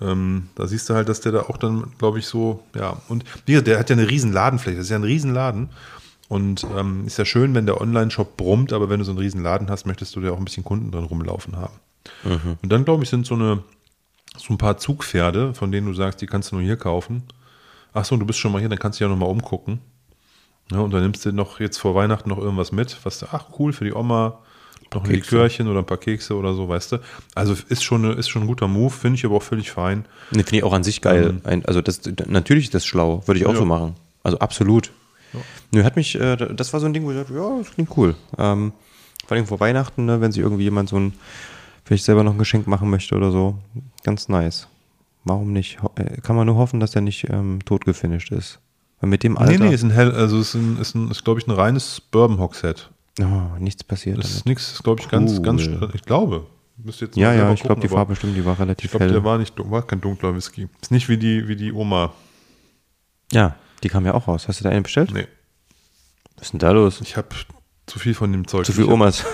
Ähm, 0.00 0.48
da 0.54 0.66
siehst 0.66 0.90
du 0.90 0.94
halt, 0.94 1.08
dass 1.08 1.20
der 1.20 1.32
da 1.32 1.40
auch 1.42 1.56
dann, 1.56 1.92
glaube 1.98 2.18
ich, 2.18 2.26
so, 2.26 2.62
ja, 2.74 2.96
und 3.08 3.24
wie 3.46 3.52
gesagt, 3.52 3.68
der 3.68 3.78
hat 3.78 3.90
ja 3.90 3.96
eine 3.96 4.08
riesen 4.08 4.32
Ladenfläche, 4.32 4.78
das 4.78 4.86
ist 4.86 4.90
ja 4.90 4.96
ein 4.96 5.04
riesen 5.04 5.32
Laden. 5.32 5.70
Und 6.28 6.66
ähm, 6.76 7.06
ist 7.06 7.18
ja 7.18 7.26
schön, 7.26 7.54
wenn 7.54 7.66
der 7.66 7.78
Online-Shop 7.80 8.38
brummt, 8.38 8.72
aber 8.72 8.88
wenn 8.88 8.98
du 8.98 9.04
so 9.04 9.12
einen 9.12 9.18
riesen 9.18 9.42
Laden 9.42 9.68
hast, 9.68 9.86
möchtest 9.86 10.16
du 10.16 10.20
da 10.20 10.30
auch 10.30 10.38
ein 10.38 10.44
bisschen 10.46 10.64
Kunden 10.64 10.90
drin 10.90 11.04
rumlaufen 11.04 11.56
haben. 11.56 11.74
Und 12.62 12.72
dann, 12.72 12.84
glaube 12.86 13.04
ich, 13.04 13.10
sind 13.10 13.26
so 13.26 13.34
eine, 13.34 13.62
so 14.38 14.54
ein 14.54 14.58
paar 14.58 14.78
Zugpferde, 14.78 15.52
von 15.52 15.70
denen 15.70 15.86
du 15.86 15.92
sagst, 15.92 16.22
die 16.22 16.26
kannst 16.26 16.50
du 16.50 16.56
nur 16.56 16.64
hier 16.64 16.76
kaufen. 16.76 17.24
Ach 17.94 18.04
so, 18.04 18.16
du 18.16 18.24
bist 18.26 18.38
schon 18.38 18.52
mal 18.52 18.58
hier, 18.58 18.68
dann 18.68 18.78
kannst 18.78 19.00
du 19.00 19.04
ja 19.04 19.08
noch 19.10 19.16
mal 19.16 19.26
umgucken. 19.26 19.80
Ja, 20.70 20.78
und 20.78 20.92
dann 20.92 21.02
nimmst 21.02 21.24
du 21.26 21.32
noch 21.32 21.60
jetzt 21.60 21.78
vor 21.78 21.94
Weihnachten 21.94 22.28
noch 22.30 22.38
irgendwas 22.38 22.72
mit, 22.72 22.96
was 23.04 23.18
du, 23.18 23.26
ach 23.32 23.46
cool, 23.58 23.72
für 23.72 23.84
die 23.84 23.92
Oma, 23.92 24.38
noch 24.94 25.04
ein 25.04 25.10
Kekse. 25.10 25.36
Likörchen 25.36 25.68
oder 25.68 25.80
ein 25.80 25.86
paar 25.86 25.98
Kekse 25.98 26.34
oder 26.36 26.54
so, 26.54 26.68
weißt 26.68 26.92
du. 26.92 26.98
Also 27.34 27.54
ist 27.68 27.82
schon, 27.82 28.04
ist 28.16 28.28
schon 28.28 28.42
ein 28.42 28.46
guter 28.48 28.68
Move, 28.68 28.90
finde 28.90 29.16
ich 29.18 29.24
aber 29.24 29.36
auch 29.36 29.42
völlig 29.42 29.70
fein. 29.70 30.04
Nee, 30.30 30.42
finde 30.42 30.56
ich 30.58 30.64
auch 30.64 30.72
an 30.72 30.84
sich 30.84 31.00
geil. 31.00 31.40
Ähm. 31.46 31.62
Also 31.66 31.80
das, 31.82 32.00
natürlich 32.26 32.64
ist 32.66 32.74
das 32.74 32.86
schlau, 32.86 33.22
würde 33.26 33.40
ich 33.40 33.46
auch 33.46 33.52
Ja. 33.52 33.58
so 33.58 33.64
machen. 33.64 33.94
Also 34.22 34.38
absolut. 34.38 34.90
Nö, 35.72 35.82
hat 35.84 35.96
mich, 35.96 36.14
äh, 36.20 36.36
das 36.36 36.72
war 36.74 36.80
so 36.80 36.86
ein 36.86 36.92
Ding, 36.92 37.04
wo 37.04 37.10
ich 37.10 37.16
dachte, 37.16 37.34
ja, 37.34 37.58
das 37.58 37.72
klingt 37.72 37.96
cool. 37.96 38.14
Ähm, 38.38 38.72
vor 39.26 39.34
allem 39.36 39.46
vor 39.46 39.60
Weihnachten, 39.60 40.04
ne, 40.04 40.20
wenn 40.20 40.30
sich 40.32 40.42
irgendwie 40.42 40.64
jemand 40.64 40.90
so 40.90 40.96
ein, 40.96 41.14
vielleicht 41.84 42.04
selber 42.04 42.22
noch 42.22 42.32
ein 42.32 42.38
Geschenk 42.38 42.66
machen 42.66 42.90
möchte 42.90 43.14
oder 43.14 43.30
so, 43.30 43.56
ganz 44.04 44.28
nice. 44.28 44.68
Warum 45.24 45.52
nicht? 45.52 45.78
Äh, 45.96 46.20
kann 46.20 46.36
man 46.36 46.46
nur 46.46 46.56
hoffen, 46.56 46.80
dass 46.80 46.90
der 46.92 47.02
nicht 47.02 47.28
ähm, 47.30 47.60
tot 47.64 47.84
gefinisht 47.84 48.32
ist. 48.32 48.58
Weil 49.00 49.10
mit 49.10 49.22
dem 49.22 49.36
Alter 49.38 49.52
Nee, 49.58 49.68
nee, 49.68 49.74
ist 49.74 49.82
ein 49.82 49.90
hell, 49.90 50.12
also 50.12 50.38
ist, 50.40 50.54
ein, 50.54 50.78
ist, 50.80 50.94
ein, 50.94 51.10
ist 51.10 51.24
glaube 51.24 51.40
ich, 51.40 51.46
ein 51.46 51.52
reines 51.52 52.00
Bourbon 52.00 52.38
Hogshead. 52.38 52.90
oh, 53.20 53.58
nichts 53.58 53.84
passiert 53.84 54.18
Das 54.18 54.30
ist 54.32 54.46
nichts, 54.46 54.72
ist, 54.72 54.82
glaube 54.82 55.00
ich, 55.00 55.08
ganz, 55.08 55.32
Cool. 55.38 55.42
ganz, 55.42 55.62
ich 55.94 56.02
glaube. 56.02 56.46
Jetzt 56.84 57.16
Ja, 57.16 57.32
ja, 57.32 57.52
ich 57.52 57.62
glaube, 57.62 57.80
die 57.80 57.88
Farbe 57.88 58.16
stimmt, 58.16 58.36
die 58.36 58.44
war 58.44 58.58
relativ 58.58 58.86
Ich 58.86 58.90
glaube, 58.90 59.04
hell. 59.04 59.12
der 59.12 59.24
war 59.24 59.38
nicht, 59.38 59.54
war 59.70 59.82
kein 59.86 60.00
dunkler 60.00 60.34
Whisky. 60.34 60.68
Ist 60.80 60.90
nicht 60.90 61.08
wie 61.08 61.16
die, 61.18 61.46
wie 61.46 61.54
die 61.54 61.72
Oma. 61.72 62.12
ja, 63.32 63.54
die 63.84 63.88
kam 63.88 64.04
ja 64.06 64.14
auch 64.14 64.26
raus. 64.28 64.48
Hast 64.48 64.60
du 64.60 64.64
da 64.64 64.70
einen 64.70 64.82
bestellt? 64.82 65.12
Nee, 65.12 65.26
Was 66.36 66.46
ist 66.46 66.52
denn 66.52 66.60
da 66.60 66.70
los? 66.72 67.00
ich 67.00 67.16
habe 67.16 67.28
zu 67.86 67.98
viel 67.98 68.14
von 68.14 68.32
dem 68.32 68.46
Zeug. 68.48 68.64
Zu 68.66 68.72
viel 68.72 68.86
hab- 68.86 68.92
Omas. 68.92 69.24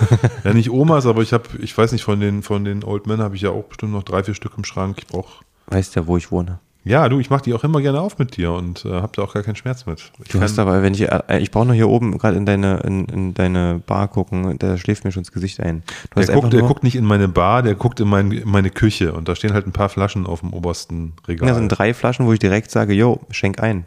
Ja, 0.43 0.53
nicht 0.53 0.69
Omas, 0.69 1.05
aber 1.05 1.21
ich 1.21 1.33
habe, 1.33 1.45
ich 1.59 1.75
weiß 1.75 1.91
nicht, 1.91 2.03
von 2.03 2.19
den, 2.19 2.43
von 2.43 2.65
den 2.65 2.83
Old 2.83 3.07
Men 3.07 3.19
habe 3.21 3.35
ich 3.35 3.41
ja 3.43 3.51
auch 3.51 3.63
bestimmt 3.65 3.93
noch 3.93 4.03
drei, 4.03 4.23
vier 4.23 4.33
Stück 4.35 4.53
im 4.57 4.63
Schrank. 4.63 4.97
Ich 4.99 5.07
brauche. 5.07 5.43
Weißt 5.69 5.95
ja, 5.95 6.05
wo 6.07 6.17
ich 6.17 6.31
wohne. 6.31 6.59
Ja, 6.85 7.07
du, 7.09 7.19
ich 7.19 7.29
mache 7.29 7.43
die 7.43 7.53
auch 7.53 7.63
immer 7.65 7.81
gerne 7.81 7.99
auf 7.99 8.17
mit 8.19 8.37
dir 8.37 8.53
und 8.53 8.85
äh, 8.85 8.89
habe 8.89 9.11
da 9.13 9.21
auch 9.23 9.33
gar 9.33 9.43
keinen 9.43 9.57
Schmerz 9.57 9.85
mit. 9.85 10.11
Ich 10.23 10.31
Du 10.31 10.39
hast 10.39 10.57
aber, 10.59 10.81
wenn 10.81 10.93
ich, 10.93 11.01
äh, 11.11 11.39
ich 11.39 11.51
brauche 11.51 11.65
noch 11.67 11.73
hier 11.73 11.89
oben 11.89 12.17
gerade 12.17 12.37
in 12.37 12.45
deine, 12.45 12.77
in, 12.79 13.05
in 13.05 13.33
deine 13.33 13.81
Bar 13.85 14.07
gucken, 14.07 14.57
da 14.57 14.77
schläft 14.77 15.03
mir 15.03 15.11
schon 15.11 15.23
das 15.23 15.31
Gesicht 15.33 15.59
ein. 15.59 15.83
Du 16.15 16.21
der, 16.21 16.33
guckt, 16.33 16.53
der 16.53 16.61
nur, 16.61 16.67
guckt 16.69 16.83
nicht 16.83 16.95
in 16.95 17.03
meine 17.05 17.27
Bar, 17.27 17.63
der 17.63 17.75
guckt 17.75 17.99
in, 17.99 18.07
mein, 18.07 18.31
in 18.31 18.49
meine 18.49 18.69
Küche 18.69 19.13
und 19.13 19.27
da 19.27 19.35
stehen 19.35 19.53
halt 19.53 19.67
ein 19.67 19.73
paar 19.73 19.89
Flaschen 19.89 20.25
auf 20.25 20.39
dem 20.39 20.53
obersten 20.53 21.13
Regal. 21.27 21.49
da 21.49 21.55
sind 21.55 21.67
drei 21.67 21.93
Flaschen, 21.93 22.25
wo 22.25 22.33
ich 22.33 22.39
direkt 22.39 22.71
sage, 22.71 22.93
yo, 22.93 23.19
schenk 23.29 23.61
ein. 23.61 23.85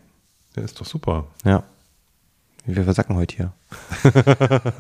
Der 0.55 0.64
ist 0.64 0.78
doch 0.78 0.87
super. 0.87 1.24
Ja. 1.45 1.62
Wir 2.66 2.85
versacken 2.85 3.16
heute 3.16 3.35
hier. 3.35 3.53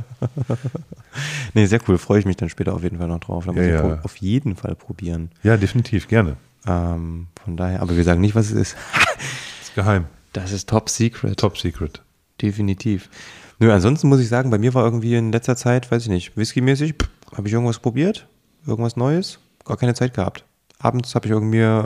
nee, 1.54 1.66
sehr 1.66 1.80
cool. 1.88 1.98
Freue 1.98 2.20
ich 2.20 2.26
mich 2.26 2.36
dann 2.36 2.48
später 2.48 2.74
auf 2.74 2.82
jeden 2.82 2.98
Fall 2.98 3.08
noch 3.08 3.18
drauf. 3.20 3.46
Da 3.46 3.52
muss 3.52 3.60
Ja, 3.62 3.66
ich 3.84 3.90
ja. 3.90 4.00
auf 4.04 4.16
jeden 4.18 4.54
Fall 4.54 4.76
probieren. 4.76 5.30
Ja, 5.42 5.56
definitiv, 5.56 6.06
gerne. 6.06 6.36
Ähm, 6.66 7.28
von 7.44 7.56
daher, 7.56 7.82
aber 7.82 7.96
wir 7.96 8.04
sagen 8.04 8.20
nicht, 8.20 8.34
was 8.34 8.46
es 8.46 8.52
ist. 8.52 8.76
Ist 9.62 9.74
geheim. 9.74 10.06
Das 10.32 10.52
ist 10.52 10.68
top 10.68 10.88
secret. 10.88 11.38
Top 11.38 11.58
Secret. 11.58 12.02
Definitiv. 12.40 13.10
Nö, 13.58 13.72
ansonsten 13.72 14.08
muss 14.08 14.20
ich 14.20 14.28
sagen, 14.28 14.50
bei 14.50 14.58
mir 14.58 14.74
war 14.74 14.84
irgendwie 14.84 15.14
in 15.14 15.30
letzter 15.30 15.56
Zeit, 15.56 15.90
weiß 15.90 16.04
ich 16.04 16.08
nicht, 16.08 16.36
whiskymäßig, 16.36 16.94
habe 17.36 17.46
ich 17.46 17.54
irgendwas 17.54 17.78
probiert? 17.78 18.26
Irgendwas 18.66 18.96
Neues? 18.96 19.38
Gar 19.64 19.76
keine 19.76 19.94
Zeit 19.94 20.14
gehabt. 20.14 20.44
Abends 20.78 21.14
habe 21.14 21.26
ich 21.26 21.32
irgendwie 21.32 21.60
äh, 21.60 21.82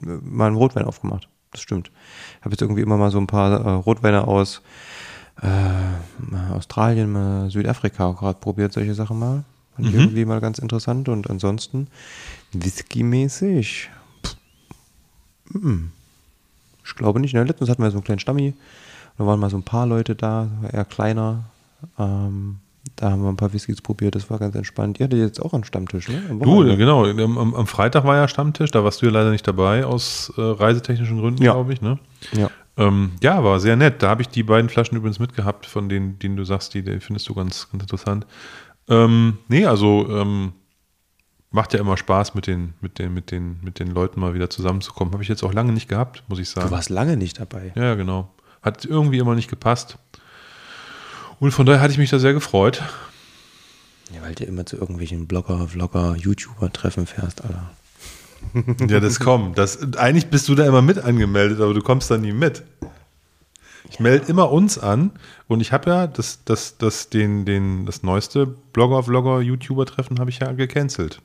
mal 0.00 0.46
einen 0.46 0.56
Rotwein 0.56 0.84
aufgemacht. 0.84 1.28
Das 1.52 1.60
stimmt. 1.60 1.90
Habe 2.40 2.50
jetzt 2.50 2.62
irgendwie 2.62 2.82
immer 2.82 2.96
mal 2.96 3.10
so 3.10 3.18
ein 3.18 3.26
paar 3.26 3.64
äh, 3.64 3.70
Rotweine 3.70 4.26
aus 4.26 4.62
äh, 5.40 6.52
Australien, 6.52 7.12
mal 7.12 7.50
Südafrika 7.50 8.12
gerade 8.12 8.38
probiert, 8.40 8.72
solche 8.72 8.94
Sachen 8.94 9.18
mal. 9.18 9.44
Fand 9.76 9.88
ich 9.88 9.94
irgendwie 9.94 10.24
mal 10.24 10.40
ganz 10.40 10.58
interessant. 10.58 11.08
Und 11.08 11.30
ansonsten 11.30 11.88
whiskymäßig. 12.52 13.90
Mm, 15.52 15.90
Ich 16.84 16.94
glaube 16.96 17.20
nicht. 17.20 17.34
Ne? 17.34 17.44
Letztens 17.44 17.70
hatten 17.70 17.82
wir 17.82 17.90
so 17.90 17.96
einen 17.98 18.04
kleinen 18.04 18.18
Stammi. 18.20 18.54
Da 19.18 19.26
waren 19.26 19.38
mal 19.40 19.50
so 19.50 19.56
ein 19.56 19.62
paar 19.62 19.86
Leute 19.86 20.14
da, 20.14 20.48
eher 20.72 20.84
kleiner. 20.84 21.44
Ähm, 21.98 22.56
da 22.96 23.10
haben 23.10 23.22
wir 23.22 23.28
ein 23.28 23.36
paar 23.36 23.52
Whiskys 23.52 23.80
probiert, 23.80 24.14
das 24.14 24.30
war 24.30 24.38
ganz 24.38 24.54
entspannt. 24.54 24.98
Ihr 25.00 25.04
hattet 25.04 25.18
jetzt 25.18 25.40
auch 25.40 25.52
einen 25.54 25.64
Stammtisch, 25.64 26.08
ne? 26.08 26.20
Du, 26.42 26.64
genau. 26.76 27.04
Am, 27.06 27.38
am- 27.38 27.54
am 27.54 27.66
Freitag 27.66 28.04
war 28.04 28.16
ja 28.16 28.28
Stammtisch, 28.28 28.70
da 28.70 28.82
warst 28.84 29.00
du 29.02 29.06
ja 29.06 29.12
leider 29.12 29.30
nicht 29.30 29.46
dabei, 29.46 29.84
aus 29.86 30.32
äh, 30.36 30.40
reisetechnischen 30.40 31.18
Gründen, 31.18 31.42
Ja. 31.42 31.52
glaube 31.52 31.72
ich. 31.72 31.80
Ne? 31.82 31.98
Ja. 32.32 32.50
Ähm, 32.76 33.12
ja, 33.22 33.42
war 33.44 33.60
sehr 33.60 33.76
nett. 33.76 34.02
Da 34.02 34.08
habe 34.08 34.22
ich 34.22 34.28
die 34.28 34.42
beiden 34.42 34.68
Flaschen 34.70 34.96
übrigens 34.96 35.18
mitgehabt, 35.18 35.66
von 35.66 35.88
denen, 35.88 36.18
denen 36.18 36.36
du 36.36 36.44
sagst, 36.44 36.72
die, 36.74 36.82
die 36.82 37.00
findest 37.00 37.28
du 37.28 37.34
ganz, 37.34 37.68
ganz 37.70 37.82
interessant. 37.82 38.26
Ähm, 38.88 39.38
nee, 39.48 39.66
also 39.66 40.06
ähm, 40.10 40.52
macht 41.50 41.72
ja 41.72 41.80
immer 41.80 41.96
Spaß, 41.96 42.34
mit 42.34 42.46
den, 42.46 42.74
mit, 42.80 42.98
den, 42.98 43.12
mit, 43.12 43.30
den, 43.30 43.58
mit 43.62 43.78
den 43.78 43.88
Leuten 43.88 44.20
mal 44.20 44.34
wieder 44.34 44.50
zusammenzukommen. 44.50 45.12
Habe 45.12 45.22
ich 45.22 45.28
jetzt 45.28 45.42
auch 45.42 45.52
lange 45.52 45.72
nicht 45.72 45.88
gehabt, 45.88 46.22
muss 46.28 46.38
ich 46.38 46.48
sagen. 46.48 46.68
Du 46.68 46.74
warst 46.74 46.90
lange 46.90 47.16
nicht 47.16 47.40
dabei. 47.40 47.72
Ja, 47.74 47.94
genau. 47.94 48.30
Hat 48.62 48.84
irgendwie 48.84 49.18
immer 49.18 49.34
nicht 49.34 49.50
gepasst. 49.50 49.98
Und 51.40 51.52
von 51.52 51.66
daher 51.66 51.80
hatte 51.80 51.92
ich 51.92 51.98
mich 51.98 52.10
da 52.10 52.18
sehr 52.18 52.34
gefreut. 52.34 52.82
Ja, 54.14 54.22
weil 54.22 54.34
du 54.34 54.44
immer 54.44 54.66
zu 54.66 54.76
irgendwelchen 54.76 55.26
Blogger, 55.26 55.68
Vlogger, 55.68 56.16
YouTuber-Treffen 56.16 57.06
fährst, 57.06 57.42
Alter. 57.42 57.70
Ja, 58.88 59.00
das 59.00 59.20
kommt. 59.20 59.58
Das, 59.58 59.94
eigentlich 59.96 60.28
bist 60.28 60.48
du 60.48 60.54
da 60.54 60.66
immer 60.66 60.82
mit 60.82 60.98
angemeldet, 60.98 61.60
aber 61.60 61.74
du 61.74 61.82
kommst 61.82 62.10
da 62.10 62.16
nie 62.16 62.32
mit. 62.32 62.62
Ich 63.90 64.00
melde 64.00 64.26
immer 64.26 64.50
uns 64.50 64.78
an 64.78 65.10
und 65.46 65.60
ich 65.60 65.72
habe 65.72 65.90
ja 65.90 66.06
das, 66.06 66.44
das, 66.44 66.78
das, 66.78 67.10
den, 67.10 67.44
den, 67.44 67.86
das 67.86 68.02
neueste 68.02 68.46
Blogger, 68.46 69.02
Vlogger, 69.02 69.40
YouTuber-Treffen 69.40 70.18
habe 70.20 70.30
ich 70.30 70.38
ja 70.38 70.52
gecancelt. 70.52 71.20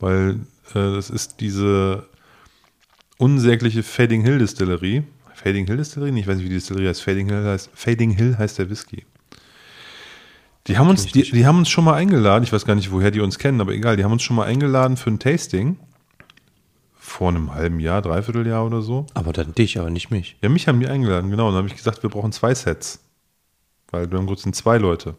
Weil 0.00 0.40
äh, 0.70 0.94
das 0.94 1.10
ist 1.10 1.40
diese 1.40 2.06
unsägliche 3.18 3.82
Fading 3.82 4.22
Hill 4.22 4.38
Distillerie. 4.38 5.02
Fading 5.34 5.66
Hill 5.66 5.76
Distillerie? 5.76 6.18
Ich 6.18 6.26
weiß 6.26 6.36
nicht, 6.36 6.44
wie 6.44 6.50
die 6.50 6.56
Distillerie 6.56 6.88
heißt. 6.88 7.02
Fading 7.02 7.28
Hill 7.28 7.44
heißt, 7.44 7.70
Fading 7.74 8.10
Hill 8.10 8.36
heißt 8.38 8.58
der 8.58 8.70
Whisky. 8.70 9.04
Die 10.66 10.76
haben, 10.76 10.90
uns, 10.90 11.06
die, 11.06 11.22
die 11.22 11.46
haben 11.46 11.58
uns 11.58 11.70
schon 11.70 11.84
mal 11.84 11.94
eingeladen, 11.94 12.44
ich 12.44 12.52
weiß 12.52 12.66
gar 12.66 12.74
nicht, 12.74 12.92
woher 12.92 13.10
die 13.10 13.20
uns 13.20 13.38
kennen, 13.38 13.62
aber 13.62 13.72
egal, 13.72 13.96
die 13.96 14.04
haben 14.04 14.12
uns 14.12 14.22
schon 14.22 14.36
mal 14.36 14.44
eingeladen 14.44 14.98
für 14.98 15.10
ein 15.10 15.18
Tasting. 15.18 15.78
Vor 16.98 17.30
einem 17.30 17.54
halben 17.54 17.80
Jahr, 17.80 18.02
Dreivierteljahr 18.02 18.66
oder 18.66 18.82
so. 18.82 19.06
Aber 19.14 19.32
dann 19.32 19.54
dich, 19.54 19.78
aber 19.78 19.88
nicht 19.88 20.10
mich. 20.10 20.36
Ja, 20.42 20.50
mich 20.50 20.68
haben 20.68 20.78
die 20.78 20.86
eingeladen, 20.86 21.30
genau. 21.30 21.46
Und 21.46 21.54
dann 21.54 21.58
habe 21.58 21.68
ich 21.68 21.76
gesagt, 21.76 22.02
wir 22.02 22.10
brauchen 22.10 22.32
zwei 22.32 22.54
Sets. 22.54 23.00
Weil 23.90 24.10
wir 24.10 24.18
haben 24.18 24.26
kurz 24.26 24.42
sind 24.42 24.54
zwei 24.54 24.76
Leute. 24.76 25.14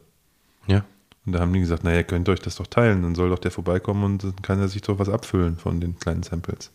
Ja. 0.68 0.86
Und 1.26 1.34
da 1.34 1.40
haben 1.40 1.54
die 1.54 1.60
gesagt, 1.60 1.84
naja, 1.84 2.04
könnt 2.04 2.28
ihr 2.28 2.34
euch 2.34 2.40
das 2.40 2.56
doch 2.56 2.68
teilen, 2.68 3.04
dann 3.04 3.16
soll 3.16 3.30
doch 3.30 3.40
der 3.40 3.52
vorbeikommen 3.52 4.04
und 4.04 4.24
dann 4.24 4.42
kann 4.42 4.60
er 4.60 4.68
sich 4.68 4.82
doch 4.82 5.00
was 5.00 5.10
abfüllen 5.10 5.58
von 5.58 5.80
den 5.80 6.00
kleinen 6.00 6.24
Samples. 6.24 6.72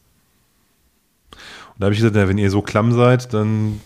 Und 1.32 1.80
da 1.80 1.86
habe 1.86 1.94
ich 1.94 2.00
gesagt, 2.00 2.14
na, 2.14 2.28
wenn 2.28 2.38
ihr 2.38 2.50
so 2.50 2.62
klamm 2.62 2.92
seid, 2.92 3.32
dann 3.34 3.80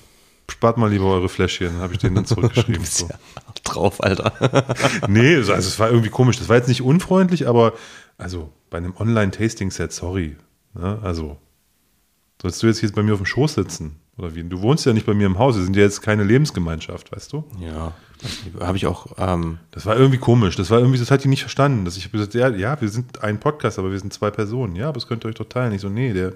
spart 0.50 0.76
mal 0.76 0.90
lieber 0.90 1.06
eure 1.06 1.28
Fläschchen, 1.28 1.78
habe 1.78 1.94
ich 1.94 2.00
denen 2.00 2.16
dann 2.16 2.26
zurückgeschrieben. 2.26 2.84
so. 2.84 3.08
ja 3.08 3.18
drauf, 3.68 4.02
Alter. 4.02 4.32
Nee, 5.08 5.36
also 5.36 5.52
es 5.54 5.78
war 5.78 5.90
irgendwie 5.90 6.10
komisch. 6.10 6.38
Das 6.38 6.48
war 6.48 6.56
jetzt 6.56 6.68
nicht 6.68 6.82
unfreundlich, 6.82 7.46
aber 7.46 7.74
also 8.16 8.52
bei 8.70 8.78
einem 8.78 8.94
Online-Tasting-Set, 8.96 9.92
sorry. 9.92 10.36
Ne? 10.74 10.98
Also, 11.02 11.38
sollst 12.40 12.62
du 12.62 12.66
jetzt 12.66 12.80
hier 12.80 12.90
bei 12.92 13.02
mir 13.02 13.12
auf 13.12 13.20
dem 13.20 13.26
Schoß 13.26 13.54
sitzen? 13.54 13.96
Oder 14.18 14.34
wie? 14.34 14.42
Du 14.42 14.60
wohnst 14.60 14.84
ja 14.84 14.92
nicht 14.92 15.06
bei 15.06 15.14
mir 15.14 15.26
im 15.26 15.38
Haus, 15.38 15.56
wir 15.56 15.62
sind 15.62 15.76
ja 15.76 15.82
jetzt 15.82 16.02
keine 16.02 16.24
Lebensgemeinschaft, 16.24 17.12
weißt 17.12 17.32
du? 17.32 17.44
ja. 17.60 17.92
Habe 18.58 18.76
ich 18.76 18.86
auch, 18.86 19.06
ähm, 19.16 19.58
Das 19.70 19.86
war 19.86 19.96
irgendwie 19.96 20.18
komisch. 20.18 20.56
Das 20.56 20.70
war 20.70 20.80
irgendwie, 20.80 20.98
das 20.98 21.10
hat 21.10 21.22
die 21.22 21.28
nicht 21.28 21.42
verstanden. 21.42 21.84
Dass 21.84 21.96
ich 21.96 22.10
gesagt, 22.10 22.34
ja, 22.34 22.48
ja, 22.48 22.80
wir 22.80 22.88
sind 22.88 23.22
ein 23.22 23.38
Podcast, 23.38 23.78
aber 23.78 23.92
wir 23.92 23.98
sind 24.00 24.12
zwei 24.12 24.32
Personen. 24.32 24.74
Ja, 24.74 24.88
aber 24.88 24.94
das 24.94 25.06
könnt 25.06 25.24
ihr 25.24 25.28
euch 25.28 25.36
doch 25.36 25.48
teilen. 25.48 25.72
Ich 25.72 25.82
so, 25.82 25.88
nee, 25.88 26.12
der, 26.12 26.32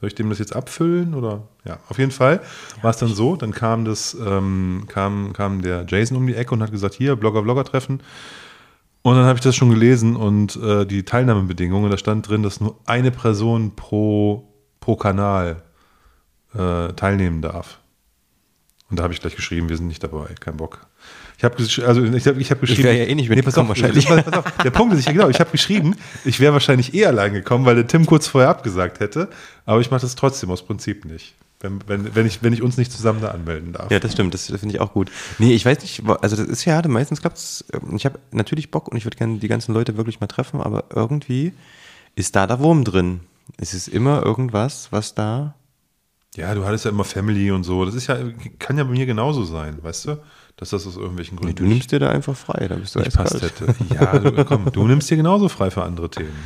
soll 0.00 0.08
ich 0.08 0.14
dem 0.14 0.30
das 0.30 0.38
jetzt 0.38 0.56
abfüllen? 0.56 1.14
Oder 1.14 1.42
ja, 1.66 1.78
auf 1.88 1.98
jeden 1.98 2.12
Fall 2.12 2.40
war 2.80 2.90
es 2.90 2.96
dann 2.96 3.14
so. 3.14 3.36
Dann 3.36 3.52
kam 3.52 3.84
das, 3.84 4.16
ähm, 4.26 4.84
kam, 4.88 5.34
kam 5.34 5.60
der 5.60 5.84
Jason 5.86 6.16
um 6.16 6.26
die 6.26 6.34
Ecke 6.34 6.54
und 6.54 6.62
hat 6.62 6.70
gesagt, 6.70 6.94
hier, 6.94 7.14
Blogger-Blogger-Treffen. 7.14 8.00
Und 9.02 9.14
dann 9.16 9.26
habe 9.26 9.36
ich 9.36 9.44
das 9.44 9.54
schon 9.54 9.68
gelesen 9.68 10.16
und 10.16 10.56
äh, 10.56 10.86
die 10.86 11.02
Teilnahmebedingungen, 11.02 11.90
da 11.90 11.98
stand 11.98 12.26
drin, 12.28 12.42
dass 12.42 12.60
nur 12.60 12.78
eine 12.86 13.10
Person 13.10 13.76
pro, 13.76 14.48
pro 14.80 14.96
Kanal 14.96 15.62
äh, 16.54 16.92
teilnehmen 16.94 17.42
darf. 17.42 17.78
Und 18.90 18.98
da 18.98 19.04
habe 19.04 19.14
ich 19.14 19.20
gleich 19.20 19.36
geschrieben, 19.36 19.68
wir 19.68 19.76
sind 19.76 19.86
nicht 19.86 20.04
dabei, 20.04 20.26
kein 20.38 20.58
Bock. 20.58 20.86
Ich 21.38 21.44
habe 21.44 21.56
also 21.56 22.04
ich 22.04 22.26
hab, 22.26 22.36
ich 22.36 22.50
hab 22.50 22.60
geschrieben. 22.60 22.84
wär 22.84 22.94
ja 22.94 23.04
eh 23.04 23.14
nicht 23.14 23.28
nee, 23.28 23.42
pass 23.42 23.58
auf, 23.58 23.66
mitgekommen 23.66 23.94
wahrscheinlich. 23.96 24.06
Pass, 24.06 24.22
pass 24.22 24.44
auf, 24.44 24.62
der 24.62 24.70
Punkt 24.70 24.94
ist, 24.94 25.00
ich, 25.00 25.06
genau, 25.06 25.28
ich 25.28 25.40
habe 25.40 25.50
geschrieben, 25.50 25.96
ich 26.24 26.38
wäre 26.38 26.52
wahrscheinlich 26.52 26.94
eh 26.94 27.06
allein 27.06 27.32
gekommen, 27.32 27.64
weil 27.64 27.74
der 27.74 27.86
Tim 27.86 28.06
kurz 28.06 28.26
vorher 28.26 28.50
abgesagt 28.50 29.00
hätte. 29.00 29.28
Aber 29.64 29.80
ich 29.80 29.90
mache 29.90 30.02
das 30.02 30.14
trotzdem 30.14 30.50
aus 30.50 30.64
Prinzip 30.64 31.04
nicht. 31.04 31.34
Wenn, 31.58 31.80
wenn, 31.86 32.14
wenn, 32.14 32.26
ich, 32.26 32.42
wenn 32.42 32.52
ich 32.52 32.60
uns 32.60 32.76
nicht 32.76 32.92
zusammen 32.92 33.20
da 33.20 33.28
anmelden 33.28 33.72
darf. 33.72 33.90
Ja, 33.90 33.98
das 33.98 34.12
stimmt, 34.12 34.34
das 34.34 34.46
finde 34.46 34.68
ich 34.74 34.80
auch 34.80 34.92
gut. 34.92 35.10
Nee, 35.38 35.54
ich 35.54 35.64
weiß 35.64 35.80
nicht, 35.80 36.02
also 36.20 36.36
das 36.36 36.46
ist 36.46 36.64
ja, 36.64 36.82
meistens 36.86 37.20
klappt 37.20 37.38
es, 37.38 37.64
ich 37.96 38.04
habe 38.04 38.18
natürlich 38.32 38.70
Bock 38.70 38.88
und 38.88 38.96
ich 38.96 39.04
würde 39.04 39.16
gerne 39.16 39.38
die 39.38 39.48
ganzen 39.48 39.72
Leute 39.72 39.96
wirklich 39.96 40.20
mal 40.20 40.26
treffen, 40.26 40.60
aber 40.60 40.84
irgendwie 40.94 41.52
ist 42.14 42.36
da 42.36 42.46
der 42.46 42.58
Wurm 42.58 42.84
drin. 42.84 43.20
Es 43.58 43.74
ist 43.74 43.88
immer 43.88 44.24
irgendwas, 44.24 44.88
was 44.90 45.14
da, 45.14 45.54
Ja, 46.36 46.54
du 46.54 46.64
hattest 46.64 46.86
ja 46.86 46.90
immer 46.90 47.04
Family 47.04 47.50
und 47.50 47.64
so. 47.64 47.84
Das 47.84 47.94
ist 47.94 48.06
ja, 48.06 48.16
kann 48.58 48.78
ja 48.78 48.84
bei 48.84 48.90
mir 48.90 49.06
genauso 49.06 49.44
sein, 49.44 49.78
weißt 49.82 50.06
du? 50.06 50.22
Dass 50.56 50.70
das 50.70 50.86
aus 50.86 50.96
irgendwelchen 50.96 51.36
Gründen 51.36 51.54
nee, 51.54 51.54
du 51.54 51.64
nimmst 51.64 51.92
dir 51.92 51.98
da 51.98 52.08
einfach 52.10 52.36
frei, 52.36 52.68
da 52.68 52.76
bist 52.76 52.94
du 52.94 53.00
nicht 53.00 53.14
passt 53.14 53.42
hätte. 53.42 53.74
Ja, 53.94 54.18
du, 54.18 54.44
komm, 54.44 54.70
du 54.72 54.86
nimmst 54.86 55.10
dir 55.10 55.16
genauso 55.16 55.48
frei 55.48 55.70
für 55.70 55.82
andere 55.82 56.10
Themen. 56.10 56.36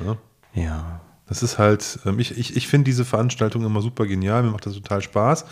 Ne? 0.00 0.16
Ja, 0.54 1.00
Das 1.28 1.42
ist 1.42 1.58
halt, 1.58 2.00
ähm, 2.04 2.18
ich, 2.18 2.36
ich, 2.36 2.56
ich 2.56 2.66
finde 2.68 2.84
diese 2.84 3.04
Veranstaltung 3.04 3.64
immer 3.64 3.82
super 3.82 4.06
genial, 4.06 4.42
mir 4.42 4.50
macht 4.50 4.66
das 4.66 4.74
total 4.74 5.02
Spaß. 5.02 5.44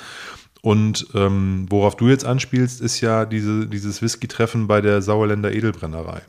Und 0.63 1.07
ähm, 1.15 1.67
worauf 1.69 1.97
du 1.97 2.09
jetzt 2.09 2.25
anspielst, 2.25 2.81
ist 2.81 3.01
ja 3.01 3.25
diese, 3.25 3.69
dieses 3.69 4.03
Whisky-Treffen 4.03 4.67
bei 4.67 4.81
der 4.81 5.01
Sauerländer 5.01 5.53
Edelbrennerei. 5.53 6.23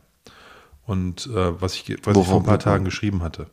Und 0.85 1.27
äh, 1.27 1.59
was, 1.59 1.73
ich, 1.73 1.97
was 2.03 2.15
ich 2.15 2.27
vor 2.27 2.37
ein 2.37 2.43
paar 2.43 2.59
Tagen 2.59 2.85
geschrieben 2.85 3.23
hatte. 3.23 3.47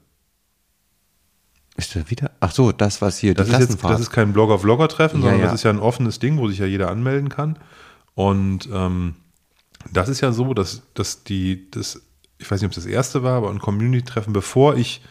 Ist 1.76 1.96
da 1.96 2.08
wieder, 2.08 2.30
ach 2.40 2.52
so, 2.52 2.70
das, 2.72 3.02
was 3.02 3.18
hier, 3.18 3.34
Das 3.34 3.48
die 3.48 3.52
ist 3.54 3.60
jetzt 3.70 3.82
das 3.84 4.00
ist 4.00 4.10
kein 4.10 4.32
Blogger-Vlogger-Treffen, 4.32 5.20
Ja, 5.20 5.22
sondern 5.22 5.40
ja. 5.40 5.46
das 5.46 5.54
ist 5.56 5.62
ja 5.64 5.70
ein 5.70 5.78
offenes 5.80 6.18
Ding, 6.20 6.38
wo 6.38 6.48
sich 6.48 6.58
ja 6.58 6.66
jeder 6.66 6.90
anmelden 6.90 7.28
kann. 7.28 7.58
Und 8.14 8.68
ähm, 8.72 9.14
das 9.92 10.08
ist 10.08 10.20
ja 10.20 10.32
so, 10.32 10.54
dass, 10.54 10.82
dass 10.94 11.24
die, 11.24 11.68
das, 11.70 12.00
ich 12.38 12.50
weiß 12.50 12.60
nicht, 12.60 12.66
ob 12.66 12.76
es 12.76 12.84
das 12.84 12.86
erste 12.86 13.22
war, 13.22 13.36
aber 13.38 13.50
ein 13.50 13.58
Community-Treffen, 13.58 14.32
bevor 14.32 14.76
ich 14.76 15.02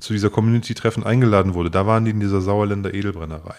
zu 0.00 0.12
dieser 0.12 0.30
Community-Treffen 0.30 1.04
eingeladen 1.04 1.54
wurde, 1.54 1.70
da 1.70 1.86
waren 1.86 2.04
die 2.04 2.10
in 2.12 2.20
dieser 2.20 2.40
Sauerländer 2.40 2.94
Edelbrennerei. 2.94 3.54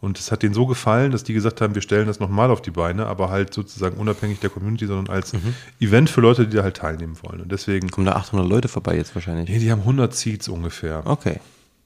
Und 0.00 0.18
es 0.18 0.30
hat 0.30 0.42
denen 0.42 0.52
so 0.54 0.66
gefallen, 0.66 1.12
dass 1.12 1.24
die 1.24 1.32
gesagt 1.32 1.62
haben, 1.62 1.74
wir 1.74 1.80
stellen 1.80 2.06
das 2.06 2.20
nochmal 2.20 2.50
auf 2.50 2.60
die 2.60 2.70
Beine, 2.70 3.06
aber 3.06 3.30
halt 3.30 3.54
sozusagen 3.54 3.96
unabhängig 3.96 4.38
der 4.40 4.50
Community, 4.50 4.86
sondern 4.86 5.12
als 5.14 5.32
Mhm. 5.32 5.54
Event 5.80 6.10
für 6.10 6.20
Leute, 6.20 6.46
die 6.46 6.56
da 6.56 6.62
halt 6.62 6.76
teilnehmen 6.76 7.16
wollen. 7.22 7.40
Und 7.40 7.50
deswegen, 7.50 7.90
Kommen 7.90 8.06
da 8.06 8.12
800 8.12 8.46
Leute 8.46 8.68
vorbei 8.68 8.96
jetzt 8.96 9.14
wahrscheinlich. 9.14 9.48
nee, 9.48 9.58
die 9.58 9.72
haben 9.72 9.80
100 9.80 10.14
Seats 10.14 10.48
ungefähr. 10.48 11.02
Okay. 11.06 11.40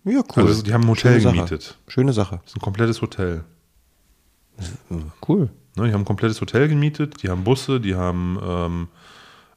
Ja, 0.05 0.22
cool. 0.36 0.44
Also 0.46 0.62
die 0.62 0.72
haben 0.72 0.82
ein 0.84 0.88
Hotel 0.88 1.12
Schöne 1.12 1.20
Sache. 1.22 1.34
gemietet. 1.36 1.78
Schöne 1.88 2.12
Sache. 2.12 2.40
Das 2.42 2.53
ist 2.53 2.57
ein 2.57 2.61
komplettes 2.62 3.03
Hotel. 3.03 3.44
Cool. 5.26 5.51
Ne, 5.76 5.86
die 5.86 5.92
haben 5.92 6.01
ein 6.03 6.05
komplettes 6.07 6.40
Hotel 6.40 6.68
gemietet, 6.68 7.22
die 7.22 7.28
haben 7.28 7.44
Busse, 7.44 7.80
die 7.80 7.94
haben 7.94 8.38
ähm, 8.42 8.88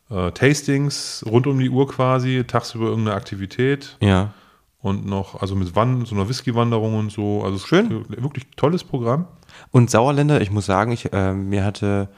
äh, 0.10 0.32
Tastings 0.32 1.24
rund 1.28 1.48
um 1.48 1.58
die 1.60 1.70
Uhr 1.70 1.88
quasi, 1.88 2.44
tagsüber 2.46 2.86
irgendeine 2.88 3.16
Aktivität 3.18 3.98
Ja. 4.02 4.34
und 4.82 5.06
noch, 5.08 5.42
also 5.42 5.56
mit 5.56 5.76
Wan 5.76 6.06
so 6.06 6.14
einer 6.16 6.30
Whisky-Wanderung 6.30 6.96
und 7.00 7.12
so. 7.12 7.42
Also 7.44 7.56
es 7.56 7.62
ist 7.64 7.68
Schön. 7.70 8.06
Wirklich 8.10 8.46
tolles 8.56 8.84
Programm. 8.84 9.26
Und 9.72 9.89
Sauerländer, 9.89 10.42
ich 10.42 10.52
muss 10.52 10.66
sagen, 10.68 10.92
ich, 10.92 11.12
äh, 11.12 11.34
mir 11.34 11.64
hatte 11.64 12.10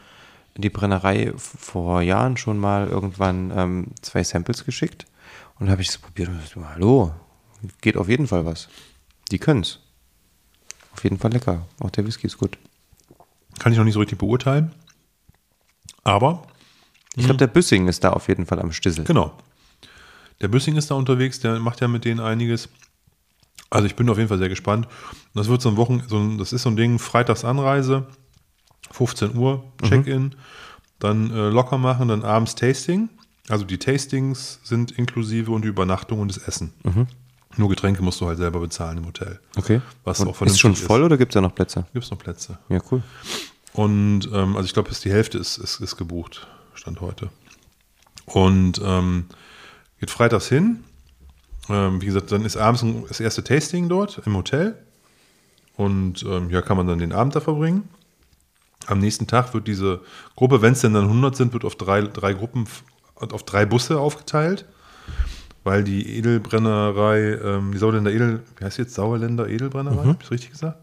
die 0.57 0.69
Brennerei 0.69 1.31
vor 1.37 2.01
Jahren 2.01 2.35
schon 2.37 2.57
mal 2.57 2.87
irgendwann 2.87 3.51
ähm, 3.55 3.87
zwei 4.01 4.23
Samples 4.23 4.65
geschickt 4.65 5.05
und 5.59 5.69
habe 5.69 5.81
ich 5.81 5.89
es 5.89 5.97
probiert 5.97 6.29
und 6.29 6.39
dachte, 6.41 6.69
hallo, 6.73 7.11
geht 7.81 7.97
auf 7.97 8.09
jeden 8.09 8.27
Fall 8.27 8.45
was. 8.45 8.67
Die 9.31 9.39
können's. 9.39 9.79
Auf 10.93 11.03
jeden 11.03 11.17
Fall 11.17 11.31
lecker. 11.31 11.65
Auch 11.79 11.89
der 11.89 12.05
Whisky 12.05 12.27
ist 12.27 12.37
gut. 12.37 12.57
Kann 13.59 13.71
ich 13.71 13.77
noch 13.77 13.85
nicht 13.85 13.93
so 13.95 13.99
richtig 13.99 14.17
beurteilen. 14.19 14.71
Aber, 16.03 16.43
Ich 17.15 17.25
glaube, 17.25 17.37
der 17.37 17.47
Büssing 17.47 17.87
ist 17.87 18.03
da 18.03 18.11
auf 18.11 18.27
jeden 18.27 18.45
Fall 18.45 18.59
am 18.59 18.71
Stissel. 18.71 19.03
genau. 19.05 19.37
Der 20.41 20.47
Büssing 20.49 20.75
ist 20.75 20.91
da 20.91 20.95
unterwegs, 20.95 21.39
der 21.39 21.59
macht 21.59 21.79
ja 21.79 21.87
mit 21.87 22.03
denen 22.03 22.19
einiges. 22.19 22.67
Also 23.69 23.85
ich 23.85 23.95
bin 23.95 24.09
auf 24.09 24.17
jeden 24.17 24.27
Fall 24.27 24.39
sehr 24.39 24.49
gespannt. 24.49 24.87
Das 25.33 25.47
wird 25.47 25.61
so 25.61 25.69
ein 25.69 25.77
Wochen, 25.77 26.03
so 26.07 26.17
ein, 26.17 26.37
das 26.37 26.51
ist 26.51 26.63
so 26.63 26.69
ein 26.69 26.75
Ding, 26.75 26.99
Freitagsanreise, 26.99 28.07
15 28.91 29.37
Uhr, 29.37 29.63
Check-in, 29.83 30.35
dann 30.99 31.31
äh, 31.31 31.49
locker 31.49 31.77
machen, 31.77 32.09
dann 32.09 32.23
abends 32.23 32.55
Tasting. 32.55 33.09
Also 33.47 33.63
die 33.63 33.77
Tastings 33.77 34.59
sind 34.63 34.91
inklusive 34.91 35.51
und 35.51 35.61
die 35.63 35.69
Übernachtung 35.69 36.19
und 36.19 36.27
das 36.35 36.39
Essen. 36.39 36.73
Nur 37.57 37.69
Getränke 37.69 38.01
musst 38.01 38.19
du 38.21 38.27
halt 38.27 38.37
selber 38.37 38.59
bezahlen 38.59 38.97
im 38.97 39.05
Hotel. 39.05 39.39
Okay. 39.55 39.81
Was 40.03 40.19
Und 40.19 40.27
auch 40.27 40.31
ist 40.31 40.37
vernünftig 40.37 40.61
schon 40.61 40.73
ist. 40.73 40.83
voll 40.83 41.03
oder 41.03 41.17
gibt 41.17 41.31
es 41.31 41.33
da 41.35 41.41
noch 41.41 41.53
Plätze? 41.53 41.85
Gibt 41.93 42.05
es 42.05 42.11
noch 42.11 42.17
Plätze? 42.17 42.57
Ja, 42.69 42.79
cool. 42.91 43.03
Und 43.73 44.29
ähm, 44.31 44.55
also 44.55 44.65
ich 44.65 44.73
glaube, 44.73 44.89
bis 44.89 45.01
die 45.01 45.11
Hälfte 45.11 45.37
ist, 45.37 45.57
ist, 45.57 45.79
ist 45.79 45.97
gebucht, 45.97 46.47
stand 46.73 47.01
heute. 47.01 47.29
Und 48.25 48.81
ähm, 48.83 49.25
geht 49.99 50.09
freitags 50.09 50.47
hin. 50.47 50.83
Ähm, 51.69 52.01
wie 52.01 52.05
gesagt, 52.07 52.31
dann 52.31 52.45
ist 52.45 52.57
abends 52.57 52.85
das 53.07 53.19
erste 53.19 53.43
Tasting 53.43 53.89
dort 53.89 54.21
im 54.25 54.35
Hotel. 54.35 54.77
Und 55.75 56.23
ähm, 56.23 56.49
ja, 56.49 56.61
kann 56.61 56.77
man 56.77 56.87
dann 56.87 56.99
den 56.99 57.13
Abend 57.13 57.35
da 57.35 57.39
verbringen. 57.39 57.89
Am 58.87 58.99
nächsten 58.99 59.27
Tag 59.27 59.53
wird 59.53 59.67
diese 59.67 60.01
Gruppe, 60.35 60.61
wenn 60.61 60.73
es 60.73 60.81
denn 60.81 60.93
dann 60.93 61.05
100 61.05 61.35
sind, 61.35 61.53
wird 61.53 61.65
auf 61.65 61.75
drei, 61.75 62.01
drei 62.01 62.33
Gruppen, 62.33 62.65
auf 63.15 63.43
drei 63.43 63.65
Busse 63.65 63.99
aufgeteilt. 63.99 64.65
Weil 65.63 65.83
die 65.83 66.17
Edelbrennerei, 66.17 67.39
ähm, 67.41 67.71
die 67.71 67.77
Sauerländer 67.77 68.11
Edel, 68.11 68.43
wie 68.57 68.65
heißt 68.65 68.77
jetzt 68.77 68.95
Sauerländer 68.95 69.47
Edelbrennerei? 69.47 70.03
Hab 70.09 70.23
ich 70.23 70.31
richtig 70.31 70.51
gesagt? 70.51 70.77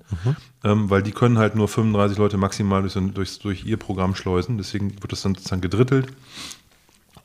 Ähm, 0.64 0.88
weil 0.88 1.02
die 1.02 1.12
können 1.12 1.36
halt 1.38 1.54
nur 1.54 1.68
35 1.68 2.16
Leute 2.16 2.38
maximal 2.38 2.80
durch, 2.80 2.94
durch, 2.94 3.38
durch 3.40 3.64
ihr 3.66 3.76
Programm 3.76 4.14
schleusen. 4.14 4.56
Deswegen 4.56 4.90
wird 5.02 5.12
das 5.12 5.22
dann 5.22 5.34
sozusagen 5.34 5.60
gedrittelt. 5.60 6.06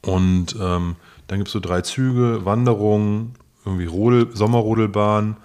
Und 0.02 0.56
ähm, 0.60 0.96
dann 1.28 1.40
gibt 1.40 1.48
es 1.48 1.54
so 1.54 1.60
drei 1.60 1.82
Züge, 1.82 2.46
Wanderung, 2.46 3.36
irgendwie 3.66 3.86
Rodel, 3.86 4.36
Sommerrodelbahn 4.36 5.38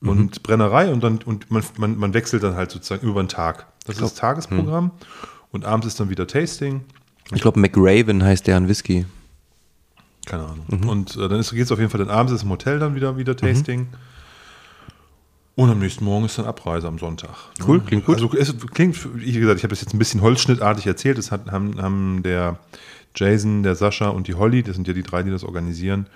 und 0.00 0.42
Brennerei 0.42 0.92
und 0.92 1.02
dann 1.02 1.18
und 1.24 1.50
man, 1.50 1.64
man, 1.78 1.96
man 1.96 2.12
wechselt 2.14 2.42
dann 2.42 2.56
halt 2.56 2.70
sozusagen 2.70 3.06
über 3.06 3.22
den 3.22 3.28
Tag. 3.28 3.66
Das 3.86 3.96
ist 3.96 4.02
das 4.02 4.14
Tagesprogramm. 4.14 4.90
Und 5.50 5.64
abends 5.64 5.86
ist 5.86 6.00
dann 6.00 6.10
wieder 6.10 6.26
Tasting. 6.26 6.82
Ich 7.32 7.40
glaube, 7.40 7.60
McRaven 7.60 8.22
heißt 8.22 8.46
deren 8.46 8.68
Whisky. 8.68 9.06
Keine 10.26 10.44
Ahnung. 10.44 10.88
Und 10.88 11.16
äh, 11.16 11.28
dann 11.28 11.40
geht 11.42 11.52
es 11.52 11.72
auf 11.72 11.78
jeden 11.78 11.90
Fall 11.90 11.98
dann 12.00 12.10
abends 12.10 12.32
ist 12.32 12.42
im 12.42 12.50
Hotel 12.50 12.78
dann 12.78 12.94
wieder, 12.94 13.16
wieder 13.16 13.36
Tasting. 13.36 13.88
Und 15.56 15.70
am 15.70 15.78
nächsten 15.78 16.04
Morgen 16.04 16.24
ist 16.24 16.36
dann 16.38 16.46
Abreise 16.46 16.88
am 16.88 16.98
Sonntag. 16.98 17.30
Cool, 17.66 17.80
klingt 17.80 18.06
gut. 18.06 18.16
Also 18.16 18.32
es 18.36 18.54
klingt, 18.72 18.98
wie 19.16 19.32
gesagt, 19.32 19.58
ich 19.58 19.62
habe 19.62 19.70
das 19.70 19.82
jetzt 19.82 19.94
ein 19.94 19.98
bisschen 19.98 20.20
holzschnittartig 20.20 20.86
erzählt. 20.86 21.16
Das 21.16 21.30
hat, 21.30 21.50
haben, 21.52 21.80
haben 21.80 22.22
der 22.24 22.58
Jason, 23.14 23.62
der 23.62 23.76
Sascha 23.76 24.08
und 24.08 24.26
die 24.26 24.34
Holly, 24.34 24.64
das 24.64 24.74
sind 24.74 24.88
ja 24.88 24.94
die 24.94 25.04
drei, 25.04 25.22
die 25.22 25.30
das 25.30 25.44
organisieren, 25.44 26.08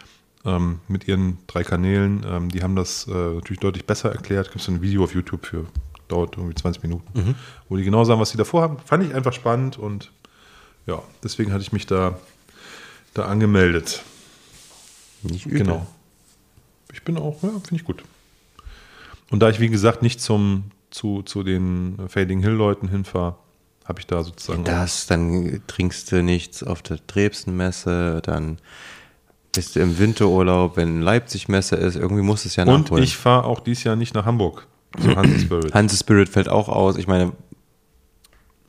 ähm, 0.45 0.81
mit 0.89 1.07
ihren 1.07 1.39
drei 1.47 1.63
Kanälen, 1.63 2.25
ähm, 2.29 2.49
die 2.49 2.63
haben 2.65 2.75
das 2.75 3.07
äh, 3.07 3.11
natürlich 3.13 3.61
deutlich 3.61 3.85
besser 3.87 4.11
erklärt. 4.11 4.49
Gibt 4.51 4.61
es 4.63 4.69
ein 4.69 4.83
Video 4.83 5.05
auf 5.05 5.15
YouTube 5.15 5.47
für, 5.47 5.67
dauert 6.09 6.37
irgendwie 6.37 6.57
20 6.57 6.83
Minuten, 6.83 7.07
Mhm. 7.17 7.35
wo 7.69 7.77
die 7.77 7.85
genau 7.85 8.03
sagen, 8.03 8.21
was 8.21 8.31
sie 8.31 8.39
davor 8.39 8.63
haben. 8.63 8.79
Fand 8.85 9.05
ich 9.05 9.15
einfach 9.15 9.33
spannend 9.33 9.79
und 9.79 10.11
ja, 10.87 11.01
deswegen 11.23 11.53
hatte 11.53 11.63
ich 11.63 11.73
mich 11.73 11.87
da, 11.87 12.19
da 13.19 13.27
angemeldet. 13.27 14.03
Nicht 15.23 15.47
übel. 15.47 15.59
Genau. 15.59 15.87
Ich 16.93 17.03
bin 17.03 17.17
auch, 17.19 17.43
ja, 17.43 17.51
finde 17.51 17.77
ich 17.77 17.85
gut. 17.85 18.03
Und 19.31 19.41
da 19.41 19.51
ich, 19.51 19.61
wie 19.61 19.69
gesagt, 19.69 20.03
nicht 20.03 20.21
zum, 20.21 20.71
zu, 20.91 21.23
zu 21.23 21.43
den 21.43 21.99
Fading 22.09 22.41
Hill-Leuten 22.41 22.89
hinfahre, 22.89 23.37
habe 23.85 24.01
ich 24.01 24.07
da 24.07 24.23
sozusagen. 24.23 24.65
Das, 24.65 25.07
dann 25.07 25.63
trinkst 25.67 26.13
du 26.13 26.23
nichts 26.23 26.63
auf 26.63 26.83
der 26.83 26.99
Dresden-Messe, 27.07 28.21
dann 28.23 28.59
bist 29.53 29.77
du 29.77 29.81
im 29.81 29.99
Winterurlaub, 29.99 30.77
wenn 30.77 31.01
Leipzig-Messe 31.01 31.77
ist, 31.77 31.97
irgendwie 31.97 32.23
muss 32.23 32.45
es 32.45 32.57
ja 32.57 32.65
und 32.65 32.83
nachholen. 32.83 33.03
ich 33.03 33.17
fahre 33.17 33.45
auch 33.45 33.61
dieses 33.61 33.85
Jahr 33.85 33.97
nicht 33.97 34.15
nach 34.15 34.25
Hamburg. 34.25 34.67
Hanse 34.97 35.41
Spirit. 35.41 35.75
Hanse 35.75 35.97
Spirit 35.97 36.29
fällt 36.29 36.49
auch 36.49 36.69
aus. 36.69 36.97
Ich 36.97 37.07
meine, 37.07 37.33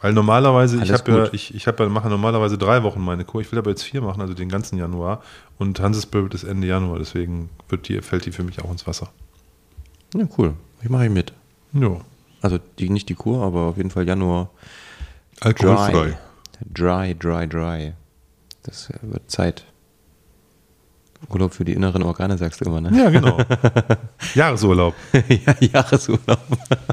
Weil 0.02 0.14
normalerweise, 0.14 0.78
ich 0.78 0.84
Alles 0.84 1.02
habe 1.02 1.12
ja, 1.12 1.34
ich, 1.34 1.54
ich 1.54 1.68
habe 1.68 1.84
ja, 1.84 1.90
mache 1.90 2.10
normalerweise 2.10 2.58
drei 2.58 2.84
Wochen 2.84 3.02
meine 3.02 3.26
Kur. 3.26 3.42
Ich 3.42 3.52
will 3.52 3.60
aber 3.60 3.70
jetzt 3.70 3.84
vier 3.84 4.02
machen, 4.02 4.22
also 4.22 4.34
den 4.34 4.48
ganzen 4.48 4.78
Januar. 4.78 5.22
Und 5.58 5.80
Hanse 5.82 6.02
Spirit 6.02 6.34
ist 6.34 6.46
Ende 6.46 6.68
Januar, 6.68 7.00
deswegen 7.00 7.50
wird 7.68 7.90
die, 7.90 8.02
fällt 8.02 8.26
die 8.26 8.32
für 8.32 8.44
mich 8.44 8.62
auch 8.64 8.72
ins 8.72 8.88
Wasser. 8.88 9.10
ja, 10.16 10.26
cool. 10.38 10.54
Ich 10.82 10.90
mache 10.90 11.06
ich 11.06 11.12
mit. 11.12 11.34
Ja. 11.74 11.98
Also 12.42 12.60
die, 12.80 12.90
nicht 12.90 13.10
die 13.10 13.16
Kur, 13.16 13.44
aber 13.44 13.62
auf 13.62 13.78
jeden 13.78 13.90
Fall 13.90 14.08
Januar. 14.08 14.50
Alkoholfrei. 15.42 16.18
Dry, 16.74 17.16
dry, 17.16 17.48
dry. 17.48 17.94
Das 18.64 18.90
äh, 18.90 18.98
wird 19.02 19.30
Zeit. 19.30 19.66
Urlaub 21.28 21.54
für 21.54 21.66
die 21.66 21.74
inneren 21.74 22.04
Organe, 22.04 22.38
sagst 22.38 22.62
du 22.62 22.66
immer, 22.66 22.80
ne? 22.80 22.98
Ja, 22.98 23.10
genau. 23.10 23.40
Jahresurlaub. 24.36 24.96
ja, 25.28 25.56
Jahresurlaub. 25.60 26.40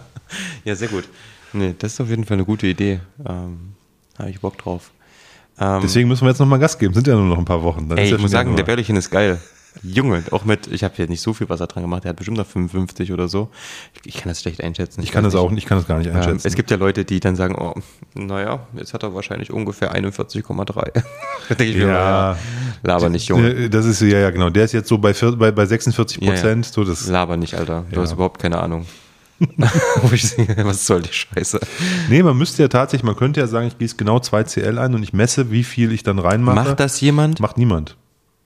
ja, 0.65 0.75
sehr 0.75 0.89
gut. 0.89 1.09
Nee, 1.57 1.75
das 1.79 1.95
ist 1.95 2.01
auf 2.01 2.09
jeden 2.09 2.25
Fall 2.25 2.35
eine 2.37 2.45
gute 2.45 2.67
Idee. 2.67 3.01
Ähm, 3.27 3.73
Habe 4.19 4.31
ich 4.31 4.41
Bock 4.41 4.59
drauf. 4.59 4.91
Ähm, 5.59 5.81
Deswegen 5.83 6.09
müssen 6.09 6.23
wir 6.25 6.29
jetzt 6.31 6.39
nochmal 6.39 6.59
Gas 6.59 6.79
geben. 6.79 6.93
Sind 6.95 7.07
ja 7.07 7.15
nur 7.15 7.25
noch 7.25 7.39
ein 7.39 7.45
paar 7.45 7.63
Wochen. 7.63 7.89
Dann 7.89 7.97
ey, 7.99 8.09
ja 8.11 8.17
ich 8.17 8.21
muss 8.23 8.31
sagen, 8.31 8.51
der 8.51 8.57
Januar. 8.59 8.67
Bärlichen 8.67 8.97
ist 8.97 9.11
geil. 9.11 9.41
Junge, 9.83 10.23
auch 10.31 10.47
mit, 10.47 10.69
ich 10.69 10.85
habe 10.85 10.95
hier 10.97 11.07
nicht 11.07 11.21
so 11.21 11.35
viel 11.35 11.51
Wasser 11.51 11.67
dran 11.67 11.83
gemacht, 11.83 12.05
der 12.05 12.09
hat 12.09 12.17
bestimmt 12.17 12.39
noch 12.39 12.47
55 12.47 13.13
oder 13.13 13.29
so. 13.29 13.51
Ich, 13.95 14.15
ich 14.15 14.21
kann 14.23 14.31
das 14.31 14.41
schlecht 14.41 14.63
einschätzen. 14.65 15.03
Ich 15.03 15.13
kann 15.13 15.23
weiß 15.23 15.35
das 15.35 15.41
auch, 15.41 15.53
ich 15.53 15.67
kann 15.67 15.77
das 15.77 15.87
gar 15.87 15.99
nicht 15.99 16.07
Ähm, 16.09 16.17
einschätzen. 16.17 16.47
es 16.47 16.55
gibt 16.55 16.71
ja 16.71 16.79
Leute, 16.79 17.05
die 17.05 17.21
dann 17.21 17.37
sagen, 17.37 17.55
oh, 17.59 17.75
naja, 18.15 18.67
jetzt 18.75 18.95
hat 18.95 19.03
er 19.03 19.15
wahrscheinlich 19.15 19.53
ungefähr 19.53 19.95
41,3. 19.95 20.75
da 21.49 21.55
denke 21.55 21.65
ich 21.73 21.77
mir, 21.77 21.89
Ja. 21.89 22.33
ja, 22.33 22.39
laber 22.85 23.11
nicht, 23.11 23.29
Junge. 23.29 23.51
Äh, 23.51 23.69
Das 23.69 23.85
ist, 23.85 24.01
ja, 24.01 24.19
ja, 24.19 24.31
genau. 24.31 24.49
Der 24.49 24.65
ist 24.65 24.73
jetzt 24.73 24.89
so 24.89 24.97
bei, 24.97 25.13
bei, 25.13 25.51
bei 25.53 25.67
46 25.67 26.23
Ja, 26.23 26.29
ja. 26.29 26.33
Prozent. 26.33 26.65
So 26.67 26.83
das, 26.83 27.07
Laber 27.09 27.37
nicht, 27.37 27.53
Alter. 27.55 27.85
Du 27.91 27.97
Ja. 27.97 28.03
hast 28.03 28.13
überhaupt 28.13 28.41
keine 28.41 28.59
Ahnung. 28.59 28.87
Wo 30.03 30.13
ich 30.13 30.35
denke, 30.35 30.65
Was 30.65 30.87
soll 30.87 31.03
die 31.03 31.13
Scheiße? 31.13 31.61
nee, 32.09 32.23
man 32.23 32.37
müsste 32.37 32.63
ja 32.63 32.69
tatsächlich, 32.69 33.05
man 33.05 33.17
könnte 33.17 33.41
ja 33.41 33.47
sagen, 33.47 33.67
ich 33.69 33.77
gieße 33.79 33.97
genau 33.97 34.19
2 34.19 34.45
CL 34.45 34.79
ein 34.79 34.95
und 34.95 35.03
ich 35.03 35.13
messe, 35.13 35.51
wie 35.51 35.65
viel 35.65 35.93
ich 35.93 36.03
dann 36.03 36.19
reinmache. 36.19 36.57
Macht 36.57 36.81
das 36.81 37.01
jemand? 37.01 37.41
Macht 37.41 37.59
niemand. 37.59 37.97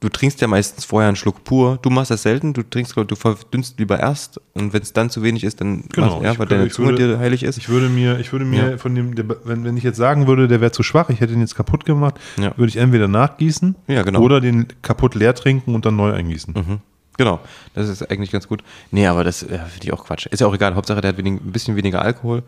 Du 0.03 0.09
trinkst 0.09 0.41
ja 0.41 0.49
meistens 0.49 0.87
vorher 0.87 1.09
einen 1.09 1.17
Schluck 1.17 1.45
pur. 1.45 1.79
Du 1.83 1.91
machst 1.91 2.11
das 2.11 2.23
selten. 2.23 2.55
Du 2.55 2.63
trinkst, 2.63 2.97
du 2.97 3.15
verdünnst 3.17 3.79
lieber 3.79 4.01
erst. 4.01 4.41
Und 4.55 4.73
wenn 4.73 4.81
es 4.81 4.95
dann 4.95 5.11
zu 5.11 5.23
wenig 5.23 5.45
ist, 5.45 5.61
dann 5.61 5.85
Genau. 5.93 6.07
machst, 6.13 6.23
ja, 6.25 6.39
weil 6.39 6.47
deine 6.47 6.71
Zunge 6.71 6.93
würde- 6.93 7.09
dir 7.09 7.19
heilig 7.19 7.43
ist. 7.43 7.59
Ich 7.59 7.69
würde 7.69 7.91
mir, 7.91 8.19
ich 8.19 8.33
würde 8.33 8.47
mir 8.47 8.71
Ja. 8.71 8.79
von 8.79 8.95
dem, 8.95 9.15
der, 9.15 9.27
wenn, 9.45 9.63
wenn 9.63 9.77
ich 9.77 9.85
jetzt 9.85 9.99
sagen 9.99 10.27
würde, 10.27 10.49
der 10.49 10.63
wäre 10.63 10.73
zu 10.73 10.83
schwach, 10.83 11.11
ich 11.11 11.21
hätte 11.21 11.35
ihn 11.35 11.41
jetzt 11.41 11.55
kaputt 11.55 11.85
gemacht, 11.85 12.15
Ja. 12.39 12.57
würde 12.57 12.71
ich 12.71 12.79
entweder 12.79 13.09
nachgießen 13.09 13.75
Ja, 13.89 14.03
genau. 14.03 14.21
oder 14.21 14.41
den 14.41 14.69
kaputt 14.81 15.15
leer 15.15 15.35
trinken 15.35 15.75
und 15.75 15.85
dann 15.85 15.97
neu 15.97 16.13
eingießen. 16.15 16.55
Mhm. 16.55 16.79
Genau, 17.21 17.39
das 17.75 17.91
ist 17.91 18.11
eigentlich 18.11 18.31
ganz 18.31 18.49
gut. 18.49 18.65
Nee, 18.91 19.07
aber 19.07 19.25
das 19.25 19.43
äh, 19.43 19.59
finde 19.59 19.85
ich 19.85 19.93
auch 19.93 20.07
Quatsch. 20.07 20.25
Ist 20.25 20.41
ja 20.41 20.47
auch 20.47 20.55
egal. 20.55 20.75
Hauptsache, 20.75 21.03
der 21.03 21.11
hat 21.11 21.19
wenig, 21.19 21.35
ein 21.35 21.53
bisschen 21.53 21.77
weniger 21.77 22.01
Alkohol. 22.01 22.43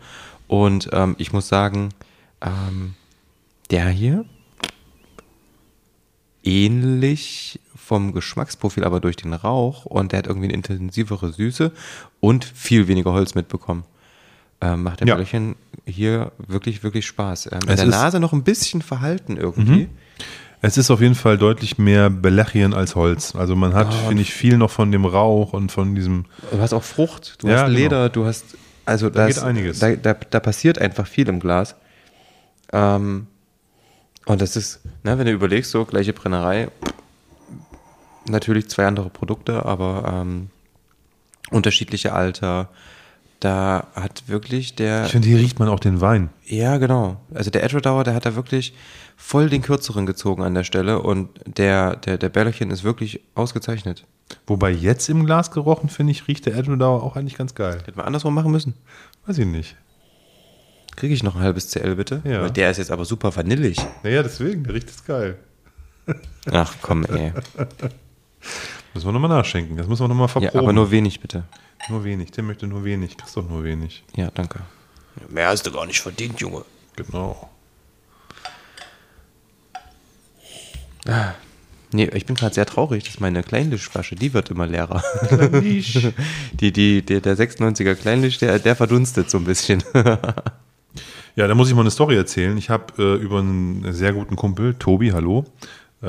Und 0.47 0.89
ähm, 0.93 1.13
ich 1.19 1.31
muss 1.31 1.47
sagen, 1.47 1.89
ähm, 2.41 2.95
der 3.69 3.87
hier 3.89 4.25
ähnlich 6.43 7.59
vom 7.75 8.13
Geschmacksprofil, 8.13 8.83
aber 8.83 8.99
durch 8.99 9.15
den 9.15 9.33
Rauch 9.33 9.85
und 9.85 10.11
der 10.11 10.17
hat 10.17 10.25
irgendwie 10.25 10.47
eine 10.47 10.55
intensivere 10.55 11.31
Süße 11.31 11.71
und 12.19 12.43
viel 12.43 12.87
weniger 12.87 13.13
Holz 13.13 13.35
mitbekommen. 13.35 13.83
Ähm, 14.59 14.81
macht 14.81 15.01
der 15.01 15.07
Ja. 15.07 15.23
Hier 15.85 16.31
wirklich, 16.39 16.81
wirklich 16.81 17.05
Spaß. 17.05 17.51
Ähm, 17.51 17.59
in 17.67 17.75
der 17.75 17.85
Nase 17.85 18.19
noch 18.19 18.33
ein 18.33 18.43
bisschen 18.43 18.81
verhalten 18.81 19.37
irgendwie. 19.37 19.87
Es 20.65 20.77
ist 20.77 20.89
auf 20.91 21.01
jeden 21.01 21.15
Fall 21.15 21.37
deutlich 21.37 21.77
mehr 21.77 22.09
Belechien 22.09 22.73
als 22.73 22.95
Holz. 22.95 23.35
Also 23.35 23.53
man 23.53 23.73
hat, 23.73 23.87
Ah, 23.87 24.07
finde 24.07 24.21
ich, 24.21 24.33
viel 24.33 24.57
noch 24.57 24.71
von 24.71 24.93
dem 24.93 25.03
Rauch 25.05 25.51
und 25.51 25.73
von 25.73 25.93
diesem. 25.93 26.23
Du 26.51 26.57
hast 26.59 26.71
auch 26.73 26.83
Frucht, 26.83 27.43
du 27.43 27.49
Ja, 27.49 27.55
hast 27.55 27.65
genau. 27.65 27.77
Leder, 27.79 28.09
du 28.09 28.25
hast, 28.25 28.55
also 28.85 29.09
Da 29.09 29.27
das, 29.27 29.35
geht 29.35 29.43
einiges. 29.43 29.79
Da, 29.79 29.93
da, 29.97 30.13
da 30.13 30.39
passiert 30.39 30.79
einfach 30.79 31.05
viel 31.05 31.27
im 31.27 31.41
Glas. 31.41 31.75
Ähm, 32.71 33.27
und 34.25 34.41
das 34.41 34.55
ist, 34.55 34.79
ne, 35.03 35.19
wenn 35.19 35.25
du 35.25 35.33
überlegst, 35.33 35.69
so 35.69 35.83
gleiche 35.83 36.13
Brennerei, 36.13 36.69
natürlich 38.25 38.69
zwei 38.69 38.85
andere 38.87 39.09
Produkte, 39.09 39.65
aber 39.65 40.21
ähm, 40.21 40.49
unterschiedliche 41.51 42.13
Alter. 42.13 42.69
Da 43.43 43.87
hat 43.93 44.29
wirklich 44.29 44.73
der, 44.75 45.03
Ich 45.03 45.11
finde, 45.11 45.27
hier 45.27 45.37
riecht 45.37 45.59
man 45.59 45.67
auch 45.67 45.81
den 45.81 45.99
Wein. 45.99 46.29
ja 46.45 46.77
genau, 46.77 47.17
also 47.33 47.51
der 47.51 47.61
Edward 47.65 48.07
der 48.07 48.13
hat 48.15 48.25
da 48.25 48.35
wirklich 48.37 48.73
voll 49.17 49.49
den 49.49 49.61
kürzeren 49.61 50.05
gezogen 50.05 50.43
an 50.43 50.53
der 50.53 50.63
Stelle 50.63 51.01
und 51.01 51.27
der, 51.45 51.97
der, 51.97 52.17
der 52.17 52.29
Bällchen 52.29 52.71
ist 52.71 52.85
wirklich 52.85 53.19
ausgezeichnet. 53.35 54.05
Wobei 54.47 54.71
jetzt 54.71 55.09
im 55.09 55.25
Glas 55.25 55.51
gerochen, 55.51 55.89
finde 55.89 56.11
ich, 56.11 56.25
riecht 56.29 56.45
der 56.45 56.55
Edwardauer 56.55 57.03
auch 57.03 57.17
eigentlich 57.17 57.35
ganz 57.35 57.53
geil. 57.53 57.79
Hätten 57.85 57.97
wir 57.97 58.05
andersrum 58.05 58.33
machen 58.33 58.49
müssen. 58.49 58.75
Weiß 59.25 59.37
ich 59.37 59.45
nicht. 59.45 59.75
Kriege 60.95 61.13
ich 61.13 61.21
noch 61.21 61.35
ein 61.35 61.41
halbes 61.41 61.69
CL 61.69 61.95
bitte? 61.95 62.21
Ja. 62.23 62.43
Weil 62.43 62.51
der 62.51 62.71
ist 62.71 62.77
jetzt 62.77 62.91
aber 62.91 63.03
super 63.03 63.35
vanillig. 63.35 63.75
Naja, 64.03 64.23
deswegen, 64.23 64.63
der 64.63 64.73
riecht 64.73 64.87
jetzt 64.87 65.05
geil. 65.05 65.37
Ach 66.49 66.73
komm, 66.81 67.03
ey. 67.07 67.33
Müssen 68.93 69.07
wir 69.07 69.11
nochmal 69.11 69.29
nachschenken. 69.31 69.75
Das 69.75 69.87
müssen 69.87 70.03
wir 70.03 70.07
nochmal 70.07 70.27
Ja, 70.27 70.31
verproben. 70.31 70.59
aber 70.59 70.71
nur 70.71 70.91
wenig 70.91 71.19
bitte. 71.19 71.43
Nur 71.89 72.03
wenig. 72.03 72.31
Der 72.31 72.43
möchte 72.43 72.67
nur 72.67 72.83
wenig. 72.83 73.17
Kriegst 73.17 73.37
doch 73.37 73.47
nur 73.47 73.63
wenig. 73.63 74.03
Ja, 74.15 74.29
danke. 74.31 74.59
Mehr 75.29 75.47
hast 75.47 75.65
du 75.65 75.71
gar 75.71 75.85
nicht 75.85 75.99
verdient, 75.99 76.39
Junge. 76.39 76.65
Genau. 76.95 77.49
Nee, 81.91 82.09
ich 82.13 82.25
bin 82.25 82.35
gerade 82.35 82.55
sehr 82.55 82.65
traurig, 82.65 83.03
dass 83.03 83.19
meine 83.19 83.43
Kleinlischflasche, 83.43 84.15
die 84.15 84.33
wird 84.33 84.49
immer 84.49 84.65
leerer. 84.65 85.03
die, 86.53 86.71
die, 86.71 87.01
der, 87.03 87.21
der 87.21 87.37
96er 87.37 87.95
Kleinlisch, 87.95 88.39
der, 88.39 88.57
der 88.57 88.75
verdunstet 88.75 89.29
so 89.29 89.37
ein 89.37 89.43
bisschen. 89.43 89.83
Ja, 91.35 91.47
da 91.47 91.55
muss 91.55 91.67
ich 91.67 91.73
mal 91.73 91.81
eine 91.81 91.89
Story 91.89 92.15
erzählen. 92.15 92.55
Ich 92.57 92.69
habe 92.69 92.93
äh, 92.99 93.15
über 93.15 93.39
einen 93.39 93.91
sehr 93.91 94.13
guten 94.13 94.35
Kumpel, 94.35 94.75
Tobi, 94.75 95.13
hallo, 95.13 95.45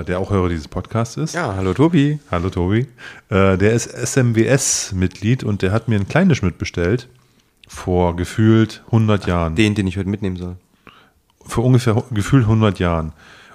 der 0.02 0.18
auch 0.18 0.30
Hörer 0.30 0.48
dieses 0.48 0.66
Podcasts 0.66 1.16
ist. 1.16 1.34
ja, 1.34 1.54
hallo 1.54 1.72
Tobi. 1.72 2.18
Hallo 2.30 2.50
Tobi. 2.50 2.88
Äh, 3.28 3.56
der 3.56 3.72
ist 3.72 3.86
SMWS-Mitglied 3.86 5.44
und 5.44 5.62
der 5.62 5.70
hat 5.70 5.86
mir 5.86 5.94
einen 5.94 6.08
Kleinisch 6.08 6.42
mitbestellt 6.42 7.08
vor 7.68 8.16
gefühlt 8.16 8.82
100 8.86 9.26
Jahren. 9.26 9.54
Den, 9.54 9.74
den 9.74 9.86
ich 9.86 9.96
heute 9.96 10.08
mitnehmen 10.08 10.36
soll. 10.36 10.56
Vor 11.46 11.64
ungefähr 11.64 12.02
gefühlt 12.10 12.44
100 12.44 12.78
Jahren. 12.78 13.12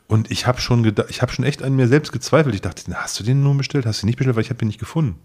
Und 0.07 0.31
ich 0.31 0.47
habe 0.47 0.61
schon 0.61 0.81
gedacht, 0.83 1.07
ich 1.09 1.21
habe 1.21 1.31
schon 1.31 1.45
echt 1.45 1.61
an 1.61 1.75
mir 1.75 1.87
selbst 1.87 2.11
gezweifelt. 2.11 2.55
Ich 2.55 2.61
dachte, 2.61 2.83
hast 2.95 3.19
du 3.19 3.23
den 3.23 3.43
nur 3.43 3.55
bestellt? 3.55 3.85
Hast 3.85 4.01
du 4.01 4.05
ihn 4.05 4.07
nicht 4.07 4.17
bestellt? 4.17 4.35
Weil 4.35 4.43
ich 4.43 4.49
habe 4.49 4.63
ihn 4.63 4.67
nicht 4.67 4.79
gefunden. 4.79 5.19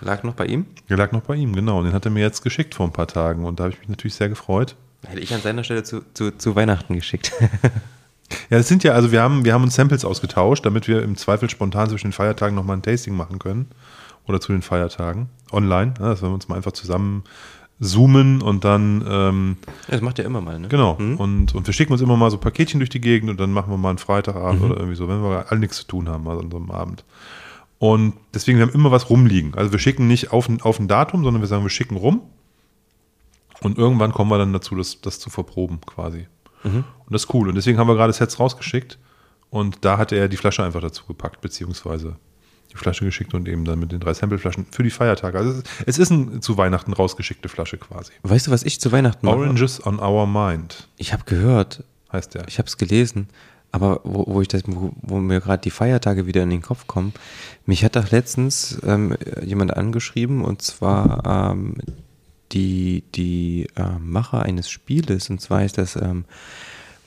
Lag 0.00 0.24
noch 0.24 0.34
bei 0.34 0.46
ihm? 0.46 0.66
Der 0.88 0.96
lag 0.96 1.12
noch 1.12 1.22
bei 1.22 1.36
ihm, 1.36 1.54
genau. 1.54 1.78
Und 1.78 1.84
den 1.84 1.94
hat 1.94 2.04
er 2.04 2.10
mir 2.10 2.20
jetzt 2.20 2.42
geschickt 2.42 2.74
vor 2.74 2.86
ein 2.86 2.92
paar 2.92 3.06
Tagen. 3.06 3.44
Und 3.44 3.60
da 3.60 3.64
habe 3.64 3.72
ich 3.72 3.78
mich 3.78 3.88
natürlich 3.88 4.14
sehr 4.14 4.28
gefreut. 4.28 4.74
Hätte 5.06 5.20
ich 5.20 5.32
an 5.32 5.40
seiner 5.40 5.64
Stelle 5.64 5.84
zu, 5.84 6.02
zu, 6.12 6.36
zu 6.36 6.56
Weihnachten 6.56 6.94
geschickt. 6.94 7.32
Ja, 8.50 8.58
das 8.58 8.68
sind 8.68 8.84
ja, 8.84 8.92
also 8.92 9.12
wir 9.12 9.22
haben, 9.22 9.44
wir 9.44 9.54
haben 9.54 9.62
uns 9.64 9.74
Samples 9.74 10.04
ausgetauscht, 10.04 10.64
damit 10.66 10.88
wir 10.88 11.02
im 11.02 11.16
Zweifel 11.16 11.48
spontan 11.50 11.88
zwischen 11.88 12.08
den 12.08 12.12
Feiertagen 12.12 12.54
nochmal 12.54 12.76
ein 12.76 12.82
Tasting 12.82 13.14
machen 13.16 13.38
können. 13.38 13.66
Oder 14.28 14.40
zu 14.40 14.52
den 14.52 14.62
Feiertagen. 14.62 15.28
Online. 15.50 15.94
Ja, 15.98 16.10
dass 16.10 16.22
wir 16.22 16.30
uns 16.30 16.48
mal 16.48 16.54
einfach 16.56 16.72
zusammen 16.72 17.24
zoomen 17.80 18.40
und 18.42 18.64
dann, 18.64 19.04
ähm, 19.08 19.56
das 19.88 20.00
macht 20.00 20.20
er 20.20 20.24
immer 20.24 20.40
mal, 20.40 20.60
ne? 20.60 20.68
genau. 20.68 20.96
Mhm. 21.00 21.16
Und, 21.16 21.54
und 21.56 21.66
wir 21.66 21.74
schicken 21.74 21.92
uns 21.92 22.00
immer 22.00 22.16
mal 22.16 22.30
so 22.30 22.38
Paketchen 22.38 22.78
durch 22.78 22.90
die 22.90 23.00
Gegend 23.00 23.28
und 23.30 23.40
dann 23.40 23.50
machen 23.52 23.72
wir 23.72 23.76
mal 23.76 23.88
einen 23.88 23.98
Freitagabend 23.98 24.60
Mhm. 24.62 24.66
oder 24.70 24.76
irgendwie 24.76 24.94
so, 24.96 25.08
wenn 25.08 25.20
wir 25.22 25.46
alle 25.50 25.58
nichts 25.58 25.78
zu 25.78 25.86
tun 25.88 26.08
haben, 26.08 26.28
also 26.28 26.42
an 26.42 26.50
so 26.52 26.58
einem 26.58 26.70
Abend. 26.70 27.04
Und 27.80 28.12
deswegen, 28.32 28.58
wir 28.58 28.66
haben 28.66 28.72
immer 28.74 28.92
was 28.92 29.10
rumliegen. 29.10 29.54
Also 29.56 29.72
wir 29.72 29.80
schicken 29.80 30.06
nicht 30.06 30.30
auf, 30.32 30.48
ein- 30.48 30.62
auf 30.62 30.78
ein 30.78 30.86
Datum, 30.86 31.24
sondern 31.24 31.42
wir 31.42 31.48
sagen, 31.48 31.64
wir 31.64 31.70
schicken 31.70 31.96
rum. 31.96 32.22
Und 33.60 33.78
irgendwann 33.78 34.12
kommen 34.12 34.30
wir 34.30 34.38
dann 34.38 34.52
dazu, 34.52 34.76
das, 34.76 35.00
das 35.00 35.18
zu 35.18 35.30
verproben 35.30 35.80
quasi. 35.84 36.26
Mhm. 36.62 36.84
Und 37.12 37.16
das 37.16 37.24
ist 37.24 37.34
cool. 37.34 37.50
Und 37.50 37.56
deswegen 37.56 37.76
haben 37.76 37.88
wir 37.88 37.94
gerade 37.94 38.14
Sets 38.14 38.40
rausgeschickt. 38.40 38.98
Und 39.50 39.84
da 39.84 39.98
hat 39.98 40.12
er 40.12 40.28
die 40.28 40.38
Flasche 40.38 40.64
einfach 40.64 40.80
dazu 40.80 41.04
gepackt, 41.04 41.42
beziehungsweise 41.42 42.16
die 42.72 42.78
Flasche 42.78 43.04
geschickt 43.04 43.34
und 43.34 43.46
eben 43.48 43.66
dann 43.66 43.78
mit 43.78 43.92
den 43.92 44.00
drei 44.00 44.14
Sampleflaschen 44.14 44.64
für 44.70 44.82
die 44.82 44.88
Feiertage. 44.88 45.36
Also 45.36 45.62
es 45.84 45.98
ist, 45.98 46.10
eine 46.10 46.40
zu 46.40 46.56
Weihnachten 46.56 46.94
rausgeschickte 46.94 47.50
Flasche 47.50 47.76
quasi. 47.76 48.12
Weißt 48.22 48.46
du, 48.46 48.50
was 48.50 48.62
ich 48.62 48.80
zu 48.80 48.92
Weihnachten 48.92 49.26
mache? 49.26 49.36
Oranges 49.36 49.84
on 49.86 50.00
Our 50.00 50.26
Mind 50.26 50.88
Ich 50.96 51.12
habe 51.12 51.24
gehört, 51.26 51.84
heißt 52.10 52.32
der. 52.32 52.48
Ich 52.48 52.56
habe 52.56 52.66
es 52.66 52.78
gelesen, 52.78 53.28
aber 53.72 54.00
wo, 54.04 54.24
wo 54.26 54.40
ich 54.40 54.48
das, 54.48 54.62
wo, 54.64 54.94
wo 55.02 55.18
mir 55.18 55.40
gerade 55.40 55.60
die 55.60 55.70
Feiertage 55.70 56.24
wieder 56.24 56.42
in 56.42 56.48
den 56.48 56.62
Kopf 56.62 56.86
kommen, 56.86 57.12
mich 57.66 57.84
hat 57.84 57.94
doch 57.94 58.10
letztens 58.10 58.80
ähm, 58.86 59.18
jemand 59.44 59.76
angeschrieben 59.76 60.42
und 60.42 60.62
zwar 60.62 61.52
ähm, 61.52 61.74
die 62.52 63.04
die 63.14 63.66
ähm, 63.76 64.10
Macher 64.10 64.44
eines 64.44 64.70
Spieles 64.70 65.28
und 65.28 65.42
zwar 65.42 65.62
ist 65.62 65.76
das 65.76 65.96
ähm, 65.96 66.24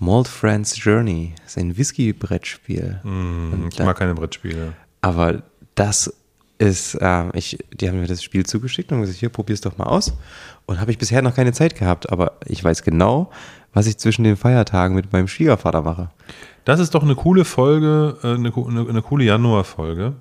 Malt 0.05 0.27
Friends 0.27 0.81
Journey, 0.83 1.33
ist 1.45 1.57
ein 1.57 1.75
Whisky-Brettspiel. 1.77 2.99
Mm, 3.03 3.67
ich 3.69 3.75
da- 3.75 3.85
mag 3.85 3.97
keine 3.97 4.13
Brettspiele. 4.15 4.73
aber 5.01 5.41
das 5.75 6.13
ist, 6.57 6.97
ähm, 7.01 7.31
ich, 7.33 7.57
die 7.73 7.89
haben 7.89 7.99
mir 7.99 8.07
das 8.07 8.23
Spiel 8.23 8.45
zugeschickt 8.45 8.91
und 8.91 9.01
gesagt, 9.01 9.19
hier, 9.19 9.27
probier's 9.29 9.59
doch 9.61 9.77
mal 9.77 9.87
aus. 9.87 10.13
Und 10.67 10.79
habe 10.79 10.91
ich 10.91 10.97
bisher 10.97 11.21
noch 11.21 11.35
keine 11.35 11.51
Zeit 11.51 11.75
gehabt, 11.77 12.09
aber 12.11 12.33
ich 12.45 12.63
weiß 12.63 12.83
genau, 12.83 13.29
was 13.73 13.87
ich 13.87 13.97
zwischen 13.97 14.23
den 14.23 14.37
Feiertagen 14.37 14.95
mit 14.95 15.11
meinem 15.11 15.27
Schwiegervater 15.27 15.81
mache. 15.81 16.09
Das 16.63 16.79
ist 16.79 16.95
doch 16.95 17.03
eine 17.03 17.15
coole 17.15 17.43
Folge, 17.43 18.17
äh, 18.23 18.35
eine, 18.35 18.53
eine, 18.55 18.87
eine 18.89 19.01
coole 19.01 19.25
Januar-Folge. 19.25 20.13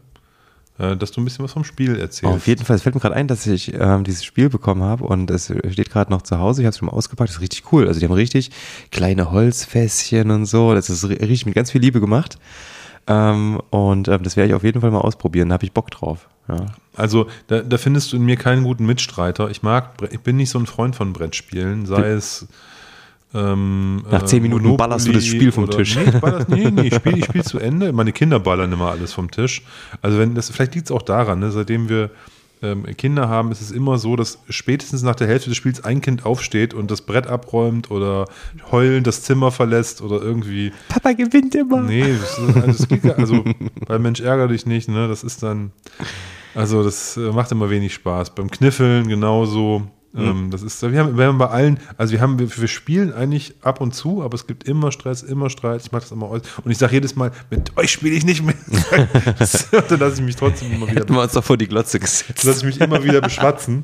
Äh, 0.79 0.97
dass 0.97 1.13
du 1.13 1.21
ein 1.21 1.25
bisschen 1.25 1.45
was 1.45 1.53
vom 1.53 1.65
Spiel 1.65 1.99
erzählst. 1.99 2.35
Auf 2.35 2.47
jeden 2.47 2.65
Fall, 2.65 2.77
es 2.77 2.83
fällt 2.83 2.95
mir 2.95 3.01
gerade 3.01 3.15
ein, 3.15 3.29
dass 3.29 3.47
ich 3.47 3.73
ähm, 3.75 4.05
dieses 4.05 4.25
Spiel 4.25 4.49
bekommen 4.49 4.83
habe 4.83 5.05
und 5.05 5.31
es 5.31 5.53
steht 5.71 5.91
gerade 5.91 6.11
noch 6.11 6.23
zu 6.23 6.39
Hause. 6.39 6.63
Ich 6.63 6.67
habe 6.67 6.71
es 6.71 6.79
schon 6.79 6.87
mal 6.87 6.93
ausgepackt, 6.93 7.29
das 7.31 7.37
ist 7.37 7.43
richtig 7.43 7.73
cool. 7.73 7.87
Also 7.87 8.01
die 8.01 8.07
haben 8.07 8.13
richtig 8.13 8.51
kleine 8.91 9.31
Holzfässchen 9.31 10.31
und 10.31 10.47
so. 10.47 10.75
Das 10.75 10.91
ist 10.91 11.05
ri- 11.05 11.21
richtig 11.21 11.47
mit 11.47 11.55
ganz 11.55 11.71
viel 11.71 11.81
Liebe 11.81 12.01
gemacht. 12.01 12.39
Ähm, 13.07 13.61
und 13.71 14.09
ähm, 14.09 14.23
das 14.23 14.37
werde 14.37 14.49
ich 14.49 14.55
auf 14.55 14.65
jeden 14.65 14.81
Fall 14.81 14.91
mal 14.91 15.01
ausprobieren. 15.01 15.51
Da 15.51 15.55
habe 15.55 15.65
ich 15.65 15.73
Bock 15.73 15.91
drauf. 15.91 16.29
Ja. 16.49 16.67
Also 16.97 17.27
da, 17.47 17.61
da 17.61 17.79
findest 17.79 18.13
du 18.13 18.17
in 18.17 18.25
mir 18.25 18.37
keinen 18.37 18.65
guten 18.65 18.87
Mitstreiter. 18.87 19.51
Ich 19.51 19.63
mag, 19.63 19.91
ich 20.11 20.21
bin 20.21 20.37
nicht 20.37 20.51
so 20.51 20.59
ein 20.59 20.67
Freund 20.67 20.97
von 20.97 21.13
Brettspielen, 21.13 21.87
sei 21.87 22.11
es 22.11 22.47
ähm, 23.35 24.03
Nach 24.11 24.23
zehn 24.25 24.43
Minuten 24.43 24.63
Monopoly 24.65 24.89
ballerst 24.89 25.09
du 25.09 25.13
das 25.13 25.27
Spiel 25.27 25.51
vom 25.53 25.65
oder- 25.65 25.77
Tisch. 25.79 25.97
Nee, 25.97 26.05
ich 26.05 26.21
baller's, 26.21 26.49
nee, 26.49 26.71
nee, 26.71 26.83
ich 26.89 26.95
spiele 26.95 27.23
spiel 27.25 27.43
zu 27.43 27.59
Ende. 27.59 27.93
Meine 27.93 28.13
Kinder 28.13 28.39
ballern 28.39 28.73
immer 28.73 28.91
alles 28.91 29.13
vom 29.13 29.31
Tisch. 29.31 29.63
Also 30.03 30.19
wenn 30.19 30.35
das, 30.35 30.51
vielleicht 30.51 30.75
liegt 30.75 30.87
es 30.87 30.93
auch 30.93 31.03
daran, 31.03 31.41
ne, 31.41 31.51
seitdem 31.51 31.89
wir 31.89 32.11
ähm, 32.63 32.85
Kinder 32.97 33.29
haben, 33.29 33.51
ist 33.53 33.61
es 33.61 33.71
immer 33.73 33.99
so, 33.99 34.17
dass 34.17 34.39
spätestens 34.49 35.03
nach 35.03 35.17
der 35.17 35.27
Hälfte 35.27 35.51
des 35.51 35.57
Spiels 35.57 35.85
ein 35.85 36.01
Kind 36.01 36.25
aufsteht 36.25 36.73
und 36.73 36.91
das 36.91 37.03
Brett 37.03 37.27
abräumt 37.27 37.91
oder 37.91 38.27
heulend 38.71 39.07
das 39.07 39.23
Zimmer 39.23 39.51
verlässt 39.51 40.01
oder 40.01 40.23
irgendwie 40.23 40.73
Papa 40.89 41.13
gewinnt 41.13 41.55
immer. 41.57 41.83
Nee, 41.83 42.15
das, 42.21 42.39
also, 42.63 42.87
das 43.03 43.19
also 43.19 43.45
bei 43.87 43.99
Mensch 43.99 44.21
ärger 44.21 44.49
dich 44.49 44.65
nicht, 44.65 44.89
ne? 44.89 45.09
Das 45.09 45.25
ist 45.25 45.43
dann, 45.43 45.73
also 46.55 46.83
das 46.85 47.17
äh, 47.17 47.33
macht 47.33 47.51
immer 47.53 47.69
wenig 47.69 47.93
Spaß. 47.95 48.35
Beim 48.35 48.51
Kniffeln 48.51 49.09
genauso. 49.09 49.83
Ähm, 50.17 50.51
das 50.51 50.63
ist, 50.63 50.81
wir 50.83 50.99
haben, 50.99 51.19
wir 51.19 51.27
haben 51.27 51.39
bei 51.39 51.49
allen, 51.49 51.79
also 51.97 52.13
wir 52.13 52.21
haben, 52.21 52.39
wir, 52.39 52.49
wir 52.57 52.69
spielen 52.69 53.13
eigentlich 53.13 53.55
ab 53.63 53.81
und 53.81 53.95
zu, 53.95 54.23
aber 54.23 54.35
es 54.35 54.47
gibt 54.47 54.65
immer 54.65 54.93
Stress, 54.93 55.23
immer 55.23 55.51
Streit. 55.51 55.83
Ich 55.85 55.93
mache 55.93 56.03
das 56.03 56.13
immer 56.13 56.27
aus. 56.27 56.43
Und 56.65 56.71
ich 56.71 56.79
sage 56.79 56.95
jedes 56.95 57.17
Mal, 57.17 57.33
mit 57.51 57.77
euch 57.77 57.91
spiele 57.91 58.15
ich 58.15 58.25
nicht 58.25 58.43
mehr. 58.45 58.55
Dann 59.89 60.01
lasse 60.01 60.17
ich 60.17 60.23
mich 60.23 60.37
trotzdem 60.37 60.73
immer 60.73 60.87
wieder, 60.89 61.01
Hätten 61.01 61.15
wir 61.15 61.23
uns 61.23 61.33
doch 61.33 61.45
vor 61.45 61.57
die 61.57 61.67
Glotze 61.67 61.99
gesetzt. 61.99 62.45
lasse 62.45 62.59
ich 62.61 62.65
mich 62.65 62.81
immer 62.81 63.03
wieder 63.03 63.21
beschwatzen. 63.23 63.83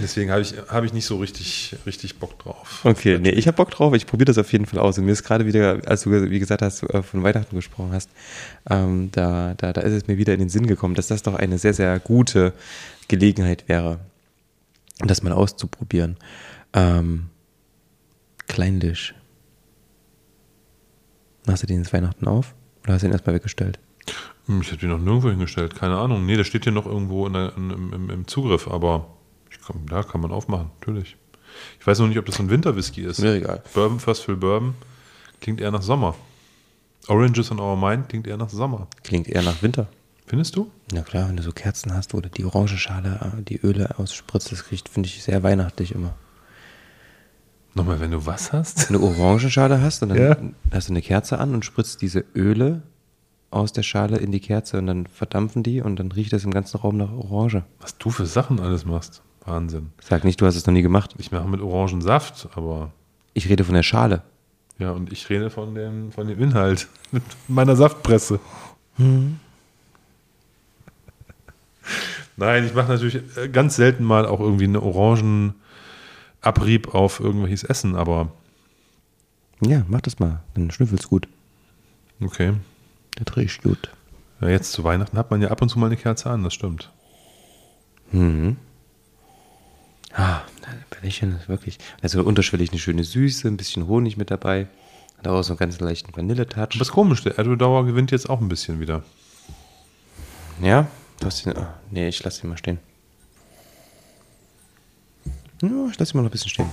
Deswegen 0.00 0.30
habe 0.30 0.42
ich, 0.42 0.54
habe 0.68 0.84
ich 0.84 0.92
nicht 0.92 1.06
so 1.06 1.16
richtig, 1.16 1.74
richtig 1.86 2.18
Bock 2.18 2.38
drauf. 2.38 2.80
Okay, 2.84 3.18
nee, 3.18 3.30
ich 3.30 3.46
habe 3.46 3.56
Bock 3.56 3.70
drauf. 3.70 3.94
Ich 3.94 4.06
probiere 4.06 4.26
das 4.26 4.36
auf 4.36 4.52
jeden 4.52 4.66
Fall 4.66 4.78
aus. 4.78 4.98
Und 4.98 5.06
mir 5.06 5.12
ist 5.12 5.24
gerade 5.24 5.46
wieder, 5.46 5.80
als 5.86 6.02
du, 6.02 6.10
wie 6.10 6.38
gesagt 6.38 6.60
hast, 6.60 6.82
äh, 6.82 7.02
von 7.02 7.22
Weihnachten 7.22 7.56
gesprochen 7.56 7.92
hast, 7.92 8.10
ähm, 8.68 9.08
da, 9.12 9.54
da, 9.56 9.72
da 9.72 9.80
ist 9.80 9.94
es 9.94 10.06
mir 10.06 10.18
wieder 10.18 10.34
in 10.34 10.40
den 10.40 10.50
Sinn 10.50 10.66
gekommen, 10.66 10.94
dass 10.94 11.06
das 11.06 11.22
doch 11.22 11.34
eine 11.34 11.56
sehr, 11.56 11.72
sehr 11.72 11.98
gute 11.98 12.52
Gelegenheit 13.08 13.64
wäre, 13.68 14.00
das 15.06 15.22
mal 15.22 15.32
auszuprobieren. 15.32 16.16
Ähm, 16.72 17.26
Kleindisch. 18.46 19.14
Hast 21.46 21.62
du 21.62 21.66
den 21.66 21.78
jetzt 21.78 21.92
Weihnachten 21.92 22.26
auf? 22.26 22.54
Oder 22.84 22.94
hast 22.94 23.02
du 23.02 23.06
ihn 23.06 23.12
erstmal 23.12 23.34
weggestellt? 23.36 23.78
Hm, 24.46 24.60
Ich 24.62 24.68
habe 24.68 24.78
den 24.78 24.90
noch 24.90 24.98
nirgendwo 24.98 25.30
hingestellt, 25.30 25.74
keine 25.74 25.96
Ahnung. 25.98 26.24
Nee, 26.26 26.36
der 26.36 26.44
steht 26.44 26.64
hier 26.64 26.72
noch 26.72 26.86
irgendwo 26.86 27.28
der, 27.28 27.52
im, 27.56 27.92
im, 27.92 28.10
im 28.10 28.26
Zugriff, 28.26 28.68
aber 28.68 29.06
komm, 29.66 29.86
da 29.86 30.02
kann 30.02 30.20
man 30.20 30.32
aufmachen, 30.32 30.70
natürlich. 30.80 31.16
Ich 31.80 31.86
weiß 31.86 31.98
noch 32.00 32.08
nicht, 32.08 32.18
ob 32.18 32.26
das 32.26 32.40
ein 32.40 32.50
Winterwhisky 32.50 33.02
ist. 33.02 33.20
Mir 33.20 33.34
egal. 33.34 33.62
Bourbon, 33.74 34.00
First 34.00 34.24
Fill 34.24 34.36
Bourbon 34.36 34.74
klingt 35.40 35.60
eher 35.60 35.70
nach 35.70 35.82
Sommer. 35.82 36.14
Oranges 37.08 37.50
on 37.50 37.60
Our 37.60 37.76
Mind 37.76 38.08
klingt 38.08 38.26
eher 38.26 38.36
nach 38.36 38.50
Sommer. 38.50 38.86
Klingt 39.02 39.28
eher 39.28 39.42
nach 39.42 39.62
Winter. 39.62 39.88
Findest 40.28 40.54
du? 40.56 40.70
Ja 40.92 41.00
klar, 41.02 41.28
wenn 41.28 41.36
du 41.36 41.42
so 41.42 41.52
Kerzen 41.52 41.94
hast 41.94 42.12
oder 42.14 42.28
die 42.28 42.44
Orangenschale, 42.44 43.32
äh, 43.38 43.42
die 43.42 43.56
Öle 43.60 43.98
ausspritzt, 43.98 44.52
das 44.52 44.70
riecht, 44.70 44.88
finde 44.88 45.08
ich, 45.08 45.22
sehr 45.22 45.42
weihnachtlich 45.42 45.92
immer. 45.94 46.14
Nochmal, 47.74 47.98
wenn 48.00 48.10
du 48.10 48.24
was 48.26 48.52
hast? 48.52 48.90
Wenn 48.90 49.00
du 49.00 49.06
Orangenschale 49.06 49.80
hast 49.80 50.02
und 50.02 50.10
dann 50.10 50.18
Ja. 50.18 50.36
hast 50.70 50.88
du 50.88 50.92
eine 50.92 51.02
Kerze 51.02 51.38
an 51.38 51.54
und 51.54 51.64
spritzt 51.64 52.02
diese 52.02 52.24
Öle 52.34 52.82
aus 53.50 53.72
der 53.72 53.82
Schale 53.82 54.18
in 54.18 54.30
die 54.30 54.40
Kerze 54.40 54.76
und 54.78 54.86
dann 54.86 55.06
verdampfen 55.06 55.62
die 55.62 55.80
und 55.80 55.98
dann 55.98 56.12
riecht 56.12 56.32
das 56.34 56.44
im 56.44 56.50
ganzen 56.52 56.76
Raum 56.78 56.98
nach 56.98 57.10
Orange. 57.10 57.64
Was 57.80 57.96
du 57.96 58.10
für 58.10 58.26
Sachen 58.26 58.60
alles 58.60 58.84
machst. 58.84 59.22
Wahnsinn. 59.46 59.90
Sag 60.02 60.24
nicht, 60.24 60.38
du 60.42 60.44
hast 60.46 60.56
es 60.56 60.66
noch 60.66 60.74
nie 60.74 60.82
gemacht. 60.82 61.14
Ich 61.16 61.32
mache 61.32 61.48
mit 61.48 61.62
Orangensaft, 61.62 62.48
aber 62.54 62.92
Ich 63.32 63.48
rede 63.48 63.64
von 63.64 63.74
der 63.74 63.82
Schale. 63.82 64.20
ja, 64.78 64.90
und 64.90 65.10
ich 65.10 65.30
rede 65.30 65.48
von 65.48 65.74
dem, 65.74 66.12
von 66.12 66.26
dem 66.28 66.38
Inhalt. 66.38 66.86
Mit 67.12 67.22
meiner 67.48 67.74
Saftpresse. 67.76 68.38
Nein, 72.36 72.64
ich 72.64 72.74
mache 72.74 72.92
natürlich 72.92 73.20
äh, 73.36 73.48
ganz 73.48 73.76
selten 73.76 74.04
mal 74.04 74.26
auch 74.26 74.40
irgendwie 74.40 74.64
einen 74.64 74.76
Orangenabrieb 74.76 76.94
auf 76.94 77.20
irgendwelches 77.20 77.64
Essen, 77.64 77.96
aber 77.96 78.30
Ja, 79.60 79.82
mach 79.88 80.00
das 80.02 80.18
mal. 80.18 80.40
Dann 80.54 80.70
schnüffelst 80.70 81.08
gut. 81.08 81.26
okay. 82.22 82.52
Das 83.16 83.36
riecht 83.36 83.62
gut. 83.64 83.90
Ja, 84.40 84.48
jetzt 84.48 84.70
zu 84.72 84.84
Weihnachten 84.84 85.18
hat 85.18 85.30
man 85.32 85.42
ja 85.42 85.48
ab 85.48 85.60
und 85.62 85.68
zu 85.68 85.78
mal 85.80 85.86
eine 85.86 85.96
Kerze 85.96 86.30
an, 86.30 86.44
das 86.44 86.54
stimmt. 86.54 86.92
Mhm. 88.12 88.56
Ah, 90.14 90.40
Bällchen 90.90 91.36
ist 91.36 91.48
wirklich. 91.48 91.78
Also 92.02 92.22
unterschwellig 92.22 92.70
eine 92.70 92.78
schöne 92.78 93.02
Süße, 93.04 93.48
ein 93.48 93.56
bisschen 93.56 93.86
Honig 93.88 94.16
mit 94.16 94.30
dabei. 94.30 94.68
Hat 95.18 95.26
auch 95.28 95.42
so 95.42 95.52
einen 95.52 95.58
ganz 95.58 95.80
leichten 95.80 96.16
Vanilletouch. 96.16 96.80
Ist 96.80 96.92
komisch, 96.92 97.22
der 97.24 97.36
Erdodauer 97.38 97.84
gewinnt 97.86 98.10
jetzt 98.12 98.30
auch 98.30 98.40
ein 98.40 98.48
bisschen 98.48 98.78
wieder. 98.80 99.02
Ja? 100.62 100.86
Du 101.20 101.26
hast 101.26 101.44
den. 101.44 101.56
ah, 101.56 101.78
nee, 101.90 102.08
ich 102.08 102.22
lasse 102.22 102.44
ihn 102.44 102.50
mal 102.50 102.58
stehen. 102.58 102.78
Ja, 105.62 105.88
ich 105.90 105.98
lasse 105.98 106.14
ihn 106.14 106.18
mal 106.18 106.22
noch 106.22 106.30
ein 106.30 106.32
bisschen 106.32 106.50
stehen. 106.50 106.70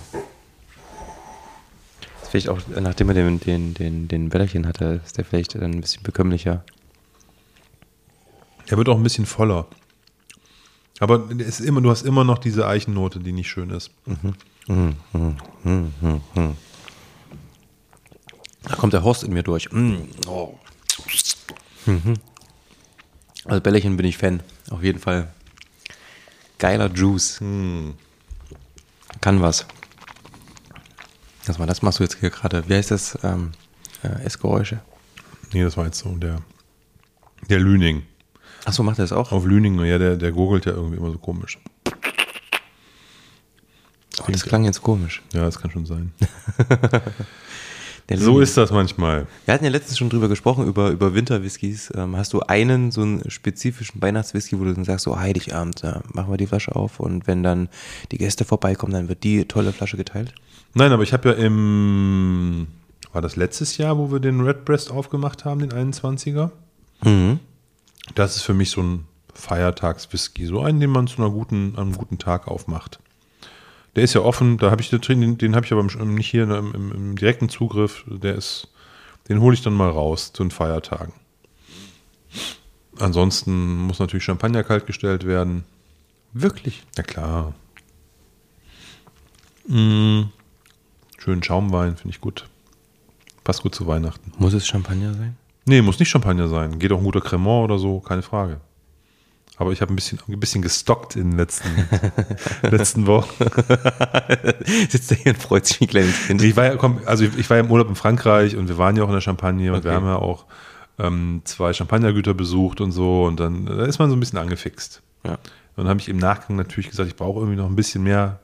Ist 2.22 2.30
vielleicht 2.30 2.50
auch, 2.50 2.60
nachdem 2.68 3.10
er 3.10 3.16
den, 3.16 3.40
den, 3.40 3.74
den, 3.74 4.08
den 4.08 4.30
Bällchen 4.30 4.68
hatte, 4.68 5.02
ist 5.04 5.18
der 5.18 5.26
vielleicht 5.26 5.56
dann 5.56 5.72
ein 5.72 5.82
bisschen 5.82 6.04
bekömmlicher. 6.04 6.64
Er 8.68 8.78
wird 8.78 8.90
auch 8.90 8.98
ein 8.98 9.04
bisschen 9.04 9.26
voller. 9.26 9.68
Aber 11.00 11.30
ist 11.32 11.60
immer, 11.60 11.82
du 11.82 11.90
hast 11.90 12.04
immer 12.04 12.24
noch 12.24 12.38
diese 12.38 12.68
Eichennote, 12.68 13.20
die 13.20 13.32
nicht 13.32 13.50
schön 13.50 13.70
ist. 13.70 13.92
Da 18.64 18.76
kommt 18.76 18.94
der 18.94 19.04
Horst 19.04 19.24
in 19.24 19.34
mir 19.34 19.44
durch. 19.44 19.72
Mm, 19.72 19.98
oh. 20.28 20.58
Mhm. 21.86 22.16
Also 23.46 23.62
Bällchen 23.62 23.96
bin 23.96 24.06
ich 24.06 24.18
Fan. 24.18 24.42
Auf 24.70 24.84
jeden 24.84 25.00
Fall. 25.00 25.32
Geiler 26.58 26.92
Juice. 26.94 27.40
Kann 29.22 29.42
was. 29.42 29.66
Lass 31.48 31.60
mal, 31.60 31.68
das 31.68 31.82
machst 31.82 32.00
du 32.00 32.04
jetzt 32.04 32.20
hier 32.20 32.32
gerade. 32.32 32.68
Wie 32.68 32.74
heißt 32.74 32.92
das? 32.92 33.18
Ähm, 33.24 33.52
äh, 34.04 34.24
Essgeräusche. 34.24 34.82
Nee, 35.54 35.64
das 35.64 35.78
war 35.78 35.86
jetzt 35.86 36.00
so 36.00 36.10
der, 36.16 36.42
der 37.50 37.60
Lüning. 37.60 38.04
Achso, 38.66 38.82
macht 38.82 38.98
er 38.98 39.04
das 39.04 39.12
auch? 39.12 39.32
Auf 39.32 39.46
Lüning, 39.46 39.80
ja, 39.86 40.00
der, 40.00 40.16
der 40.18 40.32
gurgelt 40.32 40.66
ja 40.66 40.72
irgendwie 40.72 40.98
immer 40.98 41.12
so 41.12 41.20
komisch. 41.20 41.60
Oh, 44.20 44.32
das 44.32 44.44
klang 44.44 44.66
jetzt 44.66 44.82
komisch. 44.82 45.22
Ja, 45.34 45.44
das 45.46 45.60
kann 45.60 45.70
schon 45.70 45.86
sein. 45.86 46.14
So 48.14 48.40
ist 48.40 48.56
das 48.56 48.72
manchmal. 48.72 49.26
Wir 49.46 49.54
hatten 49.54 49.66
ja 49.66 49.72
letztens 49.72 49.98
schon 49.98 50.10
drüber 50.10 50.28
gesprochen, 50.28 50.68
über, 50.68 50.92
über 50.92 51.16
Winterwhiskys. 51.16 51.92
Ähm, 51.96 52.16
hast 52.16 52.34
du 52.34 52.42
einen, 52.42 52.92
so 52.92 53.02
einen 53.02 53.30
spezifischen 53.32 54.00
Weihnachtswhisky, 54.02 54.60
wo 54.60 54.64
du 54.64 54.74
dann 54.74 54.84
sagst, 54.84 55.06
so 55.06 55.20
Heiligabend, 55.20 55.84
da 55.84 56.02
machen 56.14 56.32
wir 56.32 56.38
die 56.38 56.46
Flasche 56.46 56.76
auf 56.76 57.00
und 57.00 57.26
wenn 57.26 57.42
dann 57.42 57.68
die 58.12 58.20
Gäste 58.20 58.46
vorbeikommen, 58.46 58.94
dann 58.94 59.10
wird 59.10 59.24
die 59.24 59.46
tolle 59.46 59.74
Flasche 59.74 59.98
geteilt? 59.98 60.36
Nein, 60.76 60.92
aber 60.92 61.02
ich 61.02 61.14
habe 61.14 61.30
ja 61.30 61.36
im, 61.36 62.68
war 63.12 63.24
das 63.24 63.36
letztes 63.36 63.78
Jahr, 63.78 63.98
wo 63.98 64.12
wir 64.12 64.20
den 64.20 64.42
Redbreast 64.42 64.92
aufgemacht 64.92 65.44
haben, 65.44 65.68
den 65.68 65.72
21er? 65.72 66.52
Mhm. 67.04 67.40
Das 68.14 68.36
ist 68.36 68.44
für 68.44 68.54
mich 68.54 68.70
so 68.70 68.82
ein 68.82 69.08
Feiertagswhisky, 69.34 70.46
so 70.46 70.62
einen, 70.62 70.80
den 70.80 70.92
man 70.92 71.08
zu 71.08 71.18
einer 71.18 71.32
guten, 71.32 71.76
einem 71.76 71.94
guten 71.94 72.20
Tag 72.20 72.48
aufmacht. 72.48 73.00
Der 73.96 74.04
ist 74.04 74.14
ja 74.14 74.22
offen, 74.22 74.58
da 74.58 74.72
habe 74.72 74.82
ich 74.82 74.90
den, 74.90 75.38
den 75.38 75.56
habe 75.56 75.66
ich 75.66 75.72
aber 75.72 75.82
im- 75.82 76.16
nicht 76.16 76.30
hier 76.30 76.44
im, 76.44 76.74
im, 76.74 76.92
im 76.92 77.16
direkten 77.16 77.48
Zugriff. 77.50 78.04
Der 78.08 78.36
ist, 78.36 78.68
den 79.30 79.40
hole 79.40 79.54
ich 79.54 79.62
dann 79.62 79.74
mal 79.74 79.90
raus 79.90 80.34
zu 80.34 80.44
den 80.44 80.52
Feiertagen. 80.52 81.14
Ansonsten 83.00 83.78
muss 83.78 84.00
natürlich 84.00 84.24
Champagner 84.24 84.64
kaltgestellt 84.64 85.26
werden. 85.26 85.64
Wirklich? 86.34 86.84
Ja 86.98 87.04
klar. 87.04 87.54
Mm, 89.68 90.24
schönen 91.18 91.44
Schaumwein 91.44 91.96
finde 91.98 92.14
ich 92.16 92.22
gut. 92.22 92.46
Passt 93.44 93.62
gut 93.64 93.76
zu 93.76 93.88
Weihnachten. 93.88 94.32
Muss 94.38 94.54
es 94.54 94.68
Champagner 94.68 95.14
sein? 95.14 95.38
Nee, 95.66 95.82
muss 95.82 96.00
nicht 96.00 96.10
Champagner 96.10 96.48
sein. 96.48 96.78
Geht 96.80 96.92
auch 96.92 96.98
ein 97.00 97.04
guter 97.04 97.22
Cremant 97.22 97.66
oder 97.66 97.80
so, 97.80 98.00
keine 98.00 98.22
Frage. 98.22 98.60
Aber 99.58 99.72
ich 99.72 99.82
habe 99.82 99.94
ein 99.94 99.96
bisschen, 99.96 100.20
ein 100.28 100.40
bisschen 100.40 100.62
gestockt 100.62 101.16
in 101.16 101.32
den 101.32 101.38
letzten, 101.38 101.70
letzten 102.70 103.08
Wochen. 103.08 103.30
Sitzt 104.90 105.12
er 105.12 105.18
hier 105.18 105.34
und 105.34 105.42
freut 105.42 105.66
sich 105.66 105.80
wie 105.80 105.86
ein 105.86 105.90
kleines 105.90 106.28
Kind. 106.28 106.42
Ich 106.42 106.56
war 106.58 106.66
ja, 106.66 106.76
komm, 106.76 107.00
also 107.06 107.24
ich, 107.24 107.38
ich 107.38 107.50
war 107.50 107.58
ja 107.58 107.64
im 107.64 107.72
Urlaub 107.72 107.88
in 107.90 107.96
Frankreich 107.96 108.56
und 108.58 108.68
wir 108.68 108.78
waren 108.78 108.96
ja 108.98 109.04
auch 109.04 109.08
in 109.08 109.14
der 109.14 109.22
Champagne 109.22 109.74
und 109.74 109.84
wir 109.84 109.92
Okay. 109.92 109.96
haben 109.96 110.06
ja 110.08 110.18
auch 110.18 110.46
ähm, 111.00 111.42
zwei 111.46 111.72
Champagnergüter 111.74 112.34
besucht 112.34 112.82
und 112.82 112.92
so 112.92 113.24
und 113.26 113.40
dann 113.40 113.66
da 113.66 113.86
ist 113.86 114.00
man 114.00 114.10
so 114.10 114.16
ein 114.16 114.20
bisschen 114.20 114.40
angefixt. 114.40 115.02
Ja. 115.24 115.32
Und 115.34 115.40
dann 115.84 115.88
habe 115.90 116.00
ich 116.00 116.10
im 116.10 116.18
Nachgang 116.18 116.56
natürlich 116.58 116.90
gesagt, 116.90 117.10
ich 117.10 117.16
brauche 117.16 117.40
irgendwie 117.40 117.58
noch 117.58 117.70
ein 117.70 117.76
bisschen 117.76 118.04
mehr 118.04 118.40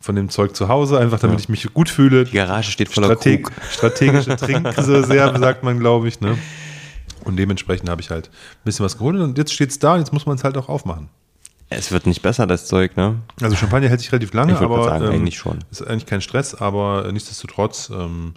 von 0.00 0.14
dem 0.14 0.28
Zeug 0.28 0.54
zu 0.54 0.68
Hause, 0.68 0.98
einfach 0.98 1.18
damit 1.18 1.38
Ja. 1.38 1.42
ich 1.44 1.48
mich 1.48 1.72
gut 1.74 1.88
fühle. 1.88 2.24
Die 2.24 2.32
Garage 2.36 2.70
steht 2.70 2.90
voller 2.92 3.06
Strateg 3.08 3.44
Krug. 3.44 3.54
strategische 3.72 4.36
Trinkreserve, 4.36 5.06
sagt 5.40 5.62
man, 5.62 5.78
glaube 5.78 6.06
ich. 6.08 6.20
Ne? 6.20 6.36
Und 7.24 7.36
dementsprechend 7.36 7.88
habe 7.88 8.00
ich 8.00 8.10
halt 8.10 8.28
ein 8.28 8.64
bisschen 8.64 8.84
was 8.84 8.98
geholt 8.98 9.16
und 9.20 9.36
jetzt 9.38 9.52
steht 9.52 9.70
es 9.70 9.78
da 9.78 9.94
und 9.94 10.00
jetzt 10.00 10.12
muss 10.12 10.26
man 10.26 10.36
es 10.36 10.44
halt 10.44 10.56
auch 10.56 10.68
aufmachen. 10.68 11.08
Es 11.68 11.90
wird 11.90 12.06
nicht 12.06 12.22
besser, 12.22 12.46
das 12.46 12.66
Zeug, 12.66 12.96
ne? 12.96 13.16
Also 13.42 13.56
Champagner 13.56 13.88
hält 13.88 13.98
sich 14.00 14.12
relativ 14.12 14.32
lange, 14.32 14.52
Ich 14.52 14.60
aber 14.60 14.84
sagen, 14.84 15.06
ähm, 15.06 15.10
eigentlich 15.12 15.36
schon. 15.36 15.64
ist 15.72 15.82
eigentlich 15.84 16.06
kein 16.06 16.20
Stress, 16.20 16.54
aber 16.54 17.10
nichtsdestotrotz, 17.10 17.90
ähm, 17.92 18.34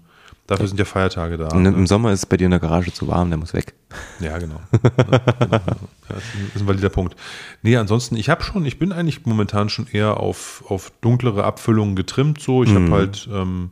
dafür 0.47 0.68
sind 0.68 0.80
ja 0.80 0.85
Feiertage 0.85 1.38
da. 1.38 1.49
Und 1.49 1.61
ne? 1.61 1.69
Im 1.69 1.85
Sommer 1.85 2.11
ist 2.11 2.19
es 2.22 2.26
bei 2.26 2.38
dir 2.38 2.45
in 2.45 2.51
der 2.51 2.60
Garage 2.60 2.91
zu 2.91 3.07
warm, 3.07 3.30
der 3.30 3.38
muss 3.38 3.53
weg. 3.53 3.76
Ja, 4.19 4.39
genau. 4.39 4.60
ja, 4.72 4.89
genau. 4.89 5.51
Ja, 5.51 5.61
das 6.10 6.23
ist 6.56 6.61
ein 6.61 6.68
valider 6.68 6.89
Punkt. 6.89 7.15
Nee, 7.61 7.76
ansonsten, 7.77 8.15
ich 8.15 8.30
habe 8.30 8.43
schon, 8.43 8.65
ich 8.65 8.80
bin 8.80 8.91
eigentlich 8.91 9.23
momentan 9.27 9.69
schon 9.69 9.85
eher 9.85 10.18
auf, 10.19 10.64
auf 10.68 10.91
dunklere 11.01 11.43
Abfüllungen 11.43 11.95
getrimmt. 11.95 12.41
So, 12.41 12.64
ich 12.64 12.72
Mhm. 12.72 12.85
habe 12.85 12.91
halt, 12.93 13.30
ähm, 13.31 13.69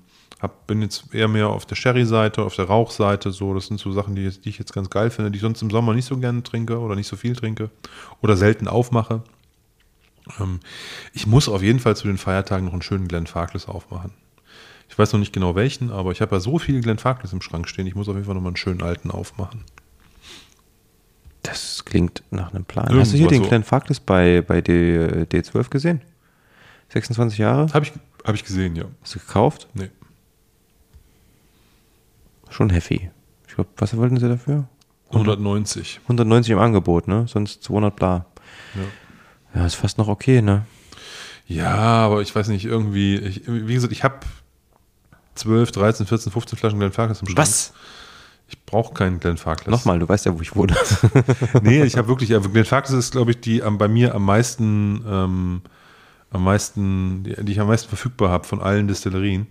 hab, 0.48 0.68
bin 0.68 0.82
jetzt 0.82 1.14
eher 1.14 1.28
mehr 1.28 1.50
auf 1.50 1.66
der 1.66 1.76
Sherry-Seite, 1.76 2.42
auf 2.42 2.56
der 2.56 2.66
Rauchseite. 2.66 3.32
So, 3.32 3.54
das 3.54 3.68
sind 3.68 3.80
so 3.80 3.92
Sachen, 3.92 4.16
die, 4.16 4.30
die 4.30 4.50
ich 4.50 4.60
jetzt 4.60 4.74
ganz 4.74 4.90
geil 4.90 5.10
finde, 5.10 5.32
die 5.32 5.38
ich 5.38 5.42
sonst 5.42 5.62
im 5.62 5.70
Sommer 5.70 5.94
nicht 5.94 6.06
so 6.06 6.18
gerne 6.18 6.44
trinke 6.44 6.80
oder 6.80 6.96
nicht 6.96 7.08
so 7.08 7.16
viel 7.16 7.36
trinke 7.36 7.70
oder 8.22 8.38
selten 8.38 8.68
aufmache. 8.68 9.24
Ähm, 10.40 10.60
ich 11.14 11.28
muss 11.28 11.50
auf 11.50 11.62
jeden 11.62 11.80
Fall 11.80 11.96
zu 11.96 12.08
den 12.08 12.18
Feiertagen 12.18 12.66
noch 12.66 12.74
einen 12.74 12.82
schönen 12.82 13.08
Glen 13.08 13.28
Farkless 13.28 13.68
aufmachen. 13.68 14.12
Ich 14.90 14.98
weiß 14.98 15.14
noch 15.14 15.20
nicht 15.20 15.34
genau 15.34 15.56
welchen, 15.56 15.92
aber 15.92 16.12
ich 16.12 16.22
habe 16.22 16.36
ja 16.36 16.40
so 16.40 16.60
viele 16.60 16.80
Glen 16.82 16.98
Farkless 16.98 17.34
im 17.34 17.42
Schrank 17.42 17.68
stehen. 17.68 17.88
Ich 17.88 17.96
muss 17.96 18.08
auf 18.08 18.16
jeden 18.16 18.26
Fall 18.26 18.36
noch 18.36 18.42
mal 18.42 18.50
einen 18.50 18.58
schönen 18.58 18.82
alten 18.82 19.12
aufmachen. 19.12 19.64
Das 21.44 21.86
klingt 21.86 22.24
nach 22.32 22.54
einem 22.54 22.66
Plan. 22.66 22.86
Irgendwas 22.86 23.10
Hast 23.10 23.14
du 23.14 23.18
hier 23.18 23.28
den 23.28 23.44
so. 23.44 23.68
Farkless 23.68 24.00
bei, 24.00 24.42
bei 24.42 24.62
D, 24.62 25.24
D12 25.24 25.70
gesehen? 25.70 26.02
26 26.90 27.38
Jahre? 27.38 27.74
Habe 27.74 27.86
ich, 27.86 27.94
hab 28.24 28.36
ich 28.36 28.44
gesehen, 28.44 28.76
ja. 28.76 28.86
Hast 29.02 29.16
du 29.16 29.20
gekauft? 29.20 29.68
Nee. 29.74 29.90
Schon 32.50 32.70
heavy. 32.70 33.10
Ich 33.48 33.56
glaube, 33.56 33.70
was 33.78 33.96
wollten 33.96 34.18
sie 34.18 34.28
dafür? 34.28 34.68
190. 35.12 36.02
190 36.04 36.52
im 36.52 36.60
Angebot, 36.60 37.08
ne? 37.08 37.26
Sonst 37.28 37.64
200 37.64 37.96
bla. 37.96 38.26
Ja. 38.76 38.82
Ja, 39.60 39.66
ist 39.66 39.76
fast 39.76 39.98
noch 39.98 40.08
okay, 40.08 40.42
ne? 40.42 40.66
Ja, 41.48 41.76
aber 41.76 42.22
ich 42.22 42.36
weiß 42.36 42.50
nicht, 42.50 42.66
irgendwie, 42.66 43.16
ich, 43.16 43.44
wie 43.48 43.74
gesagt, 43.74 43.94
ich 43.94 44.04
habe 44.04 44.20
12, 45.36 45.72
13, 45.72 46.06
14, 46.06 46.32
15 46.32 46.58
Flaschen 46.60 46.80
Glen 46.80 46.92
Farkless 46.92 47.22
im 47.22 47.28
Schrank. 47.28 47.38
Was? 47.38 47.74
Ich 48.50 48.64
brauche 48.66 48.94
keinen 48.94 49.20
Glen 49.20 49.38
Farkless. 49.38 49.72
Nochmal, 49.72 50.00
du 50.00 50.08
weißt 50.08 50.26
ja, 50.26 50.38
wo 50.38 50.42
ich 50.42 50.56
wohne. 50.56 50.76
Nee, 51.62 51.84
ich 51.84 51.98
habe 51.98 52.08
wirklich, 52.08 52.34
also 52.34 52.50
Glen 52.50 52.66
Farkless 52.66 52.98
ist, 52.98 53.12
glaube 53.12 53.32
ich, 53.32 53.40
die 53.40 53.64
am, 53.64 53.78
bei 53.78 53.88
mir 53.88 54.14
am 54.14 54.26
meisten, 54.26 55.04
ähm, 55.08 55.62
am 56.32 56.44
meisten, 56.44 57.24
die, 57.24 57.36
die 57.46 57.52
ich 57.54 57.60
am 57.60 57.68
meisten 57.68 57.88
verfügbar 57.88 58.30
habe 58.30 58.46
von 58.46 58.62
allen 58.62 58.88
Destillerien. 58.88 59.48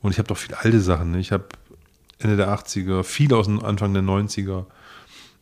Und 0.00 0.12
ich 0.12 0.18
habe 0.18 0.28
doch 0.28 0.36
viele 0.36 0.58
alte 0.60 0.80
Sachen. 0.80 1.12
Ne? 1.12 1.18
Ich 1.18 1.32
habe 1.32 1.44
Ende 2.18 2.36
der 2.36 2.48
80er, 2.48 3.02
viele 3.02 3.36
aus 3.36 3.46
dem 3.46 3.64
Anfang 3.64 3.92
der 3.94 4.02
90er. 4.02 4.66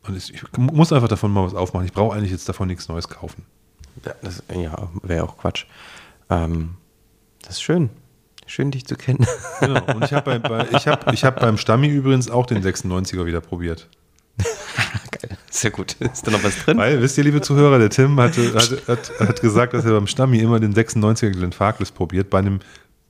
Und 0.04 0.16
ich, 0.16 0.34
ich 0.34 0.42
muss 0.56 0.92
einfach 0.92 1.08
davon 1.08 1.32
mal 1.32 1.44
was 1.44 1.54
aufmachen. 1.54 1.86
Ich 1.86 1.92
brauche 1.92 2.16
eigentlich 2.16 2.32
jetzt 2.32 2.48
davon 2.48 2.68
nichts 2.68 2.88
Neues 2.88 3.08
kaufen. 3.08 3.44
ja, 4.04 4.14
das 4.22 4.42
ja, 4.52 4.88
wäre 5.02 5.24
auch 5.24 5.38
Quatsch. 5.38 5.66
Ähm, 6.30 6.74
das 7.42 7.54
ist 7.54 7.62
schön. 7.62 7.90
Schön, 8.46 8.70
dich 8.70 8.84
zu 8.86 8.96
kennen. 8.96 9.26
Genau. 9.60 9.84
Und 9.94 10.04
ich 10.04 10.12
habe 10.12 10.38
bei, 10.38 10.48
bei, 10.48 10.68
ich 10.76 10.88
hab, 10.88 11.12
ich 11.12 11.24
hab 11.24 11.40
beim 11.40 11.56
Stammi 11.56 11.88
übrigens 11.88 12.28
auch 12.28 12.46
den 12.46 12.62
96er 12.62 13.24
wieder 13.24 13.40
probiert. 13.40 13.88
Geil. 15.10 15.38
Sehr 15.50 15.70
gut. 15.70 15.92
Ist 16.00 16.26
da 16.26 16.30
noch 16.30 16.42
was 16.42 16.56
drin? 16.64 16.76
Weil, 16.78 17.00
wisst 17.00 17.16
ihr, 17.18 17.24
liebe 17.24 17.40
Zuhörer, 17.40 17.78
der 17.78 17.90
Tim 17.90 18.18
hatte, 18.18 18.54
hat, 18.54 18.88
hat, 18.88 19.12
hat 19.20 19.40
gesagt, 19.40 19.74
dass 19.74 19.84
er 19.84 19.92
beim 19.92 20.06
Stammi 20.06 20.38
immer 20.38 20.58
den 20.58 20.74
96er 20.74 21.30
Glen 21.30 21.52
Farkless 21.52 21.92
probiert, 21.92 22.30
bei 22.30 22.38
einem, 22.38 22.60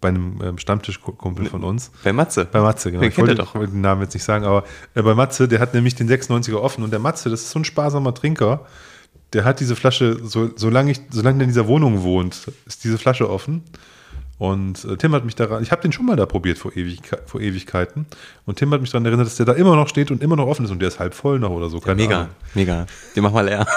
bei 0.02 0.08
einem 0.08 0.38
ähm, 0.42 0.58
Stammtischkumpel 0.58 1.46
von 1.46 1.64
uns. 1.64 1.90
Bei 2.04 2.12
Matze. 2.12 2.44
Bei 2.44 2.60
Matze, 2.60 2.90
genau. 2.90 3.00
Den 3.00 3.10
Ich 3.10 3.16
wollte 3.16 3.36
doch. 3.36 3.54
den 3.54 3.80
Namen 3.80 4.02
jetzt 4.02 4.12
nicht 4.12 4.24
sagen, 4.24 4.44
aber 4.44 4.64
äh, 4.94 5.00
bei 5.00 5.14
Matze, 5.14 5.48
der 5.48 5.60
hat 5.60 5.72
nämlich 5.72 5.94
den 5.94 6.10
96er 6.10 6.56
offen 6.56 6.84
und 6.84 6.90
der 6.90 6.98
Matze, 6.98 7.30
das 7.30 7.40
ist 7.40 7.52
so 7.52 7.60
ein 7.60 7.64
sparsamer 7.64 8.12
Trinker, 8.12 8.66
der 9.32 9.44
hat 9.44 9.60
diese 9.60 9.76
Flasche, 9.76 10.18
so, 10.22 10.50
solange, 10.54 10.90
ich, 10.90 11.00
solange 11.08 11.38
der 11.38 11.44
in 11.44 11.50
dieser 11.50 11.66
Wohnung 11.66 12.02
wohnt, 12.02 12.50
ist 12.66 12.84
diese 12.84 12.98
Flasche 12.98 13.30
offen. 13.30 13.62
Und 14.42 14.84
äh, 14.86 14.96
Tim 14.96 15.12
hat 15.14 15.24
mich 15.24 15.36
daran, 15.36 15.62
ich 15.62 15.70
habe 15.70 15.82
den 15.82 15.92
schon 15.92 16.04
mal 16.04 16.16
da 16.16 16.26
probiert 16.26 16.58
vor, 16.58 16.72
Ewigke 16.76 17.18
vor 17.26 17.40
Ewigkeiten. 17.40 18.06
Und 18.44 18.58
Tim 18.58 18.72
hat 18.72 18.80
mich 18.80 18.90
daran 18.90 19.06
erinnert, 19.06 19.26
dass 19.28 19.36
der 19.36 19.46
da 19.46 19.52
immer 19.52 19.76
noch 19.76 19.86
steht 19.86 20.10
und 20.10 20.20
immer 20.20 20.34
noch 20.34 20.46
offen 20.48 20.64
ist 20.64 20.72
und 20.72 20.80
der 20.80 20.88
ist 20.88 20.98
halb 20.98 21.14
voll 21.14 21.38
noch 21.38 21.50
oder 21.50 21.68
so. 21.68 21.78
Keine 21.78 22.02
Mega, 22.02 22.16
Ahnung. 22.22 22.28
mega. 22.54 22.86
Den 23.14 23.22
mach 23.22 23.30
mal 23.32 23.44
leer. 23.44 23.64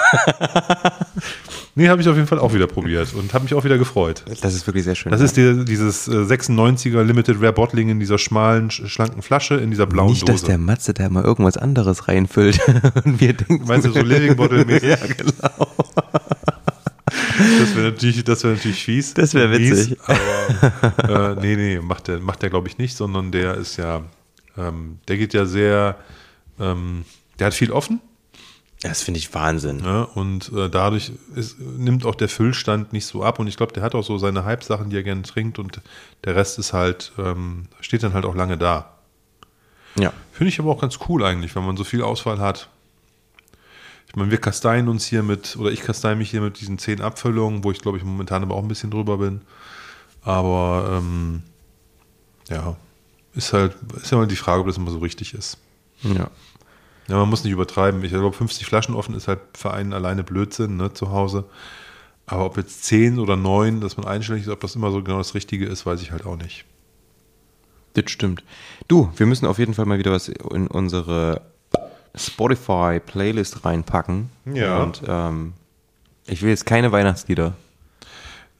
Nee, 1.78 1.88
habe 1.90 2.00
ich 2.00 2.08
auf 2.08 2.16
jeden 2.16 2.26
Fall 2.26 2.38
auch 2.38 2.54
wieder 2.54 2.66
probiert 2.66 3.12
und 3.12 3.34
habe 3.34 3.44
mich 3.44 3.52
auch 3.52 3.62
wieder 3.62 3.76
gefreut. 3.76 4.24
Das 4.40 4.54
ist 4.54 4.66
wirklich 4.66 4.84
sehr 4.84 4.94
schön. 4.94 5.12
Das 5.12 5.20
ist 5.20 5.36
die, 5.36 5.62
dieses 5.66 6.08
äh, 6.08 6.12
96er 6.12 7.02
Limited 7.02 7.36
Rare 7.42 7.52
Bottling 7.52 7.90
in 7.90 8.00
dieser 8.00 8.16
schmalen, 8.16 8.70
sch- 8.70 8.86
schlanken 8.88 9.20
Flasche, 9.20 9.56
in 9.56 9.68
dieser 9.70 9.84
blauen 9.86 10.08
Nicht, 10.12 10.26
dass 10.26 10.36
Dose. 10.40 10.46
der 10.52 10.56
Matze 10.58 10.94
da 10.94 11.10
mal 11.10 11.22
irgendwas 11.24 11.58
anderes 11.58 12.08
reinfüllt 12.08 12.58
und 13.04 13.20
wir 13.20 13.34
denken, 13.34 13.66
Meinst 13.68 13.86
du 13.86 13.92
so 13.92 14.00
Living 14.00 14.36
Bottle 14.36 14.64
mäßig? 14.64 14.88
ja, 14.88 14.96
genau. 14.96 15.66
Das 17.06 17.76
wäre 17.76 17.90
natürlich, 17.92 18.24
das 18.24 18.42
wäre 18.42 18.54
natürlich 18.54 18.82
fies. 18.82 19.14
Das 19.14 19.34
wär 19.34 19.48
Mies, 19.48 19.90
witzig. 19.90 19.98
Aber 20.98 21.36
äh, 21.36 21.40
nee, 21.40 21.56
nee, 21.56 21.78
macht 21.80 22.08
der, 22.08 22.18
macht 22.18 22.42
der 22.42 22.50
glaube 22.50 22.68
ich 22.68 22.78
nicht, 22.78 22.96
sondern 22.96 23.30
der 23.30 23.54
ist 23.54 23.76
ja, 23.76 24.02
ähm, 24.58 24.98
der 25.06 25.16
geht 25.16 25.32
ja 25.32 25.46
sehr, 25.46 25.96
ähm, 26.58 27.04
der 27.38 27.48
hat 27.48 27.54
viel 27.54 27.70
offen 27.70 28.00
Das 28.82 29.02
finde 29.02 29.18
ich 29.18 29.32
Wahnsinn. 29.34 29.78
ne? 29.78 30.06
und 30.14 30.50
äh, 30.52 30.68
dadurch 30.68 31.12
ist, 31.34 31.60
nimmt 31.60 32.04
auch 32.04 32.16
der 32.16 32.28
Füllstand 32.28 32.92
nicht 32.92 33.06
so 33.06 33.22
ab 33.22 33.38
und 33.38 33.46
ich 33.46 33.56
glaube, 33.56 33.72
der 33.72 33.84
hat 33.84 33.94
auch 33.94 34.04
so 34.04 34.18
seine 34.18 34.44
Hype-Sachen, 34.44 34.90
die 34.90 34.96
er 34.96 35.04
gerne 35.04 35.22
trinkt 35.22 35.60
und 35.60 35.80
der 36.24 36.34
Rest 36.34 36.58
ist 36.58 36.72
halt, 36.72 37.12
ähm, 37.18 37.68
steht 37.80 38.02
dann 38.02 38.14
halt 38.14 38.24
auch 38.24 38.34
lange 38.34 38.58
da. 38.58 38.96
Ja. 39.98 40.12
Finde 40.32 40.48
ich 40.48 40.58
aber 40.58 40.70
auch 40.70 40.80
ganz 40.80 40.98
cool 41.08 41.24
eigentlich, 41.24 41.54
wenn 41.54 41.64
man 41.64 41.76
so 41.76 41.84
viel 41.84 42.02
Auswahl 42.02 42.40
hat. 42.40 42.68
Ich 44.16 44.18
meine, 44.18 44.30
wir 44.30 44.40
kasteien 44.40 44.88
uns 44.88 45.04
hier 45.04 45.22
mit, 45.22 45.56
oder 45.58 45.70
ich 45.70 45.82
kasteie 45.82 46.16
mich 46.16 46.30
hier 46.30 46.40
mit 46.40 46.58
diesen 46.58 46.78
zehn 46.78 47.02
Abfüllungen, 47.02 47.62
wo 47.64 47.70
ich 47.70 47.82
glaube 47.82 47.98
ich 47.98 48.04
momentan 48.04 48.42
aber 48.42 48.54
auch 48.54 48.62
ein 48.62 48.68
bisschen 48.68 48.90
drüber 48.90 49.18
bin. 49.18 49.42
Aber 50.22 50.88
ähm, 50.90 51.42
ja, 52.48 52.78
ist 53.34 53.52
halt, 53.52 53.76
ist 53.94 54.10
ja 54.10 54.16
mal 54.16 54.26
die 54.26 54.36
Frage, 54.36 54.62
ob 54.62 54.68
das 54.68 54.78
immer 54.78 54.90
so 54.90 55.00
richtig 55.00 55.34
ist. 55.34 55.58
Ja. 56.00 56.30
Ja, 57.08 57.18
man 57.18 57.28
muss 57.28 57.44
nicht 57.44 57.52
übertreiben. 57.52 58.02
Ich 58.04 58.10
glaube, 58.10 58.32
50 58.32 58.64
Flaschen 58.64 58.94
offen 58.94 59.14
ist 59.14 59.28
halt 59.28 59.40
für 59.52 59.74
einen 59.74 59.92
alleine 59.92 60.24
Blödsinn, 60.24 60.78
ne, 60.78 60.94
zu 60.94 61.10
Hause. 61.10 61.44
Aber 62.24 62.46
ob 62.46 62.56
jetzt 62.56 62.84
10 62.84 63.18
oder 63.18 63.36
9, 63.36 63.82
dass 63.82 63.98
man 63.98 64.06
einstellig 64.06 64.44
ist, 64.44 64.48
ob 64.48 64.60
das 64.60 64.76
immer 64.76 64.92
so 64.92 65.02
genau 65.02 65.18
das 65.18 65.34
Richtige 65.34 65.66
ist, 65.66 65.84
weiß 65.84 66.00
ich 66.00 66.10
halt 66.10 66.24
auch 66.24 66.38
nicht. 66.38 66.64
Das 67.92 68.10
stimmt. 68.10 68.42
Du, 68.88 69.12
wir 69.14 69.26
müssen 69.26 69.44
auf 69.44 69.58
jeden 69.58 69.74
Fall 69.74 69.84
mal 69.84 69.98
wieder 69.98 70.12
was 70.12 70.28
in 70.28 70.68
unsere 70.68 71.42
Spotify-Playlist 72.16 73.64
reinpacken. 73.64 74.30
Ja. 74.52 74.82
Und 74.82 75.02
ähm, 75.06 75.52
ich 76.26 76.42
will 76.42 76.50
jetzt 76.50 76.66
keine 76.66 76.92
Weihnachtslieder. 76.92 77.54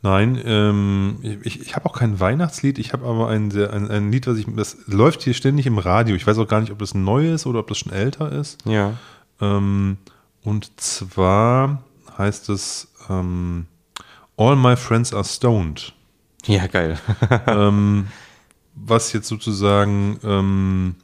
Nein, 0.02 0.40
ähm, 0.44 1.18
ich, 1.42 1.60
ich 1.60 1.74
habe 1.74 1.86
auch 1.86 1.94
kein 1.94 2.20
Weihnachtslied, 2.20 2.78
ich 2.78 2.92
habe 2.92 3.06
aber 3.06 3.28
ein, 3.28 3.50
sehr, 3.50 3.72
ein, 3.72 3.90
ein 3.90 4.12
Lied, 4.12 4.26
was 4.26 4.38
ich, 4.38 4.46
das 4.54 4.76
läuft 4.86 5.22
hier 5.22 5.34
ständig 5.34 5.66
im 5.66 5.78
Radio. 5.78 6.14
Ich 6.14 6.26
weiß 6.26 6.38
auch 6.38 6.46
gar 6.46 6.60
nicht, 6.60 6.70
ob 6.70 6.78
das 6.78 6.94
neu 6.94 7.32
ist 7.32 7.46
oder 7.46 7.60
ob 7.60 7.66
das 7.68 7.78
schon 7.78 7.92
älter 7.92 8.30
ist. 8.30 8.58
Ja. 8.66 8.94
Ähm, 9.40 9.96
und 10.44 10.70
zwar 10.80 11.82
heißt 12.16 12.50
es 12.50 12.88
ähm, 13.08 13.66
All 14.36 14.54
My 14.54 14.76
Friends 14.76 15.12
Are 15.12 15.24
Stoned. 15.24 15.92
Ja, 16.44 16.66
geil. 16.66 16.98
ähm, 17.46 18.06
was 18.74 19.12
jetzt 19.12 19.26
sozusagen 19.26 20.20
ähm, 20.22 20.94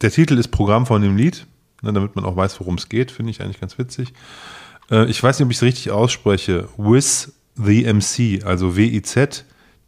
der 0.00 0.10
Titel 0.10 0.38
ist 0.38 0.48
Programm 0.48 0.86
von 0.86 1.02
dem 1.02 1.16
Lied, 1.16 1.46
ne, 1.82 1.92
damit 1.92 2.16
man 2.16 2.24
auch 2.24 2.36
weiß, 2.36 2.60
worum 2.60 2.76
es 2.76 2.88
geht, 2.88 3.10
finde 3.10 3.30
ich 3.30 3.40
eigentlich 3.40 3.60
ganz 3.60 3.78
witzig. 3.78 4.12
Äh, 4.90 5.06
ich 5.06 5.22
weiß 5.22 5.38
nicht, 5.38 5.46
ob 5.46 5.50
ich 5.50 5.58
es 5.58 5.62
richtig 5.62 5.90
ausspreche. 5.90 6.68
With 6.76 7.32
the 7.56 7.92
MC, 7.92 8.44
also 8.44 8.76
W-I-Z 8.76 9.44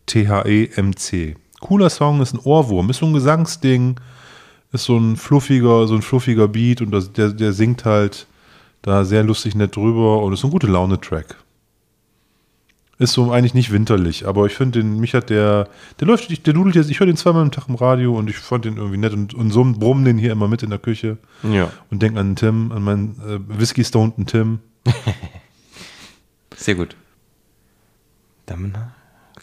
T-H-E-M-C. 0.09 1.37
Cooler 1.61 1.91
Song, 1.91 2.21
ist 2.21 2.35
ein 2.35 2.41
Ohrwurm, 2.41 2.91
ist 2.91 2.99
so 2.99 3.07
ein 3.07 3.13
Gesangsding, 3.13 3.97
ist 4.73 4.85
so 4.85 4.97
ein 4.97 5.17
fluffiger, 5.17 5.87
so 5.87 5.95
ein 5.95 6.03
fluffiger 6.03 6.49
Beat 6.49 6.81
und 6.81 6.91
das, 6.91 7.13
der, 7.13 7.29
der 7.31 7.53
singt 7.53 7.85
halt 7.85 8.27
da 8.83 9.05
sehr 9.05 9.23
lustig 9.23 9.55
nett 9.55 9.77
drüber 9.77 10.23
und 10.23 10.33
ist 10.33 10.41
so 10.41 10.49
ein 10.49 10.53
gute 10.53 10.67
Laune-Track. 10.67 11.37
Ist 13.01 13.13
so 13.13 13.31
eigentlich 13.31 13.55
nicht 13.55 13.71
winterlich, 13.71 14.27
aber 14.27 14.47
ich 14.47 14.55
finde 14.55 14.81
den, 14.81 14.99
mich 14.99 15.15
hat 15.15 15.31
der, 15.31 15.69
der 16.01 16.09
läuft, 16.09 16.47
der 16.47 16.53
dudelt 16.53 16.75
jetzt, 16.75 16.91
ich 16.91 16.99
höre 16.99 17.07
den 17.07 17.17
zweimal 17.17 17.43
am 17.43 17.53
Tag 17.53 17.69
im 17.69 17.77
Radio 17.77 18.19
und 18.19 18.29
ich 18.29 18.37
fand 18.37 18.65
den 18.65 18.77
irgendwie 18.77 18.97
nett 18.97 19.13
und, 19.13 19.35
und 19.35 19.53
so 19.53 19.65
brummen 19.65 20.05
den 20.05 20.19
hier 20.19 20.33
immer 20.33 20.49
mit 20.49 20.65
in 20.65 20.71
der 20.71 20.81
Küche 20.81 21.17
ja. 21.45 21.71
und 21.91 22.03
denk 22.03 22.17
an 22.17 22.31
den 22.31 22.37
Tim, 22.37 22.73
an 22.73 22.83
meinen 22.83 23.21
äh, 23.25 23.61
Whisky 23.61 23.85
Stoneden 23.85 24.27
Tim. 24.27 24.59
Sehr 26.57 26.75
gut. 26.75 26.97
Dann 28.47 28.77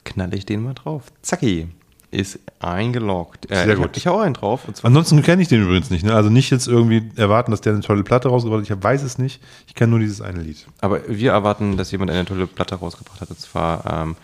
knalle 0.03 0.35
ich 0.35 0.45
den 0.45 0.61
mal 0.61 0.73
drauf. 0.73 1.03
Zacki. 1.21 1.69
Ist 2.11 2.39
eingeloggt. 2.59 3.51
Äh, 3.51 3.65
Sehr 3.65 3.73
ich 3.73 3.81
gut. 3.81 3.97
Ich 3.97 4.07
hau 4.07 4.19
einen 4.19 4.33
drauf. 4.35 4.61
Ansonsten 4.83 5.21
kenne 5.21 5.41
ich 5.41 5.47
den 5.47 5.63
übrigens 5.63 5.89
nicht, 5.89 6.05
ne? 6.05 6.13
Also 6.13 6.29
nicht 6.29 6.49
jetzt 6.49 6.67
irgendwie 6.67 7.03
erwarten, 7.15 7.51
dass 7.51 7.61
der 7.61 7.73
eine 7.73 7.81
tolle 7.81 8.03
Platte 8.03 8.29
rausgebracht 8.29 8.69
hat. 8.69 8.77
Ich 8.77 8.83
weiß 8.83 9.03
es 9.03 9.17
nicht. 9.17 9.41
Ich 9.67 9.75
kenne 9.75 9.91
nur 9.91 9.99
dieses 9.99 10.21
eine 10.21 10.41
Lied. 10.41 10.65
Aber 10.81 11.01
wir 11.07 11.31
erwarten, 11.31 11.77
dass 11.77 11.91
jemand 11.91 12.11
eine 12.11 12.25
tolle 12.25 12.47
Platte 12.47 12.75
rausgebracht 12.75 13.21
hat. 13.21 13.29
Und 13.29 13.39
zwar 13.39 14.03
ähm, 14.03 14.15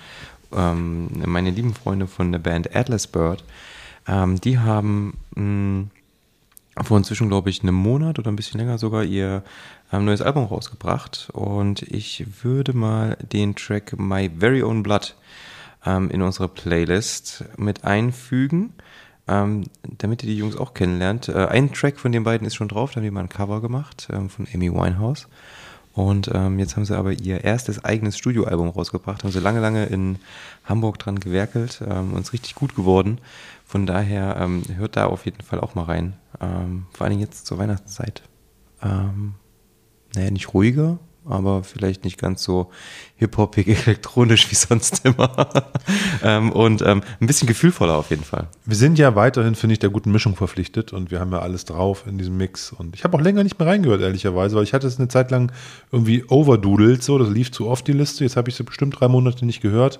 ähm, 0.55 1.09
meine 1.25 1.51
lieben 1.51 1.73
Freunde 1.73 2.07
von 2.07 2.31
der 2.31 2.39
Band 2.39 2.75
Atlas 2.75 3.07
Bird. 3.07 3.43
Ähm, 4.07 4.39
die 4.39 4.59
haben 4.59 5.17
mh, 5.35 5.85
vor 6.83 6.97
inzwischen, 6.97 7.27
glaube 7.27 7.49
ich, 7.49 7.61
einem 7.63 7.75
Monat 7.75 8.19
oder 8.19 8.31
ein 8.31 8.35
bisschen 8.35 8.59
länger 8.59 8.77
sogar 8.77 9.03
ihr 9.03 9.43
ähm, 9.91 10.05
neues 10.05 10.21
Album 10.21 10.45
rausgebracht. 10.45 11.29
Und 11.33 11.81
ich 11.83 12.25
würde 12.43 12.73
mal 12.73 13.17
den 13.31 13.55
Track 13.55 13.97
My 13.99 14.29
Very 14.39 14.63
Own 14.63 14.83
Blood 14.83 15.15
ähm, 15.85 16.09
in 16.09 16.21
unsere 16.21 16.47
Playlist 16.47 17.45
mit 17.57 17.83
einfügen, 17.83 18.73
ähm, 19.27 19.65
damit 19.97 20.23
ihr 20.23 20.29
die 20.29 20.37
Jungs 20.37 20.55
auch 20.55 20.73
kennenlernt. 20.73 21.29
Äh, 21.29 21.47
ein 21.47 21.73
Track 21.73 21.99
von 21.99 22.11
den 22.11 22.23
beiden 22.23 22.45
ist 22.45 22.55
schon 22.55 22.67
drauf, 22.67 22.91
da 22.91 22.97
haben 22.97 23.03
die 23.03 23.11
mal 23.11 23.21
ein 23.21 23.29
Cover 23.29 23.61
gemacht 23.61 24.07
ähm, 24.11 24.29
von 24.29 24.47
Amy 24.53 24.71
Winehouse. 24.71 25.27
Und 25.93 26.31
ähm, 26.33 26.57
jetzt 26.57 26.77
haben 26.77 26.85
sie 26.85 26.97
aber 26.97 27.11
ihr 27.11 27.43
erstes 27.43 27.83
eigenes 27.83 28.17
Studioalbum 28.17 28.69
rausgebracht, 28.69 29.23
haben 29.23 29.31
sie 29.31 29.41
lange, 29.41 29.59
lange 29.59 29.85
in 29.87 30.19
Hamburg 30.63 30.99
dran 30.99 31.19
gewerkelt 31.19 31.81
ähm, 31.85 32.13
und 32.13 32.21
ist 32.21 32.33
richtig 32.33 32.55
gut 32.55 32.75
geworden. 32.75 33.19
Von 33.65 33.85
daher 33.85 34.37
ähm, 34.39 34.63
hört 34.75 34.95
da 34.95 35.07
auf 35.07 35.25
jeden 35.25 35.43
Fall 35.43 35.59
auch 35.59 35.75
mal 35.75 35.83
rein. 35.83 36.13
Ähm, 36.39 36.85
vor 36.93 37.07
allem 37.07 37.19
jetzt 37.19 37.45
zur 37.45 37.57
Weihnachtszeit. 37.57 38.21
Ähm, 38.81 39.33
naja, 40.15 40.31
nicht 40.31 40.53
ruhiger, 40.53 40.99
aber 41.25 41.63
vielleicht 41.63 42.03
nicht 42.03 42.19
ganz 42.19 42.43
so 42.43 42.71
hip-hopig 43.15 43.67
elektronisch 43.87 44.49
wie 44.49 44.55
sonst 44.55 45.05
immer. 45.05 45.49
ähm, 46.23 46.51
und 46.51 46.81
ähm, 46.81 47.01
ein 47.19 47.27
bisschen 47.27 47.47
gefühlvoller 47.47 47.95
auf 47.95 48.09
jeden 48.09 48.23
Fall. 48.23 48.47
Wir 48.65 48.75
sind 48.75 48.97
ja 48.97 49.15
weiterhin, 49.15 49.55
finde 49.55 49.73
ich, 49.73 49.79
der 49.79 49.89
guten 49.89 50.11
Mischung 50.11 50.35
verpflichtet 50.35 50.93
und 50.93 51.11
wir 51.11 51.19
haben 51.19 51.31
ja 51.31 51.39
alles 51.39 51.65
drauf 51.65 52.05
in 52.07 52.17
diesem 52.17 52.37
Mix. 52.37 52.71
Und 52.71 52.95
ich 52.95 53.03
habe 53.03 53.17
auch 53.17 53.21
länger 53.21 53.43
nicht 53.43 53.59
mehr 53.59 53.67
reingehört, 53.67 54.01
ehrlicherweise, 54.01 54.55
weil 54.55 54.63
ich 54.63 54.73
hatte 54.73 54.87
es 54.87 54.97
eine 54.97 55.07
Zeit 55.07 55.31
lang 55.31 55.51
irgendwie 55.91 56.23
overdudelt, 56.25 57.03
so, 57.03 57.17
das 57.17 57.29
lief 57.29 57.51
zu 57.51 57.67
oft 57.67 57.87
die 57.87 57.93
Liste. 57.93 58.23
Jetzt 58.23 58.37
habe 58.37 58.49
ich 58.49 58.55
sie 58.55 58.63
bestimmt 58.63 58.99
drei 58.99 59.07
Monate 59.07 59.45
nicht 59.45 59.61
gehört. 59.61 59.99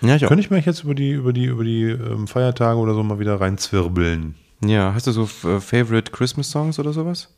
Ja, 0.00 0.16
ich 0.16 0.24
auch. 0.24 0.28
Könnte 0.28 0.42
ich 0.42 0.50
mir 0.50 0.58
jetzt 0.58 0.84
über 0.84 0.94
die, 0.94 1.12
über 1.12 1.32
die, 1.32 1.46
über 1.46 1.64
die 1.64 1.84
ähm, 1.84 2.26
Feiertage 2.26 2.78
oder 2.78 2.94
so 2.94 3.02
mal 3.02 3.18
wieder 3.18 3.40
reinzwirbeln. 3.40 4.34
Ja, 4.64 4.94
hast 4.94 5.06
du 5.06 5.12
so 5.12 5.24
äh, 5.24 5.60
Favorite 5.60 6.12
Christmas 6.12 6.50
Songs 6.50 6.78
oder 6.78 6.92
sowas? 6.92 7.28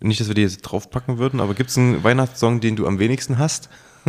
Nicht, 0.00 0.20
dass 0.20 0.28
wir 0.28 0.34
die 0.34 0.42
jetzt 0.42 0.62
draufpacken 0.62 1.18
würden, 1.18 1.40
aber 1.40 1.54
gibt 1.54 1.70
es 1.70 1.78
einen 1.78 2.02
Weihnachtssong, 2.02 2.60
den 2.60 2.74
du 2.76 2.86
am 2.86 2.98
wenigsten 2.98 3.38
hast? 3.38 3.68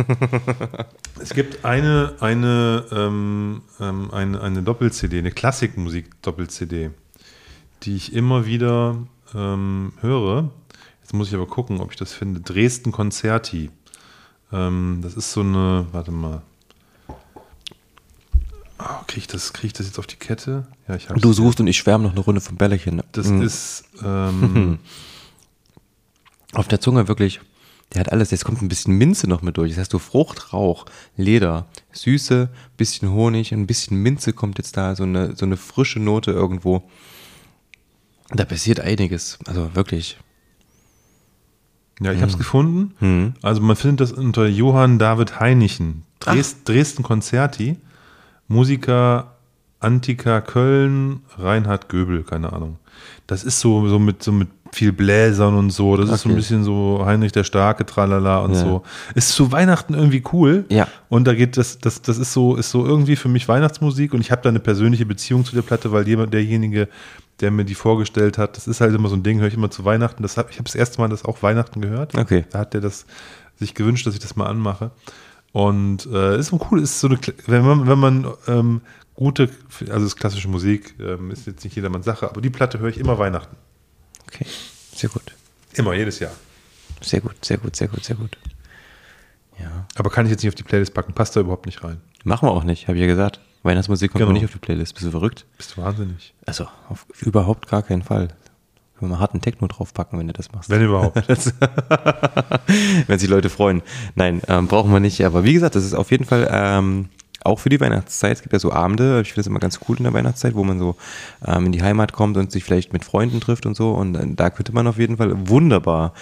Es 1.20 1.30
gibt 1.32 1.64
eine, 1.64 2.14
eine, 2.18 2.84
ähm, 2.90 3.62
ähm, 3.78 4.10
eine, 4.10 4.40
eine 4.40 4.62
Doppel-CD, 4.64 5.18
eine 5.18 5.30
Klassikmusik-Doppel-CD, 5.30 6.90
die 7.84 7.94
ich 7.94 8.12
immer 8.12 8.44
wieder 8.46 8.96
ähm, 9.32 9.92
höre. 10.00 10.50
Jetzt 11.02 11.14
muss 11.14 11.28
ich 11.28 11.34
aber 11.34 11.46
gucken, 11.46 11.80
ob 11.80 11.92
ich 11.92 11.96
das 11.96 12.12
finde. 12.12 12.40
Dresden 12.40 12.90
Konzerti. 12.90 13.70
Ähm, 14.52 14.98
das 15.02 15.14
ist 15.14 15.32
so 15.32 15.42
eine, 15.42 15.86
warte 15.92 16.10
mal. 16.10 16.42
Oh, 18.78 18.84
Kriege 19.06 19.20
ich, 19.20 19.26
das- 19.28 19.52
krieg 19.52 19.66
ich 19.68 19.72
das 19.74 19.86
jetzt 19.86 19.98
auf 20.00 20.06
die 20.08 20.16
Kette? 20.16 20.66
Ja, 20.88 20.96
ich 20.96 21.06
Du 21.06 21.32
suchst 21.32 21.60
und 21.60 21.68
ich 21.68 21.76
schwärme 21.76 22.04
noch 22.04 22.12
eine 22.12 22.20
Runde 22.20 22.40
vom 22.40 22.56
Bällchen. 22.56 23.02
Das 23.12 23.28
Mhm. 23.28 23.42
ist, 23.42 23.84
ähm, 24.04 24.78
Auf 26.54 26.68
der 26.68 26.80
Zunge 26.80 27.08
wirklich, 27.08 27.40
der 27.92 28.00
hat 28.00 28.12
alles. 28.12 28.30
Jetzt 28.30 28.44
kommt 28.44 28.62
ein 28.62 28.68
bisschen 28.68 28.96
Minze 28.96 29.28
noch 29.28 29.42
mit 29.42 29.56
durch. 29.56 29.70
Das 29.70 29.78
heißt, 29.78 29.92
du 29.92 29.98
Frucht, 29.98 30.52
Rauch, 30.52 30.86
Leder, 31.16 31.66
Süße, 31.92 32.48
bisschen 32.76 33.10
Honig, 33.10 33.52
ein 33.52 33.66
bisschen 33.66 33.98
Minze 33.98 34.32
kommt 34.32 34.58
jetzt 34.58 34.76
da, 34.76 34.94
so 34.96 35.04
eine, 35.04 35.36
so 35.36 35.44
eine 35.44 35.56
frische 35.56 36.00
Note 36.00 36.30
irgendwo. 36.30 36.88
Da 38.30 38.44
passiert 38.44 38.80
einiges. 38.80 39.38
Also 39.46 39.74
wirklich. 39.74 40.18
ja, 42.00 42.12
ich 42.12 42.20
habe 42.20 42.30
es 42.30 42.38
gefunden. 42.38 42.94
Mhm. 43.00 43.34
Also 43.42 43.60
man 43.60 43.76
findet 43.76 44.00
das 44.00 44.12
unter 44.12 44.46
Johann 44.46 44.98
David 44.98 45.40
Heinichen. 45.40 46.04
Dres 46.20 46.64
Dresden 46.64 47.02
Konzerti. 47.02 47.76
Musiker 48.48 49.34
Antika 49.80 50.40
Köln, 50.40 51.20
Reinhard 51.36 51.88
Göbel, 51.88 52.24
keine 52.24 52.52
Ahnung. 52.52 52.78
Das 53.26 53.44
ist 53.44 53.60
so, 53.60 53.86
so, 53.88 53.98
mit, 53.98 54.22
so 54.22 54.32
mit 54.32 54.48
viel 54.74 54.92
Bläsern 54.92 55.54
und 55.54 55.70
so. 55.70 55.96
Das 55.96 56.10
ist 56.10 56.22
so 56.22 56.28
ein 56.28 56.32
Okay. 56.32 56.40
bisschen 56.40 56.64
so 56.64 57.02
Heinrich 57.04 57.32
der 57.32 57.44
Starke, 57.44 57.86
tralala 57.86 58.38
und 58.38 58.54
Ja. 58.54 58.60
so. 58.60 58.82
Ist 59.14 59.30
zu 59.30 59.52
Weihnachten 59.52 59.94
irgendwie 59.94 60.22
cool. 60.32 60.64
Ja. 60.68 60.88
Und 61.08 61.26
da 61.26 61.34
geht 61.34 61.56
das, 61.56 61.78
das, 61.78 62.02
das 62.02 62.18
ist 62.18 62.32
so, 62.32 62.56
ist 62.56 62.70
so 62.70 62.84
irgendwie 62.84 63.16
für 63.16 63.28
mich 63.28 63.46
Weihnachtsmusik 63.48 64.12
und 64.14 64.20
ich 64.20 64.30
habe 64.32 64.42
da 64.42 64.48
eine 64.48 64.60
persönliche 64.60 65.06
Beziehung 65.06 65.44
zu 65.44 65.54
der 65.54 65.62
Platte, 65.62 65.92
weil 65.92 66.06
jemand, 66.08 66.34
derjenige, 66.34 66.88
der 67.40 67.50
mir 67.50 67.64
die 67.64 67.74
vorgestellt 67.74 68.36
hat, 68.38 68.56
das 68.56 68.66
ist 68.68 68.80
halt 68.80 68.94
immer 68.94 69.08
so 69.08 69.16
ein 69.16 69.22
Ding, 69.22 69.40
höre 69.40 69.48
ich 69.48 69.54
immer 69.54 69.70
zu 69.70 69.84
Weihnachten. 69.84 70.22
Das 70.22 70.36
hab, 70.36 70.50
ich 70.50 70.56
habe 70.56 70.64
das 70.64 70.74
erste 70.74 71.00
Mal 71.00 71.08
das 71.08 71.24
auch 71.24 71.42
Weihnachten 71.42 71.80
gehört. 71.80 72.16
Okay. 72.16 72.44
Da 72.50 72.60
hat 72.60 72.74
der 72.74 72.80
das 72.80 73.06
sich 73.56 73.74
gewünscht, 73.74 74.06
dass 74.06 74.14
ich 74.14 74.20
das 74.20 74.34
mal 74.36 74.46
anmache. 74.46 74.90
Und 75.52 76.06
äh, 76.12 76.38
ist 76.38 76.48
so 76.48 76.60
cool, 76.70 76.80
ist 76.82 76.98
so 76.98 77.06
eine, 77.08 77.18
wenn 77.46 77.64
man, 77.64 77.86
wenn 77.86 77.98
man 77.98 78.26
ähm, 78.48 78.80
gute, 79.14 79.48
also 79.90 80.04
ist 80.06 80.16
klassische 80.16 80.48
Musik, 80.48 80.94
ähm, 81.00 81.30
ist 81.30 81.46
jetzt 81.46 81.62
nicht 81.62 81.76
jedermanns 81.76 82.04
Sache, 82.04 82.28
aber 82.28 82.40
die 82.40 82.50
Platte 82.50 82.80
höre 82.80 82.88
ich 82.88 82.98
immer 82.98 83.18
Weihnachten. 83.18 83.54
Okay. 84.34 84.46
Sehr 84.94 85.10
gut. 85.10 85.22
Immer, 85.74 85.94
jedes 85.94 86.18
Jahr. 86.18 86.32
Sehr 87.00 87.20
gut, 87.20 87.44
sehr 87.44 87.58
gut, 87.58 87.76
sehr 87.76 87.88
gut, 87.88 88.04
sehr 88.04 88.16
gut. 88.16 88.36
Ja. 89.60 89.86
Aber 89.94 90.10
kann 90.10 90.26
ich 90.26 90.30
jetzt 90.32 90.42
nicht 90.42 90.48
auf 90.50 90.54
die 90.54 90.62
Playlist 90.62 90.94
packen, 90.94 91.12
passt 91.12 91.36
da 91.36 91.40
überhaupt 91.40 91.66
nicht 91.66 91.84
rein. 91.84 92.00
Machen 92.24 92.48
wir 92.48 92.52
auch 92.52 92.64
nicht, 92.64 92.88
habe 92.88 92.96
ich 92.96 93.02
ja 93.02 93.06
gesagt. 93.06 93.40
Weihnachtsmusik 93.62 94.12
kommt 94.12 94.20
Genau. 94.20 94.32
nicht 94.32 94.44
auf 94.44 94.52
die 94.52 94.58
Playlist. 94.58 94.94
Bist 94.94 95.06
du 95.06 95.10
verrückt? 95.10 95.46
Bist 95.56 95.76
du 95.76 95.82
wahnsinnig. 95.82 96.34
Also, 96.46 96.66
auf 96.88 97.06
überhaupt 97.20 97.68
gar 97.68 97.82
keinen 97.82 98.02
Fall. 98.02 98.28
Können 98.98 99.10
wir 99.10 99.16
mal 99.16 99.20
harten 99.20 99.40
Techno 99.40 99.66
draufpacken, 99.66 100.18
wenn 100.18 100.26
du 100.26 100.32
das 100.32 100.52
machst. 100.52 100.70
Wenn 100.70 100.82
überhaupt. 100.82 101.16
wenn 103.06 103.18
sich 103.18 103.28
Leute 103.28 103.48
freuen. 103.50 103.82
Nein, 104.14 104.42
ähm, 104.48 104.68
brauchen 104.68 104.92
wir 104.92 105.00
nicht. 105.00 105.24
Aber 105.24 105.44
wie 105.44 105.54
gesagt, 105.54 105.74
das 105.76 105.84
ist 105.84 105.94
auf 105.94 106.10
jeden 106.10 106.24
Fall 106.24 106.48
ähm, 106.50 107.08
auch 107.44 107.58
für 107.60 107.68
die 107.68 107.80
Weihnachtszeit. 107.80 108.32
Es 108.32 108.42
gibt 108.42 108.52
ja 108.52 108.58
so 108.58 108.72
Abende, 108.72 109.20
ich 109.20 109.28
finde 109.28 109.40
das 109.40 109.46
immer 109.46 109.60
ganz 109.60 109.78
cool 109.88 109.96
in 109.98 110.04
der 110.04 110.12
Weihnachtszeit, 110.12 110.54
wo 110.54 110.64
man 110.64 110.78
so 110.78 110.96
ähm, 111.46 111.66
in 111.66 111.72
die 111.72 111.82
Heimat 111.82 112.12
kommt 112.12 112.36
und 112.36 112.50
sich 112.50 112.64
vielleicht 112.64 112.92
mit 112.92 113.04
Freunden 113.04 113.40
trifft 113.40 113.66
und 113.66 113.76
so. 113.76 113.92
Und 113.92 114.14
äh, 114.16 114.26
da 114.34 114.50
könnte 114.50 114.72
man 114.72 114.86
auf 114.86 114.98
jeden 114.98 115.18
Fall 115.18 115.32
wunderbar 115.48 116.14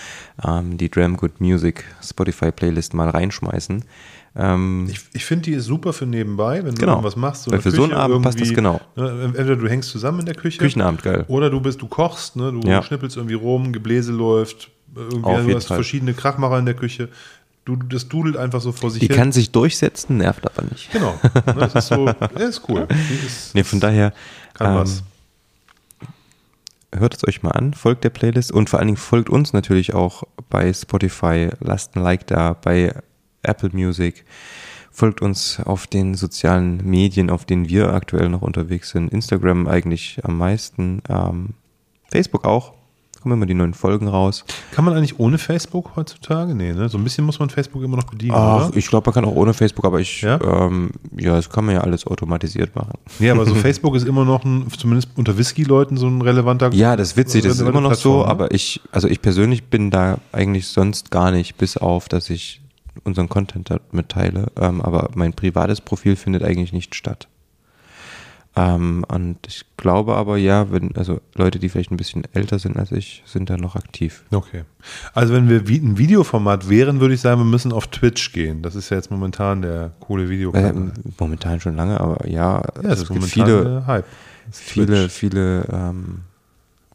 ähm, 0.47 0.77
die 0.79 0.91
Dram 0.91 1.17
Good 1.17 1.41
Music 1.41 1.85
Spotify 2.03 2.51
Playlist 2.53 2.93
mal 2.95 3.09
reinschmeißen. 3.09 3.85
Ähm, 4.35 4.89
Ich, 4.91 5.01
ich 5.13 5.25
finde, 5.25 5.45
die 5.45 5.53
ist 5.53 5.67
super 5.67 5.93
für 5.93 6.07
nebenbei, 6.07 6.65
wenn 6.65 6.75
du 6.75 6.81
Genau. 6.81 6.93
irgendwas 6.95 7.17
machst. 7.17 7.47
Weil 7.47 7.55
in 7.59 7.63
der 7.63 7.71
für 7.71 7.77
so 7.77 7.83
einen 7.83 7.93
Küche 7.93 8.03
Abend 8.03 8.23
passt 8.23 8.41
das 8.41 8.53
genau. 8.55 8.81
Ne, 8.97 9.23
entweder 9.25 9.57
du 9.57 9.69
hängst 9.69 9.91
zusammen 9.91 10.21
in 10.21 10.27
der 10.27 10.35
Küche. 10.35 10.59
Küchenabend, 10.59 11.03
geil. 11.03 11.25
Oder 11.29 11.51
du 11.51 11.61
bist, 11.61 11.83
du 11.83 11.87
kochst, 11.87 12.37
ne, 12.37 12.51
du 12.51 12.67
Ja. 12.69 12.83
schnippelst 12.83 13.17
irgendwie 13.17 13.35
rum, 13.35 13.73
Gebläse 13.73 14.13
läuft, 14.13 14.71
irgendwie 14.97 15.23
Auf 15.23 15.47
du 15.47 15.55
hast 15.55 15.67
Fall. 15.69 15.77
verschiedene 15.77 16.15
Krachmacher 16.15 16.59
in 16.59 16.65
der 16.67 16.75
Küche. 16.75 17.09
Du, 17.65 17.77
das 17.77 18.09
dudelt 18.09 18.37
einfach 18.37 18.61
so 18.61 18.73
vor 18.73 18.91
sich 18.91 19.01
die 19.01 19.07
hin. 19.07 19.15
kann 19.17 19.31
sich 19.33 19.53
durchsetzen, 19.53 20.17
nervt 20.17 20.45
aber 20.47 20.67
nicht. 20.69 20.91
Genau. 20.91 21.15
Ne, 21.23 21.43
Das 21.55 21.75
ist 21.77 21.89
so, 21.89 22.09
ist 22.09 22.63
cool. 22.69 22.89
Die 22.91 23.27
ist, 23.27 23.55
Nee, 23.55 23.63
von 23.63 23.79
daher 23.79 24.13
kann 24.55 24.73
ähm, 24.73 24.79
was. 24.79 25.03
hört 26.93 27.15
es 27.15 27.27
euch 27.27 27.43
mal 27.43 27.53
an, 27.53 27.73
folgt 27.75 28.05
der 28.05 28.11
Playlist 28.11 28.51
und 28.53 28.69
vor 28.69 28.79
allen 28.81 28.89
Dingen 28.89 28.97
folgt 28.99 29.31
uns 29.31 29.53
natürlich 29.53 29.95
auch 29.95 30.25
bei 30.51 30.73
Spotify, 30.73 31.51
lasst 31.61 31.97
ein 31.97 32.03
Like 32.03 32.27
da, 32.27 32.53
bei 32.55 32.95
Apple 33.43 33.71
Music, 33.73 34.25
folgt 34.91 35.23
uns 35.23 35.61
auf 35.61 35.87
den 35.87 36.15
sozialen 36.15 36.79
Medien, 36.85 37.31
auf 37.31 37.45
denen 37.45 37.69
wir 37.69 37.93
aktuell 37.95 38.29
noch 38.29 38.43
unterwegs 38.43 38.91
sind, 38.91 39.13
Instagram 39.13 39.69
eigentlich 39.69 40.21
am 40.25 40.37
meisten, 40.37 41.01
ähm, 41.09 41.51
Facebook 42.11 42.45
auch, 42.45 42.75
kommen 43.23 43.35
immer 43.35 43.47
die 43.47 43.55
neuen 43.55 43.75
Folgen 43.75 44.09
raus. 44.09 44.45
Kann 44.73 44.85
man 44.85 44.95
eigentlich 44.95 45.19
ohne 45.19 45.39
Facebook 45.39 45.97
heutzutage? 45.97 46.55
Nee, 46.55 46.73
ne? 46.73 46.89
So 46.89 46.99
ein 46.99 47.05
bisschen 47.05 47.25
muss 47.25 47.39
man 47.39 47.51
Facebook 47.51 47.83
immer 47.83 47.97
noch 47.97 48.05
bedienen, 48.05 48.35
Ach, 48.35 48.69
oder? 48.69 48.77
ich 48.77 48.89
glaube, 48.89 49.07
man 49.07 49.15
kann 49.15 49.25
auch 49.25 49.35
ohne 49.35 49.55
Facebook, 49.55 49.85
aber 49.85 50.01
ich, 50.01 50.23
Ja? 50.23 50.39
ja, 50.43 50.67
ähm, 50.67 50.91
ja 51.17 51.35
das 51.35 51.49
kann 51.49 51.65
man 51.65 51.77
ja 51.77 51.81
alles 51.83 52.07
automatisiert 52.07 52.75
machen. 52.75 52.99
Nee, 53.19 53.31
aber 53.31 53.47
so 53.47 53.55
Facebook 53.55 53.95
ist 53.95 54.07
immer 54.07 54.25
noch 54.25 54.45
ein, 54.45 54.67
zumindest 54.77 55.11
unter 55.17 55.39
Whisky-Leuten 55.39 55.97
so 55.97 56.09
ein 56.09 56.21
relevanter 56.21 56.73
Ja, 56.73 56.97
das 56.97 57.13
ist 57.13 57.17
witzig, 57.17 57.45
das 57.45 57.55
ist 57.55 57.61
immer 57.61 57.81
noch 57.81 57.95
so, 57.95 58.23
Plattform, 58.23 58.27
ne? 58.27 58.27
aber 58.27 58.55
ich, 58.55 58.81
also 58.91 59.09
ich 59.09 59.23
persönlich 59.23 59.65
bin 59.65 59.91
da 59.91 60.19
eigentlich 60.33 60.67
sonst 60.67 61.11
gar 61.11 61.31
nicht, 61.31 61.57
bis 61.57 61.77
auf, 61.77 62.09
dass 62.09 62.29
ich 62.31 62.61
unseren 63.05 63.29
Content 63.29 63.71
mitteile, 63.93 64.47
ähm, 64.61 64.81
aber 64.81 65.11
mein 65.15 65.33
privates 65.33 65.81
Profil 65.81 66.17
findet 66.17 66.43
eigentlich 66.43 66.73
nicht 66.73 66.95
statt. 66.95 67.29
Ähm, 68.55 69.05
und 69.09 69.39
ich 69.47 69.65
glaube 69.79 70.15
aber, 70.15 70.37
ja, 70.37 70.71
wenn, 70.71 70.95
also 70.97 71.21
Leute, 71.35 71.59
die 71.59 71.71
vielleicht 71.71 71.91
ein 71.91 71.97
bisschen 71.97 72.25
älter 72.35 72.59
sind 72.59 72.77
als 72.77 72.93
ich, 72.93 73.23
sind 73.25 73.49
da 73.49 73.57
noch 73.57 73.77
aktiv. 73.77 74.25
Okay. 74.31 74.65
Also 75.15 75.33
wenn 75.33 75.49
wir 75.49 75.69
wie 75.69 75.79
ein 75.79 75.97
Videoformat 75.97 76.69
wären, 76.69 77.01
würde 77.01 77.15
ich 77.15 77.21
sagen, 77.21 77.41
wir 77.41 77.47
müssen 77.47 77.73
auf 77.73 77.87
Twitch 77.87 78.33
gehen. 78.33 78.61
Das 78.61 78.75
ist 78.75 78.91
ja 78.91 78.99
jetzt 78.99 79.11
momentan 79.11 79.63
der 79.63 79.93
coole 80.01 80.29
Videokanal. 80.29 80.71
Ähm, 80.71 80.93
momentan 81.19 81.61
schon 81.61 81.77
lange, 81.77 81.99
aber 81.99 82.29
ja, 82.29 82.43
ja, 82.43 82.61
also 82.61 82.89
ist 82.89 83.03
es 83.03 83.09
gibt 83.09 83.21
momentan 83.21 83.47
viele, 83.47 83.87
Hype. 83.87 84.07
Viele, 84.51 85.09
viele 85.09 85.69
ähm, 85.73 86.21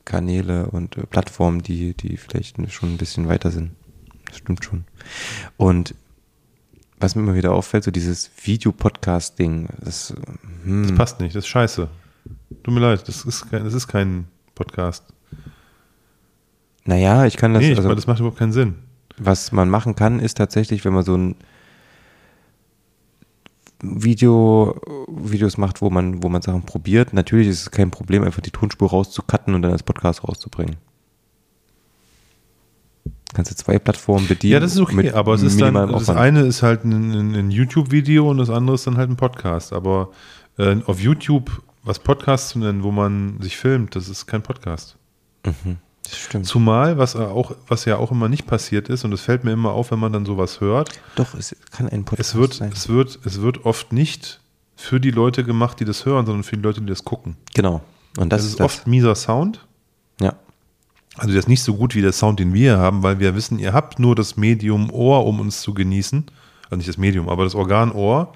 Kanäle 0.05 0.67
und 0.67 0.97
äh, 0.97 1.05
Plattformen, 1.07 1.63
die, 1.63 1.93
die 1.95 2.17
vielleicht 2.17 2.57
schon 2.71 2.93
ein 2.93 2.97
bisschen 2.97 3.27
weiter 3.27 3.49
sind. 3.49 3.71
Das 4.27 4.37
stimmt 4.37 4.63
schon. 4.63 4.83
Und 5.55 5.95
was 6.99 7.15
mir 7.15 7.21
immer 7.21 7.35
wieder 7.35 7.53
auffällt, 7.53 7.83
so 7.83 7.91
dieses 7.91 8.31
Videopodcast-Ding, 8.43 9.67
das, 9.79 10.13
hm, 10.63 10.87
Das 10.87 10.95
passt 10.97 11.19
nicht, 11.19 11.35
das 11.35 11.43
ist 11.43 11.49
scheiße. 11.49 11.87
Tut 12.63 12.73
mir 12.73 12.79
leid, 12.79 13.07
das 13.07 13.23
ist 13.25 13.49
kein, 13.49 13.63
das 13.63 13.73
ist 13.73 13.87
kein 13.87 14.25
Podcast. 14.55 15.03
naja, 16.85 17.25
ich 17.25 17.37
kann 17.37 17.53
das, 17.53 17.61
nee, 17.61 17.71
ich 17.71 17.77
also, 17.77 17.89
meine, 17.89 17.95
das 17.95 18.07
macht 18.07 18.19
überhaupt 18.19 18.39
keinen 18.39 18.53
Sinn. 18.53 18.75
was 19.17 19.51
man 19.51 19.69
machen 19.69 19.95
kann, 19.95 20.19
ist 20.19 20.37
tatsächlich, 20.37 20.83
wenn 20.85 20.93
man 20.93 21.03
so 21.03 21.15
ein 21.15 21.35
Video, 23.81 24.79
Videos 25.07 25.57
macht, 25.57 25.81
wo 25.81 25.89
man, 25.91 26.23
wo 26.23 26.29
man 26.29 26.41
Sachen 26.41 26.63
probiert. 26.63 27.13
Natürlich 27.13 27.47
ist 27.47 27.61
es 27.61 27.71
kein 27.71 27.91
Problem, 27.91 28.23
einfach 28.23 28.41
die 28.41 28.49
Tonspur 28.49 28.89
rauszucutten 28.89 29.53
und 29.53 29.61
dann 29.61 29.71
als 29.71 29.83
Podcast 29.83 30.23
rauszubringen. 30.23 30.77
Kannst 33.33 33.51
du 33.51 33.55
zwei 33.55 33.77
Plattformen 33.77 34.27
bedienen. 34.27 34.53
Ja, 34.53 34.59
das 34.59 34.73
ist 34.73 34.79
okay, 34.79 35.11
aber 35.11 35.33
es 35.33 35.41
ist 35.41 35.59
dann, 35.59 35.73
das 35.73 36.09
eine 36.09 36.41
ist 36.41 36.63
halt 36.63 36.85
ein, 36.85 37.11
ein, 37.11 37.35
ein 37.35 37.51
YouTube-Video 37.51 38.29
und 38.29 38.37
das 38.37 38.49
andere 38.49 38.75
ist 38.75 38.87
dann 38.87 38.97
halt 38.97 39.09
ein 39.09 39.17
Podcast. 39.17 39.73
Aber 39.73 40.11
äh, 40.57 40.77
auf 40.85 40.99
YouTube 40.99 41.61
was 41.87 41.99
Podcast 41.99 42.49
zu 42.49 42.59
nennen, 42.59 42.83
wo 42.83 42.91
man 42.91 43.39
sich 43.41 43.57
filmt, 43.57 43.95
das 43.95 44.09
ist 44.09 44.27
kein 44.27 44.43
Podcast. 44.43 44.97
Das 46.03 46.17
stimmt. 46.17 46.45
Zumal, 46.45 46.97
was 46.97 47.15
auch, 47.15 47.55
was 47.67 47.85
ja 47.85 47.97
auch 47.97 48.11
immer 48.11 48.27
nicht 48.29 48.45
passiert 48.45 48.89
ist, 48.89 49.05
und 49.05 49.13
es 49.13 49.21
fällt 49.21 49.43
mir 49.43 49.53
immer 49.53 49.71
auf, 49.71 49.91
wenn 49.91 49.99
man 49.99 50.11
dann 50.11 50.25
sowas 50.25 50.59
hört, 50.59 50.89
Doch, 51.15 51.33
es 51.33 51.55
kann 51.71 51.87
ein 51.87 52.03
Podcast 52.03 52.29
es 52.29 52.35
wird, 52.35 52.53
sein. 52.55 52.71
es 52.73 52.89
wird, 52.89 53.19
es 53.23 53.41
wird 53.41 53.65
oft 53.65 53.93
nicht 53.93 54.41
für 54.75 54.99
die 54.99 55.11
Leute 55.11 55.43
gemacht, 55.43 55.79
die 55.79 55.85
das 55.85 56.05
hören, 56.05 56.25
sondern 56.25 56.43
für 56.43 56.57
die 56.57 56.61
Leute, 56.61 56.81
die 56.81 56.87
das 56.87 57.03
gucken. 57.03 57.37
Genau. 57.55 57.81
Und 58.17 58.31
das, 58.31 58.43
Das, 58.43 58.51
ist 58.51 58.61
oft 58.61 58.85
mieser 58.85 59.15
Sound. 59.15 59.65
Ja. 60.19 60.33
Also 61.17 61.31
der 61.31 61.39
ist 61.39 61.47
nicht 61.47 61.63
so 61.63 61.75
gut 61.75 61.95
wie 61.95 62.01
der 62.01 62.13
Sound, 62.13 62.39
den 62.39 62.53
wir 62.53 62.77
haben, 62.77 63.03
weil 63.03 63.19
wir 63.19 63.35
wissen, 63.35 63.59
ihr 63.59 63.73
habt 63.73 63.99
nur 63.99 64.15
das 64.15 64.37
Medium 64.37 64.91
Ohr, 64.91 65.25
um 65.25 65.39
uns 65.39 65.61
zu 65.61 65.73
genießen. 65.73 66.25
Also 66.65 66.77
nicht 66.77 66.89
das 66.89 66.97
Medium, 66.97 67.29
aber 67.29 67.43
das 67.43 67.55
Organ 67.55 67.91
Ohr 67.91 68.33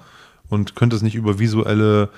und 0.48 0.74
könnt 0.74 0.92
es 0.92 1.02
nicht 1.02 1.14
über 1.14 1.38
visuelle, 1.38 2.10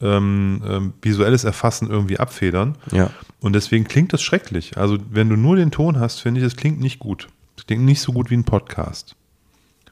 ähm, 0.00 0.62
ähm, 0.66 0.92
visuelles 1.02 1.44
Erfassen 1.44 1.90
irgendwie 1.90 2.18
abfedern. 2.18 2.76
Ja. 2.90 3.10
Und 3.40 3.54
deswegen 3.54 3.84
klingt 3.84 4.12
das 4.12 4.22
schrecklich. 4.22 4.76
Also 4.76 4.98
wenn 5.10 5.28
du 5.28 5.36
nur 5.36 5.56
den 5.56 5.70
Ton 5.70 5.98
hast, 5.98 6.20
finde 6.20 6.40
ich, 6.40 6.46
das 6.46 6.56
klingt 6.56 6.80
nicht 6.80 6.98
gut. 6.98 7.28
Das 7.56 7.66
klingt 7.66 7.84
nicht 7.84 8.00
so 8.00 8.12
gut 8.12 8.30
wie 8.30 8.36
ein 8.36 8.44
Podcast. 8.44 9.16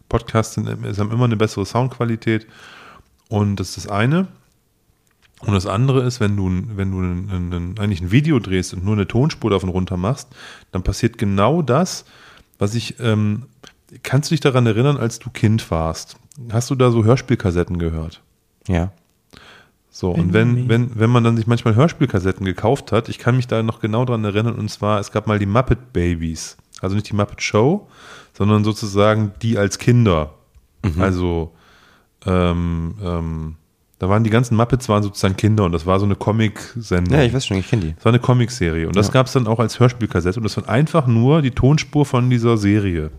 Podcasts 0.08 0.54
sind, 0.54 0.68
haben 0.68 1.12
immer 1.12 1.24
eine 1.24 1.36
bessere 1.36 1.66
Soundqualität 1.66 2.46
und 3.28 3.56
das 3.56 3.70
ist 3.70 3.84
das 3.84 3.88
eine. 3.88 4.28
Und 5.40 5.54
das 5.54 5.66
andere 5.66 6.02
ist, 6.02 6.20
wenn 6.20 6.36
du, 6.36 6.50
wenn 6.76 6.90
du 6.90 7.00
ein, 7.00 7.30
ein, 7.30 7.52
ein, 7.52 7.78
eigentlich 7.78 8.02
ein 8.02 8.10
Video 8.10 8.38
drehst 8.38 8.74
und 8.74 8.84
nur 8.84 8.94
eine 8.94 9.08
Tonspur 9.08 9.50
davon 9.50 9.70
runter 9.70 9.96
machst, 9.96 10.28
dann 10.70 10.82
passiert 10.82 11.16
genau 11.16 11.62
das, 11.62 12.04
was 12.58 12.74
ich, 12.74 13.00
ähm, 13.00 13.44
kannst 14.02 14.30
du 14.30 14.34
dich 14.34 14.40
daran 14.40 14.66
erinnern, 14.66 14.98
als 14.98 15.18
du 15.18 15.30
Kind 15.30 15.70
warst? 15.70 16.16
Hast 16.52 16.68
du 16.70 16.74
da 16.74 16.90
so 16.90 17.04
Hörspielkassetten 17.04 17.78
gehört? 17.78 18.22
Ja. 18.68 18.92
So, 19.90 20.10
und 20.12 20.32
wenn, 20.32 20.68
wenn, 20.68 20.98
wenn 20.98 21.10
man 21.10 21.24
dann 21.24 21.36
sich 21.36 21.46
manchmal 21.46 21.74
Hörspielkassetten 21.74 22.44
gekauft 22.44 22.92
hat, 22.92 23.08
ich 23.08 23.18
kann 23.18 23.36
mich 23.36 23.48
da 23.48 23.62
noch 23.62 23.80
genau 23.80 24.04
dran 24.04 24.24
erinnern, 24.24 24.54
und 24.54 24.70
zwar, 24.70 25.00
es 25.00 25.10
gab 25.10 25.26
mal 25.26 25.38
die 25.38 25.46
Muppet 25.46 25.92
Babies. 25.92 26.56
Also 26.80 26.94
nicht 26.94 27.08
die 27.10 27.16
Muppet 27.16 27.42
Show, 27.42 27.88
sondern 28.32 28.62
sozusagen 28.62 29.32
die 29.42 29.58
als 29.58 29.78
Kinder. 29.78 30.34
Also, 30.98 31.52
ähm, 32.24 32.94
ähm, 33.02 33.56
da 34.00 34.08
waren 34.08 34.24
die 34.24 34.30
ganzen 34.30 34.56
Muppets 34.56 34.88
waren 34.88 35.02
sozusagen 35.02 35.36
Kinder 35.36 35.64
und 35.64 35.72
das 35.72 35.84
war 35.86 35.98
so 36.00 36.06
eine 36.06 36.16
Comic-Sendung. 36.16 37.14
Ja, 37.16 37.22
ich 37.22 37.34
weiß 37.34 37.46
schon, 37.46 37.58
ich 37.58 37.68
kenne 37.68 37.82
die. 37.82 37.94
Das 37.94 38.04
war 38.06 38.10
eine 38.12 38.18
Comicserie 38.18 38.86
und 38.86 38.96
das 38.96 39.08
Ja. 39.08 39.12
gab 39.12 39.26
es 39.26 39.32
dann 39.34 39.46
auch 39.46 39.60
als 39.60 39.78
Hörspielkassette 39.78 40.38
und 40.40 40.44
das 40.44 40.56
war 40.56 40.68
einfach 40.68 41.06
nur 41.06 41.42
die 41.42 41.50
Tonspur 41.52 42.06
von 42.06 42.28
dieser 42.30 42.56
Serie. 42.56 43.10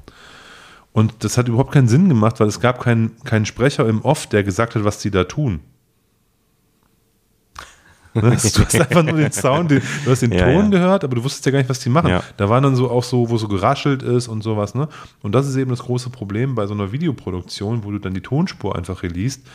Und 0.92 1.24
das 1.24 1.38
hat 1.38 1.48
überhaupt 1.48 1.72
keinen 1.72 1.88
Sinn 1.88 2.10
gemacht, 2.10 2.40
weil 2.40 2.48
es 2.48 2.60
gab 2.60 2.82
keinen, 2.82 3.16
keinen 3.24 3.46
Sprecher 3.46 3.88
im 3.88 4.02
Off, 4.02 4.26
der 4.28 4.44
gesagt 4.44 4.74
hat, 4.76 4.84
was 4.84 4.98
die 4.98 5.12
da 5.12 5.24
tun. 5.24 5.60
Ne, 8.14 8.22
Du 8.22 8.30
hast 8.66 8.76
einfach 8.76 9.04
nur 9.04 9.18
den 9.18 9.32
Sound, 9.32 9.72
den, 9.72 9.82
du 10.04 10.12
hast 10.12 10.22
den 10.22 10.32
Ja, 10.34 10.46
Ton 10.52 10.64
ja. 10.66 10.70
gehört, 10.70 11.04
aber 11.06 11.16
du 11.16 11.24
wusstest 11.24 11.46
ja 11.46 11.52
gar 11.54 11.60
nicht, 11.60 11.70
was 11.70 11.80
die 11.80 11.90
machen. 11.90 12.10
Ja. 12.10 12.24
Da 12.38 12.50
waren 12.50 12.64
dann 12.64 12.76
so 12.76 12.90
auch 12.90 13.04
so, 13.04 13.30
wo 13.30 13.38
so 13.38 13.48
geraschelt 13.48 14.04
ist 14.04 14.28
und 14.28 14.42
sowas. 14.44 14.76
Ne? 14.76 14.90
Und 15.22 15.34
das 15.34 15.48
ist 15.48 15.56
eben 15.56 15.70
das 15.70 15.80
große 15.84 16.10
Problem 16.10 16.56
bei 16.56 16.66
so 16.68 16.74
einer 16.74 16.92
Videoproduktion, 16.92 17.84
wo 17.86 17.92
du 17.92 18.00
dann 18.00 18.14
die 18.14 18.22
Tonspur 18.22 18.76
einfach 18.76 19.04
releast. 19.04 19.46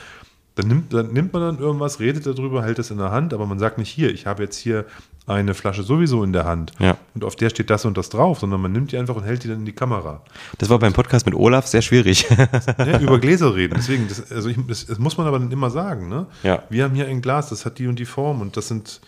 Dann 0.56 0.68
nimmt, 0.68 0.92
dann 0.92 1.12
nimmt 1.12 1.32
man 1.32 1.42
dann 1.42 1.58
irgendwas, 1.58 2.00
redet 2.00 2.26
darüber, 2.26 2.62
hält 2.64 2.78
es 2.78 2.90
in 2.90 2.98
der 2.98 3.10
Hand, 3.10 3.32
aber 3.34 3.46
man 3.46 3.58
sagt 3.58 3.76
nicht 3.78 3.90
hier, 3.90 4.10
ich 4.12 4.26
habe 4.26 4.42
jetzt 4.42 4.56
hier 4.56 4.84
eine 5.26 5.54
Flasche 5.54 5.82
sowieso 5.82 6.22
in 6.24 6.32
der 6.32 6.44
Hand 6.44 6.72
Ja. 6.78 6.96
und 7.14 7.24
auf 7.24 7.36
der 7.36 7.50
steht 7.50 7.68
das 7.68 7.84
und 7.84 7.96
das 7.98 8.08
drauf, 8.08 8.38
sondern 8.38 8.60
man 8.62 8.72
nimmt 8.72 8.90
die 8.92 8.96
einfach 8.96 9.16
und 9.16 9.24
hält 9.24 9.44
die 9.44 9.48
dann 9.48 9.58
in 9.58 9.64
die 9.66 9.72
Kamera. 9.72 10.22
Das 10.58 10.70
war 10.70 10.78
beim 10.78 10.92
Podcast 10.92 11.26
mit 11.26 11.34
Olaf 11.34 11.66
sehr 11.66 11.82
schwierig. 11.82 12.26
Ne, 12.78 13.00
über 13.02 13.18
Gläser 13.18 13.54
reden. 13.54 13.74
Deswegen, 13.76 14.08
das, 14.08 14.30
also 14.32 14.48
ich, 14.48 14.56
das, 14.68 14.86
das 14.86 14.98
muss 14.98 15.18
man 15.18 15.26
aber 15.26 15.38
dann 15.38 15.50
immer 15.50 15.70
sagen. 15.70 16.08
Ne? 16.08 16.26
Ja. 16.42 16.62
Wir 16.70 16.84
haben 16.84 16.94
hier 16.94 17.06
ein 17.06 17.20
Glas, 17.22 17.48
das 17.50 17.66
hat 17.66 17.78
die 17.78 17.86
und 17.86 17.98
die 17.98 18.04
Form 18.04 18.40
und 18.40 18.56
das 18.56 18.68
sind 18.68 19.00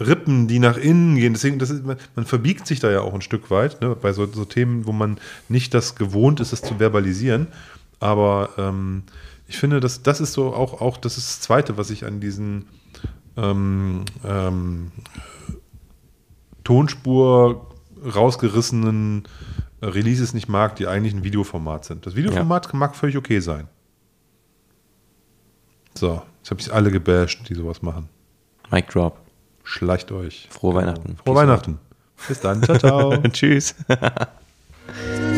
Rippen, 0.00 0.48
die 0.48 0.58
nach 0.58 0.78
innen 0.78 1.16
gehen. 1.16 1.34
Deswegen, 1.34 1.58
das 1.58 1.70
ist, 1.70 1.84
man, 1.84 1.96
man 2.16 2.24
verbiegt 2.24 2.66
sich 2.66 2.80
da 2.80 2.90
ja 2.90 3.02
auch 3.02 3.12
ein 3.14 3.20
Stück 3.20 3.50
weit, 3.50 3.82
ne? 3.82 3.94
bei 4.00 4.12
so, 4.12 4.26
so 4.26 4.44
Themen, 4.46 4.86
wo 4.86 4.92
man 4.92 5.18
nicht 5.48 5.74
das 5.74 5.94
gewohnt 5.94 6.40
ist, 6.40 6.52
es 6.52 6.62
zu 6.62 6.78
verbalisieren. 6.78 7.48
Aber 8.00 8.48
ähm, 8.56 9.02
ich 9.50 9.58
finde, 9.58 9.80
das, 9.80 10.04
das 10.04 10.20
ist 10.20 10.32
so 10.32 10.54
auch, 10.54 10.80
auch, 10.80 10.96
das 10.96 11.18
ist 11.18 11.28
das 11.28 11.40
Zweite, 11.40 11.76
was 11.76 11.90
ich 11.90 12.06
an 12.06 12.20
diesen 12.20 12.68
ähm, 13.36 14.04
ähm, 14.24 14.92
Tonspur 16.62 17.66
rausgerissenen 18.14 19.24
äh, 19.80 19.86
Releases 19.86 20.34
nicht 20.34 20.48
mag, 20.48 20.76
die 20.76 20.86
eigentlich 20.86 21.14
ein 21.14 21.24
Videoformat 21.24 21.84
sind. 21.84 22.06
Das 22.06 22.14
Videoformat 22.14 22.72
mag 22.74 22.94
völlig 22.94 23.16
okay 23.16 23.40
sein. 23.40 23.66
So, 25.94 26.22
jetzt 26.38 26.50
habe 26.52 26.60
ich 26.60 26.72
alle 26.72 26.92
gebasht, 26.92 27.48
die 27.48 27.54
sowas 27.54 27.82
machen. 27.82 28.08
Mic 28.70 28.86
Drop. 28.92 29.18
Schleicht 29.64 30.12
euch. 30.12 30.46
Frohe 30.48 30.76
Weihnachten. 30.76 31.16
Frohe 31.24 31.34
Weihnachten. 31.34 31.80
Bis 32.28 32.38
dann. 32.38 32.62
Ciao, 32.62 32.78
ciao. 32.78 33.16
Tschüss. 33.32 33.74